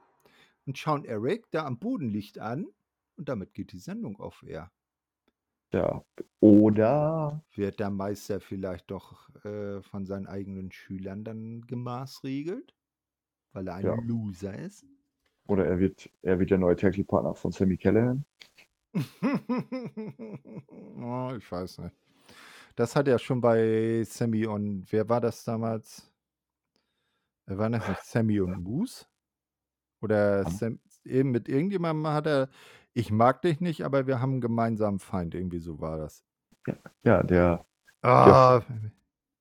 und 0.65 0.77
schauen 0.77 1.05
Eric, 1.05 1.51
der 1.51 1.65
am 1.65 1.79
Boden 1.79 2.09
liegt, 2.09 2.39
an 2.39 2.67
und 3.17 3.29
damit 3.29 3.53
geht 3.53 3.73
die 3.73 3.79
Sendung 3.79 4.17
off 4.17 4.43
air. 4.47 4.71
Ja, 5.71 6.03
oder 6.39 7.41
Wird 7.55 7.79
der 7.79 7.89
Meister 7.89 8.39
vielleicht 8.39 8.91
doch, 8.91 9.27
äh, 9.43 9.81
von 9.81 10.05
seinen 10.05 10.27
eigenen 10.27 10.71
Schülern 10.71 11.23
dann 11.23 11.61
gemaßregelt, 11.61 12.75
weil 13.53 13.67
er 13.67 13.75
ein 13.75 13.85
Ja. 13.85 13.95
Loser 13.95 14.57
ist? 14.59 14.85
Oder 15.47 15.65
er 15.65 15.79
wird 15.79 16.09
er 16.21 16.39
wird 16.39 16.51
der 16.51 16.57
neue 16.59 16.75
Tag 16.77 16.93
Team 16.93 17.05
Partner 17.05 17.35
von 17.35 17.51
Sami 17.51 17.77
Callihan. 17.77 18.23
Oh, 21.01 21.33
ich 21.37 21.51
weiß 21.51 21.79
nicht. 21.79 21.95
Das 22.79 22.95
hat 22.95 23.09
er 23.09 23.19
schon 23.19 23.41
bei 23.41 24.03
Sami 24.05 24.45
und 24.47 24.89
wer 24.93 25.09
war 25.09 25.19
das 25.19 25.43
damals? 25.43 26.13
Waren 27.47 27.73
das 27.73 27.87
nicht 27.87 28.03
Sami 28.03 28.39
und 28.39 28.57
Moose? 28.63 29.05
Oder 30.01 30.45
Am 30.45 30.61
Sam 30.61 30.79
eben 31.05 31.31
mit 31.31 31.49
irgendjemandem 31.49 32.07
hat 32.13 32.27
er: 32.27 32.49
„Ich 32.93 33.11
mag 33.11 33.41
dich 33.43 33.61
nicht, 33.61 33.83
aber 33.85 34.07
wir 34.07 34.21
haben 34.21 34.35
'n 34.37 34.41
gemeinsamen 34.41 34.99
Feind.“ 34.99 35.35
Irgendwie 35.35 35.59
so 35.59 35.79
war 35.81 35.97
das. 35.97 36.23
Ja, 36.67 36.75
ja, 37.03 37.23
der 37.23 37.65
der 38.23 38.33
Ah. 38.33 38.61
F 38.61 38.65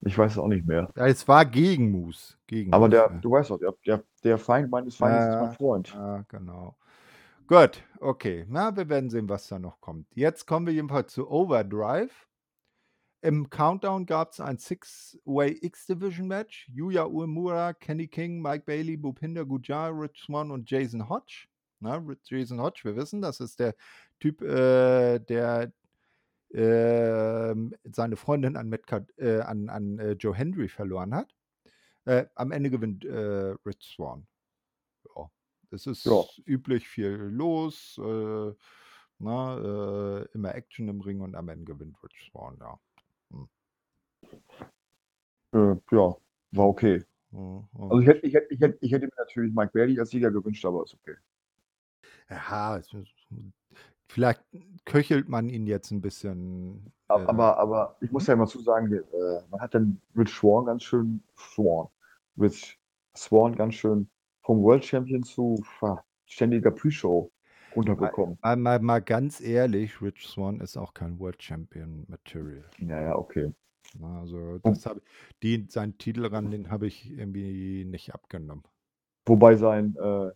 ich 0.02 0.18
weiß 0.18 0.32
es 0.32 0.38
auch 0.38 0.48
nicht 0.48 0.66
mehr. 0.66 0.94
Ja, 0.96 1.06
es 1.06 1.26
war 1.28 1.44
gegen 1.46 1.90
Moose, 1.90 2.34
gegen 2.46 2.72
Aber 2.72 2.88
Moose, 2.88 2.88
der 2.88 3.10
ja. 3.10 3.22
du 3.22 3.30
weißt 3.30 3.50
doch, 3.50 3.58
der 3.58 3.74
der 3.86 4.04
der 4.24 4.38
Feind 4.38 4.70
meines 4.70 4.96
Feindes 4.96 5.26
ist 5.26 5.38
mein 5.38 5.50
Ja, 5.50 5.50
Freund. 5.50 5.94
ja, 5.94 6.22
genau. 6.28 6.76
Gut, 7.48 7.84
okay. 8.00 8.46
Na, 8.48 8.76
wir 8.76 8.88
werden 8.90 9.10
sehen, 9.10 9.28
was 9.30 9.48
da 9.48 9.58
noch 9.60 9.80
kommt. 9.80 10.08
Jetzt 10.16 10.46
kommen 10.46 10.66
wir 10.66 10.74
jedenfalls 10.74 11.12
zu 11.14 11.30
Overdrive. 11.30 12.27
Im 13.20 13.50
Countdown 13.50 14.06
gab's 14.06 14.38
ein 14.40 14.58
Six-Way 14.58 15.58
X-Division-Match. 15.62 16.68
Yuya 16.68 17.04
Uemura, 17.06 17.74
Kenny 17.74 18.06
King, 18.06 18.40
Mike 18.40 18.64
Bailey, 18.64 18.96
Bhupinder 18.96 19.44
Gujjar, 19.44 19.90
Rich 19.92 20.22
Swann 20.24 20.50
und 20.52 20.70
Jason 20.70 21.08
Hodge. 21.08 21.48
Ri 21.82 22.16
Jason 22.24 22.60
Hodge, 22.60 22.82
wir 22.84 22.96
wissen, 22.96 23.22
das 23.22 23.40
ist 23.40 23.58
der 23.60 23.74
Typ, 24.20 24.42
äh, 24.42 25.18
der, 25.20 25.72
ähm, 26.52 27.74
seine 27.84 28.16
Freundin 28.16 28.56
an 28.56 28.68
Matt 28.68 28.86
Card 28.86 29.12
äh, 29.18 29.40
an 29.40 29.68
an, 29.68 29.98
äh, 29.98 30.12
Joe 30.12 30.34
Hendry 30.34 30.68
verloren 30.68 31.14
hat. 31.14 31.34
Äh, 32.04 32.26
am 32.34 32.52
Ende 32.52 32.70
gewinnt, 32.70 33.04
äh, 33.04 33.54
Rich 33.66 33.94
Swann. 33.96 34.26
Ja, 35.16 35.30
es 35.70 35.86
ist 35.86 36.04
Ja. 36.04 36.22
üblich 36.46 36.88
viel 36.88 37.10
los, 37.10 37.98
äh, 38.02 38.54
äh, 39.20 40.24
immer 40.32 40.54
Action 40.54 40.88
im 40.88 41.00
Ring 41.00 41.20
und 41.20 41.34
am 41.34 41.48
Ende 41.48 41.64
gewinnt 41.64 42.02
Rich 42.02 42.30
Swann, 42.30 42.56
ja. 42.60 42.78
Äh, 45.54 45.74
ja, 45.90 46.16
war 46.52 46.68
okay. 46.68 47.04
Mhm, 47.30 47.68
Also, 47.74 48.00
ich 48.00 48.06
hätte 48.06 48.26
ich 48.26 48.34
hätte 48.34 48.54
ich 48.54 48.60
hätte 48.60 48.78
ich 48.80 48.92
hätte 48.92 49.06
mir 49.06 49.12
natürlich 49.16 49.54
Mike 49.54 49.72
Bailey 49.72 49.98
als 49.98 50.10
Sieger 50.10 50.30
gewünscht, 50.30 50.64
aber 50.64 50.82
ist 50.84 50.94
okay. 50.94 51.16
Ja, 52.30 52.80
vielleicht 54.08 54.42
köchelt 54.84 55.28
man 55.28 55.48
ihn 55.48 55.66
jetzt 55.66 55.90
'n 55.90 56.00
bisschen, 56.00 56.92
äh 57.08 57.14
aber 57.14 57.58
aber 57.58 57.96
ich 58.00 58.10
muss 58.10 58.26
ja 58.26 58.34
immer 58.34 58.46
zu 58.46 58.60
sagen, 58.60 58.92
äh, 58.92 59.02
man 59.50 59.60
hat 59.60 59.74
dann 59.74 60.00
Rich 60.16 60.30
Swann 60.30 60.66
ganz 60.66 60.82
schön 60.84 61.22
Swann 61.36 61.88
Rich 62.38 62.78
Swann 63.16 63.54
ganz 63.56 63.74
schön 63.74 64.08
vom 64.42 64.62
World 64.62 64.84
Champion 64.84 65.22
zu, 65.22 65.62
ständiger 66.26 66.70
Pre-Show 66.70 67.30
unterbekommen. 67.74 68.38
Mal, 68.42 68.56
mal, 68.56 68.78
mal 68.80 69.02
ganz 69.02 69.40
ehrlich, 69.40 70.00
Rich 70.00 70.26
Swan 70.26 70.60
ist 70.60 70.76
auch 70.76 70.94
kein 70.94 71.18
World 71.18 71.42
Champion 71.42 72.04
Material. 72.08 72.64
Ja, 72.78 73.00
ja, 73.00 73.16
okay. 73.16 73.52
Na, 73.94 74.20
Also 74.20 74.58
das 74.58 74.86
habe 74.86 75.02
die, 75.42 75.66
seinen 75.68 75.98
Titel 75.98 76.26
ran, 76.26 76.50
den 76.50 76.70
habe 76.70 76.86
ich 76.86 77.10
irgendwie 77.10 77.84
nicht 77.84 78.14
abgenommen. 78.14 78.64
Wobei 79.26 79.56
sein, 79.56 79.96
äh, 79.96 80.30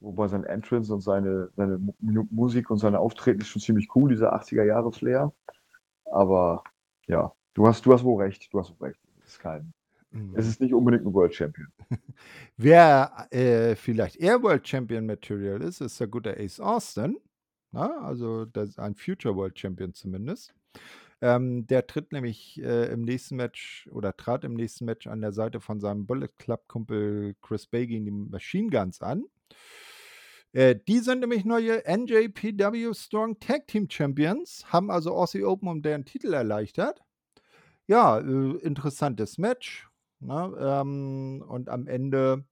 wobei 0.00 0.28
sein 0.28 0.44
Entrance 0.44 0.92
und 0.92 1.00
seine, 1.00 1.50
seine 1.56 1.78
Mu 1.78 1.94
Musik 2.30 2.70
und 2.70 2.78
seine 2.78 2.98
Auftreten 3.00 3.40
ist 3.40 3.48
schon 3.48 3.62
ziemlich 3.62 3.94
cool, 3.96 4.10
dieser 4.10 4.34
80er 4.34 4.64
Jahre 4.64 4.92
Flair. 4.92 5.32
Aber 6.06 6.64
ja, 7.08 7.32
du 7.54 7.66
hast, 7.68 7.86
du 7.86 7.92
hast 7.92 8.04
wohl 8.04 8.22
recht, 8.22 8.52
du 8.52 8.60
hast 8.60 8.70
wohl 8.80 8.88
recht. 8.88 9.00
Es 9.24 9.32
ist 9.32 9.40
kein, 9.40 9.72
es 10.32 10.46
Mhm. 10.46 10.48
ist 10.48 10.60
nicht 10.60 10.74
unbedingt 10.74 11.06
ein 11.06 11.14
World 11.14 11.34
Champion. 11.34 11.68
Wer 12.56 13.26
äh, 13.30 13.74
vielleicht 13.76 14.16
eher 14.16 14.42
World 14.42 14.66
Champion 14.66 15.06
Material 15.06 15.62
ist, 15.62 15.80
ist 15.80 15.98
der 16.00 16.08
gute 16.08 16.36
Ace 16.38 16.60
Austin. 16.60 17.18
Na, 17.72 18.00
also 18.02 18.44
das 18.46 18.78
ein 18.78 18.94
Future 18.94 19.34
World 19.36 19.58
Champion 19.58 19.92
zumindest. 19.92 20.54
Ähm, 21.22 21.66
der 21.66 21.86
tritt 21.86 22.12
nämlich 22.12 22.60
äh, 22.62 22.92
im 22.92 23.02
nächsten 23.02 23.36
Match 23.36 23.88
oder 23.90 24.16
trat 24.16 24.44
im 24.44 24.54
nächsten 24.54 24.84
Match 24.84 25.06
an 25.06 25.22
der 25.22 25.32
Seite 25.32 25.60
von 25.60 25.80
seinem 25.80 26.06
Bullet 26.06 26.28
Club-Kumpel 26.38 27.36
Chris 27.40 27.66
Bay 27.66 27.86
gegen 27.86 28.04
die 28.04 28.10
Machine 28.10 28.68
Guns 28.68 29.00
an. 29.00 29.24
Äh, 30.52 30.76
die 30.88 30.98
sind 30.98 31.20
nämlich 31.20 31.44
neue 31.44 31.82
NJPW 31.86 32.92
Strong 32.94 33.38
Tag 33.40 33.66
Team 33.66 33.88
Champions, 33.90 34.64
haben 34.72 34.90
also 34.90 35.14
Aussie 35.14 35.44
Open 35.44 35.68
um 35.68 35.82
deren 35.82 36.04
Titel 36.04 36.34
erleichtert. 36.34 37.02
Ja, 37.86 38.18
äh, 38.18 38.56
interessantes 38.58 39.38
Match. 39.38 39.88
Ne? 40.20 40.56
Ähm, 40.58 41.44
und 41.46 41.68
am 41.68 41.86
Ende 41.86 42.44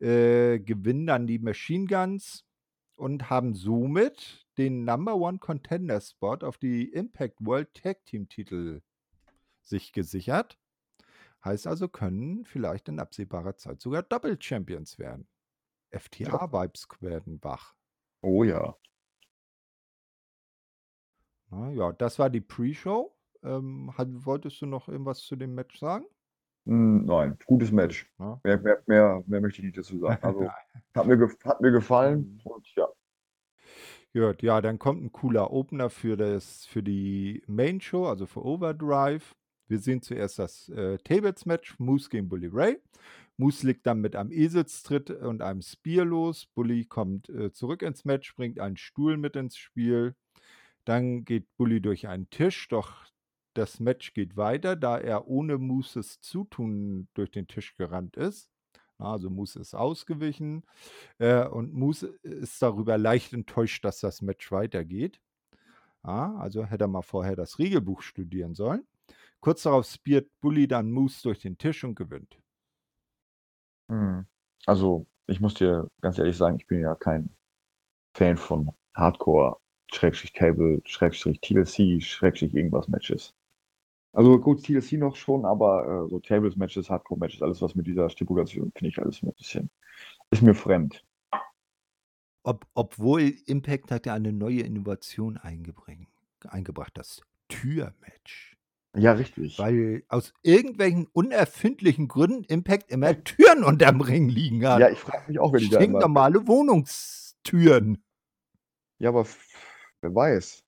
äh, 0.00 0.58
gewinnen 0.58 1.06
dann 1.06 1.26
die 1.26 1.38
Machine 1.38 1.86
Guns 1.86 2.44
und 2.96 3.30
haben 3.30 3.54
somit 3.54 4.43
den 4.58 4.84
Number 4.84 5.16
One 5.16 5.38
Contender 5.38 6.00
Spot 6.00 6.36
auf 6.42 6.58
die 6.58 6.90
Impact 6.92 7.36
World 7.40 7.74
Tag 7.74 8.04
Team 8.06 8.28
Titel 8.28 8.82
sich 9.62 9.92
gesichert. 9.92 10.58
Heißt 11.44 11.66
also, 11.66 11.88
können 11.88 12.44
vielleicht 12.44 12.88
in 12.88 12.98
absehbarer 13.00 13.56
Zeit 13.56 13.80
sogar 13.80 14.02
Double 14.02 14.36
Champions 14.40 14.98
werden. 14.98 15.28
FTA-Vibes 15.92 16.88
werden 17.00 17.42
wach. 17.42 17.74
Oh 18.22 18.44
ja. 18.44 18.76
Na 21.50 21.70
ja, 21.70 21.92
das 21.92 22.18
war 22.18 22.30
die 22.30 22.40
Pre-Show. 22.40 23.16
Ähm, 23.42 23.92
hat, 23.96 24.08
wolltest 24.10 24.60
du 24.62 24.66
noch 24.66 24.88
irgendwas 24.88 25.20
zu 25.20 25.36
dem 25.36 25.54
Match 25.54 25.78
sagen? 25.78 26.06
Hm, 26.66 27.04
nein, 27.04 27.38
gutes 27.46 27.70
Match. 27.72 28.10
Ja. 28.18 28.40
Mehr, 28.42 28.58
mehr, 28.58 28.82
mehr, 28.86 29.22
mehr 29.26 29.40
möchte 29.40 29.60
ich 29.60 29.66
nicht 29.66 29.78
dazu 29.78 29.98
sagen. 29.98 30.22
Also 30.22 30.48
hat 30.94 31.06
mir, 31.06 31.28
hat 31.44 31.60
mir 31.60 31.70
gefallen 31.72 32.20
Mhm. 32.20 32.40
und 32.44 32.66
ja. 32.76 32.88
Gut, 34.16 34.42
ja, 34.42 34.60
dann 34.60 34.78
kommt 34.78 35.02
ein 35.02 35.10
cooler 35.12 35.50
Opener 35.50 35.90
für, 35.90 36.16
das, 36.16 36.66
für 36.66 36.84
die 36.84 37.42
Main 37.48 37.80
Show, 37.80 38.06
also 38.06 38.26
für 38.26 38.44
Overdrive. 38.44 39.34
Wir 39.66 39.80
sehen 39.80 40.02
zuerst 40.02 40.38
das 40.38 40.68
äh, 40.68 40.98
Tables-Match, 40.98 41.80
Moose 41.80 42.08
gegen 42.10 42.28
Bully 42.28 42.46
Ray. 42.46 42.78
Moose 43.38 43.66
liegt 43.66 43.86
dann 43.88 44.00
mit 44.00 44.14
einem 44.14 44.30
Eselstritt 44.30 45.10
und 45.10 45.42
einem 45.42 45.62
Spear 45.62 46.04
los. 46.04 46.46
Bully 46.46 46.84
kommt 46.84 47.28
äh, 47.28 47.50
zurück 47.50 47.82
ins 47.82 48.04
Match, 48.04 48.36
bringt 48.36 48.60
einen 48.60 48.76
Stuhl 48.76 49.16
mit 49.16 49.34
ins 49.34 49.56
Spiel. 49.56 50.14
Dann 50.84 51.24
geht 51.24 51.48
Bully 51.56 51.80
durch 51.80 52.06
einen 52.06 52.30
Tisch, 52.30 52.68
doch 52.68 53.06
das 53.54 53.80
Match 53.80 54.14
geht 54.14 54.36
weiter, 54.36 54.76
da 54.76 54.96
er 54.96 55.26
ohne 55.26 55.58
Mooses 55.58 56.20
Zutun 56.20 57.08
durch 57.14 57.32
den 57.32 57.48
Tisch 57.48 57.74
gerannt 57.76 58.16
ist. 58.16 58.53
Also 59.04 59.30
Moose 59.30 59.60
ist 59.60 59.74
ausgewichen 59.74 60.64
äh, 61.18 61.44
und 61.46 61.74
Moose 61.74 62.18
ist 62.22 62.60
darüber 62.62 62.98
leicht 62.98 63.32
enttäuscht, 63.32 63.84
dass 63.84 64.00
das 64.00 64.22
Match 64.22 64.50
weitergeht. 64.52 65.20
Ja, 66.04 66.34
also 66.36 66.64
hätte 66.64 66.84
er 66.84 66.88
mal 66.88 67.02
vorher 67.02 67.36
das 67.36 67.58
Regelbuch 67.58 68.02
studieren 68.02 68.54
sollen. 68.54 68.86
Kurz 69.40 69.62
darauf 69.62 69.86
spiert 69.86 70.30
Bully 70.40 70.68
dann 70.68 70.90
Moose 70.90 71.22
durch 71.22 71.40
den 71.40 71.58
Tisch 71.58 71.84
und 71.84 71.94
gewinnt. 71.94 72.38
Hm. 73.90 74.26
Also, 74.66 75.06
ich 75.26 75.40
muss 75.40 75.54
dir 75.54 75.90
ganz 76.00 76.18
ehrlich 76.18 76.36
sagen, 76.36 76.56
ich 76.56 76.66
bin 76.66 76.80
ja 76.80 76.94
kein 76.94 77.30
Fan 78.14 78.36
von 78.36 78.72
Hardcore, 78.94 79.58
Schrägstrich 79.92 80.32
Cable, 80.32 80.80
Schrägstrich 80.84 81.40
TLC, 81.40 82.02
Schrägstrich 82.02 82.54
irgendwas 82.54 82.88
Matches. 82.88 83.34
Also 84.14 84.38
gut, 84.38 84.62
TLC 84.62 84.92
noch 84.92 85.16
schon, 85.16 85.44
aber 85.44 86.06
äh, 86.06 86.08
so 86.08 86.20
Tables 86.20 86.54
Matches, 86.54 86.88
Hardcore 86.88 87.18
Matches, 87.18 87.42
alles 87.42 87.60
was 87.60 87.74
mit 87.74 87.88
dieser 87.88 88.08
Stipulation, 88.08 88.70
finde 88.76 88.88
ich 88.88 88.98
alles 89.00 89.20
ein 89.22 89.32
bisschen, 89.32 89.70
ist 90.30 90.40
mir 90.40 90.54
fremd. 90.54 91.04
Ob, 92.44 92.64
obwohl 92.74 93.34
Impact 93.46 93.90
hat 93.90 94.06
ja 94.06 94.14
eine 94.14 94.32
neue 94.32 94.60
Innovation 94.60 95.36
eingebracht, 95.36 96.92
das 96.94 97.22
Türmatch. 97.48 98.56
Ja, 98.96 99.12
richtig. 99.12 99.58
Weil 99.58 100.04
aus 100.08 100.32
irgendwelchen 100.42 101.08
unerfindlichen 101.12 102.06
Gründen 102.06 102.44
Impact 102.44 102.92
immer 102.92 103.24
Türen 103.24 103.64
unterm 103.64 104.00
Ring 104.00 104.28
liegen 104.28 104.64
hat. 104.64 104.78
Ja, 104.78 104.90
ich 104.90 105.00
frage 105.00 105.24
mich 105.26 105.40
auch, 105.40 105.52
wenn 105.52 105.60
die 105.60 105.70
da 105.70 105.78
immer, 105.78 105.84
Stinknormale 105.84 106.46
Wohnungstüren. 106.46 108.04
ja, 109.00 109.08
aber 109.08 109.26
wer 110.00 110.14
weiß. 110.14 110.62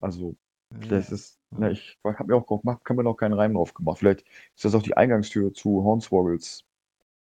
Also, 0.00 0.36
vielleicht 0.80 1.12
ist, 1.12 1.38
na, 1.50 1.70
ich 1.70 1.98
habe 2.04 2.26
mir 2.26 2.36
auch 2.36 2.46
gemacht, 2.60 2.84
kann 2.84 2.96
mir 2.96 3.04
noch 3.04 3.16
keinen 3.16 3.34
Reim 3.34 3.54
drauf 3.54 3.72
gemacht. 3.74 3.98
Vielleicht 3.98 4.22
ist 4.54 4.64
das 4.64 4.74
auch 4.74 4.82
die 4.82 4.96
Eingangstür 4.96 5.52
zu 5.52 5.82
Hornswoggles 5.84 6.64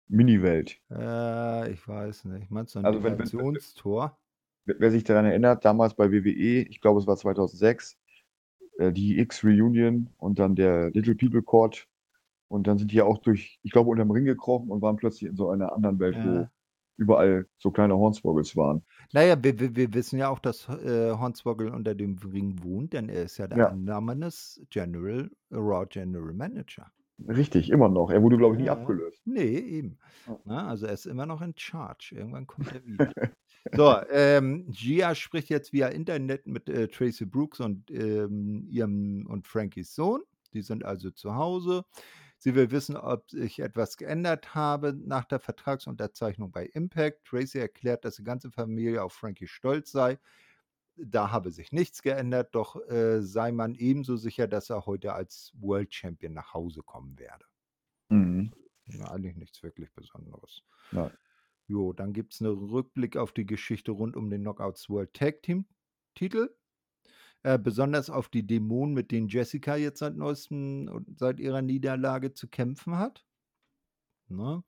Mini-Welt. 0.07 0.79
Äh, 0.91 1.71
ich 1.71 1.87
weiß 1.87 2.25
nicht. 2.25 2.51
Meinst 2.51 2.75
du 2.75 2.79
ein 2.79 2.85
Also 2.85 3.03
wenn- 3.03 3.17
wenn- 3.17 3.31
wenn- 4.65 4.79
wer 4.79 4.91
sich 4.91 5.03
daran 5.03 5.25
erinnert, 5.25 5.65
damals 5.65 5.93
bei 5.95 6.11
WWE, 6.11 6.61
ich 6.63 6.79
glaube, 6.81 6.99
es 6.99 7.07
war 7.07 7.17
2006, 7.17 7.97
äh, 8.77 8.91
die 8.91 9.19
X-Reunion 9.19 10.09
und 10.17 10.39
dann 10.39 10.55
der 10.55 10.91
Little 10.91 11.15
People 11.15 11.41
Court. 11.41 11.87
Und 12.47 12.67
dann 12.67 12.77
sind 12.77 12.91
die 12.91 12.97
ja 12.97 13.05
auch 13.05 13.17
durch, 13.17 13.59
ich 13.63 13.71
glaube, 13.71 13.89
unterm 13.89 14.11
Ring 14.11 14.25
gekrochen 14.25 14.69
und 14.69 14.81
waren 14.81 14.95
plötzlich 14.97 15.29
in 15.29 15.35
so 15.35 15.49
einer 15.49 15.73
anderen 15.73 15.99
Welt, 15.99 16.15
Ja. 16.15 16.25
wo 16.25 16.47
überall 16.97 17.47
so 17.57 17.71
kleine 17.71 17.95
Hornswoggles 17.95 18.55
waren. 18.55 18.83
Naja, 19.13 19.35
wir, 19.43 19.59
wir, 19.59 19.75
wir 19.75 19.93
wissen 19.93 20.19
ja 20.19 20.29
auch, 20.29 20.39
dass 20.39 20.67
äh, 20.69 21.11
Hornswoggle 21.11 21.71
unter 21.71 21.95
dem 21.95 22.17
Ring 22.17 22.63
wohnt, 22.63 22.93
denn 22.93 23.09
er 23.09 23.23
ist 23.23 23.37
ja 23.37 23.47
der 23.47 23.57
Ja. 23.57 23.67
Annamenes 23.69 24.61
General, 24.69 25.29
Raw 25.51 25.85
General 25.87 26.33
Manager. 26.33 26.91
Richtig, 27.27 27.69
immer 27.69 27.87
noch. 27.87 28.11
Er 28.11 28.21
wurde, 28.21 28.37
glaube 28.37 28.55
ich, 28.55 28.59
nie 28.61 28.67
Ja. 28.67 28.73
abgelöst. 28.73 29.21
Nee, 29.25 29.57
eben. 29.57 29.97
Ja. 30.27 30.39
Na, 30.45 30.67
also 30.67 30.85
er 30.85 30.93
ist 30.93 31.05
immer 31.05 31.25
noch 31.25 31.41
in 31.41 31.53
Charge. 31.55 32.13
Irgendwann 32.15 32.45
kommt 32.45 32.73
er 32.73 32.85
wieder. 32.85 33.11
so, 33.73 33.95
ähm, 34.11 34.65
Gia 34.69 35.15
spricht 35.15 35.49
jetzt 35.49 35.71
via 35.71 35.87
Internet 35.87 36.45
mit 36.45 36.67
äh, 36.67 36.87
Tracy 36.89 37.25
Brooks 37.25 37.61
und 37.61 37.89
ähm, 37.89 38.65
ihrem 38.69 39.25
und 39.27 39.47
Frankies 39.47 39.95
Sohn. 39.95 40.21
Die 40.53 40.61
sind 40.61 40.83
also 40.83 41.09
zu 41.09 41.35
Hause. 41.35 41.85
Sie 42.45 42.53
will 42.53 42.69
wissen, 42.69 42.95
ob 42.95 43.31
sich 43.31 43.57
etwas 43.57 43.97
geändert 43.97 44.53
habe 44.53 44.93
nach 44.93 45.25
der 45.25 45.39
Vertragsunterzeichnung 45.39 46.51
bei 46.51 46.67
Impact. 46.67 47.25
Tracy 47.25 47.57
erklärt, 47.57 48.05
dass 48.05 48.17
die 48.17 48.23
ganze 48.23 48.51
Familie 48.51 49.01
auf 49.01 49.13
Frankie 49.13 49.47
stolz 49.47 49.91
sei. 49.91 50.19
Da 50.95 51.31
habe 51.31 51.49
sich 51.49 51.71
nichts 51.71 52.03
geändert, 52.03 52.53
doch 52.53 52.75
äh, 52.87 53.23
sei 53.23 53.51
man 53.51 53.73
ebenso 53.73 54.15
sicher, 54.15 54.47
dass 54.47 54.69
er 54.69 54.85
heute 54.85 55.13
als 55.13 55.53
World 55.55 55.91
Champion 55.91 56.33
nach 56.33 56.53
Hause 56.53 56.83
kommen 56.83 57.17
werde. 57.17 57.45
Mhm. 58.09 58.53
Ja, 58.89 59.09
eigentlich 59.09 59.37
nichts 59.37 59.63
wirklich 59.63 59.91
Besonderes. 59.95 60.61
Nein. 60.91 61.09
Jo, 61.65 61.93
dann 61.93 62.13
gibt 62.13 62.35
es 62.35 62.41
einen 62.41 62.69
Rückblick 62.69 63.17
auf 63.17 63.31
die 63.31 63.47
Geschichte 63.47 63.89
rund 63.89 64.15
um 64.15 64.29
den 64.29 64.41
Knockouts 64.41 64.87
World 64.87 65.15
Tag 65.15 65.41
Team 65.41 65.65
Titel. 66.13 66.55
Äh, 67.45 67.59
besonders 67.59 68.09
auf 68.09 68.27
die 68.27 68.47
Dämonen, 68.47 68.95
mit 68.95 69.11
denen 69.11 69.27
Jessica 69.27 69.75
jetzt 69.75 69.99
seit 69.99 70.15
neuestem 70.15 71.05
seit 71.15 71.39
ihrer 71.39 71.61
Niederlage 71.61 72.33
zu 72.33 72.47
kämpfen 72.47 72.97
hat. 72.97 73.23
Ne? 74.29 74.63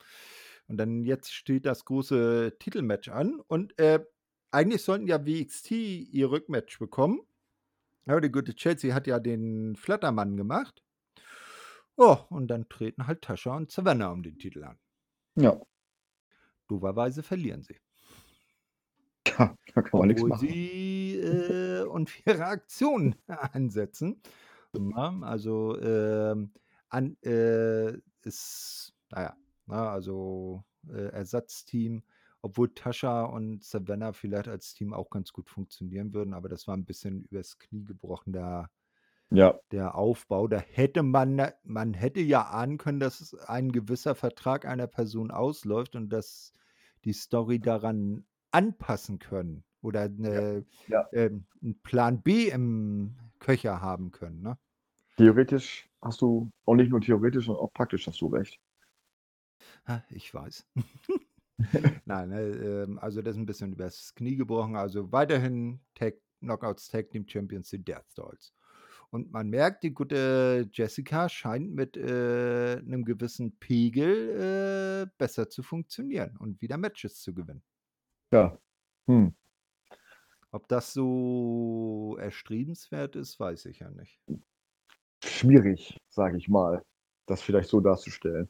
Und 0.67 0.77
dann 0.77 1.03
jetzt 1.03 1.33
steht 1.33 1.65
das 1.65 1.85
große 1.85 2.55
Titelmatch 2.59 3.09
an. 3.09 3.41
Und 3.47 3.79
äh, 3.79 4.05
eigentlich 4.51 4.83
sollten 4.83 5.07
ja 5.07 5.25
WXT 5.25 5.71
ihr 5.71 6.29
Rückmatch 6.29 6.77
bekommen. 6.77 7.21
Aber 8.05 8.21
die 8.21 8.31
gute 8.31 8.53
Chelsea 8.53 8.93
hat 8.93 9.07
ja 9.07 9.19
den 9.19 9.75
Flattermann 9.75 10.37
gemacht. 10.37 10.83
Oh, 11.95 12.17
und 12.29 12.47
dann 12.47 12.69
treten 12.69 13.07
halt 13.07 13.23
Tascha 13.23 13.57
und 13.57 13.71
Savannah 13.71 14.11
um 14.11 14.21
den 14.21 14.37
Titel 14.37 14.63
an. 14.63 14.77
Ja, 15.33 15.59
Doverweise 16.67 17.23
verlieren 17.23 17.63
sie. 17.63 17.79
Tja, 19.23 19.55
da 19.73 19.81
kann 19.81 19.99
man 19.99 20.09
nichts 20.09 20.23
machen. 20.23 20.47
sie 20.47 21.15
äh, 21.15 21.66
unfaire 21.89 22.45
Aktionen 22.47 23.15
ansetzen. 23.27 24.21
Also 25.23 25.79
ähm, 25.81 26.51
an, 26.89 27.17
äh, 27.23 27.97
ist, 28.23 28.93
naja, 29.09 29.35
na, 29.65 29.89
also 29.91 30.63
äh, 30.89 31.09
Ersatzteam, 31.09 32.03
obwohl 32.41 32.73
Tascha 32.73 33.23
und 33.23 33.63
Savannah 33.63 34.13
vielleicht 34.13 34.47
als 34.47 34.73
Team 34.73 34.93
auch 34.93 35.09
ganz 35.09 35.33
gut 35.33 35.49
funktionieren 35.49 36.13
würden, 36.13 36.33
aber 36.33 36.49
das 36.49 36.67
war 36.67 36.75
ein 36.75 36.85
bisschen 36.85 37.23
übers 37.23 37.57
Knie 37.57 37.83
gebrochen, 37.83 38.33
der, 38.33 38.69
Ja, 39.29 39.59
der 39.71 39.95
Aufbau. 39.95 40.47
Da 40.47 40.59
hätte 40.59 41.03
man, 41.03 41.51
man 41.63 41.93
hätte 41.93 42.21
ja 42.21 42.43
ahnen 42.49 42.77
können, 42.77 42.99
dass 42.99 43.33
ein 43.47 43.71
gewisser 43.71 44.15
Vertrag 44.15 44.65
einer 44.65 44.87
Person 44.87 45.31
ausläuft 45.31 45.95
und 45.95 46.09
dass 46.09 46.53
die 47.03 47.13
Story 47.13 47.59
daran 47.59 48.25
anpassen 48.51 49.19
können. 49.19 49.63
Oder 49.81 50.09
Ja. 50.33 50.41
'ne 50.47 50.65
Ja. 50.87 51.09
ähm, 51.11 51.45
'n 51.63 51.79
Plan 51.83 52.21
B 52.23 52.49
im 52.49 53.17
Köcher 53.39 53.81
haben 53.81 54.11
können, 54.11 54.41
ne? 54.41 54.57
Theoretisch 55.17 55.89
hast 55.99 56.21
du 56.21 56.51
und 56.65 56.77
nicht 56.77 56.91
nur 56.91 57.01
theoretisch, 57.01 57.45
sondern 57.47 57.63
auch 57.63 57.73
praktisch 57.73 58.05
hast 58.07 58.21
du 58.21 58.27
recht. 58.27 58.59
Ha, 59.85 60.03
ich 60.09 60.33
weiß. 60.33 60.65
Nein, 62.05 62.29
ne, 62.29 62.41
ähm, 62.41 62.99
also 62.99 63.21
das 63.21 63.35
ist 63.35 63.39
'n 63.41 63.45
bisschen 63.45 63.73
übers 63.73 64.15
Knie 64.15 64.35
gebrochen. 64.35 64.75
Also 64.75 65.11
weiterhin 65.11 65.81
Tag 65.95 66.15
Knockouts 66.41 66.87
Tag 66.89 67.09
Team 67.11 67.27
Champions, 67.27 67.69
die 67.71 67.83
Death 67.83 68.05
Dolls. 68.15 68.53
Und 69.11 69.31
man 69.31 69.49
merkt, 69.49 69.83
die 69.83 69.93
gute 69.93 70.69
Jessica 70.73 71.29
scheint 71.29 71.73
mit, 71.73 71.97
äh, 71.97 72.81
'nem 72.83 73.05
gewissen 73.05 73.57
Pegel, 73.59 75.07
äh, 75.07 75.11
besser 75.17 75.49
zu 75.49 75.63
funktionieren 75.63 76.37
und 76.37 76.61
wieder 76.61 76.77
Matches 76.77 77.21
zu 77.21 77.33
gewinnen. 77.33 77.63
Ja. 78.31 78.57
Hm. 79.07 79.31
Ob 80.57 80.67
das 80.69 80.91
so 80.91 82.17
erstrebenswert 82.19 83.15
ist, 83.15 83.39
weiß 83.39 83.65
ich 83.65 83.77
ja 83.77 83.91
nicht. 83.91 84.19
Schwierig, 85.23 86.01
sage 86.09 86.37
ich 86.37 86.49
mal, 86.49 86.83
das 87.27 87.43
vielleicht 87.43 87.69
so 87.69 87.79
darzustellen. 87.79 88.49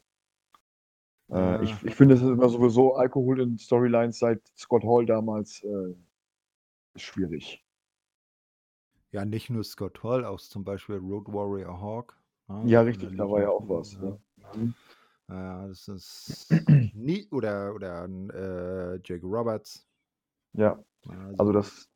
Äh, 1.30 1.62
ich 1.62 1.70
Ja. 1.70 1.78
ich 1.84 1.94
finde, 1.94 2.14
es 2.14 2.22
immer 2.22 2.48
sowieso 2.48 2.94
Alkohol 2.94 3.42
in 3.42 3.58
Storylines 3.58 4.20
seit 4.20 4.40
Scott 4.56 4.84
Hall 4.84 5.04
damals, 5.04 5.62
äh, 5.64 5.94
schwierig. 6.96 7.62
Ja, 9.12 9.26
nicht 9.26 9.50
nur 9.50 9.62
Scott 9.64 10.02
Hall, 10.02 10.24
auch 10.24 10.40
zum 10.40 10.64
Beispiel 10.64 10.96
Road 10.96 11.26
Warrior 11.26 11.78
Hawk, 11.78 12.16
ne, 12.48 12.70
Ja, 12.70 12.80
der 12.80 12.86
richtig, 12.86 13.18
da 13.18 13.28
war 13.28 13.42
ja 13.42 13.50
auch 13.50 13.68
was, 13.68 13.92
ja. 13.92 14.00
ne? 14.00 14.18
Mhm. 14.54 14.74
Ja, 15.28 15.68
das 15.68 15.88
ist 15.88 16.50
nie 16.94 17.28
oder 17.32 17.74
oder 17.74 18.04
äh, 18.06 18.98
Jake 19.04 19.26
Roberts. 19.26 19.86
Ja. 20.54 20.82
Ja, 21.04 21.12
Also 21.26 21.36
also 21.38 21.52
das 21.52 21.88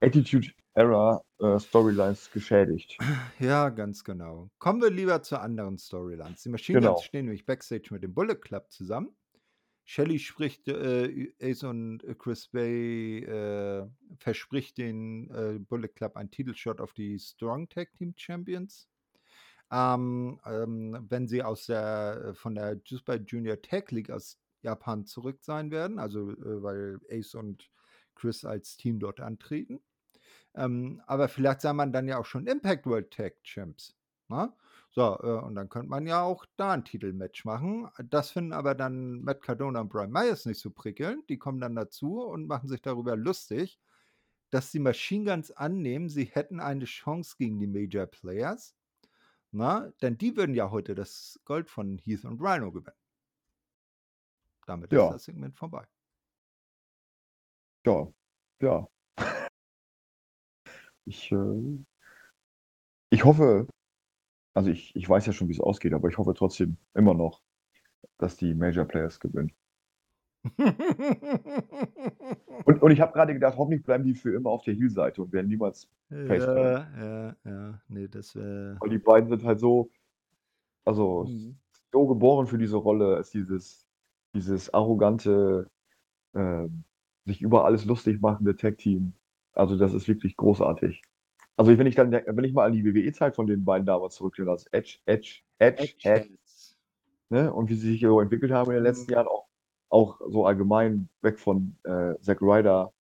Attitude 0.00 0.48
Era, 0.74 1.20
äh, 1.40 1.58
Storylines 1.58 2.30
geschädigt. 2.30 3.02
Ja, 3.38 3.68
ganz 3.70 4.04
genau. 4.04 4.50
Kommen 4.58 4.80
wir 4.82 4.90
lieber 4.90 5.22
zu 5.22 5.38
anderen 5.40 5.78
Storylines. 5.78 6.42
Die 6.42 6.48
Machine 6.48 6.80
Guns 6.80 7.00
Genau. 7.00 7.02
stehen 7.02 7.26
nämlich 7.26 7.46
backstage 7.46 7.88
mit 7.92 8.02
dem 8.02 8.14
Bullet 8.14 8.36
Club 8.36 8.70
zusammen. 8.70 9.16
Shelly 9.84 10.18
spricht, 10.18 10.68
äh, 10.68 11.32
Ace 11.40 11.62
und 11.64 12.00
Chris 12.18 12.48
Bay, 12.48 13.20
äh, 13.24 13.86
verspricht 14.18 14.78
den, 14.78 15.30
äh, 15.30 15.58
Bullet 15.60 15.88
Club 15.88 16.16
einen 16.16 16.30
Titelshot 16.30 16.80
auf 16.80 16.92
die 16.92 17.18
Strong 17.18 17.68
Tag 17.68 17.92
Team 17.94 18.14
Champions. 18.16 18.88
Ähm, 19.72 20.40
ähm, 20.46 21.06
wenn 21.08 21.28
sie 21.28 21.42
aus 21.42 21.66
der 21.66 22.34
von 22.36 22.54
der 22.54 22.80
Super 22.86 23.16
Junior 23.16 23.60
Tag 23.62 23.90
League 23.92 24.10
aus 24.10 24.38
Japan 24.62 25.04
zurück 25.06 25.38
sein 25.42 25.70
werden, 25.70 25.98
also, 25.98 26.30
äh, 26.32 26.62
weil 26.62 27.00
Ace 27.10 27.34
und 27.34 27.70
Chris 28.16 28.44
als 28.46 28.76
Team 28.78 29.00
dort 29.00 29.20
antreten. 29.20 29.82
Ähm, 30.54 31.02
aber 31.06 31.28
vielleicht 31.28 31.60
sei 31.60 31.72
man 31.72 31.92
dann 31.92 32.08
ja 32.08 32.18
auch 32.18 32.26
schon 32.26 32.46
Impact 32.46 32.86
World 32.86 33.10
Tag 33.12 33.42
Champs, 33.44 33.96
ne? 34.28 34.52
So, 34.90 35.02
äh, 35.22 35.40
und 35.44 35.54
dann 35.56 35.68
könnte 35.68 35.88
man 35.90 36.06
ja 36.06 36.22
auch 36.22 36.46
da 36.56 36.72
'n 36.74 36.84
Titelmatch 36.84 37.44
machen. 37.44 37.88
Das 38.10 38.30
finden 38.30 38.52
aber 38.52 38.74
dann 38.74 39.22
Matt 39.22 39.42
Cardona 39.42 39.80
und 39.82 39.88
Brian 39.90 40.10
Myers 40.12 40.46
nicht 40.46 40.60
so 40.60 40.70
prickelnd. 40.70 41.28
Die 41.28 41.38
kommen 41.38 41.60
dann 41.60 41.74
dazu 41.76 42.22
und 42.22 42.46
machen 42.46 42.68
sich 42.68 42.82
darüber 42.82 43.16
lustig, 43.16 43.80
dass 44.50 44.70
die 44.72 44.80
Machine 44.80 45.24
Guns 45.30 45.50
annehmen, 45.52 46.08
sie 46.10 46.24
hätten 46.26 46.60
eine 46.60 46.84
Chance 46.86 47.36
gegen 47.38 47.60
die 47.60 47.66
Major 47.68 48.06
Players, 48.06 48.76
ne? 49.52 49.94
Denn 50.02 50.18
die 50.18 50.36
würden 50.36 50.54
ja 50.56 50.70
heute 50.70 50.94
das 50.94 51.40
Gold 51.44 51.70
von 51.70 51.98
Heath 51.98 52.24
und 52.26 52.40
Rhino 52.42 52.72
gewinnen. 52.72 52.96
Damit 54.66 54.92
ist 54.92 55.08
Ja. 55.08 55.10
das 55.10 55.24
Segment 55.24 55.56
vorbei. 55.56 55.88
Ja. 57.86 58.08
Ja. 58.60 58.88
Ich, 61.08 61.30
äh 61.30 61.36
ich 63.12 63.24
hoffe 63.24 63.68
also 64.54 64.70
ich 64.70 64.94
ich 64.96 65.08
weiß 65.08 65.26
ja 65.26 65.32
schon, 65.32 65.48
wie's 65.48 65.60
ausgeht, 65.60 65.92
aber 65.94 66.08
ich 66.08 66.18
hoffe 66.18 66.34
trotzdem 66.34 66.76
immer 66.94 67.14
noch, 67.14 67.42
dass 68.18 68.36
die 68.36 68.54
Major 68.54 68.84
Players 68.86 69.20
gewinnen. 69.20 69.52
Und 72.64 72.82
und 72.82 72.90
ich 72.90 73.00
habe 73.00 73.12
grade 73.12 73.34
gedacht, 73.34 73.56
hoffentlich 73.58 73.84
bleiben 73.84 74.04
die 74.04 74.14
für 74.14 74.34
immer 74.34 74.50
auf 74.50 74.64
der 74.64 74.74
Heel-Seite 74.74 75.22
und 75.22 75.32
werden 75.32 75.48
niemals 75.48 75.88
Face. 76.26 76.44
Ja, 76.44 76.88
ja, 76.98 77.36
ja. 77.44 77.80
Ne, 77.88 78.08
das 78.08 78.34
wäre 78.34 78.76
Weil 78.80 78.90
die 78.90 78.98
beiden 78.98 79.28
sind 79.28 79.44
halt 79.44 79.60
so 79.60 79.90
also 80.84 81.24
Mhm. 81.24 81.56
so 81.92 82.06
geboren 82.06 82.46
für 82.46 82.58
diese 82.58 82.76
Rolle, 82.76 83.16
als 83.16 83.30
dieses 83.30 83.86
dieses 84.34 84.72
arrogante, 84.74 85.70
ähm, 86.34 86.84
sich 87.26 87.42
über 87.42 87.64
alles 87.66 87.84
lustig 87.86 88.20
machende 88.22 88.56
Tag-Team. 88.56 89.14
Also, 89.54 89.76
das 89.78 89.94
ist 89.94 90.08
wirklich 90.08 90.36
großartig. 90.36 91.02
Also, 91.56 91.76
wenn 91.78 91.86
ich 91.86 91.94
dann 91.96 92.12
wenn 92.12 92.44
ich 92.44 92.54
mal 92.54 92.66
an 92.66 92.72
die 92.72 92.84
WWE-Zeit 92.84 93.36
von 93.36 93.46
den 93.46 93.64
beiden 93.64 93.86
damals 93.86 94.16
zurückdenke, 94.16 94.50
als 94.52 94.66
Edge 94.72 94.98
Edge 95.06 95.42
Edge 95.58 95.94
Edge, 96.02 96.30
ne, 97.30 97.52
und 97.52 97.68
wie 97.70 97.74
sie 97.74 97.92
sich 97.92 98.00
so 98.02 98.20
entwickelt 98.20 98.52
haben 98.52 98.70
in 98.70 98.76
den 98.76 98.84
letzten 98.84 99.10
Mhm. 99.10 99.14
Jahren, 99.14 99.28
auch 99.28 99.46
auch 99.88 100.20
so 100.28 100.44
allgemein 100.46 101.08
weg 101.22 101.38
von, 101.38 101.76
äh, 101.84 102.14
Zack 102.20 102.42
Ryder, 102.42 102.92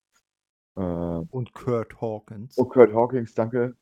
äh 0.77 1.21
Und 1.31 1.53
Curt 1.53 2.01
Hawkins. 2.01 2.55
und 2.57 2.69
Curt 2.69 2.93
Hawkins, 2.93 3.33
danke. 3.33 3.75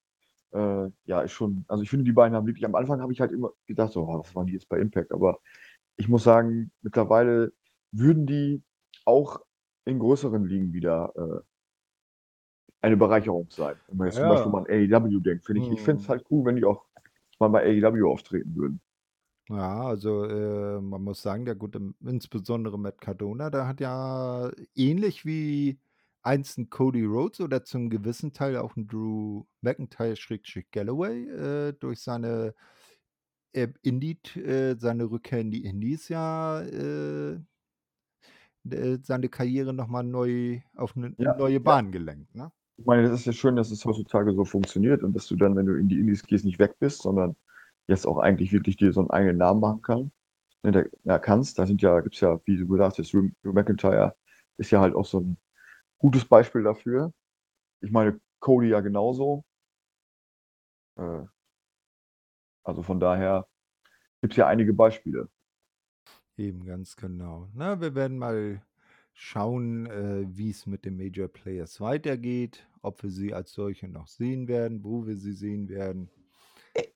Äh, 0.54 0.90
ja, 1.06 1.22
ist 1.22 1.34
schon 1.34 1.66
also 1.68 1.84
ich 1.84 1.90
finde, 1.90 2.06
die 2.06 2.14
beiden 2.14 2.36
haben 2.36 2.48
wirklich 2.48 2.66
am 2.66 2.76
Anfang 2.76 3.02
habe 3.02 3.14
ich 3.14 3.22
halt 3.22 3.32
immer 3.34 3.52
gedacht 3.68 3.94
so: 3.94 4.04
„Oh, 4.04 4.20
was 4.20 4.36
waren 4.36 4.48
die 4.48 4.54
jetzt 4.54 4.70
bei 4.70 4.80
Impact?“ 4.80 5.12
Aber 5.14 5.40
ich 5.98 6.10
muss 6.10 6.24
sagen, 6.24 6.72
mittlerweile 6.84 7.54
würden 7.92 8.26
die 8.28 8.64
auch 9.06 9.42
in 9.86 10.00
größeren 10.00 10.46
Ligen 10.46 10.74
wieder, 10.74 11.14
äh 11.16 11.44
eine 12.84 12.98
Bereicherung 12.98 13.50
sein. 13.50 13.80
Wenn 13.88 13.98
man 13.98 14.08
jetzt 14.08 14.18
zum 14.20 14.28
Beispiel 14.28 14.52
Ja. 14.52 14.52
mal 14.52 14.66
an 14.66 14.68
AEW 14.70 15.22
denkt, 15.22 15.46
finde 15.46 15.62
ich 15.62 15.72
ich 15.72 15.82
finde 15.82 16.02
es 16.02 16.10
halt 16.10 16.26
cool, 16.30 16.44
wenn 16.46 16.58
die 16.58 16.66
auch 16.66 16.86
mal 17.40 17.48
bei 17.48 17.64
AEW 17.64 18.12
auftreten 18.12 18.56
würden. 18.56 18.82
Ja, 19.50 19.82
also, 19.88 20.24
äh, 20.24 20.80
man 20.80 21.04
muss 21.04 21.22
sagen, 21.22 21.44
der 21.44 21.56
gute 21.56 21.94
insbesondere 22.00 22.80
Matt 22.80 23.02
Cardona, 23.02 23.50
der 23.50 23.68
hat 23.68 23.82
ja 23.82 24.50
ähnlich 24.74 25.26
wie 25.26 25.80
einst 26.22 26.58
'n 26.58 26.70
Cody 26.70 27.04
Rhodes 27.04 27.42
oder 27.42 27.66
zum 27.66 27.90
gewissen 27.90 28.32
Teil 28.32 28.56
auch 28.56 28.78
'n 28.78 28.88
Drew 28.88 29.44
McIntyre 29.60 30.16
Schrägstrich 30.16 30.72
Galloway, 30.72 31.28
äh, 31.28 31.74
durch 31.78 32.00
seine, 32.00 32.56
äh, 33.54 33.70
Indie 33.84 34.20
äh, 34.36 34.78
seine 34.80 35.06
Rückkehr 35.12 35.42
in 35.42 35.52
die 35.52 35.66
Indies 35.66 36.10
ja, 36.10 36.62
äh 38.72 38.98
seine 39.04 39.30
Karriere 39.30 39.74
noch 39.74 39.88
mal 39.88 40.04
neu 40.04 40.62
auf 40.76 40.96
'ne 40.96 41.16
Ja, 41.20 41.36
neue 41.38 41.60
ja. 41.64 41.74
Bahn 41.74 41.92
gelenkt, 41.92 42.36
ne? 42.36 42.52
Ich 42.80 42.86
meine, 42.88 43.04
das 43.08 43.20
ist 43.22 43.26
ja 43.28 43.34
schön, 43.34 43.56
dass 43.56 43.70
es 43.72 43.86
heutzutage 43.86 44.34
so 44.34 44.46
funktioniert 44.46 45.04
und 45.04 45.14
dass 45.16 45.28
du 45.28 45.36
dann, 45.36 45.56
wenn 45.56 45.68
du 45.68 45.76
in 45.78 45.88
die 45.90 46.00
Indies 46.00 46.24
gehst, 46.24 46.44
nicht 46.46 46.58
weg 46.60 46.76
bist, 46.80 47.04
sondern 47.04 47.36
jetzt 47.88 48.08
auch 48.08 48.18
eigentlich 48.18 48.52
wirklich 48.52 48.78
dir 48.78 48.92
so 48.94 49.02
'n 49.02 49.12
eigenen 49.12 49.38
Namen 49.38 49.60
machen 49.62 49.82
kann 49.84 50.12
ne, 50.64 50.72
da 50.74 50.84
ja, 51.06 51.20
kannst. 51.20 51.60
Da 51.60 51.68
sind 51.68 51.82
ja 51.84 52.00
gibt's 52.02 52.22
ja, 52.22 52.40
wie 52.46 52.58
du 52.58 52.68
gesagt 52.68 52.98
hast, 53.00 53.14
Drew 53.14 53.30
McIntyre 53.44 54.16
ist 54.58 54.72
ja 54.72 54.82
halt 54.82 54.96
auch 54.96 55.06
so 55.06 55.20
'n 55.20 55.38
gutes 56.00 56.26
Beispiel 56.26 56.64
dafür. 56.64 57.14
Ich 57.82 57.92
meine, 57.92 58.20
Cody 58.42 58.70
ja 58.70 58.82
genauso. 58.82 59.44
Äh 60.98 61.26
also 62.66 62.82
von 62.84 63.00
daher 63.00 63.48
gibt's 64.22 64.38
ja 64.38 64.48
einige 64.48 64.74
Beispiele. 64.74 65.30
Eben, 66.38 66.66
ganz 66.66 66.96
genau. 66.96 67.48
Na, 67.54 67.80
wir 67.80 67.94
werden 67.96 68.18
mal 68.18 68.62
schauen, 69.14 69.86
äh, 69.86 70.26
wie's 70.28 70.66
mit 70.66 70.86
den 70.86 70.98
Major 70.98 71.28
Players 71.28 71.80
weitergeht, 71.80 72.68
ob 72.82 73.04
wir 73.04 73.12
sie 73.12 73.34
als 73.34 73.54
solche 73.54 73.88
noch 73.88 74.08
sehen 74.08 74.48
werden, 74.48 74.84
wo 74.84 75.06
wir 75.06 75.18
sie 75.18 75.34
sehen 75.34 75.70
werden. 75.70 76.10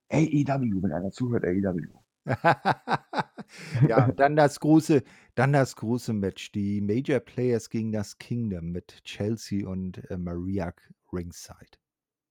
AEW, 0.09 0.81
wenn 0.81 0.91
einer 0.91 1.11
zuhört, 1.11 1.45
AEW. 1.45 1.87
Ja, 3.87 4.11
dann 4.11 4.35
das 4.35 4.59
große 4.59 5.03
dann 5.35 5.53
das 5.53 5.77
große 5.77 6.11
Match, 6.11 6.51
die 6.51 6.81
Major 6.81 7.19
Players 7.21 7.69
gegen 7.69 7.93
das 7.93 8.17
Kingdom 8.17 8.71
mit 8.71 9.03
Chelsea 9.05 9.65
und, 9.67 10.03
äh, 10.11 10.17
Maria 10.17 10.73
ringside. 11.13 11.77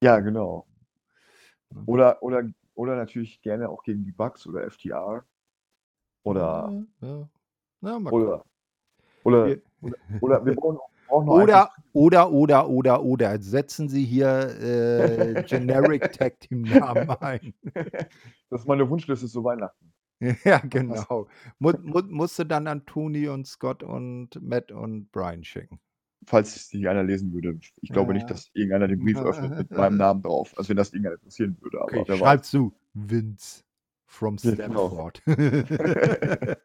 Ja, 0.03 0.20
genau. 0.20 0.66
Ne? 1.70 1.83
Oder 1.87 2.23
oder 2.23 2.45
oder 2.74 2.97
natürlich 2.97 3.41
gerne 3.41 3.70
auch 3.70 3.83
gegen 3.83 4.05
die 4.05 4.12
Bucks 4.12 4.47
oder 4.47 4.70
FTR. 4.70 5.24
Oder 6.27 6.73
Ja, 7.01 7.09
ja. 7.09 7.28
Ja, 7.82 7.97
oder 8.11 8.44
oder 9.23 9.47
Wir 9.47 9.62
oder 9.81 9.97
oder 10.20 10.44
wir 10.47 10.55
brauchen 10.55 10.78
brauchen 11.09 11.28
Oder 11.28 11.70
oder 11.93 12.31
oder 12.32 12.69
oder 12.69 13.03
oder 13.03 13.40
setzen 13.40 13.89
Sie 13.89 14.05
hier, 14.05 14.27
äh, 14.61 15.43
Generic 15.47 16.12
Tag 16.12 16.40
Team 16.40 16.62
Namen 16.62 17.09
ein. 17.20 17.55
Das 18.51 18.61
ist 18.61 18.66
meine 18.69 18.89
Wunschliste 18.89 19.27
zu 19.27 19.43
Weihnachten. 19.44 19.93
Ja, 20.44 20.59
genau. 20.59 21.28
Mu 21.59 21.73
mu 21.82 22.01
musst 22.09 22.39
du 22.39 22.44
dann 22.44 22.66
an 22.69 22.86
Tony 22.86 23.28
und 23.28 23.47
Scott 23.47 23.82
und 23.82 24.40
Matt 24.40 24.73
und 24.73 25.11
Brian 25.12 25.44
schicken. 25.44 25.78
Falls 26.24 26.57
es 26.57 26.73
nicht 26.73 26.89
einer 26.89 27.05
lesen 27.05 27.32
würde. 27.35 27.59
Ich 27.82 27.90
glaube 27.93 28.15
nicht, 28.15 28.23
Ja. 28.23 28.28
dass 28.31 28.51
irgendeiner 28.55 28.89
den 28.89 28.98
Brief 29.01 29.19
öffnet 29.19 29.59
mit 29.59 29.70
meinem 29.70 29.98
Namen 29.98 30.23
drauf. 30.23 30.55
Also, 30.57 30.70
wenn 30.70 30.77
das 30.78 30.93
irgendeinen 30.93 31.16
interessieren 31.16 31.57
würde, 31.61 31.82
Okay, 31.82 31.98
aber 32.01 32.09
weiß. 32.09 32.19
schreibe 32.19 32.43
zu 32.43 32.73
Vince. 32.94 33.62
From 34.07 34.37
genau. 34.37 34.55
Stanford. 34.55 35.23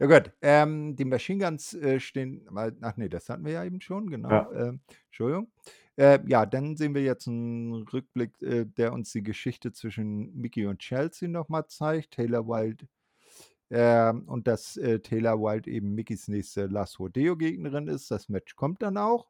Ja 0.00 0.06
gut, 0.06 0.32
ähm, 0.42 0.96
die 0.96 1.04
Machine 1.04 1.44
Guns, 1.44 1.74
äh, 1.74 2.00
stehen 2.00 2.46
ach 2.80 2.96
ne, 2.96 3.08
das 3.08 3.28
hatten 3.28 3.44
wir 3.44 3.52
ja 3.52 3.64
eben 3.64 3.80
schon, 3.80 4.10
genau. 4.10 4.30
Ja. 4.30 4.50
Ähm, 4.52 4.80
Entschuldigung. 5.06 5.52
Äh, 5.96 6.18
ja, 6.26 6.44
dann 6.46 6.76
sehen 6.76 6.94
wir 6.94 7.02
jetzt 7.04 7.28
'n 7.28 7.84
Rückblick, 7.92 8.32
äh, 8.42 8.64
der 8.66 8.92
uns 8.92 9.12
die 9.12 9.22
Geschichte 9.22 9.72
zwischen 9.72 10.34
Mickie 10.34 10.66
und 10.66 10.80
Chelsea 10.80 11.28
noch 11.28 11.48
mal 11.48 11.66
zeigt. 11.68 12.12
Taylor 12.12 12.46
Wilde 12.48 12.86
ähm, 13.70 14.24
und 14.28 14.46
dass, 14.48 14.76
äh, 14.76 15.00
Taylor 15.00 15.38
Wilde 15.40 15.70
eben 15.70 15.94
Mickies 15.94 16.28
nächste 16.28 16.66
Last 16.66 16.98
Rodeo-Gegnerin 17.00 17.88
ist. 17.88 18.10
Das 18.10 18.28
Match 18.28 18.56
kommt 18.56 18.82
dann 18.82 18.96
auch. 18.98 19.28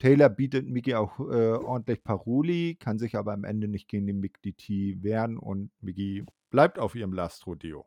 Taylor 0.00 0.28
bietet 0.30 0.66
Mickie 0.68 0.96
auch, 0.96 1.20
äh, 1.20 1.52
ordentlich 1.52 2.02
Paroli, 2.02 2.76
kann 2.80 2.98
sich 2.98 3.16
aber 3.16 3.32
am 3.34 3.44
Ende 3.44 3.68
nicht 3.68 3.86
gegen 3.86 4.06
den 4.08 4.18
Mick 4.18 4.42
DT 4.42 5.02
wehren 5.04 5.38
und 5.38 5.70
Mickie 5.80 6.24
bleibt 6.50 6.78
auf 6.80 6.96
ihrem 6.96 7.12
Last 7.12 7.46
Rodeo. 7.46 7.86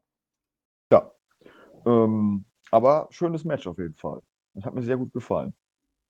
Ja. 0.91 1.11
Ähm, 1.85 2.45
aber 2.71 3.07
schönes 3.11 3.43
Match 3.45 3.67
auf 3.67 3.77
jeden 3.79 3.95
Fall. 3.95 4.21
Das 4.53 4.65
hat 4.65 4.75
mir 4.75 4.83
sehr 4.83 4.97
gut 4.97 5.11
gefallen. 5.13 5.53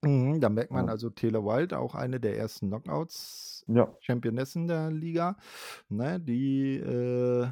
Mhm, 0.04 0.42
da 0.42 0.50
merkt 0.50 0.72
man 0.72 0.88
Ja. 0.88 0.92
also 0.92 1.10
Taylor 1.10 1.46
Wilde, 1.46 1.80
auch 1.80 1.96
eine 1.96 2.20
der 2.20 2.38
ersten 2.38 2.68
Knockouts 2.68 3.66
Ja. 3.68 3.96
Championessen 4.02 4.68
der 4.68 4.92
Liga, 4.92 5.38
ne? 5.90 6.20
Die, 6.20 6.76
äh, 6.78 7.48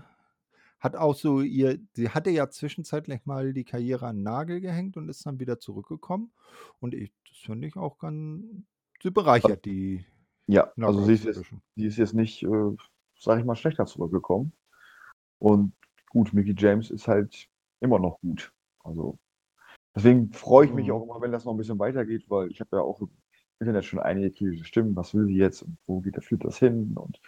hat 0.81 0.95
auch 0.97 1.15
so 1.15 1.41
ihr 1.41 1.79
sie 1.95 2.09
hatte 2.09 2.31
ja 2.31 2.49
zwischenzeitlich 2.49 3.25
mal 3.25 3.53
die 3.53 3.65
Karriere 3.65 4.07
an 4.07 4.17
'n 4.19 4.23
Nagel 4.23 4.61
gehängt 4.61 4.97
und 4.97 5.09
ist 5.09 5.25
dann 5.25 5.39
wieder 5.39 5.59
zurückgekommen. 5.59 6.33
Und 6.79 6.93
ich 6.95 7.13
das 7.29 7.37
finde 7.39 7.67
ich 7.67 7.77
auch 7.77 7.97
gan 7.99 8.65
sie 9.03 9.11
bereichert 9.11 9.65
die 9.65 10.05
Ja, 10.49 10.73
also 10.81 11.01
sie 11.03 11.13
ist 11.13 11.25
jetzt 11.25 11.45
die 11.75 11.85
ist 11.85 11.97
jetzt 11.97 12.13
nicht, 12.13 12.43
äh, 12.43 12.47
sage 13.19 13.39
ich 13.41 13.45
mal, 13.45 13.55
schlechter 13.55 13.85
zurückgekommen. 13.85 14.53
Und 15.39 15.73
gut, 16.09 16.33
Mickie 16.33 16.55
James 16.57 16.91
ist 16.91 17.07
halt 17.07 17.49
immer 17.81 17.99
noch 17.99 18.19
gut. 18.21 18.53
Also, 18.83 19.19
deswegen 19.95 20.33
freue 20.33 20.67
ich 20.67 20.73
mich 20.73 20.91
Mhm. 20.91 20.93
auch 20.93 21.03
immer, 21.03 21.21
wenn 21.21 21.31
das 21.33 21.45
noch 21.45 21.53
'n 21.53 21.57
bisschen 21.57 21.79
weitergeht, 21.79 22.25
weil 22.29 22.51
ich 22.51 22.61
habe 22.61 22.77
ja 22.77 22.83
auch 22.83 23.01
im 23.01 23.11
Internet 23.59 23.85
schon 23.85 23.99
einige 23.99 24.31
kritische 24.31 24.65
Stimmen. 24.65 24.95
Was 24.95 25.13
will 25.15 25.27
sie 25.27 25.35
jetzt 25.37 25.63
und 25.63 25.77
wo 25.87 26.01
geht 26.01 26.23
führt 26.23 26.45
das 26.45 26.59
hin? 26.59 26.97
Und 26.97 27.21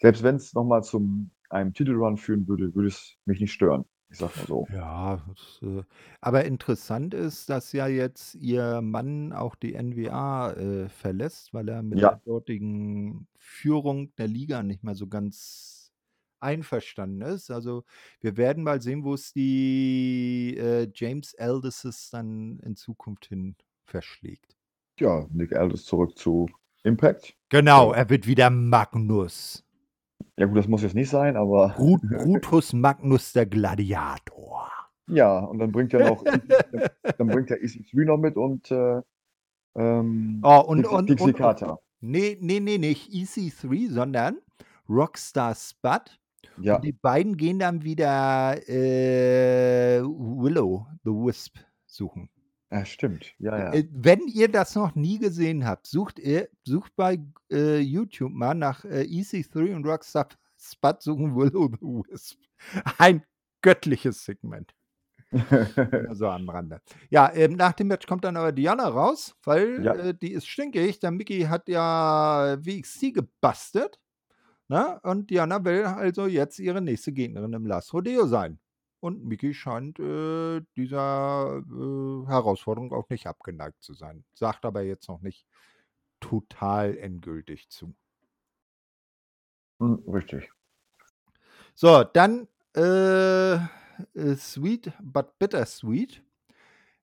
selbst 0.00 0.22
wenn's 0.22 0.54
noch 0.54 0.64
mal 0.64 0.82
zum 0.82 1.30
einem 1.50 1.72
Titelrun 1.74 2.16
führen 2.16 2.48
würde, 2.48 2.74
würde 2.74 2.88
es 2.88 3.16
mich 3.26 3.40
nicht 3.40 3.52
stören. 3.52 3.84
Ich 4.10 4.18
sage 4.18 4.34
mal 4.36 4.46
so. 4.46 4.68
Ja, 4.68 5.22
das, 5.28 5.60
äh 5.62 5.84
aber 6.22 6.44
interessant 6.46 7.12
ist, 7.12 7.50
dass 7.50 7.72
ja 7.72 7.86
jetzt 7.86 8.34
ihr 8.34 8.80
Mann 8.80 9.32
auch 9.34 9.54
die 9.56 9.74
NWA, 9.74 10.52
äh, 10.52 10.88
verlässt, 10.88 11.52
weil 11.52 11.68
er 11.68 11.82
mit 11.82 12.08
der 12.08 12.16
Ja. 12.16 12.20
dortigen 12.24 13.28
Führung 13.36 14.14
der 14.16 14.26
Liga 14.26 14.62
nicht 14.62 14.82
mehr 14.82 14.94
so 14.94 15.06
ganz 15.06 15.92
einverstanden 16.40 17.20
ist. 17.22 17.50
Also, 17.50 17.84
wir 18.20 18.36
werden 18.38 18.64
mal 18.64 18.80
sehen, 18.80 19.04
wo 19.04 19.12
es 19.14 19.32
die, 19.34 20.56
äh, 20.58 20.90
James 20.94 21.34
Aldises 21.34 22.08
dann 22.10 22.58
in 22.60 22.74
Zukunft 22.76 23.26
hin 23.26 23.56
verschlägt. 23.84 24.56
Ja, 24.98 25.26
Nick 25.30 25.52
Aldis 25.54 25.84
zurück 25.84 26.18
zu 26.18 26.48
Impact. 26.84 27.34
Genau, 27.48 27.92
er 27.92 28.08
wird 28.10 28.26
wieder 28.26 28.50
Magnus. 28.50 29.64
Ja 30.36 30.46
gut, 30.46 30.56
das 30.56 30.68
muss 30.68 30.82
jetzt 30.82 30.94
nicht 30.94 31.10
sein, 31.10 31.36
aber 31.36 31.68
Brut 31.76 32.02
Brutus 32.02 32.72
Magnus 32.72 33.32
der 33.32 33.46
Gladiator. 33.46 34.70
Ja, 35.08 35.38
und 35.40 35.58
dann 35.58 35.70
bringt 35.72 35.92
er 35.94 36.08
noch 36.10 36.24
dann 37.18 37.26
bringt 37.26 37.50
er 37.50 37.58
EC3 37.58 38.04
noch 38.04 38.16
mit 38.16 38.36
und, 38.36 38.70
äh, 38.70 39.00
ähm, 39.76 40.40
Oh, 40.42 40.60
und 40.66 40.86
und 40.86 41.08
Dixie 41.10 41.24
und 41.24 41.30
und 41.30 41.36
Carter. 41.36 41.78
ne, 42.00 42.36
ne, 42.40 42.60
ne, 42.60 42.78
nicht 42.78 43.10
EC3, 43.12 43.90
sondern 43.90 44.38
Rockstar 44.88 45.54
Spud. 45.54 46.18
Ja. 46.58 46.76
Und 46.76 46.84
die 46.84 46.92
beiden 46.92 47.36
gehen 47.36 47.58
dann 47.58 47.82
wieder, 47.82 48.56
äh, 48.68 50.00
Willow 50.02 50.86
the 51.04 51.10
Wisp 51.10 51.56
suchen. 51.86 52.28
Ja, 52.74 52.84
stimmt. 52.84 53.34
Ja, 53.38 53.56
ja. 53.56 53.72
Äh, 53.72 53.88
wenn 53.92 54.26
ihr 54.26 54.48
das 54.48 54.74
noch 54.74 54.96
nie 54.96 55.18
gesehen 55.20 55.64
habt, 55.64 55.86
sucht 55.86 56.18
ihr 56.18 56.48
sucht 56.64 56.96
bei, 56.96 57.20
äh, 57.52 57.78
YouTube 57.78 58.32
mal 58.32 58.54
nach, 58.54 58.84
äh, 58.84 59.02
EC3 59.04 59.76
und 59.76 59.86
Rockstar 59.86 60.26
Spud 60.58 61.00
suchen 61.00 61.36
Willow 61.36 61.68
the 61.68 61.86
Wisp. 62.12 62.40
Ein 62.98 63.22
göttliches 63.62 64.24
Segment. 64.24 64.74
So 66.12 66.28
am 66.28 66.48
Rande. 66.48 66.80
Ja, 67.10 67.32
ähm, 67.34 67.54
nach 67.54 67.72
dem 67.72 67.88
Match 67.88 68.06
kommt 68.06 68.24
dann 68.24 68.36
aber 68.36 68.52
Diana 68.52 68.88
raus, 68.88 69.34
weil, 69.44 69.84
Ja. 69.84 69.94
äh, 69.94 70.14
die 70.14 70.32
ist 70.32 70.46
stinkig. 70.46 71.00
Der 71.00 71.10
Mickie 71.10 71.48
hat 71.48 71.68
ja 71.68 72.56
WXT 72.60 73.14
gebastelt, 73.14 73.98
ne? 74.68 75.00
Und 75.02 75.30
Diana 75.30 75.64
will 75.64 75.84
also 75.84 76.26
jetzt 76.26 76.58
ihre 76.60 76.80
nächste 76.80 77.12
Gegnerin 77.12 77.52
im 77.52 77.66
Last 77.66 77.92
Rodeo 77.94 78.26
sein. 78.26 78.58
Und 79.04 79.22
Mickie 79.26 79.52
scheint, 79.52 79.98
äh, 80.00 80.62
dieser, 80.78 81.58
äh, 81.58 82.26
Herausforderung 82.26 82.90
auch 82.94 83.10
nicht 83.10 83.26
abgeneigt 83.26 83.82
zu 83.82 83.92
sein. 83.92 84.24
Sagt 84.32 84.64
aber 84.64 84.80
jetzt 84.80 85.08
noch 85.10 85.20
nicht 85.20 85.46
total 86.20 86.96
endgültig 86.98 87.68
zu. 87.70 87.94
Hm, 89.80 90.02
richtig. 90.08 90.54
So, 91.78 92.04
dann, 92.04 92.46
äh, 92.76 93.54
äh, 93.54 93.58
Sweet 94.36 94.92
but 95.02 95.38
Bittersweet. 95.40 96.22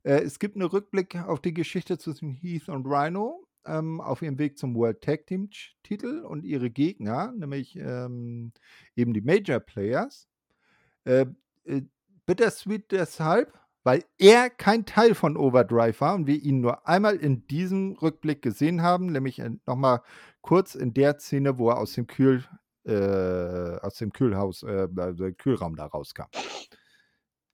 Äh, 0.04 0.22
es 0.24 0.40
gibt 0.40 0.56
'ne 0.58 0.72
Rückblick 0.72 1.16
auf 1.18 1.42
die 1.42 1.54
Geschichte 1.54 1.98
zwischen 2.00 2.32
Heath 2.34 2.70
und 2.70 2.86
Rhino, 2.88 3.46
ähm, 3.66 4.02
auf 4.02 4.22
ihrem 4.24 4.40
Weg 4.40 4.58
zum 4.58 4.76
World 4.76 5.02
Tag 5.02 5.28
Team 5.28 5.50
Titel 5.84 6.22
und 6.26 6.46
ihre 6.46 6.70
Gegner, 6.72 7.34
nämlich, 7.34 7.76
ähm, 7.78 8.54
eben 8.96 9.14
die 9.14 9.22
Major 9.22 9.60
Players. 9.60 10.28
Äh, 11.06 11.28
äh, 11.66 11.82
Bittersweet 12.26 12.92
deshalb, 12.92 13.54
weil 13.84 14.04
er 14.18 14.50
kein 14.50 14.86
Teil 14.86 15.16
von 15.16 15.38
Overdrive 15.38 16.02
war 16.02 16.16
und 16.16 16.28
wir 16.28 16.38
ihn 16.42 16.62
nur 16.62 16.88
einmal 16.88 17.16
in 17.16 17.48
diesem 17.48 17.94
Rückblick 18.02 18.42
gesehen 18.42 18.82
haben, 18.84 19.08
nämlich 19.08 19.40
in 19.40 19.60
noch 19.66 19.76
mal 19.76 20.02
kurz 20.42 20.76
in 20.76 20.94
der 20.94 21.20
Szene, 21.20 21.58
wo 21.58 21.70
er 21.70 21.78
aus 21.80 21.94
dem 21.94 22.08
Kühl 22.08 22.44
äh, 22.86 23.78
aus 23.82 23.96
dem 23.98 24.12
Kühlhaus, 24.12 24.64
äh, 24.64 24.88
also 24.98 25.32
Kühlraum 25.34 25.76
da 25.76 25.86
rauskam. 25.86 26.26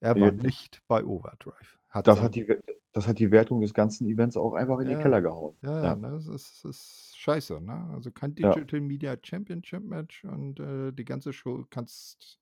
Er 0.00 0.18
war 0.20 0.28
Ja. 0.28 0.32
nicht 0.32 0.80
bei 0.88 1.04
Overdrive. 1.04 1.78
Hat 1.90 2.06
Das 2.06 2.20
hat 2.20 2.34
die 2.34 2.46
das 2.92 3.06
hat 3.06 3.18
die 3.18 3.30
Wertung 3.30 3.60
des 3.60 3.74
ganzen 3.74 4.06
Events 4.08 4.36
auch 4.36 4.54
einfach 4.54 4.78
in 4.80 4.88
den 4.88 4.96
Ja. 4.96 5.02
Keller 5.02 5.20
gehauen. 5.22 5.56
Ja, 5.62 5.76
ja, 5.82 5.82
Ja. 5.82 5.94
ne? 5.96 6.10
Das 6.12 6.26
ist 6.26 6.64
ist 6.64 7.16
scheiße, 7.18 7.60
ne? 7.60 7.90
Also 7.94 8.10
kein. 8.10 8.34
Digital 8.34 8.80
Media 8.80 9.16
Championship 9.22 9.82
Match 9.84 10.24
und, 10.24 10.60
äh, 10.60 10.92
die 10.92 11.04
ganze 11.04 11.32
Show 11.32 11.64
kannst 11.70 12.38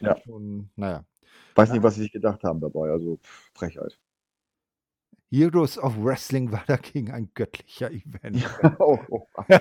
Ja. 0.00 0.16
schon 0.24 0.70
na 0.76 0.90
ja. 0.90 1.04
Weiß 1.56 1.72
nicht, 1.72 1.82
was 1.82 1.94
sie 1.96 2.02
sich 2.02 2.12
gedacht 2.12 2.42
haben 2.44 2.60
dabei, 2.60 2.90
also 2.90 3.18
Frechheit. 3.54 3.98
Heroes 5.32 5.76
of 5.78 5.96
Wrestling 6.02 6.52
war 6.52 6.62
dagegen 6.66 7.10
ein 7.10 7.30
göttlicher 7.34 7.90
Event. 7.90 8.44
Oh, 8.80 8.98
oh. 9.10 9.26
Ja, 9.48 9.58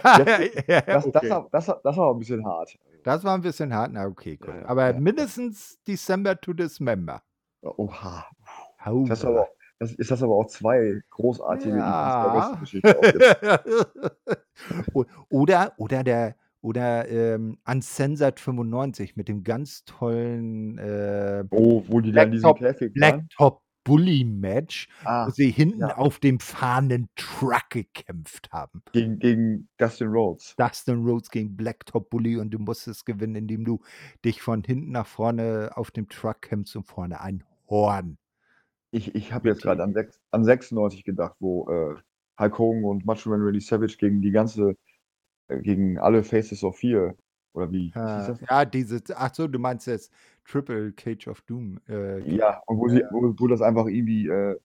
ja, 0.68 0.82
das 0.92 1.04
das 1.06 1.06
okay. 1.06 1.30
war 1.30 1.48
das 1.52 1.68
war 1.68 1.82
das 1.84 1.98
war 1.98 2.12
'n 2.14 2.20
bisschen 2.20 2.46
hart. 2.46 2.78
Das 3.06 3.24
war 3.24 3.36
'n 3.36 3.42
bisschen 3.42 3.74
hart. 3.74 3.92
Na 3.94 4.06
okay, 4.06 4.38
gut. 4.38 4.46
Ja, 4.46 4.62
ja, 4.62 4.64
Aber 4.64 4.86
ja. 4.86 4.94
mindestens 4.94 5.78
December 5.88 6.40
to 6.40 6.54
Dismember. 6.54 7.22
Oha. 7.64 8.26
Hau 8.86 9.06
Das 9.08 9.20
ist 9.20 9.26
aber 9.26 9.48
das 9.80 9.92
ist 9.94 10.10
das 10.12 10.24
aber 10.24 10.36
auch 10.36 10.48
2 10.48 11.02
großartige 11.12 11.84
Events 11.84 12.18
der 12.20 12.30
Ja. 12.32 12.34
Wrestling-Geschichte 12.34 12.94
oder 15.30 15.74
oder 15.78 16.04
der 16.04 16.36
oder, 16.62 17.08
ähm, 17.10 17.58
Uncensored 17.66 18.40
95 18.40 19.16
mit 19.16 19.28
dem 19.28 19.44
ganz 19.44 19.86
tollen, 19.86 20.78
äh, 20.78 21.44
Oh, 21.52 21.84
wo 21.88 22.02
die 22.02 22.12
dann 22.12 22.32
diesen 22.32 22.54
Blacktop 22.54 22.60
Käfig 22.60 22.94
waren? 23.00 23.30
Blacktop 23.30 23.62
Bully 23.84 24.26
Match, 24.26 24.90
wo 25.04 25.08
Ah, 25.10 25.30
sie 25.32 25.50
hinten 25.50 25.80
ja. 25.80 25.96
auf 25.96 26.20
dem 26.20 26.40
fahrenden 26.42 27.08
Truck 27.16 27.70
gekämpft 27.70 28.52
haben. 28.52 28.82
Gegen 28.92 29.18
gegen 29.20 29.70
Dustin 29.78 30.10
Rhodes. 30.10 30.56
Dustin 30.58 31.06
Rhodes 31.06 31.30
gegen 31.30 31.56
Blacktop 31.56 32.10
Bully 32.10 32.36
und 32.38 32.50
du 32.52 32.60
musstest 32.60 33.06
gewinnen, 33.06 33.36
indem 33.36 33.64
du 33.64 33.80
dich 34.26 34.42
von 34.42 34.62
hinten 34.64 34.92
nach 34.92 35.08
vorne 35.08 35.72
auf 35.76 35.92
dem 35.92 36.10
Truck 36.10 36.42
kämpfst 36.42 36.76
und 36.76 36.84
vorne 36.84 37.22
ein 37.22 37.44
Horn 37.70 38.18
Ich 38.92 39.16
ich 39.16 39.32
habe 39.32 39.48
jetzt 39.50 39.62
grad 39.64 39.80
an 39.80 39.96
an 40.32 40.44
96 40.44 41.06
gedacht, 41.06 41.36
wo, 41.40 41.70
äh, 41.70 41.96
Hulk 42.40 42.60
Hogan 42.60 42.84
und 42.84 43.06
Macho 43.06 43.30
Man 43.30 43.42
Randy 43.42 43.62
Savage 43.62 43.96
gegen 43.98 44.22
die 44.22 44.32
ganze 44.32 44.76
gegen 45.50 45.98
alle 46.00 46.24
Faces 46.24 46.64
of 46.64 46.78
Fear 46.78 47.16
oder 47.54 47.72
wie 47.72 47.96
das? 48.26 48.40
ja, 48.50 48.66
diese 48.66 49.02
ach 49.16 49.34
so, 49.34 49.48
du 49.48 49.60
meinst 49.60 49.88
jetzt 49.88 50.12
Triple 50.46 50.94
Cage 50.94 51.28
of 51.28 51.42
Doom, 51.42 51.80
äh, 51.88 52.22
Ja, 52.24 52.62
und 52.68 52.78
wo 52.80 52.88
sie 52.90 53.04
wo 53.10 53.34
wo 53.38 53.48
das 53.48 53.62
einfach 53.62 53.86
irgendwie, 53.88 54.28
äh, 54.28 54.60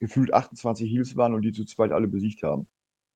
gefühlt 0.00 0.32
28 0.34 0.90
Heels 0.90 1.16
waren 1.16 1.34
und 1.34 1.42
die 1.42 1.52
zu 1.52 1.64
zweit 1.64 1.92
alle 1.92 2.08
besiegt 2.08 2.42
haben. 2.42 2.68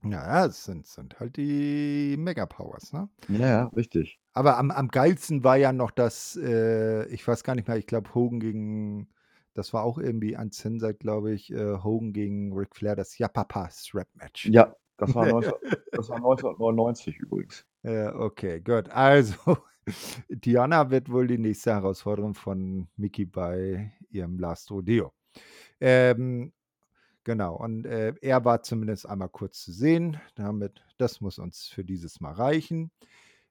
Ja, 0.02 0.10
ja, 0.26 0.46
es 0.46 0.64
sind 0.64 0.86
sind 0.86 1.18
halt 1.20 1.36
die 1.36 2.16
Mega 2.18 2.46
Powers, 2.46 2.92
ne? 2.92 3.08
Ja, 3.28 3.46
ja, 3.46 3.64
richtig. 3.74 4.20
Aber 4.32 4.58
am 4.58 4.70
am 4.70 4.88
geilsten 4.88 5.44
war 5.44 5.56
ja 5.56 5.72
noch 5.72 5.90
das, 5.90 6.36
äh 6.36 7.06
ich 7.08 7.26
weiß 7.26 7.42
gar 7.44 7.54
nicht 7.54 7.68
mehr, 7.68 7.76
ich 7.76 7.86
glaube 7.86 8.14
Hogan 8.14 8.40
gegen 8.40 9.08
das 9.54 9.72
war 9.74 9.82
auch 9.84 9.98
irgendwie 9.98 10.36
uncensored, 10.36 11.00
glaube 11.00 11.32
ich, 11.32 11.50
äh, 11.52 11.78
Hogan 11.82 12.12
gegen 12.12 12.52
Ric 12.52 12.76
Flair, 12.76 12.94
das 12.96 13.18
Yapapa 13.18 13.68
Strap 13.70 14.08
Match. 14.14 14.54
Ja, 14.56 14.74
das 15.00 15.14
war 15.14 15.26
19 15.26 15.52
das 15.92 16.08
war 16.08 16.16
1999 16.16 17.18
übrigens. 17.18 17.66
Ja, 17.82 18.14
okay, 18.14 18.60
gut. 18.60 18.88
Also, 18.90 19.58
Diana 20.28 20.90
wird 20.90 21.10
wohl 21.10 21.26
die 21.26 21.38
nächste 21.38 21.72
Herausforderung 21.72 22.34
von 22.34 22.88
Mickey 22.96 23.26
bei 23.26 23.92
ihrem 24.10 24.38
Last 24.38 24.70
Rodeo. 24.70 25.12
Ähm, 25.80 26.52
genau, 27.24 27.56
und 27.56 27.86
äh, 27.86 28.14
er 28.20 28.44
war 28.44 28.62
zumindest 28.62 29.08
einmal 29.08 29.28
kurz 29.28 29.62
zu 29.64 29.72
sehen. 29.72 30.20
Damit, 30.34 30.84
das 30.98 31.20
muss 31.20 31.38
uns 31.38 31.68
für 31.68 31.84
dieses 31.84 32.20
Mal 32.20 32.32
reichen. 32.32 32.90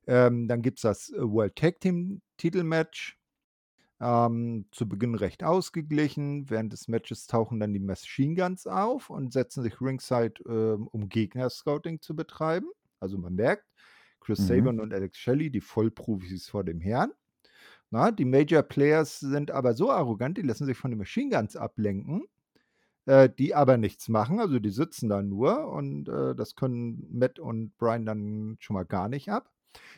Ähm, 0.07 0.47
dann 0.47 0.61
gibt 0.61 0.79
es 0.79 0.83
das 0.83 1.11
World 1.15 1.55
Tag 1.55 1.79
Team 1.81 2.21
Titelmatch. 2.37 3.18
Ähm, 4.01 4.65
zu 4.71 4.87
Beginn 4.87 5.15
recht 5.15 5.43
ausgeglichen. 5.43 6.49
Während 6.49 6.71
des 6.73 6.87
Matches 6.87 7.27
tauchen 7.27 7.59
dann 7.59 7.73
die 7.73 7.79
Machine 7.79 8.35
Guns 8.35 8.65
auf 8.67 9.09
und 9.09 9.33
setzen 9.33 9.61
sich 9.63 9.81
ringside, 9.81 10.41
ähm, 10.47 10.87
um 10.87 11.09
Gegner-Scouting 11.09 12.01
zu 12.01 12.15
betreiben. 12.15 12.67
Also 13.01 13.17
man 13.17 13.35
merkt, 13.35 13.65
Chris 14.21 14.39
Mhm. 14.39 14.47
Sabin 14.47 14.79
und 14.79 14.93
Alex 14.93 15.17
Shelley, 15.17 15.49
die 15.51 15.61
Vollprofis 15.61 16.49
vor 16.49 16.63
dem 16.63 16.79
Herrn. 16.81 17.11
Na, 17.91 18.11
die 18.11 18.25
Major 18.25 18.63
Players 18.63 19.19
sind 19.19 19.51
aber 19.51 19.73
so 19.73 19.91
arrogant, 19.91 20.37
die 20.37 20.43
lassen 20.43 20.65
sich 20.65 20.77
von 20.77 20.91
den 20.91 20.99
Machine 20.99 21.35
Guns 21.35 21.55
ablenken, 21.55 22.23
äh, 23.05 23.29
die 23.29 23.55
aber 23.55 23.77
nichts 23.77 24.09
machen. 24.09 24.39
Also 24.39 24.59
die 24.59 24.69
sitzen 24.71 25.09
da 25.09 25.21
nur 25.23 25.67
und 25.71 26.09
äh, 26.09 26.35
das 26.35 26.55
können 26.55 27.07
Matt 27.11 27.39
und 27.39 27.77
Brian 27.77 28.05
dann 28.05 28.57
schon 28.59 28.75
mal 28.75 28.85
gar 28.85 29.09
nicht 29.09 29.29
ab. 29.31 29.51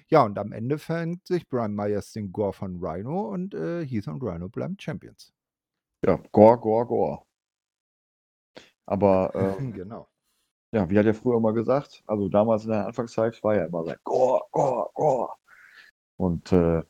Ja, 0.07 0.23
und 0.25 0.37
am 0.37 0.51
Ende 0.51 0.77
fängt 0.77 1.25
sich 1.25 1.47
Brian 1.47 1.73
Myers 1.73 2.11
den 2.11 2.31
Gore 2.31 2.53
von 2.53 2.83
Rhino 2.83 3.29
und 3.29 3.53
äh, 3.53 3.85
Heath 3.85 4.07
und 4.07 4.21
Rhino 4.21 4.49
bleiben 4.49 4.77
Champions. 4.79 5.33
Ja, 6.05 6.21
Gore, 6.31 6.59
Gore, 6.59 6.85
Gore. 6.85 7.23
Aber 8.85 9.31
ähm, 9.59 9.71
genau. 9.73 10.09
ja, 10.71 10.89
wie 10.89 10.99
hat 10.99 11.05
er 11.05 11.13
früher 11.13 11.37
immer 11.37 11.53
gesagt? 11.53 12.03
Also 12.07 12.27
damals 12.27 12.65
in 12.65 12.71
der 12.71 12.87
Anfangszeit 12.87 13.41
war 13.43 13.55
ja 13.55 13.65
immer 13.65 13.85
sein 13.85 13.97
Gore, 14.03 14.41
Gore, 14.51 14.89
Gore. 14.93 15.33
Und 16.17 16.51
äh, 16.51 16.83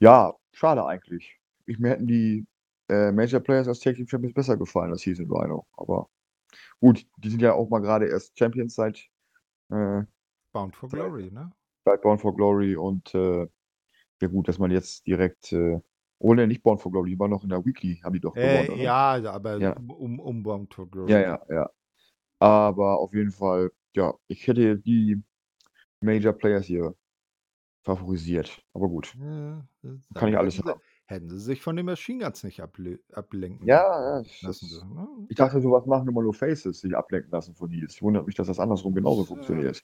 ja, 0.00 0.34
schade 0.52 0.84
eigentlich. 0.84 1.38
Ich 1.66 1.78
mir 1.78 1.90
hätten 1.90 2.06
die 2.08 2.44
äh, 2.88 3.12
Major 3.12 3.40
Players 3.40 3.68
als 3.68 3.80
Tag 3.80 3.94
Team 3.94 4.08
Champions 4.08 4.34
besser 4.34 4.56
gefallen 4.56 4.90
als 4.90 5.06
Heath 5.06 5.20
und 5.20 5.30
Rhino. 5.30 5.66
Aber 5.76 6.10
gut, 6.80 7.06
die 7.18 7.30
sind 7.30 7.40
ja 7.40 7.52
auch 7.54 7.68
mal 7.70 7.80
gerade 7.80 8.08
erst 8.08 8.36
Champions 8.36 8.74
seit, 8.74 9.08
äh, 9.70 10.02
Bound 10.52 10.74
for 10.76 10.88
Glory, 10.88 11.30
ne? 11.30 11.52
Seit 11.84 12.02
Born 12.02 12.18
for 12.18 12.34
Glory 12.34 12.76
und 12.76 13.14
äh, 13.14 13.46
ja 14.20 14.28
gut, 14.28 14.48
dass 14.48 14.58
man 14.58 14.70
jetzt 14.70 15.06
direkt, 15.06 15.52
äh, 15.52 15.80
oh 16.18 16.34
ne, 16.34 16.46
nicht 16.46 16.62
Born 16.62 16.78
for 16.78 16.92
Glory, 16.92 17.10
die 17.10 17.18
waren 17.18 17.30
noch 17.30 17.42
in 17.42 17.50
der 17.50 17.64
Weekly, 17.64 18.00
haben 18.04 18.12
die 18.14 18.20
doch 18.20 18.34
gewonnen, 18.34 18.70
Äh, 18.70 18.72
oder? 18.74 18.84
ja, 18.84 19.32
aber 19.32 19.58
Ja. 19.58 19.72
um, 19.76 20.20
um 20.20 20.42
Bound 20.42 20.72
for 20.74 20.88
Glory. 20.88 21.12
Ja, 21.12 21.20
ja, 21.20 21.42
ja. 21.50 21.70
Aber 22.40 22.98
auf 22.98 23.14
jeden 23.14 23.30
Fall, 23.32 23.70
ja, 23.94 24.14
ich 24.28 24.46
hätte 24.46 24.78
die 24.78 25.22
Major 26.00 26.32
Players 26.32 26.66
hier 26.66 26.94
favorisiert. 27.84 28.64
Aber 28.74 28.88
gut, 28.88 29.14
Ja, 29.20 29.64
das- 29.82 30.08
kann 30.14 30.28
ich 30.28 30.36
alles 30.38 30.54
hätten 30.56 30.66
sie, 30.66 30.72
haben. 30.72 30.80
hätten 31.06 31.28
sie 31.30 31.38
sich 31.40 31.62
von 31.62 31.76
den 31.76 31.86
Machine 31.86 32.24
Guns 32.24 32.44
nicht 32.44 32.60
able 32.62 33.00
ablenken 33.12 33.66
Ja, 33.66 34.16
ja, 34.18 34.22
das 34.22 34.42
lassen 34.42 34.68
dürfen. 34.68 34.94
Ne? 34.94 35.08
ich 35.28 35.36
dachte, 35.36 35.60
sowas 35.60 35.86
machen 35.86 36.08
immer 36.08 36.22
nur 36.22 36.34
Faces, 36.34 36.80
sich 36.80 36.96
ablenken 36.96 37.30
lassen 37.30 37.54
von 37.54 37.70
Heels. 37.70 37.94
Ich 37.94 38.02
wundere 38.02 38.24
mich, 38.24 38.34
dass 38.34 38.46
das 38.48 38.58
andersrum 38.60 38.94
genauso 38.94 39.24
funktioniert. 39.24 39.82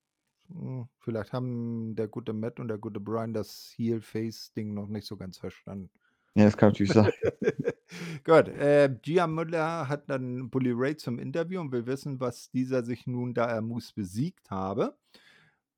Hm, 0.49 0.89
Vielleicht 0.99 1.33
haben 1.33 1.95
der 1.97 2.09
gute 2.09 2.33
Matt 2.33 2.61
und 2.61 2.69
der 2.69 2.79
gute 2.79 3.01
Brian 3.01 3.33
das 3.33 3.73
Heel-Face-Ding 3.77 4.75
noch 4.75 4.89
nicht 4.89 5.07
so 5.07 5.17
ganz 5.17 5.39
verstanden. 5.39 5.91
Ja, 6.35 6.45
das 6.45 6.57
kann 6.57 6.71
natürlich 6.71 6.93
sein. 6.93 7.11
Gut, 8.25 8.49
äh, 8.49 8.95
Gia 9.03 9.27
Müller 9.27 9.89
hat 9.89 10.09
dann 10.11 10.51
Bully 10.51 10.73
Ray 10.73 10.97
zum 10.97 11.19
Interview 11.19 11.61
und 11.61 11.73
will 11.73 11.87
wissen, 11.87 12.21
was 12.21 12.51
dieser 12.51 12.85
sich 12.85 13.07
nun, 13.07 13.35
da 13.35 13.47
er 13.47 13.63
Moose 13.63 13.93
besiegt 13.95 14.51
habe, 14.51 14.97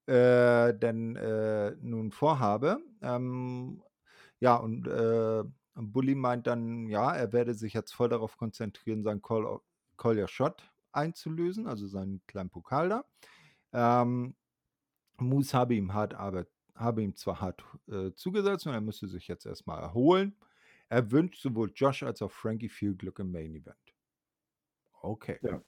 äh, 0.06 0.74
denn 0.74 1.16
äh, 1.16 1.76
nun 1.80 2.10
vorhabe. 2.10 2.78
Ähm, 3.00 3.82
ja, 4.40 4.56
und 4.56 4.86
äh, 4.88 5.44
Bully 5.74 6.14
meint 6.14 6.46
dann, 6.46 6.88
ja, 6.88 7.14
er 7.14 7.32
werde 7.32 7.54
sich 7.54 7.72
jetzt 7.74 7.92
voll 7.92 8.08
darauf 8.08 8.36
konzentrieren, 8.36 9.02
seinen 9.02 9.22
Call, 9.22 9.60
Call 9.96 10.18
Your 10.18 10.28
Shot 10.28 10.70
einzulösen, 10.92 11.66
also 11.68 11.86
seinen 11.86 12.20
kleinen 12.26 12.50
Pokal 12.50 12.88
da. 12.88 13.04
Ähm, 13.72 14.34
Moose 15.20 15.56
habe 15.56 15.74
ihm 15.74 15.92
hart 15.94 16.14
Arbeit, 16.14 16.48
habe 16.74 17.02
ihm 17.02 17.14
zwar 17.14 17.40
hart 17.40 17.62
äh, 17.88 18.12
zugesetzt 18.14 18.66
und 18.66 18.72
er 18.72 18.80
müsste 18.80 19.08
sich 19.08 19.28
jetzt 19.28 19.46
erstmal 19.46 19.80
erholen. 19.82 20.36
Er 20.88 21.10
wünscht 21.10 21.40
sowohl 21.40 21.70
Josh 21.74 22.02
als 22.02 22.22
auch 22.22 22.32
Frankie 22.32 22.68
viel 22.68 22.94
Glück 22.94 23.18
im 23.20 23.30
Main 23.30 23.54
Event. 23.54 23.94
Okay. 25.02 25.38
Ja. 25.42 25.62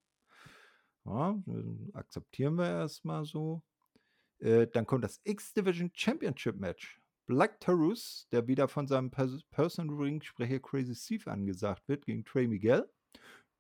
Ja, 1.05 1.37
akzeptieren 1.95 2.55
wir 2.57 2.69
erstmal 2.69 3.25
so. 3.25 3.63
Äh, 4.39 4.69
dann 4.69 4.87
kommt 4.87 5.05
das 5.05 5.21
X-Division 5.25 5.91
Championship 5.95 6.57
Match. 6.57 7.01
Black 7.27 7.61
Taurus, 7.61 8.29
der 8.33 8.47
wieder 8.47 8.69
von 8.69 8.87
seinem 8.87 9.11
Pers 9.11 9.43
Personal 9.51 9.97
Ring-Sprecher 9.97 10.61
Crazy 10.61 10.95
Steve 10.95 11.31
angesagt 11.31 11.89
wird, 11.89 12.07
gegen 12.07 12.25
Trey 12.25 12.47
Miguel. 12.47 12.89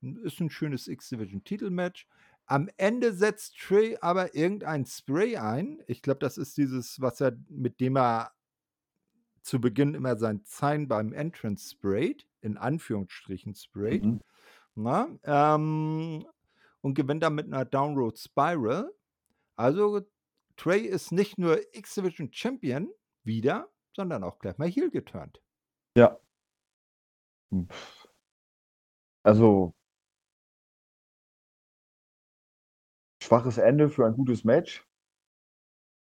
Ist 0.00 0.40
ein 0.40 0.50
schönes 0.50 0.88
X-Division 0.88 1.44
Titelmatch. 1.44 2.08
Am 2.46 2.68
Ende 2.76 3.12
setzt 3.12 3.58
Trey 3.58 3.96
aber 4.00 4.34
irgendein 4.34 4.84
Spray 4.84 5.36
ein. 5.36 5.82
Ich 5.86 6.02
glaube, 6.02 6.20
das 6.20 6.38
ist 6.38 6.56
dieses, 6.56 7.00
was 7.00 7.20
er, 7.20 7.36
mit 7.48 7.80
dem 7.80 7.96
er 7.96 8.32
zu 9.42 9.60
Beginn 9.60 9.94
immer 9.94 10.16
sein 10.16 10.42
Sign 10.44 10.88
beim 10.88 11.12
Entrance 11.12 11.70
sprayt, 11.70 12.26
in 12.40 12.56
Anführungsstrichen 12.56 13.54
sprayt. 13.54 14.04
Mhm. 14.04 14.20
Na, 14.74 15.08
ähm, 15.24 16.26
und 16.80 16.94
gewinnt 16.94 17.22
dann 17.22 17.34
mit 17.34 17.46
einer 17.46 17.64
Downroad 17.64 18.16
Spiral. 18.18 18.92
Also 19.56 20.00
Trey 20.56 20.80
ist 20.80 21.12
nicht 21.12 21.38
nur 21.38 21.60
X-Division 21.74 22.32
Champion 22.32 22.90
wieder, 23.24 23.68
sondern 23.94 24.24
auch 24.24 24.38
gleich 24.38 24.58
mal 24.58 24.68
Heel 24.68 24.90
geturnt. 24.90 25.40
Ja. 25.96 26.18
Also 29.22 29.74
schwaches 33.32 33.58
Ende 33.58 33.88
für 33.90 34.06
ein 34.06 34.14
gutes 34.14 34.44
Match. 34.44 34.84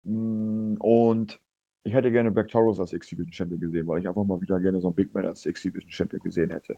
Mm, 0.04 0.76
Und 0.80 1.40
ich 1.84 1.94
hätte 1.94 2.12
gerne 2.12 2.32
Black 2.32 2.50
Taurus 2.50 2.80
als 2.80 2.94
X-Division 2.94 3.32
Champion 3.34 3.60
gesehen, 3.62 3.88
weil 3.88 4.00
ich 4.02 4.08
einfach 4.08 4.24
mal 4.26 4.42
wieder 4.42 4.60
gerne 4.60 4.82
so 4.82 4.88
einen 4.88 4.96
Big 4.96 5.14
Man 5.14 5.26
als 5.26 5.46
X-Division 5.46 5.92
Champion 5.92 6.22
gesehen 6.22 6.52
hätte. 6.52 6.76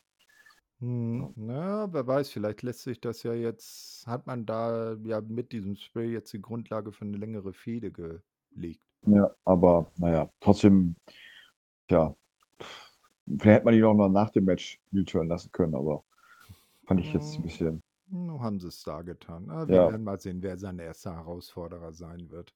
Hm, 0.80 1.34
na, 1.36 1.88
wer 1.94 2.08
weiß, 2.08 2.32
vielleicht 2.32 2.64
lässt 2.64 2.82
sich 2.84 3.00
das 3.00 3.22
ja 3.24 3.34
jetzt, 3.34 4.06
hat 4.08 4.26
man 4.26 4.46
da 4.48 4.94
ja 5.04 5.22
mit 5.22 5.52
diesem 5.52 5.76
Spray 5.76 6.12
jetzt 6.12 6.34
die 6.34 6.42
Grundlage 6.42 6.92
für 6.92 7.06
eine 7.06 7.18
längere 7.18 7.54
Fehde 7.54 7.92
gelegt. 7.92 8.82
Ja, 9.06 9.36
aber 9.46 9.92
naja, 9.98 10.30
trotzdem, 10.40 10.96
ja, 11.92 12.16
vielleicht 13.28 13.46
hätte 13.46 13.66
man 13.66 13.74
ihn 13.74 13.84
auch 13.84 13.94
noch 13.94 14.10
nach 14.10 14.30
dem 14.30 14.46
Match 14.46 14.80
U-Turn 14.94 15.28
lassen 15.28 15.52
können, 15.52 15.76
aber 15.76 16.04
fand 16.88 17.00
ich 17.02 17.14
jetzt 17.14 17.40
ein 17.40 17.44
Hm, 17.44 17.44
bisschen, 17.44 17.84
Nun 18.12 18.42
haben 18.42 18.60
sie 18.60 18.68
es 18.68 18.84
da 18.84 19.02
getan. 19.02 19.46
Na, 19.48 19.68
wir 19.68 19.76
ja, 19.76 19.90
werden 19.90 20.04
mal 20.04 20.20
sehen, 20.20 20.44
wer 20.44 20.58
sein 20.58 20.80
erster 20.80 21.16
Herausforderer 21.16 21.94
sein 21.94 22.30
wird. 22.30 22.54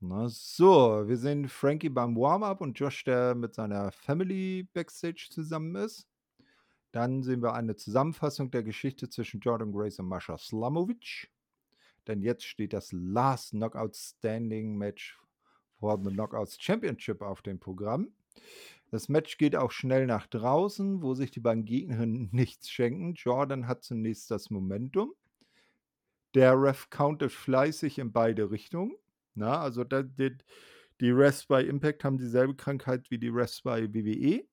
Na 0.00 0.28
so, 0.28 1.06
wir 1.06 1.16
sehen 1.16 1.48
Frankie 1.48 1.88
beim 1.88 2.16
Warm-up 2.16 2.60
und 2.60 2.78
Josh, 2.78 3.04
der 3.04 3.34
mit 3.34 3.54
seiner 3.54 3.92
Family 3.92 4.68
Backstage 4.72 5.28
zusammen 5.30 5.76
ist. 5.76 6.08
Dann 6.90 7.22
sehen 7.22 7.42
wir 7.42 7.54
eine 7.54 7.76
Zusammenfassung 7.76 8.50
der 8.50 8.64
Geschichte 8.64 9.08
zwischen 9.08 9.40
Jordan 9.40 9.72
Grace 9.72 10.00
und 10.00 10.06
Mascha 10.06 10.36
Slamovic. 10.36 11.30
Denn 12.08 12.22
jetzt 12.22 12.44
steht 12.44 12.72
das 12.72 12.90
Last 12.92 13.50
Knockout 13.50 13.94
Standing 13.94 14.76
Match 14.76 15.18
for 15.78 16.00
the 16.02 16.10
Knockouts 16.10 16.60
Championship 16.60 17.22
auf 17.22 17.42
dem 17.42 17.60
Programm. 17.60 18.08
Das 18.90 19.08
Match 19.08 19.36
geht 19.36 19.54
auch 19.54 19.70
schnell 19.70 20.06
nach 20.06 20.26
draußen, 20.26 21.02
wo 21.02 21.14
sich 21.14 21.30
die 21.30 21.40
beiden 21.40 21.64
Gegnerinnen 21.64 22.28
nichts 22.32 22.70
schenken. 22.70 23.14
Jordan 23.14 23.66
hat 23.66 23.82
zunächst 23.82 24.30
das 24.30 24.50
Momentum. 24.50 25.14
Der 26.34 26.60
Ref 26.60 26.90
countet 26.90 27.32
fleißig 27.32 27.98
in 27.98 28.12
beide 28.12 28.50
Richtungen. 28.50 28.92
Na, 29.34 29.60
also 29.60 29.84
da, 29.84 30.02
die, 30.02 30.36
die 31.00 31.10
Refs 31.10 31.46
bei 31.46 31.64
Impact 31.64 32.04
haben 32.04 32.18
dieselbe 32.18 32.54
Krankheit 32.54 33.10
wie 33.10 33.18
die 33.18 33.28
Refs 33.28 33.62
bei 33.62 33.92
WWE. 33.94 34.44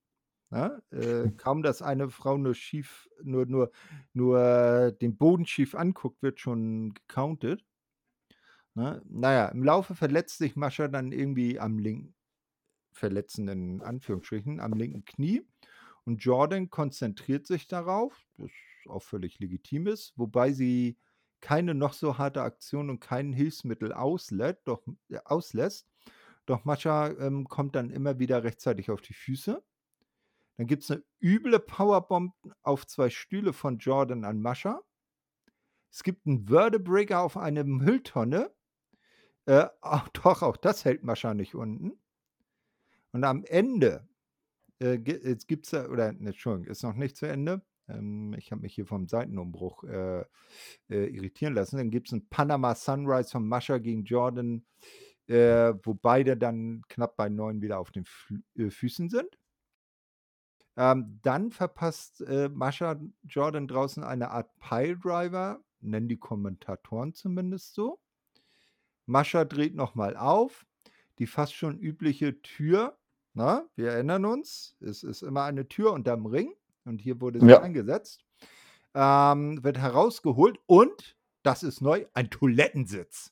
Ja, 0.52 0.80
äh, 0.92 1.32
kaum, 1.38 1.64
dass 1.64 1.82
eine 1.82 2.10
Frau 2.10 2.38
nur 2.38 2.54
schief, 2.54 3.10
nur, 3.24 3.46
nur, 3.46 3.72
nur 4.14 4.92
den 5.02 5.18
Boden 5.18 5.46
schief 5.46 5.76
anguckt, 5.76 6.22
wird 6.22 6.40
schon 6.40 6.94
gecountet. 6.94 7.66
Ne? 8.76 9.02
Naja, 9.10 9.48
im 9.48 9.64
Laufe 9.64 9.96
verletzt 9.96 10.38
sich 10.38 10.56
Mascha 10.56 10.88
dann 10.88 11.12
irgendwie 11.12 11.60
am 11.60 11.80
linken, 11.80 12.14
verletzenden 12.96 13.82
Anführungsstrichen, 13.82 14.60
am 14.60 14.74
linken 14.74 15.06
Knie. 15.06 15.46
Und 16.06 16.24
Jordan 16.24 16.70
konzentriert 16.70 17.46
sich 17.46 17.68
darauf, 17.68 18.26
das 18.38 18.52
auch 18.88 19.04
völlig 19.04 19.40
legitim 19.40 19.88
ist, 19.88 20.14
wobei 20.16 20.52
sie 20.52 20.98
keine 21.42 21.76
noch 21.76 21.94
so 21.94 22.18
harte 22.18 22.42
Aktion 22.42 22.90
und 22.90 23.00
kein 23.00 23.34
Hilfsmittel 23.34 23.92
auslässt, 23.92 24.62
doch, 24.66 24.82
äh, 25.10 25.20
auslässt. 25.26 25.88
Doch 26.46 26.64
Mascha 26.64 27.10
ähm, 27.10 27.48
kommt 27.48 27.76
dann 27.76 27.90
immer 27.90 28.20
wieder 28.20 28.44
rechtzeitig 28.44 28.90
auf 28.92 29.02
die 29.02 29.14
Füße. 29.14 29.64
Dann 30.58 30.68
gibt 30.68 30.84
es 30.84 30.92
eine 30.92 31.04
üble 31.22 31.60
Powerbomb 31.60 32.34
auf 32.62 32.88
zwei 32.88 33.10
Stühle 33.10 33.52
von 33.52 33.80
Jordan 33.80 34.24
an 34.24 34.42
Mascha. 34.42 34.82
Es 35.92 36.04
gibt 36.04 36.26
einen 36.26 36.50
Wordebreaker 36.50 37.22
auf 37.22 37.36
eine 37.36 37.64
Mülltonne. 37.64 38.54
Äh, 39.46 39.68
auch, 39.82 40.08
doch, 40.24 40.42
auch 40.44 40.58
das 40.58 40.86
hält 40.86 41.04
Mascha 41.04 41.34
nicht 41.34 41.56
unten. 41.56 42.00
Und 43.16 43.24
am 43.24 43.46
Ende, 43.46 44.06
äh, 44.80 44.98
gi 45.00 45.14
jetzt 45.14 45.48
gibt's 45.48 45.70
da 45.72 45.88
oder 45.90 46.12
ne, 46.12 46.32
Entschuldigung, 46.32 46.68
ist 46.70 46.84
noch 46.84 46.96
nicht 46.96 47.16
zu 47.16 47.28
Ende. 47.28 47.62
Ähm, 47.88 48.36
ich 48.38 48.52
habe 48.52 48.62
mich 48.64 48.76
hier 48.76 48.86
vom 48.86 49.08
Seitenumbruch, 49.08 49.86
äh, 49.86 50.26
äh, 50.90 51.08
irritieren 51.08 51.54
lassen. 51.56 51.78
Dann 51.78 51.92
gibt's 51.92 52.12
'n 52.12 52.28
Panama 52.30 52.76
Sunrise 52.76 53.32
von 53.32 53.48
Mascha 53.48 53.78
gegen 53.78 54.04
Jordan, 54.04 54.66
äh, 55.28 55.74
wo 55.84 55.94
beide 55.94 56.36
dann 56.36 56.82
knapp 56.90 57.16
bei 57.16 57.30
9 57.30 57.62
wieder 57.62 57.80
auf 57.80 57.92
den 57.92 58.04
Flü 58.04 58.42
äh, 58.58 58.70
Füßen 58.70 59.08
sind. 59.10 59.38
Ähm, 60.78 61.20
dann 61.22 61.52
verpasst, 61.52 62.22
äh, 62.22 62.50
Mascha 62.50 63.00
Jordan 63.24 63.68
draußen 63.68 64.04
eine 64.04 64.32
Art 64.32 64.52
Piledriver, 64.60 65.62
nennen 65.80 66.10
die 66.10 66.18
Kommentatoren 66.18 67.14
zumindest 67.14 67.74
so. 67.76 68.00
Mascha 69.08 69.46
dreht 69.46 69.76
noch 69.76 69.96
mal 69.96 70.18
auf. 70.18 70.66
Die 71.20 71.28
fast 71.28 71.54
schon 71.54 71.80
übliche 71.80 72.42
Tür, 72.42 72.98
ne? 73.36 73.68
Wir 73.76 73.92
erinnern 73.92 74.26
uns, 74.26 74.76
es 74.82 75.04
ist 75.04 75.22
immer 75.22 75.44
eine 75.44 75.68
Tür 75.68 75.94
unterm 75.94 76.26
Ring 76.26 76.54
und 76.86 77.00
hier 77.02 77.22
wurde 77.22 77.40
sie 77.40 77.48
Ja. 77.50 77.62
eingesetzt. 77.62 78.26
Ähm, 78.94 79.64
wird 79.64 79.78
herausgeholt 79.78 80.60
und, 80.68 81.18
das 81.44 81.64
ist 81.64 81.82
neu, 81.82 82.06
ein 82.14 82.30
Toilettensitz. 82.30 83.32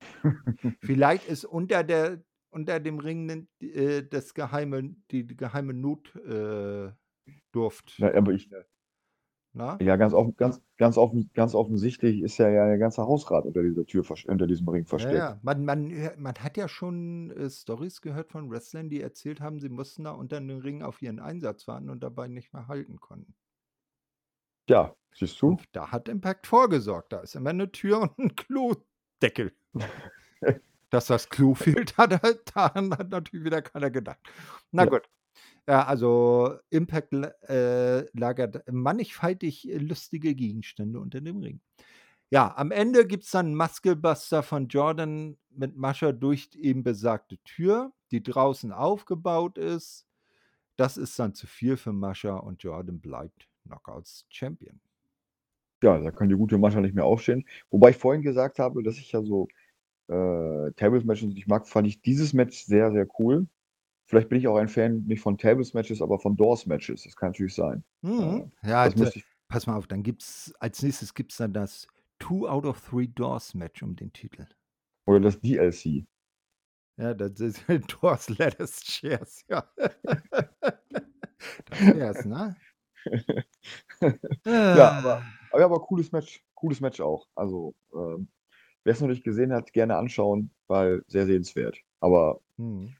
Vielleicht 0.80 1.26
ist 1.28 1.44
unter 1.44 1.82
der 1.84 2.22
unter 2.50 2.78
dem 2.78 2.98
Ring 3.00 3.48
äh, 3.60 4.02
das 4.02 4.34
geheime 4.34 4.94
die 5.10 5.26
die 5.26 5.36
geheime 5.36 5.74
Not 5.74 6.14
äh, 6.16 6.92
Durft 7.52 7.98
Ja, 7.98 8.14
aber 8.14 8.32
ich 8.32 8.48
ne? 9.54 9.80
Ja, 9.80 9.96
ganz 9.96 10.14
offen 10.14 10.36
ganz 10.36 10.60
ganz 10.76 10.96
offen 10.96 11.30
ganz 11.34 11.54
offensichtlich 11.54 12.20
ist 12.22 12.38
ja 12.38 12.48
ja 12.48 12.66
der 12.68 12.78
ganze 12.78 13.02
Hausrat 13.02 13.44
unter 13.44 13.62
dieser 13.62 13.84
Tür 13.86 14.04
unter 14.28 14.46
diesem 14.46 14.68
Ring 14.68 14.86
Ja, 14.92 15.10
versteckt. 15.10 15.32
ja. 15.32 15.40
Man 15.42 15.64
man 15.64 15.92
man 16.18 16.34
hat 16.36 16.56
ja 16.56 16.68
schon, 16.68 17.30
äh, 17.32 17.50
Storys 17.50 18.00
gehört 18.00 18.30
von 18.30 18.48
Wrestlern, 18.50 18.90
die 18.90 19.00
erzählt 19.00 19.40
haben, 19.40 19.58
sie 19.58 19.68
mussten 19.68 20.04
da 20.04 20.12
unter 20.12 20.38
den 20.40 20.50
Ring 20.60 20.82
auf 20.82 21.02
ihren 21.02 21.18
Einsatz 21.18 21.66
warten 21.66 21.90
und 21.90 22.00
dabei 22.02 22.28
nicht 22.28 22.52
mehr 22.52 22.68
halten 22.68 23.00
konnten. 23.00 23.34
Ja, 24.68 24.94
siehst 25.14 25.40
du? 25.42 25.58
Und 25.58 25.76
da 25.76 25.90
hat 25.92 26.08
Impact 26.08 26.46
vorgesorgt. 26.46 27.12
Da 27.12 27.20
ist 27.20 27.34
immer 27.34 27.52
'ne 27.52 27.70
Tür 27.70 28.00
und 28.00 28.18
'n 28.18 28.34
Klodeckel. 28.36 29.52
Dass 30.90 31.06
das 31.06 31.28
Klo 31.28 31.54
fehlt, 31.54 31.96
hat 31.98 32.12
daran 32.54 32.92
hat 32.92 33.10
natürlich 33.10 33.44
wieder 33.44 33.62
keiner 33.62 33.90
gedacht. 33.90 34.20
Na 34.72 34.84
Ja. 34.84 34.90
gut. 34.90 35.08
Ja, 35.68 35.84
also 35.86 36.58
Impact 36.68 37.14
äh, 37.48 38.06
lagert 38.12 38.70
mannigfaltig 38.70 39.66
lustige 39.80 40.34
Gegenstände 40.34 41.00
unter 41.00 41.22
dem 41.22 41.38
Ring. 41.38 41.60
Ja, 42.30 42.54
am 42.56 42.70
Ende 42.72 43.06
gibt's 43.06 43.30
dann 43.32 43.48
'n 43.52 43.56
Muscle 43.56 43.96
Buster 43.96 44.42
von 44.42 44.68
Jordan 44.68 45.38
mit 45.50 45.76
Mascha 45.76 46.12
durch 46.12 46.50
eben 46.56 46.84
besagte 46.84 47.38
Tür, 47.44 47.92
die 48.12 48.22
draußen 48.22 48.72
aufgebaut 48.72 49.58
ist. 49.58 50.06
Das 50.76 50.96
ist 50.98 51.18
dann 51.18 51.34
zu 51.34 51.46
viel 51.48 51.76
für 51.76 51.92
Mascha 51.92 52.36
und 52.36 52.62
Jordan 52.62 53.00
bleibt 53.00 53.48
Knockouts 53.66 54.26
Champion. 54.30 54.80
Ja, 55.82 55.98
da 56.00 56.10
kann 56.10 56.28
die 56.28 56.34
gute 56.36 56.56
Mascha 56.58 56.80
nicht 56.80 56.94
mehr 56.94 57.04
aufstehen. 57.04 57.44
Wobei 57.70 57.90
ich 57.90 57.96
vorhin 57.96 58.22
gesagt 58.22 58.58
habe, 58.58 58.82
dass 58.82 58.96
ich 58.98 59.12
ja 59.12 59.22
so, 59.22 59.48
äh, 60.08 60.72
Tables-Matches 60.72 61.28
nicht 61.34 61.48
mag, 61.48 61.68
fand 61.68 61.86
ich 61.88 62.02
dieses 62.02 62.32
Match 62.34 62.64
sehr, 62.64 62.92
sehr 62.92 63.06
cool. 63.20 63.48
Vielleicht 64.06 64.28
bin 64.28 64.38
ich 64.38 64.46
auch 64.48 64.56
ein 64.56 64.68
Fan 64.68 65.04
nicht 65.06 65.20
von 65.22 65.38
Tables-Matches, 65.38 66.02
aber 66.02 66.18
von 66.18 66.36
Doors-Matches. 66.36 67.04
Das 67.04 67.16
kann 67.16 67.30
natürlich 67.30 67.54
sein. 67.54 67.84
Mhm. 68.02 68.52
Äh, 68.62 68.68
Ja, 68.68 68.88
das 68.88 69.16
ich 69.16 69.24
pass 69.48 69.66
mal 69.66 69.76
auf, 69.76 69.86
dann 69.86 70.02
gibt's 70.02 70.52
als 70.60 70.82
Nächstes 70.82 71.14
gibt's 71.14 71.36
dann 71.38 71.52
das 71.52 71.86
Two 72.18 72.46
out 72.48 72.64
of 72.66 72.80
Three 72.80 73.06
Doors 73.08 73.54
Match 73.54 73.82
um 73.82 73.96
den 73.96 74.12
Titel. 74.12 74.46
Oder 75.06 75.20
das 75.20 75.40
DLC. 75.40 76.06
Ja, 76.96 77.12
das 77.14 77.40
ist 77.40 77.64
Doors, 78.00 78.28
Letters, 78.38 78.82
Chairs, 78.82 79.44
ja. 79.48 79.64
Das 81.66 81.80
wär's, 81.94 82.24
ne? 82.24 82.56
Ja, 84.46 84.92
aber 84.92 85.16
Ah. 85.16 85.22
aber 85.52 85.64
aber 85.64 85.80
cooles 85.80 86.10
Match. 86.12 86.42
Cooles 86.54 86.80
Match 86.80 87.00
auch. 87.00 87.26
Also, 87.34 87.74
ähm, 87.94 88.28
wer's 88.84 89.00
noch 89.00 89.08
nicht 89.08 89.24
gesehen 89.24 89.52
hat, 89.52 89.72
gerne 89.72 89.96
anschauen, 89.96 90.50
weil 90.68 91.02
sehr 91.06 91.26
sehenswert. 91.26 91.78
Aber 92.00 92.40
Mhm. 92.56 92.94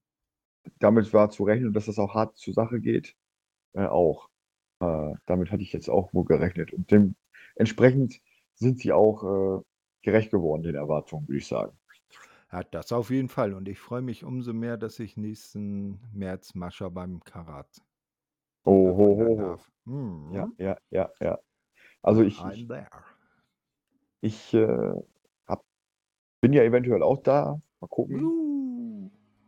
Damit 0.78 1.12
war 1.12 1.30
zu 1.30 1.44
rechnen, 1.44 1.72
dass 1.72 1.86
das 1.86 1.98
auch 1.98 2.14
hart 2.14 2.36
zur 2.36 2.54
Sache 2.54 2.80
geht, 2.80 3.16
äh, 3.74 3.86
auch. 3.86 4.28
Äh, 4.80 5.14
damit 5.26 5.50
hatte 5.50 5.62
ich 5.62 5.72
jetzt 5.72 5.88
auch 5.90 6.12
wohl 6.14 6.24
gerechnet. 6.24 6.72
Und 6.72 6.90
dementsprechend 6.90 8.20
sind 8.54 8.78
sie 8.80 8.92
auch, 8.92 9.24
äh, 9.60 9.62
gerecht 10.02 10.30
geworden 10.30 10.62
den 10.62 10.74
Erwartungen, 10.74 11.26
würde 11.28 11.38
ich 11.38 11.46
sagen. 11.46 11.78
Ja, 12.52 12.62
das 12.62 12.92
auf 12.92 13.10
jeden 13.10 13.28
Fall. 13.28 13.52
Und 13.54 13.68
ich 13.68 13.78
freue 13.80 14.02
mich 14.02 14.24
umso 14.24 14.52
mehr, 14.52 14.76
dass 14.76 15.00
ich 15.00 15.16
nächsten 15.16 16.00
März 16.12 16.54
Mascha 16.54 16.88
beim 16.88 17.22
Karat 17.24 17.68
Oh, 18.66 18.94
ho, 18.96 19.16
ho, 19.16 19.26
ho. 19.26 19.36
darf. 19.36 19.70
Ja, 20.32 20.48
ja, 20.58 20.76
ja, 20.90 21.10
ja. 21.20 21.38
Also 22.02 22.22
ich 22.22 22.38
I'm 22.38 22.52
ich 22.52 22.68
there. 22.68 22.88
ich, 24.20 24.54
äh, 24.54 24.92
habe 25.46 25.62
bin 26.40 26.52
ja 26.52 26.62
eventuell 26.62 27.02
auch 27.02 27.22
da. 27.22 27.60
Mal 27.80 27.88
gucken. 27.88 28.18
Juhu. 28.20 28.53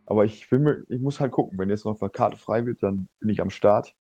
Aber 0.06 0.24
ich 0.24 0.50
will 0.52 0.60
mir 0.60 0.84
ich 0.88 1.00
muss 1.00 1.20
halt 1.20 1.32
gucken, 1.32 1.58
wenn 1.58 1.70
jetzt 1.70 1.84
noch 1.84 2.00
'ne 2.00 2.10
Karte 2.10 2.36
frei 2.38 2.66
wird, 2.66 2.82
dann 2.82 3.08
bin 3.20 3.28
ich 3.30 3.40
am 3.40 3.50
Start. 3.50 3.96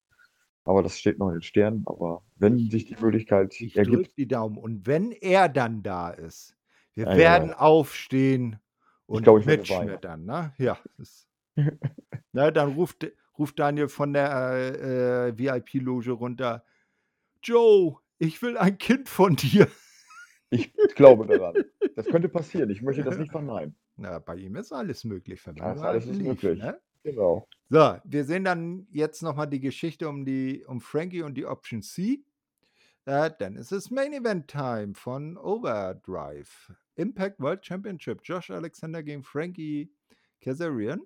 Aber 0.65 0.83
das 0.83 0.99
steht 0.99 1.19
noch 1.19 1.29
in 1.29 1.35
den 1.35 1.41
Sternen. 1.43 1.83
Aber 1.87 2.23
wenn 2.37 2.69
Ich 2.69 2.71
sich 2.71 2.85
die 2.87 2.97
Möglichkeit 2.97 3.55
ich 3.57 3.75
ergibt 3.75 3.83
drücke 3.83 4.09
die 4.17 4.27
Daumen. 4.27 4.57
Und 4.57 4.87
wenn 4.87 5.11
er 5.11 5.49
dann 5.49 5.83
da 5.83 6.09
ist, 6.11 6.55
wir 6.93 7.07
Ja, 7.07 7.15
werden 7.15 7.53
ja. 7.53 7.53
aufstehen 7.53 8.59
Ich 9.11 9.25
und 9.25 9.39
ich 9.39 9.47
werde 9.47 9.67
weinen. 9.67 9.97
mitschmettern, 9.99 10.25
ne? 10.25 10.53
Ja, 10.57 10.79
ne, 12.33 12.51
dann 12.51 12.73
ruft 12.73 13.05
ruft 13.37 13.59
Daniel 13.59 13.89
von 13.89 14.13
der, 14.13 14.31
äh, 14.31 15.27
äh, 15.29 15.37
VIP-Loge 15.37 16.11
runter: 16.11 16.63
„Joe, 17.43 17.99
ich 18.19 18.41
will 18.43 18.57
ein 18.57 18.77
Kind 18.79 19.09
von 19.09 19.35
dir.“ 19.37 19.69
Ich 20.49 20.73
glaube 20.95 21.27
daran. 21.27 21.61
Das 21.95 22.09
könnte 22.09 22.29
passieren. 22.29 22.69
Ich 22.71 22.81
möchte 22.81 23.03
das 23.03 23.17
nicht 23.17 23.31
verneinen. 23.31 23.77
Na, 23.97 24.19
bei 24.19 24.35
ihm 24.35 24.55
ist 24.55 24.71
alles 24.73 25.03
möglich, 25.03 25.45
wenn 25.47 25.55
Ja, 25.55 25.73
alles 25.73 26.05
ist 26.05 26.17
liebt, 26.17 26.43
möglich. 26.43 26.59
ne? 26.59 26.79
Genau. 27.03 27.47
So, 27.69 27.97
wir 28.03 28.25
sehen 28.25 28.43
dann 28.43 28.87
jetzt 28.91 29.21
noch 29.21 29.35
mal 29.35 29.45
die 29.45 29.59
Geschichte 29.59 30.09
um 30.09 30.25
die 30.25 30.65
um 30.65 30.81
Frankie 30.81 31.21
und 31.21 31.35
die 31.35 31.45
Option 31.45 31.81
C. 31.81 32.23
Äh, 33.05 33.31
dann 33.39 33.55
ist 33.55 33.71
es 33.71 33.91
Main 33.91 34.13
Event 34.13 34.47
Time 34.47 34.93
von 34.95 35.37
Overdrive. 35.37 36.73
Impact 36.95 37.39
World 37.39 37.65
Championship. 37.65 38.21
Josh 38.23 38.49
Alexander 38.49 39.03
gegen 39.03 39.23
Frankie 39.23 39.91
Kazarian. 40.41 41.01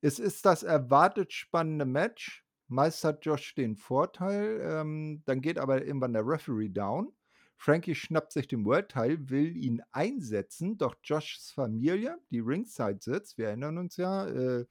Es 0.00 0.18
ist 0.18 0.44
das 0.46 0.62
erwartet 0.62 1.32
spannende 1.32 1.84
Match. 1.86 2.44
Meist 2.68 3.02
hat 3.04 3.24
Josh 3.24 3.54
den 3.54 3.76
Vorteil. 3.76 4.60
Ähm, 4.62 5.22
dann 5.24 5.40
geht 5.40 5.58
aber 5.58 5.84
irgendwann 5.84 6.12
der 6.12 6.26
Referee 6.26 6.68
down. 6.68 7.12
Frankie 7.58 7.96
schnappt 7.96 8.32
sich 8.32 8.46
den 8.46 8.64
World-Teil, 8.64 9.28
will 9.30 9.56
ihn 9.56 9.82
einsetzen, 9.90 10.78
doch 10.78 10.94
Joshs 11.02 11.50
Familie, 11.50 12.16
die 12.30 12.38
ringside 12.38 13.00
sitzt, 13.00 13.36
wir 13.36 13.48
erinnern 13.48 13.78
uns 13.78 13.96
ja, 13.96 14.26
äh, 14.28 14.64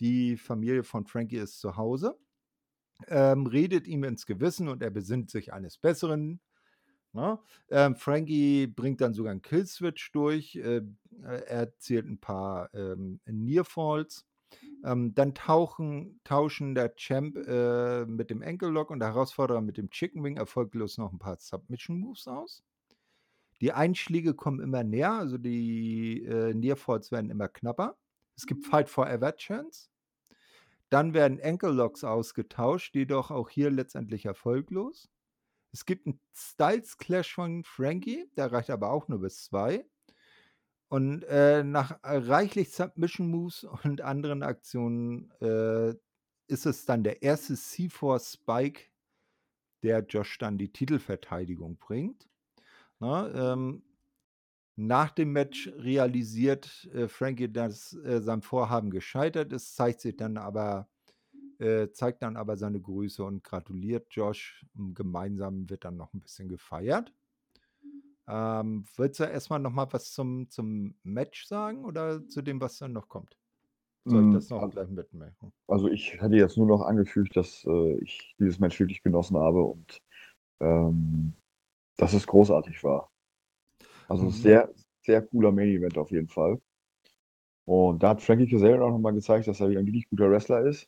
die 0.00 0.36
Familie 0.38 0.82
von 0.82 1.06
Frankie 1.06 1.36
ist 1.36 1.60
zu 1.60 1.76
Hause, 1.76 2.18
ähm, 3.08 3.46
redet 3.46 3.86
ihm 3.86 4.04
ins 4.04 4.24
Gewissen 4.24 4.68
und 4.68 4.82
er 4.82 4.90
besinnt 4.90 5.30
sich 5.30 5.52
eines 5.52 5.76
Besseren. 5.76 6.40
Ne? 7.12 7.38
Ähm, 7.70 7.94
Frankie 7.94 8.66
bringt 8.66 9.02
dann 9.02 9.14
sogar 9.14 9.30
einen 9.30 9.42
Killswitch 9.42 10.10
durch. 10.12 10.56
Äh, 10.56 10.82
er 11.22 11.76
zählt 11.78 12.06
ein 12.06 12.18
paar 12.18 12.72
ähm, 12.74 13.20
Nearfalls. 13.26 14.26
Ähm, 14.84 15.14
dann 15.14 15.34
tauchen, 15.34 16.20
tauschen 16.24 16.74
der 16.74 16.94
Champ 16.94 17.36
äh, 17.36 18.04
mit 18.04 18.28
dem 18.28 18.42
Ankle 18.42 18.68
Lock 18.68 18.90
und 18.90 19.00
der 19.00 19.08
Herausforderer 19.08 19.62
mit 19.62 19.78
dem 19.78 19.90
Chicken 19.90 20.22
Wing 20.22 20.36
erfolglos 20.36 20.98
noch 20.98 21.10
ein 21.10 21.18
paar 21.18 21.38
Submission 21.38 21.98
Moves 21.98 22.28
aus. 22.28 22.62
Die 23.62 23.72
Einschläge 23.72 24.34
kommen 24.34 24.60
immer 24.60 24.84
näher, 24.84 25.12
also 25.12 25.38
die 25.38 26.22
äh, 26.24 26.52
Nearfalls 26.52 27.10
werden 27.10 27.30
immer 27.30 27.48
knapper. 27.48 27.96
Es 28.36 28.46
gibt 28.46 28.66
Fight 28.66 28.90
Forever 28.90 29.34
Chance. 29.36 29.88
Dann 30.90 31.14
werden 31.14 31.40
Ankle 31.42 31.70
Locks 31.70 32.04
ausgetauscht, 32.04 32.94
jedoch 32.94 33.30
auch 33.30 33.48
hier 33.48 33.70
letztendlich 33.70 34.26
erfolglos. 34.26 35.08
Es 35.72 35.86
gibt 35.86 36.06
einen 36.06 36.20
Styles 36.34 36.98
Clash 36.98 37.34
von 37.34 37.64
Frankie, 37.64 38.30
der 38.36 38.52
reicht 38.52 38.70
aber 38.70 38.90
auch 38.90 39.08
nur 39.08 39.20
bis 39.20 39.44
zwei. 39.44 39.86
Und 40.88 41.22
äh, 41.24 41.64
nach 41.64 41.98
reichlich 42.02 42.70
Submission 42.70 43.30
Moves 43.30 43.64
und 43.84 44.00
anderen 44.00 44.42
Aktionen 44.42 45.30
äh, 45.40 45.94
ist 46.46 46.66
es 46.66 46.84
dann 46.84 47.02
der 47.04 47.22
erste 47.22 47.54
C4 47.54 48.32
Spike, 48.32 48.82
der 49.82 50.04
Josh 50.04 50.38
dann 50.38 50.58
die 50.58 50.72
Titelverteidigung 50.72 51.76
bringt. 51.78 52.28
Na, 53.00 53.52
ähm, 53.52 53.82
nach 54.76 55.10
dem 55.10 55.32
Match 55.32 55.68
realisiert 55.76 56.88
äh, 56.92 57.06
Frankie, 57.08 57.52
dass 57.52 57.92
äh, 57.92 58.20
sein 58.20 58.42
Vorhaben 58.42 58.90
gescheitert 58.90 59.52
ist, 59.52 59.76
zeigt 59.76 60.00
sich 60.00 60.16
dann 60.16 60.36
aber, 60.36 60.88
äh, 61.58 61.90
zeigt 61.92 62.22
dann 62.22 62.36
aber 62.36 62.56
seine 62.56 62.80
Grüße 62.80 63.22
und 63.22 63.44
gratuliert 63.44 64.08
Josh. 64.10 64.66
Gemeinsam 64.94 65.70
wird 65.70 65.84
dann 65.84 65.96
noch 65.96 66.12
ein 66.12 66.20
bisschen 66.20 66.48
gefeiert. 66.48 67.12
Ähm, 68.26 68.86
willst 68.96 69.20
du 69.20 69.24
erstmal 69.24 69.60
noch 69.60 69.70
mal 69.72 69.92
was 69.92 70.12
zum, 70.12 70.48
zum 70.50 70.98
Match 71.02 71.46
sagen 71.46 71.84
oder 71.84 72.26
zu 72.28 72.42
dem, 72.42 72.60
was 72.60 72.78
dann 72.78 72.92
noch 72.92 73.08
kommt? 73.08 73.38
Soll 74.06 74.24
ich 74.24 74.30
Hm, 74.30 74.30
das 74.30 74.50
noch 74.50 74.62
al 74.62 74.70
gleich 74.70 74.88
mitmachen? 74.90 75.52
also, 75.68 75.88
ich 75.88 76.20
hätte 76.20 76.36
jetzt 76.36 76.58
nur 76.58 76.66
noch 76.68 76.82
angefügt, 76.82 77.36
dass, 77.36 77.64
äh, 77.66 77.98
ich 78.02 78.34
dieses 78.38 78.58
Match 78.60 78.78
wirklich 78.80 79.02
genossen 79.02 79.36
habe 79.38 79.62
und, 79.64 80.02
ähm, 80.60 81.34
dass 81.98 82.14
es 82.14 82.26
großartig 82.26 82.84
war. 82.84 83.10
Also, 84.08 84.28
Mhm. 84.28 84.30
sehr, 84.30 84.72
sehr 85.02 85.22
cooler 85.26 85.52
Main 85.52 85.68
Event 85.68 85.98
auf 85.98 86.10
jeden 86.10 86.28
Fall. 86.28 86.60
Und 87.66 88.02
da 88.02 88.10
hat 88.10 88.22
Frankie 88.22 88.48
Kazarian 88.48 88.82
auch 88.82 88.90
noch 88.90 88.98
mal 88.98 89.12
gezeigt, 89.12 89.46
dass 89.48 89.60
er 89.60 89.70
wie 89.70 89.78
ein 89.78 89.86
wirklich 89.86 90.08
guter 90.10 90.30
Wrestler 90.30 90.60
ist. 90.66 90.84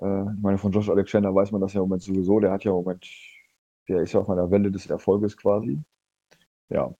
Äh, 0.00 0.22
ich 0.34 0.42
meine, 0.42 0.58
von 0.58 0.72
Josh 0.72 0.90
Alexander 0.90 1.34
weiß 1.34 1.52
man 1.52 1.60
das 1.62 1.74
ja 1.74 1.80
im 1.82 1.88
Moment 1.88 2.02
sowieso. 2.02 2.40
Der 2.40 2.52
hat 2.52 2.64
ja 2.64 2.72
im 2.72 2.78
Moment 2.78 3.06
der 3.88 4.02
ist 4.02 4.12
ja 4.14 4.20
auf 4.20 4.30
einer 4.30 4.50
Welle 4.50 4.70
des 4.72 4.86
Erfolges 4.88 5.36
quasi. 5.36 5.82
Ja. 6.68 6.94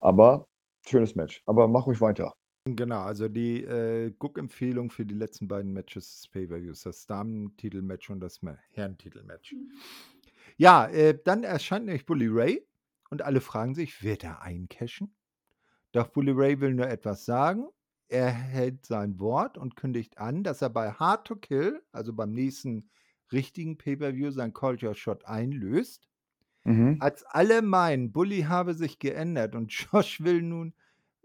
Aber 0.00 0.46
schönes 0.86 1.14
Match. 1.14 1.42
Aber 1.46 1.68
mach 1.68 1.86
ruhig 1.86 2.00
weiter. 2.00 2.34
Genau, 2.64 3.00
also 3.00 3.28
die, 3.28 3.64
äh, 3.64 4.12
Guckempfehlung 4.18 4.90
für 4.90 5.06
die 5.06 5.14
letzten 5.14 5.48
beiden 5.48 5.72
Matches 5.72 6.20
des 6.20 6.28
Pay-per-Views, 6.28 6.82
das 6.82 7.06
Damen-Titelmatch 7.06 8.10
und 8.10 8.20
das 8.20 8.42
Ma 8.42 8.58
Herren-Titelmatch. 8.70 9.54
Ja, 10.58 10.86
äh, 10.88 11.18
dann 11.24 11.42
erscheint 11.42 11.86
nämlich 11.86 12.04
Bully 12.04 12.28
Ray 12.28 12.66
und 13.08 13.22
alle 13.22 13.40
fragen 13.40 13.74
sich, 13.74 14.02
wird 14.02 14.24
er 14.24 14.42
eincashen? 14.42 15.14
Doch 15.92 16.08
Bully 16.08 16.32
Ray 16.32 16.60
will 16.60 16.74
nur 16.74 16.86
etwas 16.86 17.24
sagen. 17.24 17.66
Er 18.08 18.30
hält 18.30 18.84
sein 18.84 19.18
Wort 19.20 19.56
und 19.56 19.76
kündigt 19.76 20.18
an, 20.18 20.42
dass 20.44 20.60
er 20.60 20.70
bei 20.70 20.92
Hard 20.92 21.26
to 21.26 21.36
Kill, 21.36 21.82
also 21.92 22.12
beim 22.12 22.32
nächsten 22.32 22.90
richtigen 23.32 23.78
Pay-per-View, 23.78 24.32
sein 24.32 24.52
Culture 24.52 24.94
Shot 24.94 25.24
einlöst. 25.24 26.09
Mhm. 26.64 26.96
Als 27.00 27.24
alle 27.24 27.62
meinen, 27.62 28.12
Bully 28.12 28.42
habe 28.42 28.74
sich 28.74 28.98
geändert 28.98 29.54
und 29.54 29.72
Josh 29.92 30.22
will 30.22 30.42
nun 30.42 30.74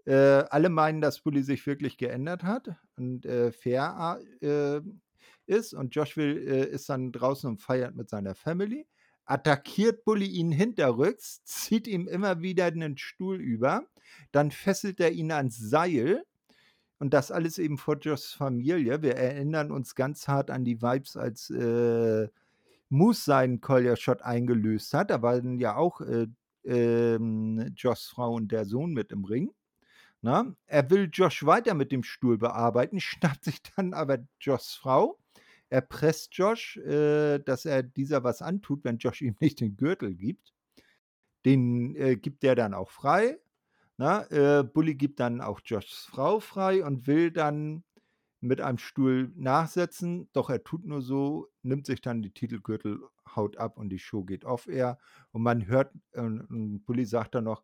äh, 0.05 0.43
alle 0.49 0.69
meinen, 0.69 1.01
dass 1.01 1.21
Bully 1.21 1.43
sich 1.43 1.65
wirklich 1.65 1.97
geändert 1.97 2.43
hat 2.43 2.75
und 2.97 3.25
äh, 3.25 3.51
fair 3.51 4.19
äh, 4.41 4.81
ist 5.47 5.73
und 5.73 5.95
Josh 5.95 6.17
will, 6.17 6.37
äh, 6.47 6.69
ist 6.69 6.89
dann 6.89 7.11
draußen 7.11 7.49
und 7.49 7.61
feiert 7.61 7.95
mit 7.95 8.09
seiner 8.09 8.35
Family. 8.35 8.87
Attackiert 9.25 10.05
Bully 10.05 10.27
ihn 10.27 10.51
hinterrücks, 10.51 11.43
zieht 11.43 11.87
ihm 11.87 12.07
immer 12.07 12.41
wieder 12.41 12.65
einen 12.65 12.97
Stuhl 12.97 13.41
über, 13.41 13.83
dann 14.31 14.51
fesselt 14.51 14.99
er 14.99 15.11
ihn 15.11 15.31
ans 15.31 15.57
Seil 15.57 16.23
und 16.99 17.13
das 17.13 17.31
alles 17.31 17.57
eben 17.57 17.77
vor 17.77 17.97
Joshs 17.97 18.33
Familie. 18.33 19.01
Wir 19.01 19.15
erinnern 19.15 19.71
uns 19.71 19.95
ganz 19.95 20.27
hart 20.27 20.51
an 20.51 20.63
die 20.63 20.81
Vibes, 20.81 21.17
als 21.17 21.49
äh, 21.49 22.27
Moose 22.95 23.23
seinen 23.23 23.61
Collier 23.61 23.95
Shot 23.95 24.21
eingelöst 24.21 24.93
hat. 24.93 25.09
Da 25.09 25.21
waren 25.21 25.59
ja 25.59 25.75
auch 25.75 26.01
äh, 26.01 26.27
ähm, 26.63 27.73
Joshs 27.75 28.07
Frau 28.07 28.33
und 28.33 28.51
der 28.51 28.65
Sohn 28.65 28.93
mit 28.93 29.11
im 29.11 29.25
Ring. 29.25 29.51
Na? 30.21 30.55
Er 30.65 30.89
will 30.89 31.09
Josh 31.11 31.45
weiter 31.45 31.73
mit 31.73 31.91
dem 31.91 32.03
Stuhl 32.03 32.37
bearbeiten, 32.37 32.99
schnappt 33.01 33.43
sich 33.43 33.61
dann 33.61 33.93
aber 33.93 34.19
Joshs 34.39 34.73
Frau. 34.73 35.19
Er 35.69 35.81
presst 35.81 36.35
Josh, 36.35 36.77
äh, 36.77 37.39
dass 37.39 37.65
er 37.65 37.83
dieser 37.83 38.23
was 38.23 38.41
antut, 38.41 38.83
wenn 38.83 38.97
Josh 38.97 39.21
ihm 39.21 39.35
nicht 39.39 39.59
den 39.59 39.75
Gürtel 39.77 40.15
gibt. 40.15 40.53
Den 41.45 41.95
äh, 41.95 42.15
gibt 42.15 42.43
er 42.43 42.55
dann 42.55 42.73
auch 42.73 42.89
frei. 42.89 43.37
Na? 43.97 44.23
Äh, 44.31 44.63
Bully 44.63 44.95
gibt 44.95 45.19
dann 45.19 45.41
auch 45.41 45.61
Joshs 45.63 46.07
Frau 46.11 46.39
frei 46.39 46.83
und 46.83 47.07
will 47.07 47.31
dann 47.31 47.83
mit 48.45 48.61
einem 48.61 48.77
Stuhl 48.77 49.31
nachsetzen, 49.35 50.29
doch 50.33 50.49
er 50.49 50.63
tut 50.63 50.85
nur 50.85 51.01
so, 51.01 51.49
nimmt 51.63 51.85
sich 51.85 52.01
dann 52.01 52.21
die 52.21 52.31
Titelgürtel, 52.31 53.01
haut 53.35 53.57
ab 53.57 53.77
und 53.77 53.89
die 53.89 53.99
Show 53.99 54.23
geht 54.23 54.45
off-air. 54.45 54.97
Und 55.31 55.41
man 55.41 55.65
hört, 55.67 55.93
äh, 56.11 56.21
und 56.21 56.83
Bully 56.85 57.05
sagt 57.05 57.35
dann 57.35 57.45
noch, 57.45 57.63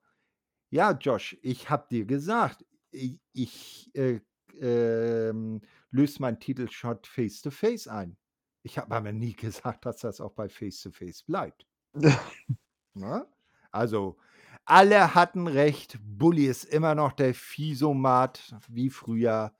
ja, 0.70 0.91
Josh, 0.91 1.38
ich 1.41 1.70
hab 1.70 1.90
dir 1.90 2.06
gesagt, 2.06 2.66
ich, 2.91 3.20
ich 3.34 3.91
äh, 3.95 4.22
ähm, 4.60 5.62
löse 5.91 6.22
meinen 6.22 6.40
Titelshot 6.40 7.08
face-to-face 7.08 7.88
ein. 7.88 8.18
Ich 8.64 8.78
habe 8.78 8.95
aber 8.95 9.12
nie 9.12 9.34
gesagt, 9.36 9.86
dass 9.86 9.98
das 9.98 10.20
auch 10.20 10.34
bei 10.34 10.49
face-to-face 10.49 11.24
bleibt. 11.24 11.68
Na? 12.94 13.26
Also, 13.72 14.18
alle 14.66 15.14
hatten 15.14 15.48
recht. 15.48 15.99
Bully 16.02 16.48
ist 16.48 16.66
immer 16.66 16.95
noch 16.95 17.14
der 17.14 17.34
Fisomat 17.34 18.56
wie 18.68 18.90
früher 18.90 19.53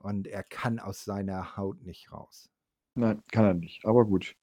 und 0.00 0.26
er 0.26 0.42
kann 0.42 0.78
aus 0.78 1.04
seiner 1.04 1.56
Haut 1.56 1.82
nicht 1.82 2.12
raus. 2.12 2.50
Nein, 2.94 3.22
kann 3.30 3.44
er 3.44 3.54
nicht. 3.54 3.84
Aber 3.84 4.04
gut. 4.04 4.34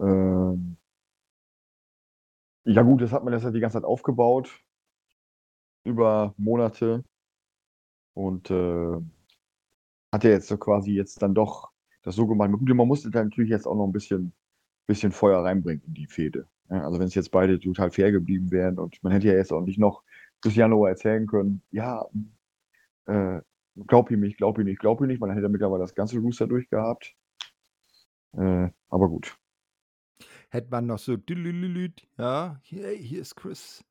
Ähm, 0.00 0.76
ja 2.64 2.82
gut, 2.82 3.00
das 3.00 3.12
hat 3.12 3.24
man 3.24 3.32
jetzt 3.32 3.44
die 3.54 3.60
ganze 3.60 3.78
Zeit 3.78 3.84
aufgebaut 3.84 4.62
über 5.84 6.34
Monate 6.36 7.04
und 8.14 8.50
äh, 8.50 9.00
hat 10.12 10.24
er 10.24 10.32
jetzt 10.32 10.48
so 10.48 10.56
quasi 10.56 10.92
jetzt 10.92 11.22
dann 11.22 11.34
doch 11.34 11.70
das 12.02 12.16
so 12.16 12.26
gemacht. 12.26 12.50
Gut, 12.52 12.68
man 12.68 12.88
musste 12.88 13.10
da 13.10 13.22
natürlich 13.22 13.50
jetzt 13.50 13.66
auch 13.66 13.76
noch 13.76 13.86
ein 13.86 13.92
bisschen, 13.92 14.32
bisschen 14.86 15.12
Feuer 15.12 15.44
reinbringen 15.44 15.82
in 15.86 15.94
die 15.94 16.06
Fehde. 16.06 16.48
Ja, 16.70 16.84
also 16.84 16.98
wenn 16.98 17.06
es 17.06 17.14
jetzt 17.14 17.30
beide 17.30 17.60
total 17.60 17.90
fair 17.90 18.10
geblieben 18.10 18.50
wären 18.50 18.78
und 18.78 19.02
man 19.02 19.12
hätte 19.12 19.28
ja 19.28 19.34
jetzt 19.34 19.52
auch 19.52 19.60
nicht 19.60 19.78
noch 19.78 20.02
bis 20.42 20.56
Januar 20.56 20.90
erzählen 20.90 21.26
können, 21.26 21.62
ja, 21.70 22.04
äh, 23.06 23.40
glaub 23.86 24.10
ihm 24.10 24.20
nicht, 24.20 24.38
glaub 24.38 24.58
ihm 24.58 24.64
nicht, 24.64 24.80
glaub 24.80 25.00
ihm 25.00 25.08
nicht, 25.08 25.20
man 25.20 25.30
hätte 25.30 25.48
mittlerweile 25.48 25.82
das 25.82 25.94
ganze 25.94 26.18
Rooster 26.18 26.46
durchgehabt. 26.46 27.14
Äh, 28.32 28.70
aber 28.88 29.08
gut. 29.08 29.36
Hätte 30.50 30.68
man 30.70 30.86
noch 30.86 30.98
so, 30.98 31.16
ja, 32.18 32.60
hier, 32.62 32.88
hier 32.90 33.20
ist 33.20 33.34
Chris, 33.34 33.84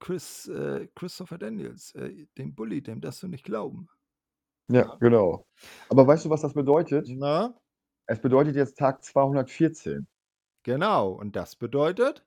Chris, 0.00 0.48
äh, 0.48 0.88
Christopher 0.94 1.38
Daniels, 1.38 1.94
äh, 1.94 2.26
dem 2.36 2.54
Bully, 2.54 2.82
dem 2.82 3.00
darfst 3.00 3.22
du 3.22 3.28
nicht 3.28 3.44
glauben. 3.44 3.88
Ja, 4.68 4.96
genau. 5.00 5.46
Aber 5.88 6.06
weißt 6.06 6.24
du, 6.24 6.30
was 6.30 6.40
das 6.40 6.54
bedeutet? 6.54 7.06
Na? 7.10 7.54
Es 8.06 8.20
bedeutet 8.20 8.56
jetzt 8.56 8.78
Tag 8.78 9.02
214. 9.04 10.06
Genau, 10.62 11.10
und 11.12 11.36
das 11.36 11.56
bedeutet? 11.56 12.24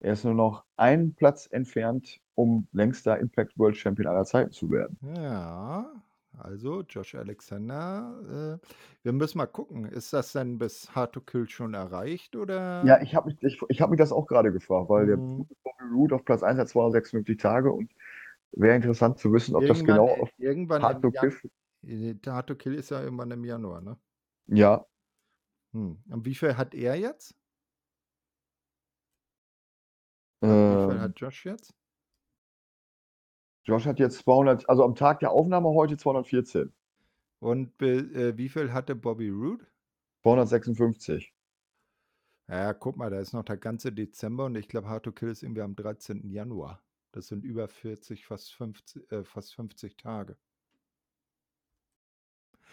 Er 0.00 0.14
ist 0.14 0.24
nur 0.24 0.34
noch 0.34 0.64
einen 0.76 1.14
Platz 1.14 1.46
entfernt, 1.50 2.20
um 2.40 2.68
längster 2.72 3.18
Impact 3.18 3.58
World 3.58 3.76
Champion 3.76 4.08
aller 4.08 4.24
Zeiten 4.24 4.52
zu 4.52 4.70
werden. 4.70 4.98
Ja, 5.02 6.02
also 6.32 6.82
Josh 6.82 7.14
Alexander, 7.14 8.58
äh, 8.62 8.66
wir 9.02 9.12
müssen 9.12 9.38
mal 9.38 9.46
gucken, 9.46 9.86
ist 9.86 10.12
das 10.12 10.32
denn 10.32 10.58
bis 10.58 10.94
Hard 10.94 11.14
to 11.14 11.20
Kill 11.22 11.48
schon 11.48 11.72
erreicht 11.74 12.36
oder? 12.36 12.98
Ja, 12.98 13.00
ich 13.02 13.14
habe 13.14 13.28
mich, 13.30 13.42
ich, 13.42 13.60
ich 13.68 13.80
hab 13.80 13.90
mich 13.90 13.98
das 13.98 14.12
auch 14.12 14.26
gerade 14.26 14.52
gefragt, 14.52 14.88
weil 14.88 15.06
der 15.06 15.16
Mhm. 15.16 15.46
Bobby 15.62 15.84
Roode 15.92 16.14
auf 16.14 16.24
Platz 16.24 16.42
1 16.42 16.58
hat 16.58 16.68
256 16.68 17.36
Tage 17.38 17.72
und 17.72 17.92
wäre 18.52 18.76
interessant 18.76 19.18
zu 19.18 19.32
wissen, 19.32 19.54
ob 19.56 19.66
das 19.66 19.84
Irgendwann, 19.84 19.84
genau 19.84 20.08
äh, 20.08 20.22
auf 20.22 20.30
irgendwann 20.38 20.82
Hard 20.82 21.02
to 21.02 21.12
Jan 21.12 21.30
Kill. 21.30 21.36
äh, 21.82 22.14
Hard 22.26 22.48
to 22.48 22.56
Kill 22.56 22.74
ist 22.74 22.90
ja 22.90 23.02
irgendwann 23.02 23.30
im 23.32 23.44
Januar, 23.44 23.80
ne? 23.82 23.98
Ja, 24.48 24.86
Hm. 25.72 26.02
Und 26.08 26.24
wie 26.26 26.34
viel 26.36 26.56
hat 26.56 26.74
er 26.74 26.94
jetzt? 26.96 27.34
Also 30.44 30.68
wie 30.68 30.78
viel 30.78 30.98
ähm, 30.98 31.00
hat 31.00 31.18
Josh 31.18 31.46
jetzt? 31.46 31.74
Josh 33.70 33.86
hat 33.86 34.00
jetzt 34.00 34.18
200, 34.18 34.68
also 34.68 34.84
am 34.84 34.96
Tag 34.96 35.20
der 35.20 35.30
Aufnahme 35.30 35.68
heute 35.68 35.96
214. 35.96 36.72
Und 37.38 37.80
äh, 37.80 38.36
wie 38.36 38.48
viel 38.48 38.72
hatte 38.72 38.96
Bobby 38.96 39.28
Roode? 39.28 39.64
256. 40.22 41.32
Ja, 42.48 42.72
guck 42.74 42.96
mal, 42.96 43.10
da 43.10 43.20
ist 43.20 43.32
noch 43.32 43.44
der 43.44 43.58
ganze 43.58 43.92
Dezember 43.92 44.46
und 44.46 44.56
ich 44.56 44.66
glaube, 44.66 44.88
Hard 44.88 45.04
to 45.04 45.12
Kill 45.12 45.28
ist 45.30 45.44
irgendwie 45.44 45.62
am 45.62 45.76
13. 45.76 46.28
Januar. 46.30 46.82
Das 47.12 47.28
sind 47.28 47.44
über 47.44 47.68
40, 47.68 48.26
fast 48.26 48.52
50, 48.54 49.12
äh, 49.12 49.22
fast 49.22 49.54
50 49.54 49.96
Tage. 49.96 50.36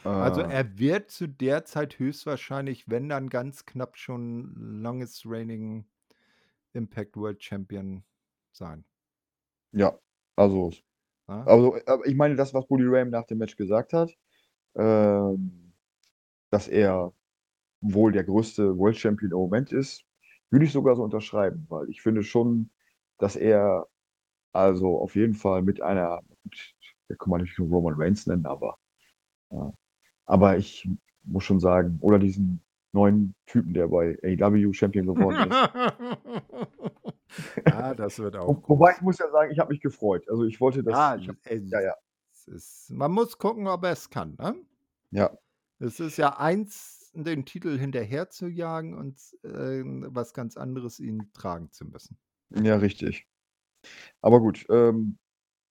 Also 0.04 0.42
Äh, 0.42 0.52
er 0.52 0.80
wird 0.80 1.12
zu 1.12 1.28
der 1.28 1.64
Zeit 1.66 2.00
höchstwahrscheinlich, 2.00 2.90
wenn 2.90 3.08
dann 3.08 3.30
ganz 3.30 3.68
knapp 3.68 3.98
schon 3.98 4.56
longest 4.82 5.28
reigning 5.28 5.86
Impact 6.74 7.16
World 7.18 7.44
Champion 7.44 8.04
sein. 8.52 8.84
ja, 9.72 10.00
also, 10.36 10.72
Ja? 11.28 11.44
also 11.44 11.78
aber 11.86 12.06
ich 12.06 12.16
meine, 12.16 12.36
das, 12.36 12.54
was 12.54 12.68
Bully 12.68 12.86
Ram 12.88 13.10
nach 13.10 13.26
dem 13.26 13.40
Match 13.40 13.56
gesagt 13.56 13.94
hat, 13.94 14.12
ähm, 14.76 15.74
dass 16.50 16.68
er 16.68 17.14
wohl 17.82 18.12
der 18.12 18.24
größte 18.24 18.78
World 18.78 18.98
Champion 18.98 19.32
im 19.32 19.38
Moment 19.38 19.72
ist, 19.72 20.04
würde 20.50 20.66
ich 20.66 20.72
sogar 20.72 20.96
so 20.96 21.04
unterschreiben, 21.04 21.66
weil 21.70 21.90
ich 21.90 22.02
finde 22.02 22.24
schon, 22.24 22.70
dass 23.18 23.36
er 23.36 23.88
also 24.54 25.00
auf 25.00 25.16
jeden 25.16 25.34
Fall 25.34 25.62
mit 25.62 25.82
einer, 25.82 26.22
da 27.08 27.16
kann 27.16 27.30
man 27.30 27.42
nicht 27.42 27.58
nur 27.60 27.68
Roman 27.70 27.96
Reigns 27.96 28.26
nennen, 28.28 28.46
aber, 28.46 28.78
ja. 29.52 29.74
aber 30.26 30.58
ich 30.58 30.90
muss 31.24 31.44
schon 31.44 31.60
sagen, 31.60 31.98
oder 32.02 32.20
diesen 32.20 32.62
neuen 32.94 33.36
Typen, 33.46 33.74
der 33.74 33.88
bei 33.90 34.18
AEW 34.24 34.74
Champion 34.74 35.06
geworden 35.08 35.52
ist. 35.52 37.14
ja, 37.66 37.94
das 37.94 38.20
wird 38.20 38.36
auch. 38.36 38.56
Wo, 38.56 38.64
wobei 38.68 38.94
ich 38.96 39.02
muss 39.02 39.20
ja 39.20 39.30
sagen, 39.30 39.52
ich 39.52 39.60
habe 39.60 39.72
mich 39.72 39.82
gefreut. 39.82 40.28
Also 40.30 40.44
ich 40.46 40.60
wollte 40.62 40.84
das. 40.84 40.98
Ja, 41.00 41.16
ich 41.16 41.30
ey, 41.44 41.60
ja, 41.72 41.82
ja. 41.82 41.94
Ist, 42.48 42.90
man 42.92 43.12
muss 43.12 43.38
gucken, 43.38 43.68
ob 43.68 43.84
er 43.84 43.92
es 43.92 44.10
kann. 44.10 44.36
Ne? 44.40 44.56
Ja, 45.12 45.38
Es 45.80 46.00
ist 46.00 46.18
ja 46.18 46.38
eins, 46.38 47.12
den 47.16 47.46
Titel 47.46 47.78
hinterher 47.78 48.30
zu 48.30 48.48
jagen 48.48 48.94
und 48.96 49.20
äh, 49.44 49.82
was 50.14 50.34
ganz 50.34 50.56
anderes, 50.58 51.00
ihn 51.00 51.32
tragen 51.34 51.72
zu 51.72 51.86
müssen. 51.86 52.18
ja, 52.50 52.76
richtig. 52.78 53.28
Aber 54.22 54.40
gut, 54.42 54.66
ähm, 54.70 55.20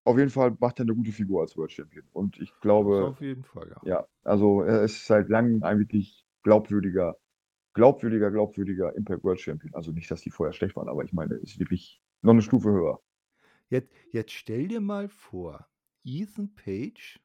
auf 0.05 0.17
jeden 0.17 0.31
Fall 0.31 0.57
macht 0.59 0.79
er 0.79 0.85
'ne 0.85 0.95
gute 0.95 1.11
Figur 1.11 1.41
als 1.41 1.57
World 1.57 1.71
Champion. 1.73 2.07
Und 2.13 2.39
ich 2.41 2.59
Das 2.79 2.99
glaube 2.99 3.01
auf 3.01 3.19
jeden 3.19 3.43
Fall, 3.43 3.69
ja. 3.69 3.81
ja, 3.81 4.07
also 4.23 4.61
ich 4.61 4.61
glaube, 4.61 4.61
er 4.61 4.61
ist 4.61 4.61
Das 4.61 4.61
glaube 4.61 4.61
auf 4.61 4.61
jeden 4.61 4.63
Fall, 4.63 4.63
ja. 4.63 4.63
ja, 4.63 4.63
also 4.63 4.63
er 4.63 4.83
ist 4.83 5.05
seit 5.07 5.29
langem 5.29 5.63
ein 5.63 5.79
wirklich 5.79 6.25
glaubwürdiger 6.43 7.17
glaubwürdiger 7.75 8.31
glaubwürdiger 8.31 8.95
Impact 8.97 9.23
World 9.25 9.41
Champion. 9.41 9.73
Also 9.75 9.91
nicht, 9.93 10.11
dass 10.11 10.21
die 10.21 10.31
vorher 10.31 10.53
schlecht 10.53 10.75
waren, 10.77 10.89
aber 10.89 11.03
ich 11.05 11.13
meine, 11.13 11.35
ist 11.35 11.59
wirklich 11.59 12.01
noch 12.23 12.33
'ne 12.33 12.41
Stufe 12.43 12.71
höher. 12.71 12.99
Jetzt 13.71 13.91
jetzt 14.11 14.31
stell 14.31 14.67
dir 14.67 14.79
mal 14.79 15.09
vor, 15.09 15.67
Ethan 16.03 16.53
Page 16.53 17.19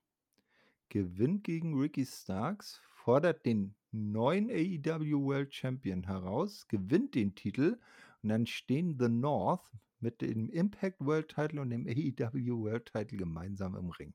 gewinnt 0.90 1.44
gegen 1.44 1.78
Ricky 1.78 2.06
Starks, 2.06 2.80
fordert 2.90 3.46
den 3.46 3.76
neuen 3.92 4.50
AEW 4.50 5.24
World 5.24 5.54
Champion 5.54 6.04
heraus, 6.04 6.68
gewinnt 6.68 7.14
den 7.14 7.34
Titel 7.36 7.78
und 8.22 8.30
dann 8.30 8.46
stehen 8.46 8.98
The 8.98 9.08
North 9.08 9.70
mit 10.00 10.22
dem 10.22 10.50
Impact 10.50 11.00
World 11.00 11.28
Title 11.30 11.60
und 11.62 11.70
dem 11.70 11.86
AEW 11.86 12.60
World 12.64 12.86
Title 12.86 13.18
gemeinsam 13.18 13.76
im 13.76 13.90
Ring. 13.90 14.14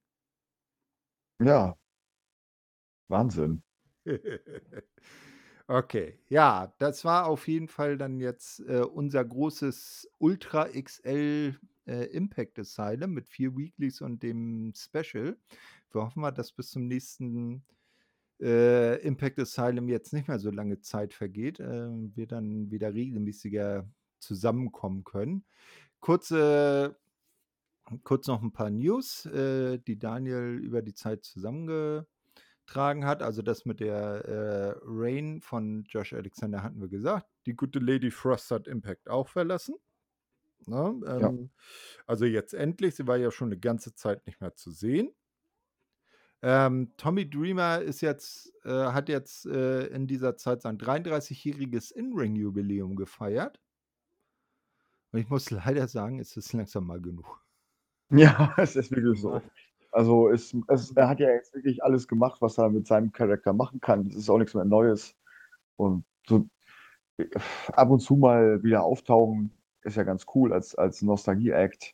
Ja. 1.39 1.75
Wahnsinn. 3.09 3.61
Okay, 5.69 6.19
ja, 6.29 6.75
das 6.77 7.05
war 7.05 7.25
auf 7.25 7.47
jeden 7.47 7.67
Fall 7.67 7.97
dann 7.97 8.19
jetzt, 8.19 8.59
äh, 8.67 8.81
unser 8.81 9.25
großes 9.25 10.07
Ultra 10.19 10.67
XL, 10.67 11.57
äh, 11.87 12.03
Impact 12.15 12.59
Asylum 12.59 13.13
mit 13.13 13.27
4 13.29 13.57
Weeklies 13.57 13.99
und 14.01 14.21
dem 14.21 14.73
Special. 14.75 15.37
Wir 15.91 16.01
hoffen 16.03 16.21
mal, 16.21 16.29
dass 16.31 16.51
bis 16.51 16.69
zum 16.69 16.85
nächsten, 16.87 17.63
äh, 18.41 19.01
Impact 19.01 19.39
Asylum 19.39 19.89
jetzt 19.89 20.13
nicht 20.13 20.27
mehr 20.29 20.39
so 20.39 20.51
lange 20.51 20.81
Zeit 20.81 21.13
vergeht, 21.13 21.59
ähm, 21.61 22.13
wir 22.15 22.27
dann 22.27 22.71
wieder 22.71 22.93
regelmäßiger 22.93 23.89
zusammenkommen 24.19 25.03
können. 25.05 25.45
Kurze 26.01 26.97
kurz 28.03 28.27
noch 28.27 28.41
'n 28.43 28.51
paar 28.53 28.69
News, 28.69 29.25
äh, 29.25 29.79
die 29.79 29.97
Daniel 29.99 30.59
über 30.63 30.81
die 30.81 30.93
Zeit 30.93 31.23
zusammengetragen 32.67 33.05
hat. 33.05 33.21
Also 33.23 33.41
das 33.41 33.65
mit 33.65 33.79
der, 33.79 34.25
äh, 34.25 34.79
Reign 34.83 35.41
von 35.41 35.83
Josh 35.89 36.13
Alexander 36.13 36.63
hatten 36.63 36.81
wir 36.81 36.87
gesagt. 36.89 37.27
Die 37.45 37.55
gute 37.55 37.79
Lady 37.79 38.11
Frost 38.11 38.51
hat 38.51 38.67
Impact 38.67 39.09
auch 39.09 39.27
verlassen, 39.29 39.75
ne? 40.67 40.95
Ja. 41.17 41.35
Ähm, 41.35 41.51
also 42.07 42.25
jetzt 42.25 42.53
endlich. 42.55 42.95
Sie 42.95 43.07
war 43.07 43.17
ja 43.17 43.31
schon 43.31 43.49
'ne 43.49 43.59
ganze 43.59 43.95
Zeit 43.95 44.25
nicht 44.27 44.41
mehr 44.41 44.55
zu 44.55 44.71
sehen. 44.71 45.13
Ähm, 46.43 46.91
Tommy 46.97 47.29
Dreamer 47.29 47.81
ist 47.81 48.01
jetzt 48.01 48.51
äh, 48.65 48.69
hat 48.69 49.09
jetzt, 49.09 49.45
äh, 49.45 49.85
in 49.87 50.07
dieser 50.07 50.35
Zeit 50.37 50.61
sein 50.61 50.77
33-jähriges 50.77 51.91
In-Ring-Jubiläum 51.91 52.95
gefeiert. 52.95 53.59
Und 55.13 55.19
ich 55.19 55.29
muss 55.29 55.49
leider 55.51 55.87
sagen, 55.87 56.19
es 56.19 56.35
ist 56.37 56.53
langsam 56.53 56.85
mal 56.87 57.01
genug. 57.01 57.43
Ja, 58.11 58.53
es 58.57 58.75
ist 58.75 58.91
wirklich 58.91 59.19
so. 59.21 59.41
Also, 59.95 60.29
es 60.29 60.53
es 60.67 60.91
er 60.91 61.07
hat 61.07 61.21
ja 61.21 61.29
jetzt 61.29 61.53
wirklich 61.55 61.81
alles 61.81 62.07
gemacht, 62.09 62.41
was 62.41 62.57
er 62.57 62.69
mit 62.69 62.85
seinem 62.85 63.13
Charakter 63.13 63.53
machen 63.53 63.79
kann. 63.79 64.07
Es 64.07 64.15
ist 64.17 64.29
auch 64.29 64.37
nix 64.37 64.53
mehr 64.53 64.65
Neues. 64.65 65.15
Und 65.77 66.05
so 66.27 66.47
äh, 67.17 67.27
ab 67.73 67.89
und 67.91 67.99
zu 68.01 68.15
mal 68.17 68.63
wieder 68.63 68.83
auftauchen, 68.83 69.51
ist 69.83 69.97
ja 69.97 70.03
ganz 70.03 70.25
cool 70.35 70.53
als 70.53 70.75
als 70.75 71.01
Nostalgie-Act. 71.03 71.93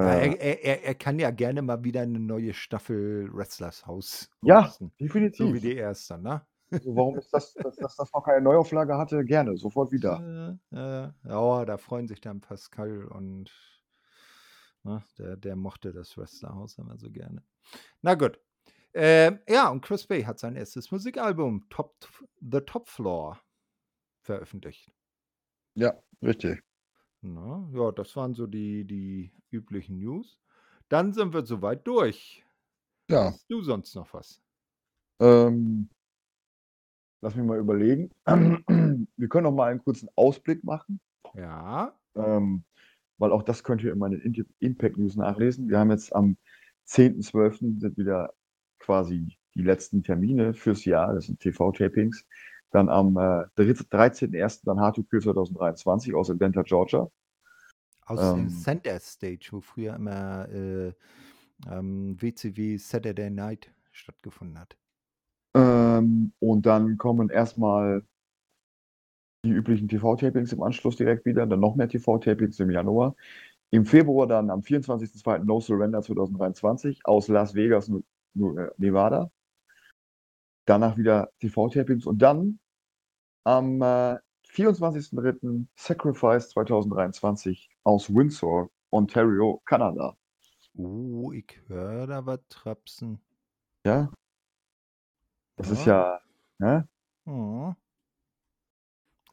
Ja, 0.00 0.14
Äh 0.14 0.30
er 0.34 0.64
er 0.64 0.82
er 0.84 0.94
kann 0.94 1.18
ja 1.18 1.30
gerne 1.30 1.62
mal 1.62 1.84
wieder 1.84 2.04
'ne 2.06 2.18
neue 2.18 2.54
Staffel 2.54 3.28
Wrestlers 3.32 3.86
Haus 3.86 4.30
Ja, 4.44 4.76
hosten. 4.76 4.92
So 5.30 5.52
wie 5.52 5.60
definitiv. 5.60 5.60
die 5.60 5.76
erste, 5.76 6.18
ne? 6.18 6.46
Also, 6.74 6.94
warum 6.96 7.18
ist 7.18 7.32
das 7.32 7.58
dass 7.60 7.78
dass 7.80 7.96
das 7.96 8.12
noch 8.12 8.24
keine 8.24 8.40
Neuauflage 8.42 8.96
hatte? 8.98 9.24
Gerne, 9.24 9.56
sofort 9.56 9.92
wieder. 9.92 10.24
Äh, 10.28 10.50
äh, 10.72 11.12
ja, 11.24 11.64
da 11.64 11.76
freuen 11.78 12.08
sich 12.08 12.20
dann 12.20 12.40
Pascal 12.40 13.04
und 13.04 13.50
ne, 14.84 15.02
der 15.18 15.36
der 15.36 15.56
mochte 15.56 15.92
das 15.92 16.16
Wrestlerhaus 16.16 16.78
immer 16.78 16.98
so 16.98 17.10
gerne. 17.10 17.42
Na 18.02 18.14
gut. 18.14 18.38
Ähm, 18.94 19.40
ja, 19.48 19.70
und 19.70 19.80
Chris 19.82 20.06
Bay 20.06 20.22
hat 20.22 20.38
sein 20.38 20.54
erstes 20.56 20.90
Musikalbum 20.90 21.66
Top 21.70 21.96
The 22.40 22.60
Top 22.60 22.88
Floor 22.88 23.40
veröffentlicht. 24.20 24.92
Ja, 25.74 25.94
richtig. 26.22 26.62
Ne? 27.22 27.70
Ja, 27.72 27.92
das 27.92 28.14
waren 28.16 28.34
so 28.34 28.46
die 28.46 28.84
die 28.84 29.32
üblichen 29.50 29.98
News. 29.98 30.38
Dann 30.88 31.12
sind 31.12 31.32
wir 31.32 31.46
so 31.46 31.62
weit 31.62 31.86
durch. 31.86 32.44
Ja. 33.08 33.26
Hast 33.26 33.50
du 33.50 33.62
sonst 33.62 33.94
noch 33.94 34.12
was? 34.12 34.42
Ähm 35.20 35.88
lass 37.22 37.34
mich 37.36 37.46
mal 37.46 37.58
überlegen. 37.58 38.10
Wir 39.16 39.28
können 39.28 39.44
noch 39.44 39.52
mal 39.52 39.70
einen 39.70 39.82
kurzen 39.82 40.08
Ausblick 40.16 40.62
machen. 40.64 41.00
Ja. 41.34 41.96
Ähm, 42.14 42.64
weil 43.22 43.30
auch 43.30 43.44
das 43.44 43.62
könnt 43.62 43.84
ihr 43.84 43.92
in 43.92 44.00
meinen 44.00 44.20
Impact 44.58 44.98
News 44.98 45.14
nachlesen. 45.14 45.68
Wir 45.68 45.78
haben 45.78 45.92
jetzt 45.92 46.12
am 46.12 46.36
10.12. 46.88 47.78
sind 47.78 47.96
wieder 47.96 48.34
quasi 48.80 49.38
die 49.54 49.62
letzten 49.62 50.02
Termine 50.02 50.54
fürs 50.54 50.84
Jahr. 50.84 51.14
Das 51.14 51.26
sind 51.26 51.38
TV-Tapings. 51.38 52.26
Dann 52.72 52.88
am, 52.88 53.16
äh, 53.16 53.44
dritt 53.54 53.78
13.01. 53.78 54.62
dann 54.64 54.80
Hard 54.80 54.96
to 54.96 55.04
Kill 55.04 55.20
2023 55.20 56.14
aus 56.14 56.30
Atlanta, 56.30 56.62
Georgia. 56.62 57.08
Aus 58.06 58.18
dem 58.18 58.48
Ähm 58.48 58.48
Center 58.48 58.98
Stage, 58.98 59.50
wo 59.52 59.60
früher 59.60 59.94
immer, 59.94 60.48
äh, 60.48 60.92
ähm, 61.70 62.20
WCW 62.20 62.76
Saturday 62.76 63.30
Night 63.30 63.70
stattgefunden 63.92 64.58
hat. 64.58 64.76
Ähm, 65.54 66.32
und 66.40 66.66
dann 66.66 66.98
kommen 66.98 67.30
erst 67.30 67.56
mal 67.56 68.02
die 69.44 69.50
üblichen 69.50 69.88
TV-Tapings 69.88 70.52
im 70.52 70.62
Anschluss 70.62 70.96
direkt 70.96 71.26
wieder, 71.26 71.46
dann 71.46 71.60
noch 71.60 71.74
mehr 71.74 71.88
TV-Tapings 71.88 72.60
im 72.60 72.70
Januar. 72.70 73.16
Im 73.70 73.84
Februar 73.86 74.26
dann 74.26 74.50
am 74.50 74.60
24.02. 74.62 75.44
No 75.44 75.60
Surrender 75.60 76.02
2023 76.02 77.00
aus 77.04 77.28
Las 77.28 77.54
Vegas, 77.54 77.88
äh, 77.88 78.00
Nevada. 78.76 79.30
Danach 80.68 80.96
wieder 80.96 81.30
TV-Tapings 81.40 82.06
und 82.06 82.22
dann 82.22 82.60
am, 83.44 83.82
äh, 83.82 84.18
24.03. 84.48 85.68
Sacrifice 85.76 86.50
2023 86.50 87.70
aus 87.84 88.14
Windsor, 88.14 88.70
Ontario, 88.90 89.60
Kanada. 89.64 90.16
Oh, 90.76 91.32
ich 91.32 91.60
höre 91.66 92.06
da 92.06 92.24
was 92.26 92.40
trapsen. 92.48 93.20
Ja. 93.84 94.12
Das 95.58 95.70
ist 95.70 95.84
Ja. 95.86 96.20
ja 96.58 96.66
ne? 96.66 96.88
Mhm. 97.24 97.74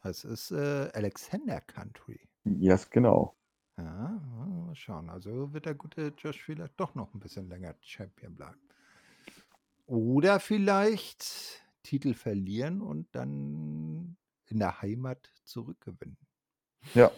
Das 0.01 0.23
ist, 0.23 0.51
äh, 0.51 0.89
Alexander 0.93 1.59
Country. 1.61 2.29
Yes, 2.45 2.85
genau. 2.89 3.35
Ja, 3.77 4.19
mal 4.35 4.75
schauen. 4.75 5.09
Also 5.09 5.53
wird 5.53 5.65
der 5.65 5.73
gute 5.75 6.13
Josh 6.17 6.41
vielleicht 6.43 6.79
doch 6.79 6.93
noch 6.95 7.13
'n 7.15 7.19
bisschen 7.19 7.47
länger 7.49 7.75
Champion 7.81 8.35
bleiben. 8.35 8.59
Oder 9.87 10.39
vielleicht 10.39 11.65
Titel 11.83 12.13
verlieren 12.13 12.81
und 12.81 13.07
dann 13.15 14.17
in 14.45 14.59
der 14.59 14.81
Heimat 14.81 15.31
zurückgewinnen. 15.45 16.17
Ja. 16.95 17.11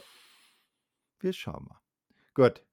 Wir 1.22 1.34
schauen 1.34 1.66
mal. 1.66 1.82
Gut. 2.36 2.66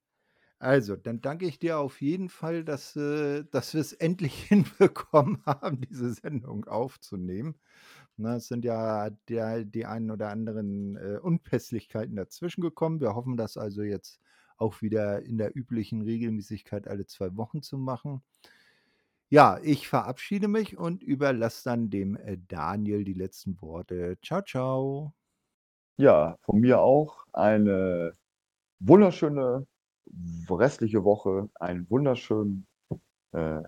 Also, 0.60 0.96
dann 0.96 1.20
danke 1.20 1.46
ich 1.46 1.58
dir 1.60 1.78
auf 1.78 2.00
jeden 2.00 2.28
Fall, 2.28 2.64
dass, 2.64 2.96
äh 2.96 3.44
dass 3.44 3.74
wir's 3.74 3.92
endlich 3.92 4.42
hinbekommen 4.48 5.42
haben, 5.46 5.80
diese 5.82 6.12
Sendung 6.14 6.66
aufzunehmen. 6.66 7.60
Ne, 8.18 8.34
es 8.36 8.48
sind 8.48 8.64
ja 8.64 9.10
der 9.28 9.64
die 9.64 9.86
einen 9.86 10.10
oder 10.10 10.30
anderen, 10.30 10.96
äh, 10.96 11.18
Unpässlichkeiten 11.22 12.16
dazwischen 12.16 12.62
gekommen. 12.62 13.00
Wir 13.00 13.14
hoffen, 13.14 13.36
das 13.36 13.56
also 13.56 13.82
jetzt 13.82 14.20
auch 14.56 14.82
wieder 14.82 15.22
in 15.22 15.38
der 15.38 15.56
üblichen 15.56 16.02
Regelmäßigkeit 16.02 16.88
alle 16.88 17.06
2 17.06 17.36
Wochen 17.36 17.62
zu 17.62 17.78
machen. 17.78 18.22
Ja, 19.30 19.58
ich 19.62 19.88
verabschiede 19.88 20.48
mich 20.48 20.78
und 20.78 21.02
überlasse 21.02 21.64
dann 21.64 21.90
dem, 21.90 22.16
äh, 22.16 22.38
Daniel 22.48 23.04
die 23.04 23.12
letzten 23.14 23.60
Worte. 23.60 24.18
Tschau, 24.22 24.40
tschau. 24.42 25.14
Ja, 26.00 26.36
von 26.42 26.60
mir 26.60 26.80
auch 26.80 27.26
eine 27.32 28.14
wunderschöne 28.80 29.66
restliche 30.50 31.04
Woche, 31.04 31.50
einen 31.56 31.90
wunderschönen 31.90 32.66
äh, 33.32 33.62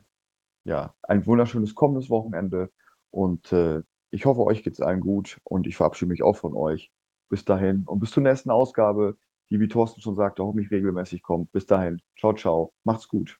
ja, 0.64 0.94
ein 1.02 1.26
wunderschönes 1.26 1.74
kommendes 1.74 2.10
Wochenende 2.10 2.70
und, 3.10 3.52
äh, 3.52 3.82
ich 4.10 4.26
hoffe, 4.26 4.42
euch 4.42 4.62
geht's 4.62 4.80
allen 4.80 5.00
gut 5.00 5.40
und 5.44 5.66
ich 5.66 5.76
verabschiede 5.76 6.10
mich 6.10 6.22
auch 6.22 6.36
von 6.36 6.54
euch. 6.54 6.90
Bis 7.28 7.44
dahin 7.44 7.84
und 7.86 8.00
bis 8.00 8.10
zur 8.10 8.22
nächsten 8.22 8.50
Ausgabe, 8.50 9.16
die, 9.50 9.60
wie 9.60 9.68
Thorsten 9.68 10.00
schon 10.00 10.16
sagte, 10.16 10.44
hoffentlich 10.44 10.70
regelmäßig 10.70 11.22
kommt. 11.22 11.52
Bis 11.52 11.66
dahin. 11.66 12.00
Tschau, 12.16 12.32
tschau. 12.32 12.72
Macht's 12.84 13.08
gut. 13.08 13.38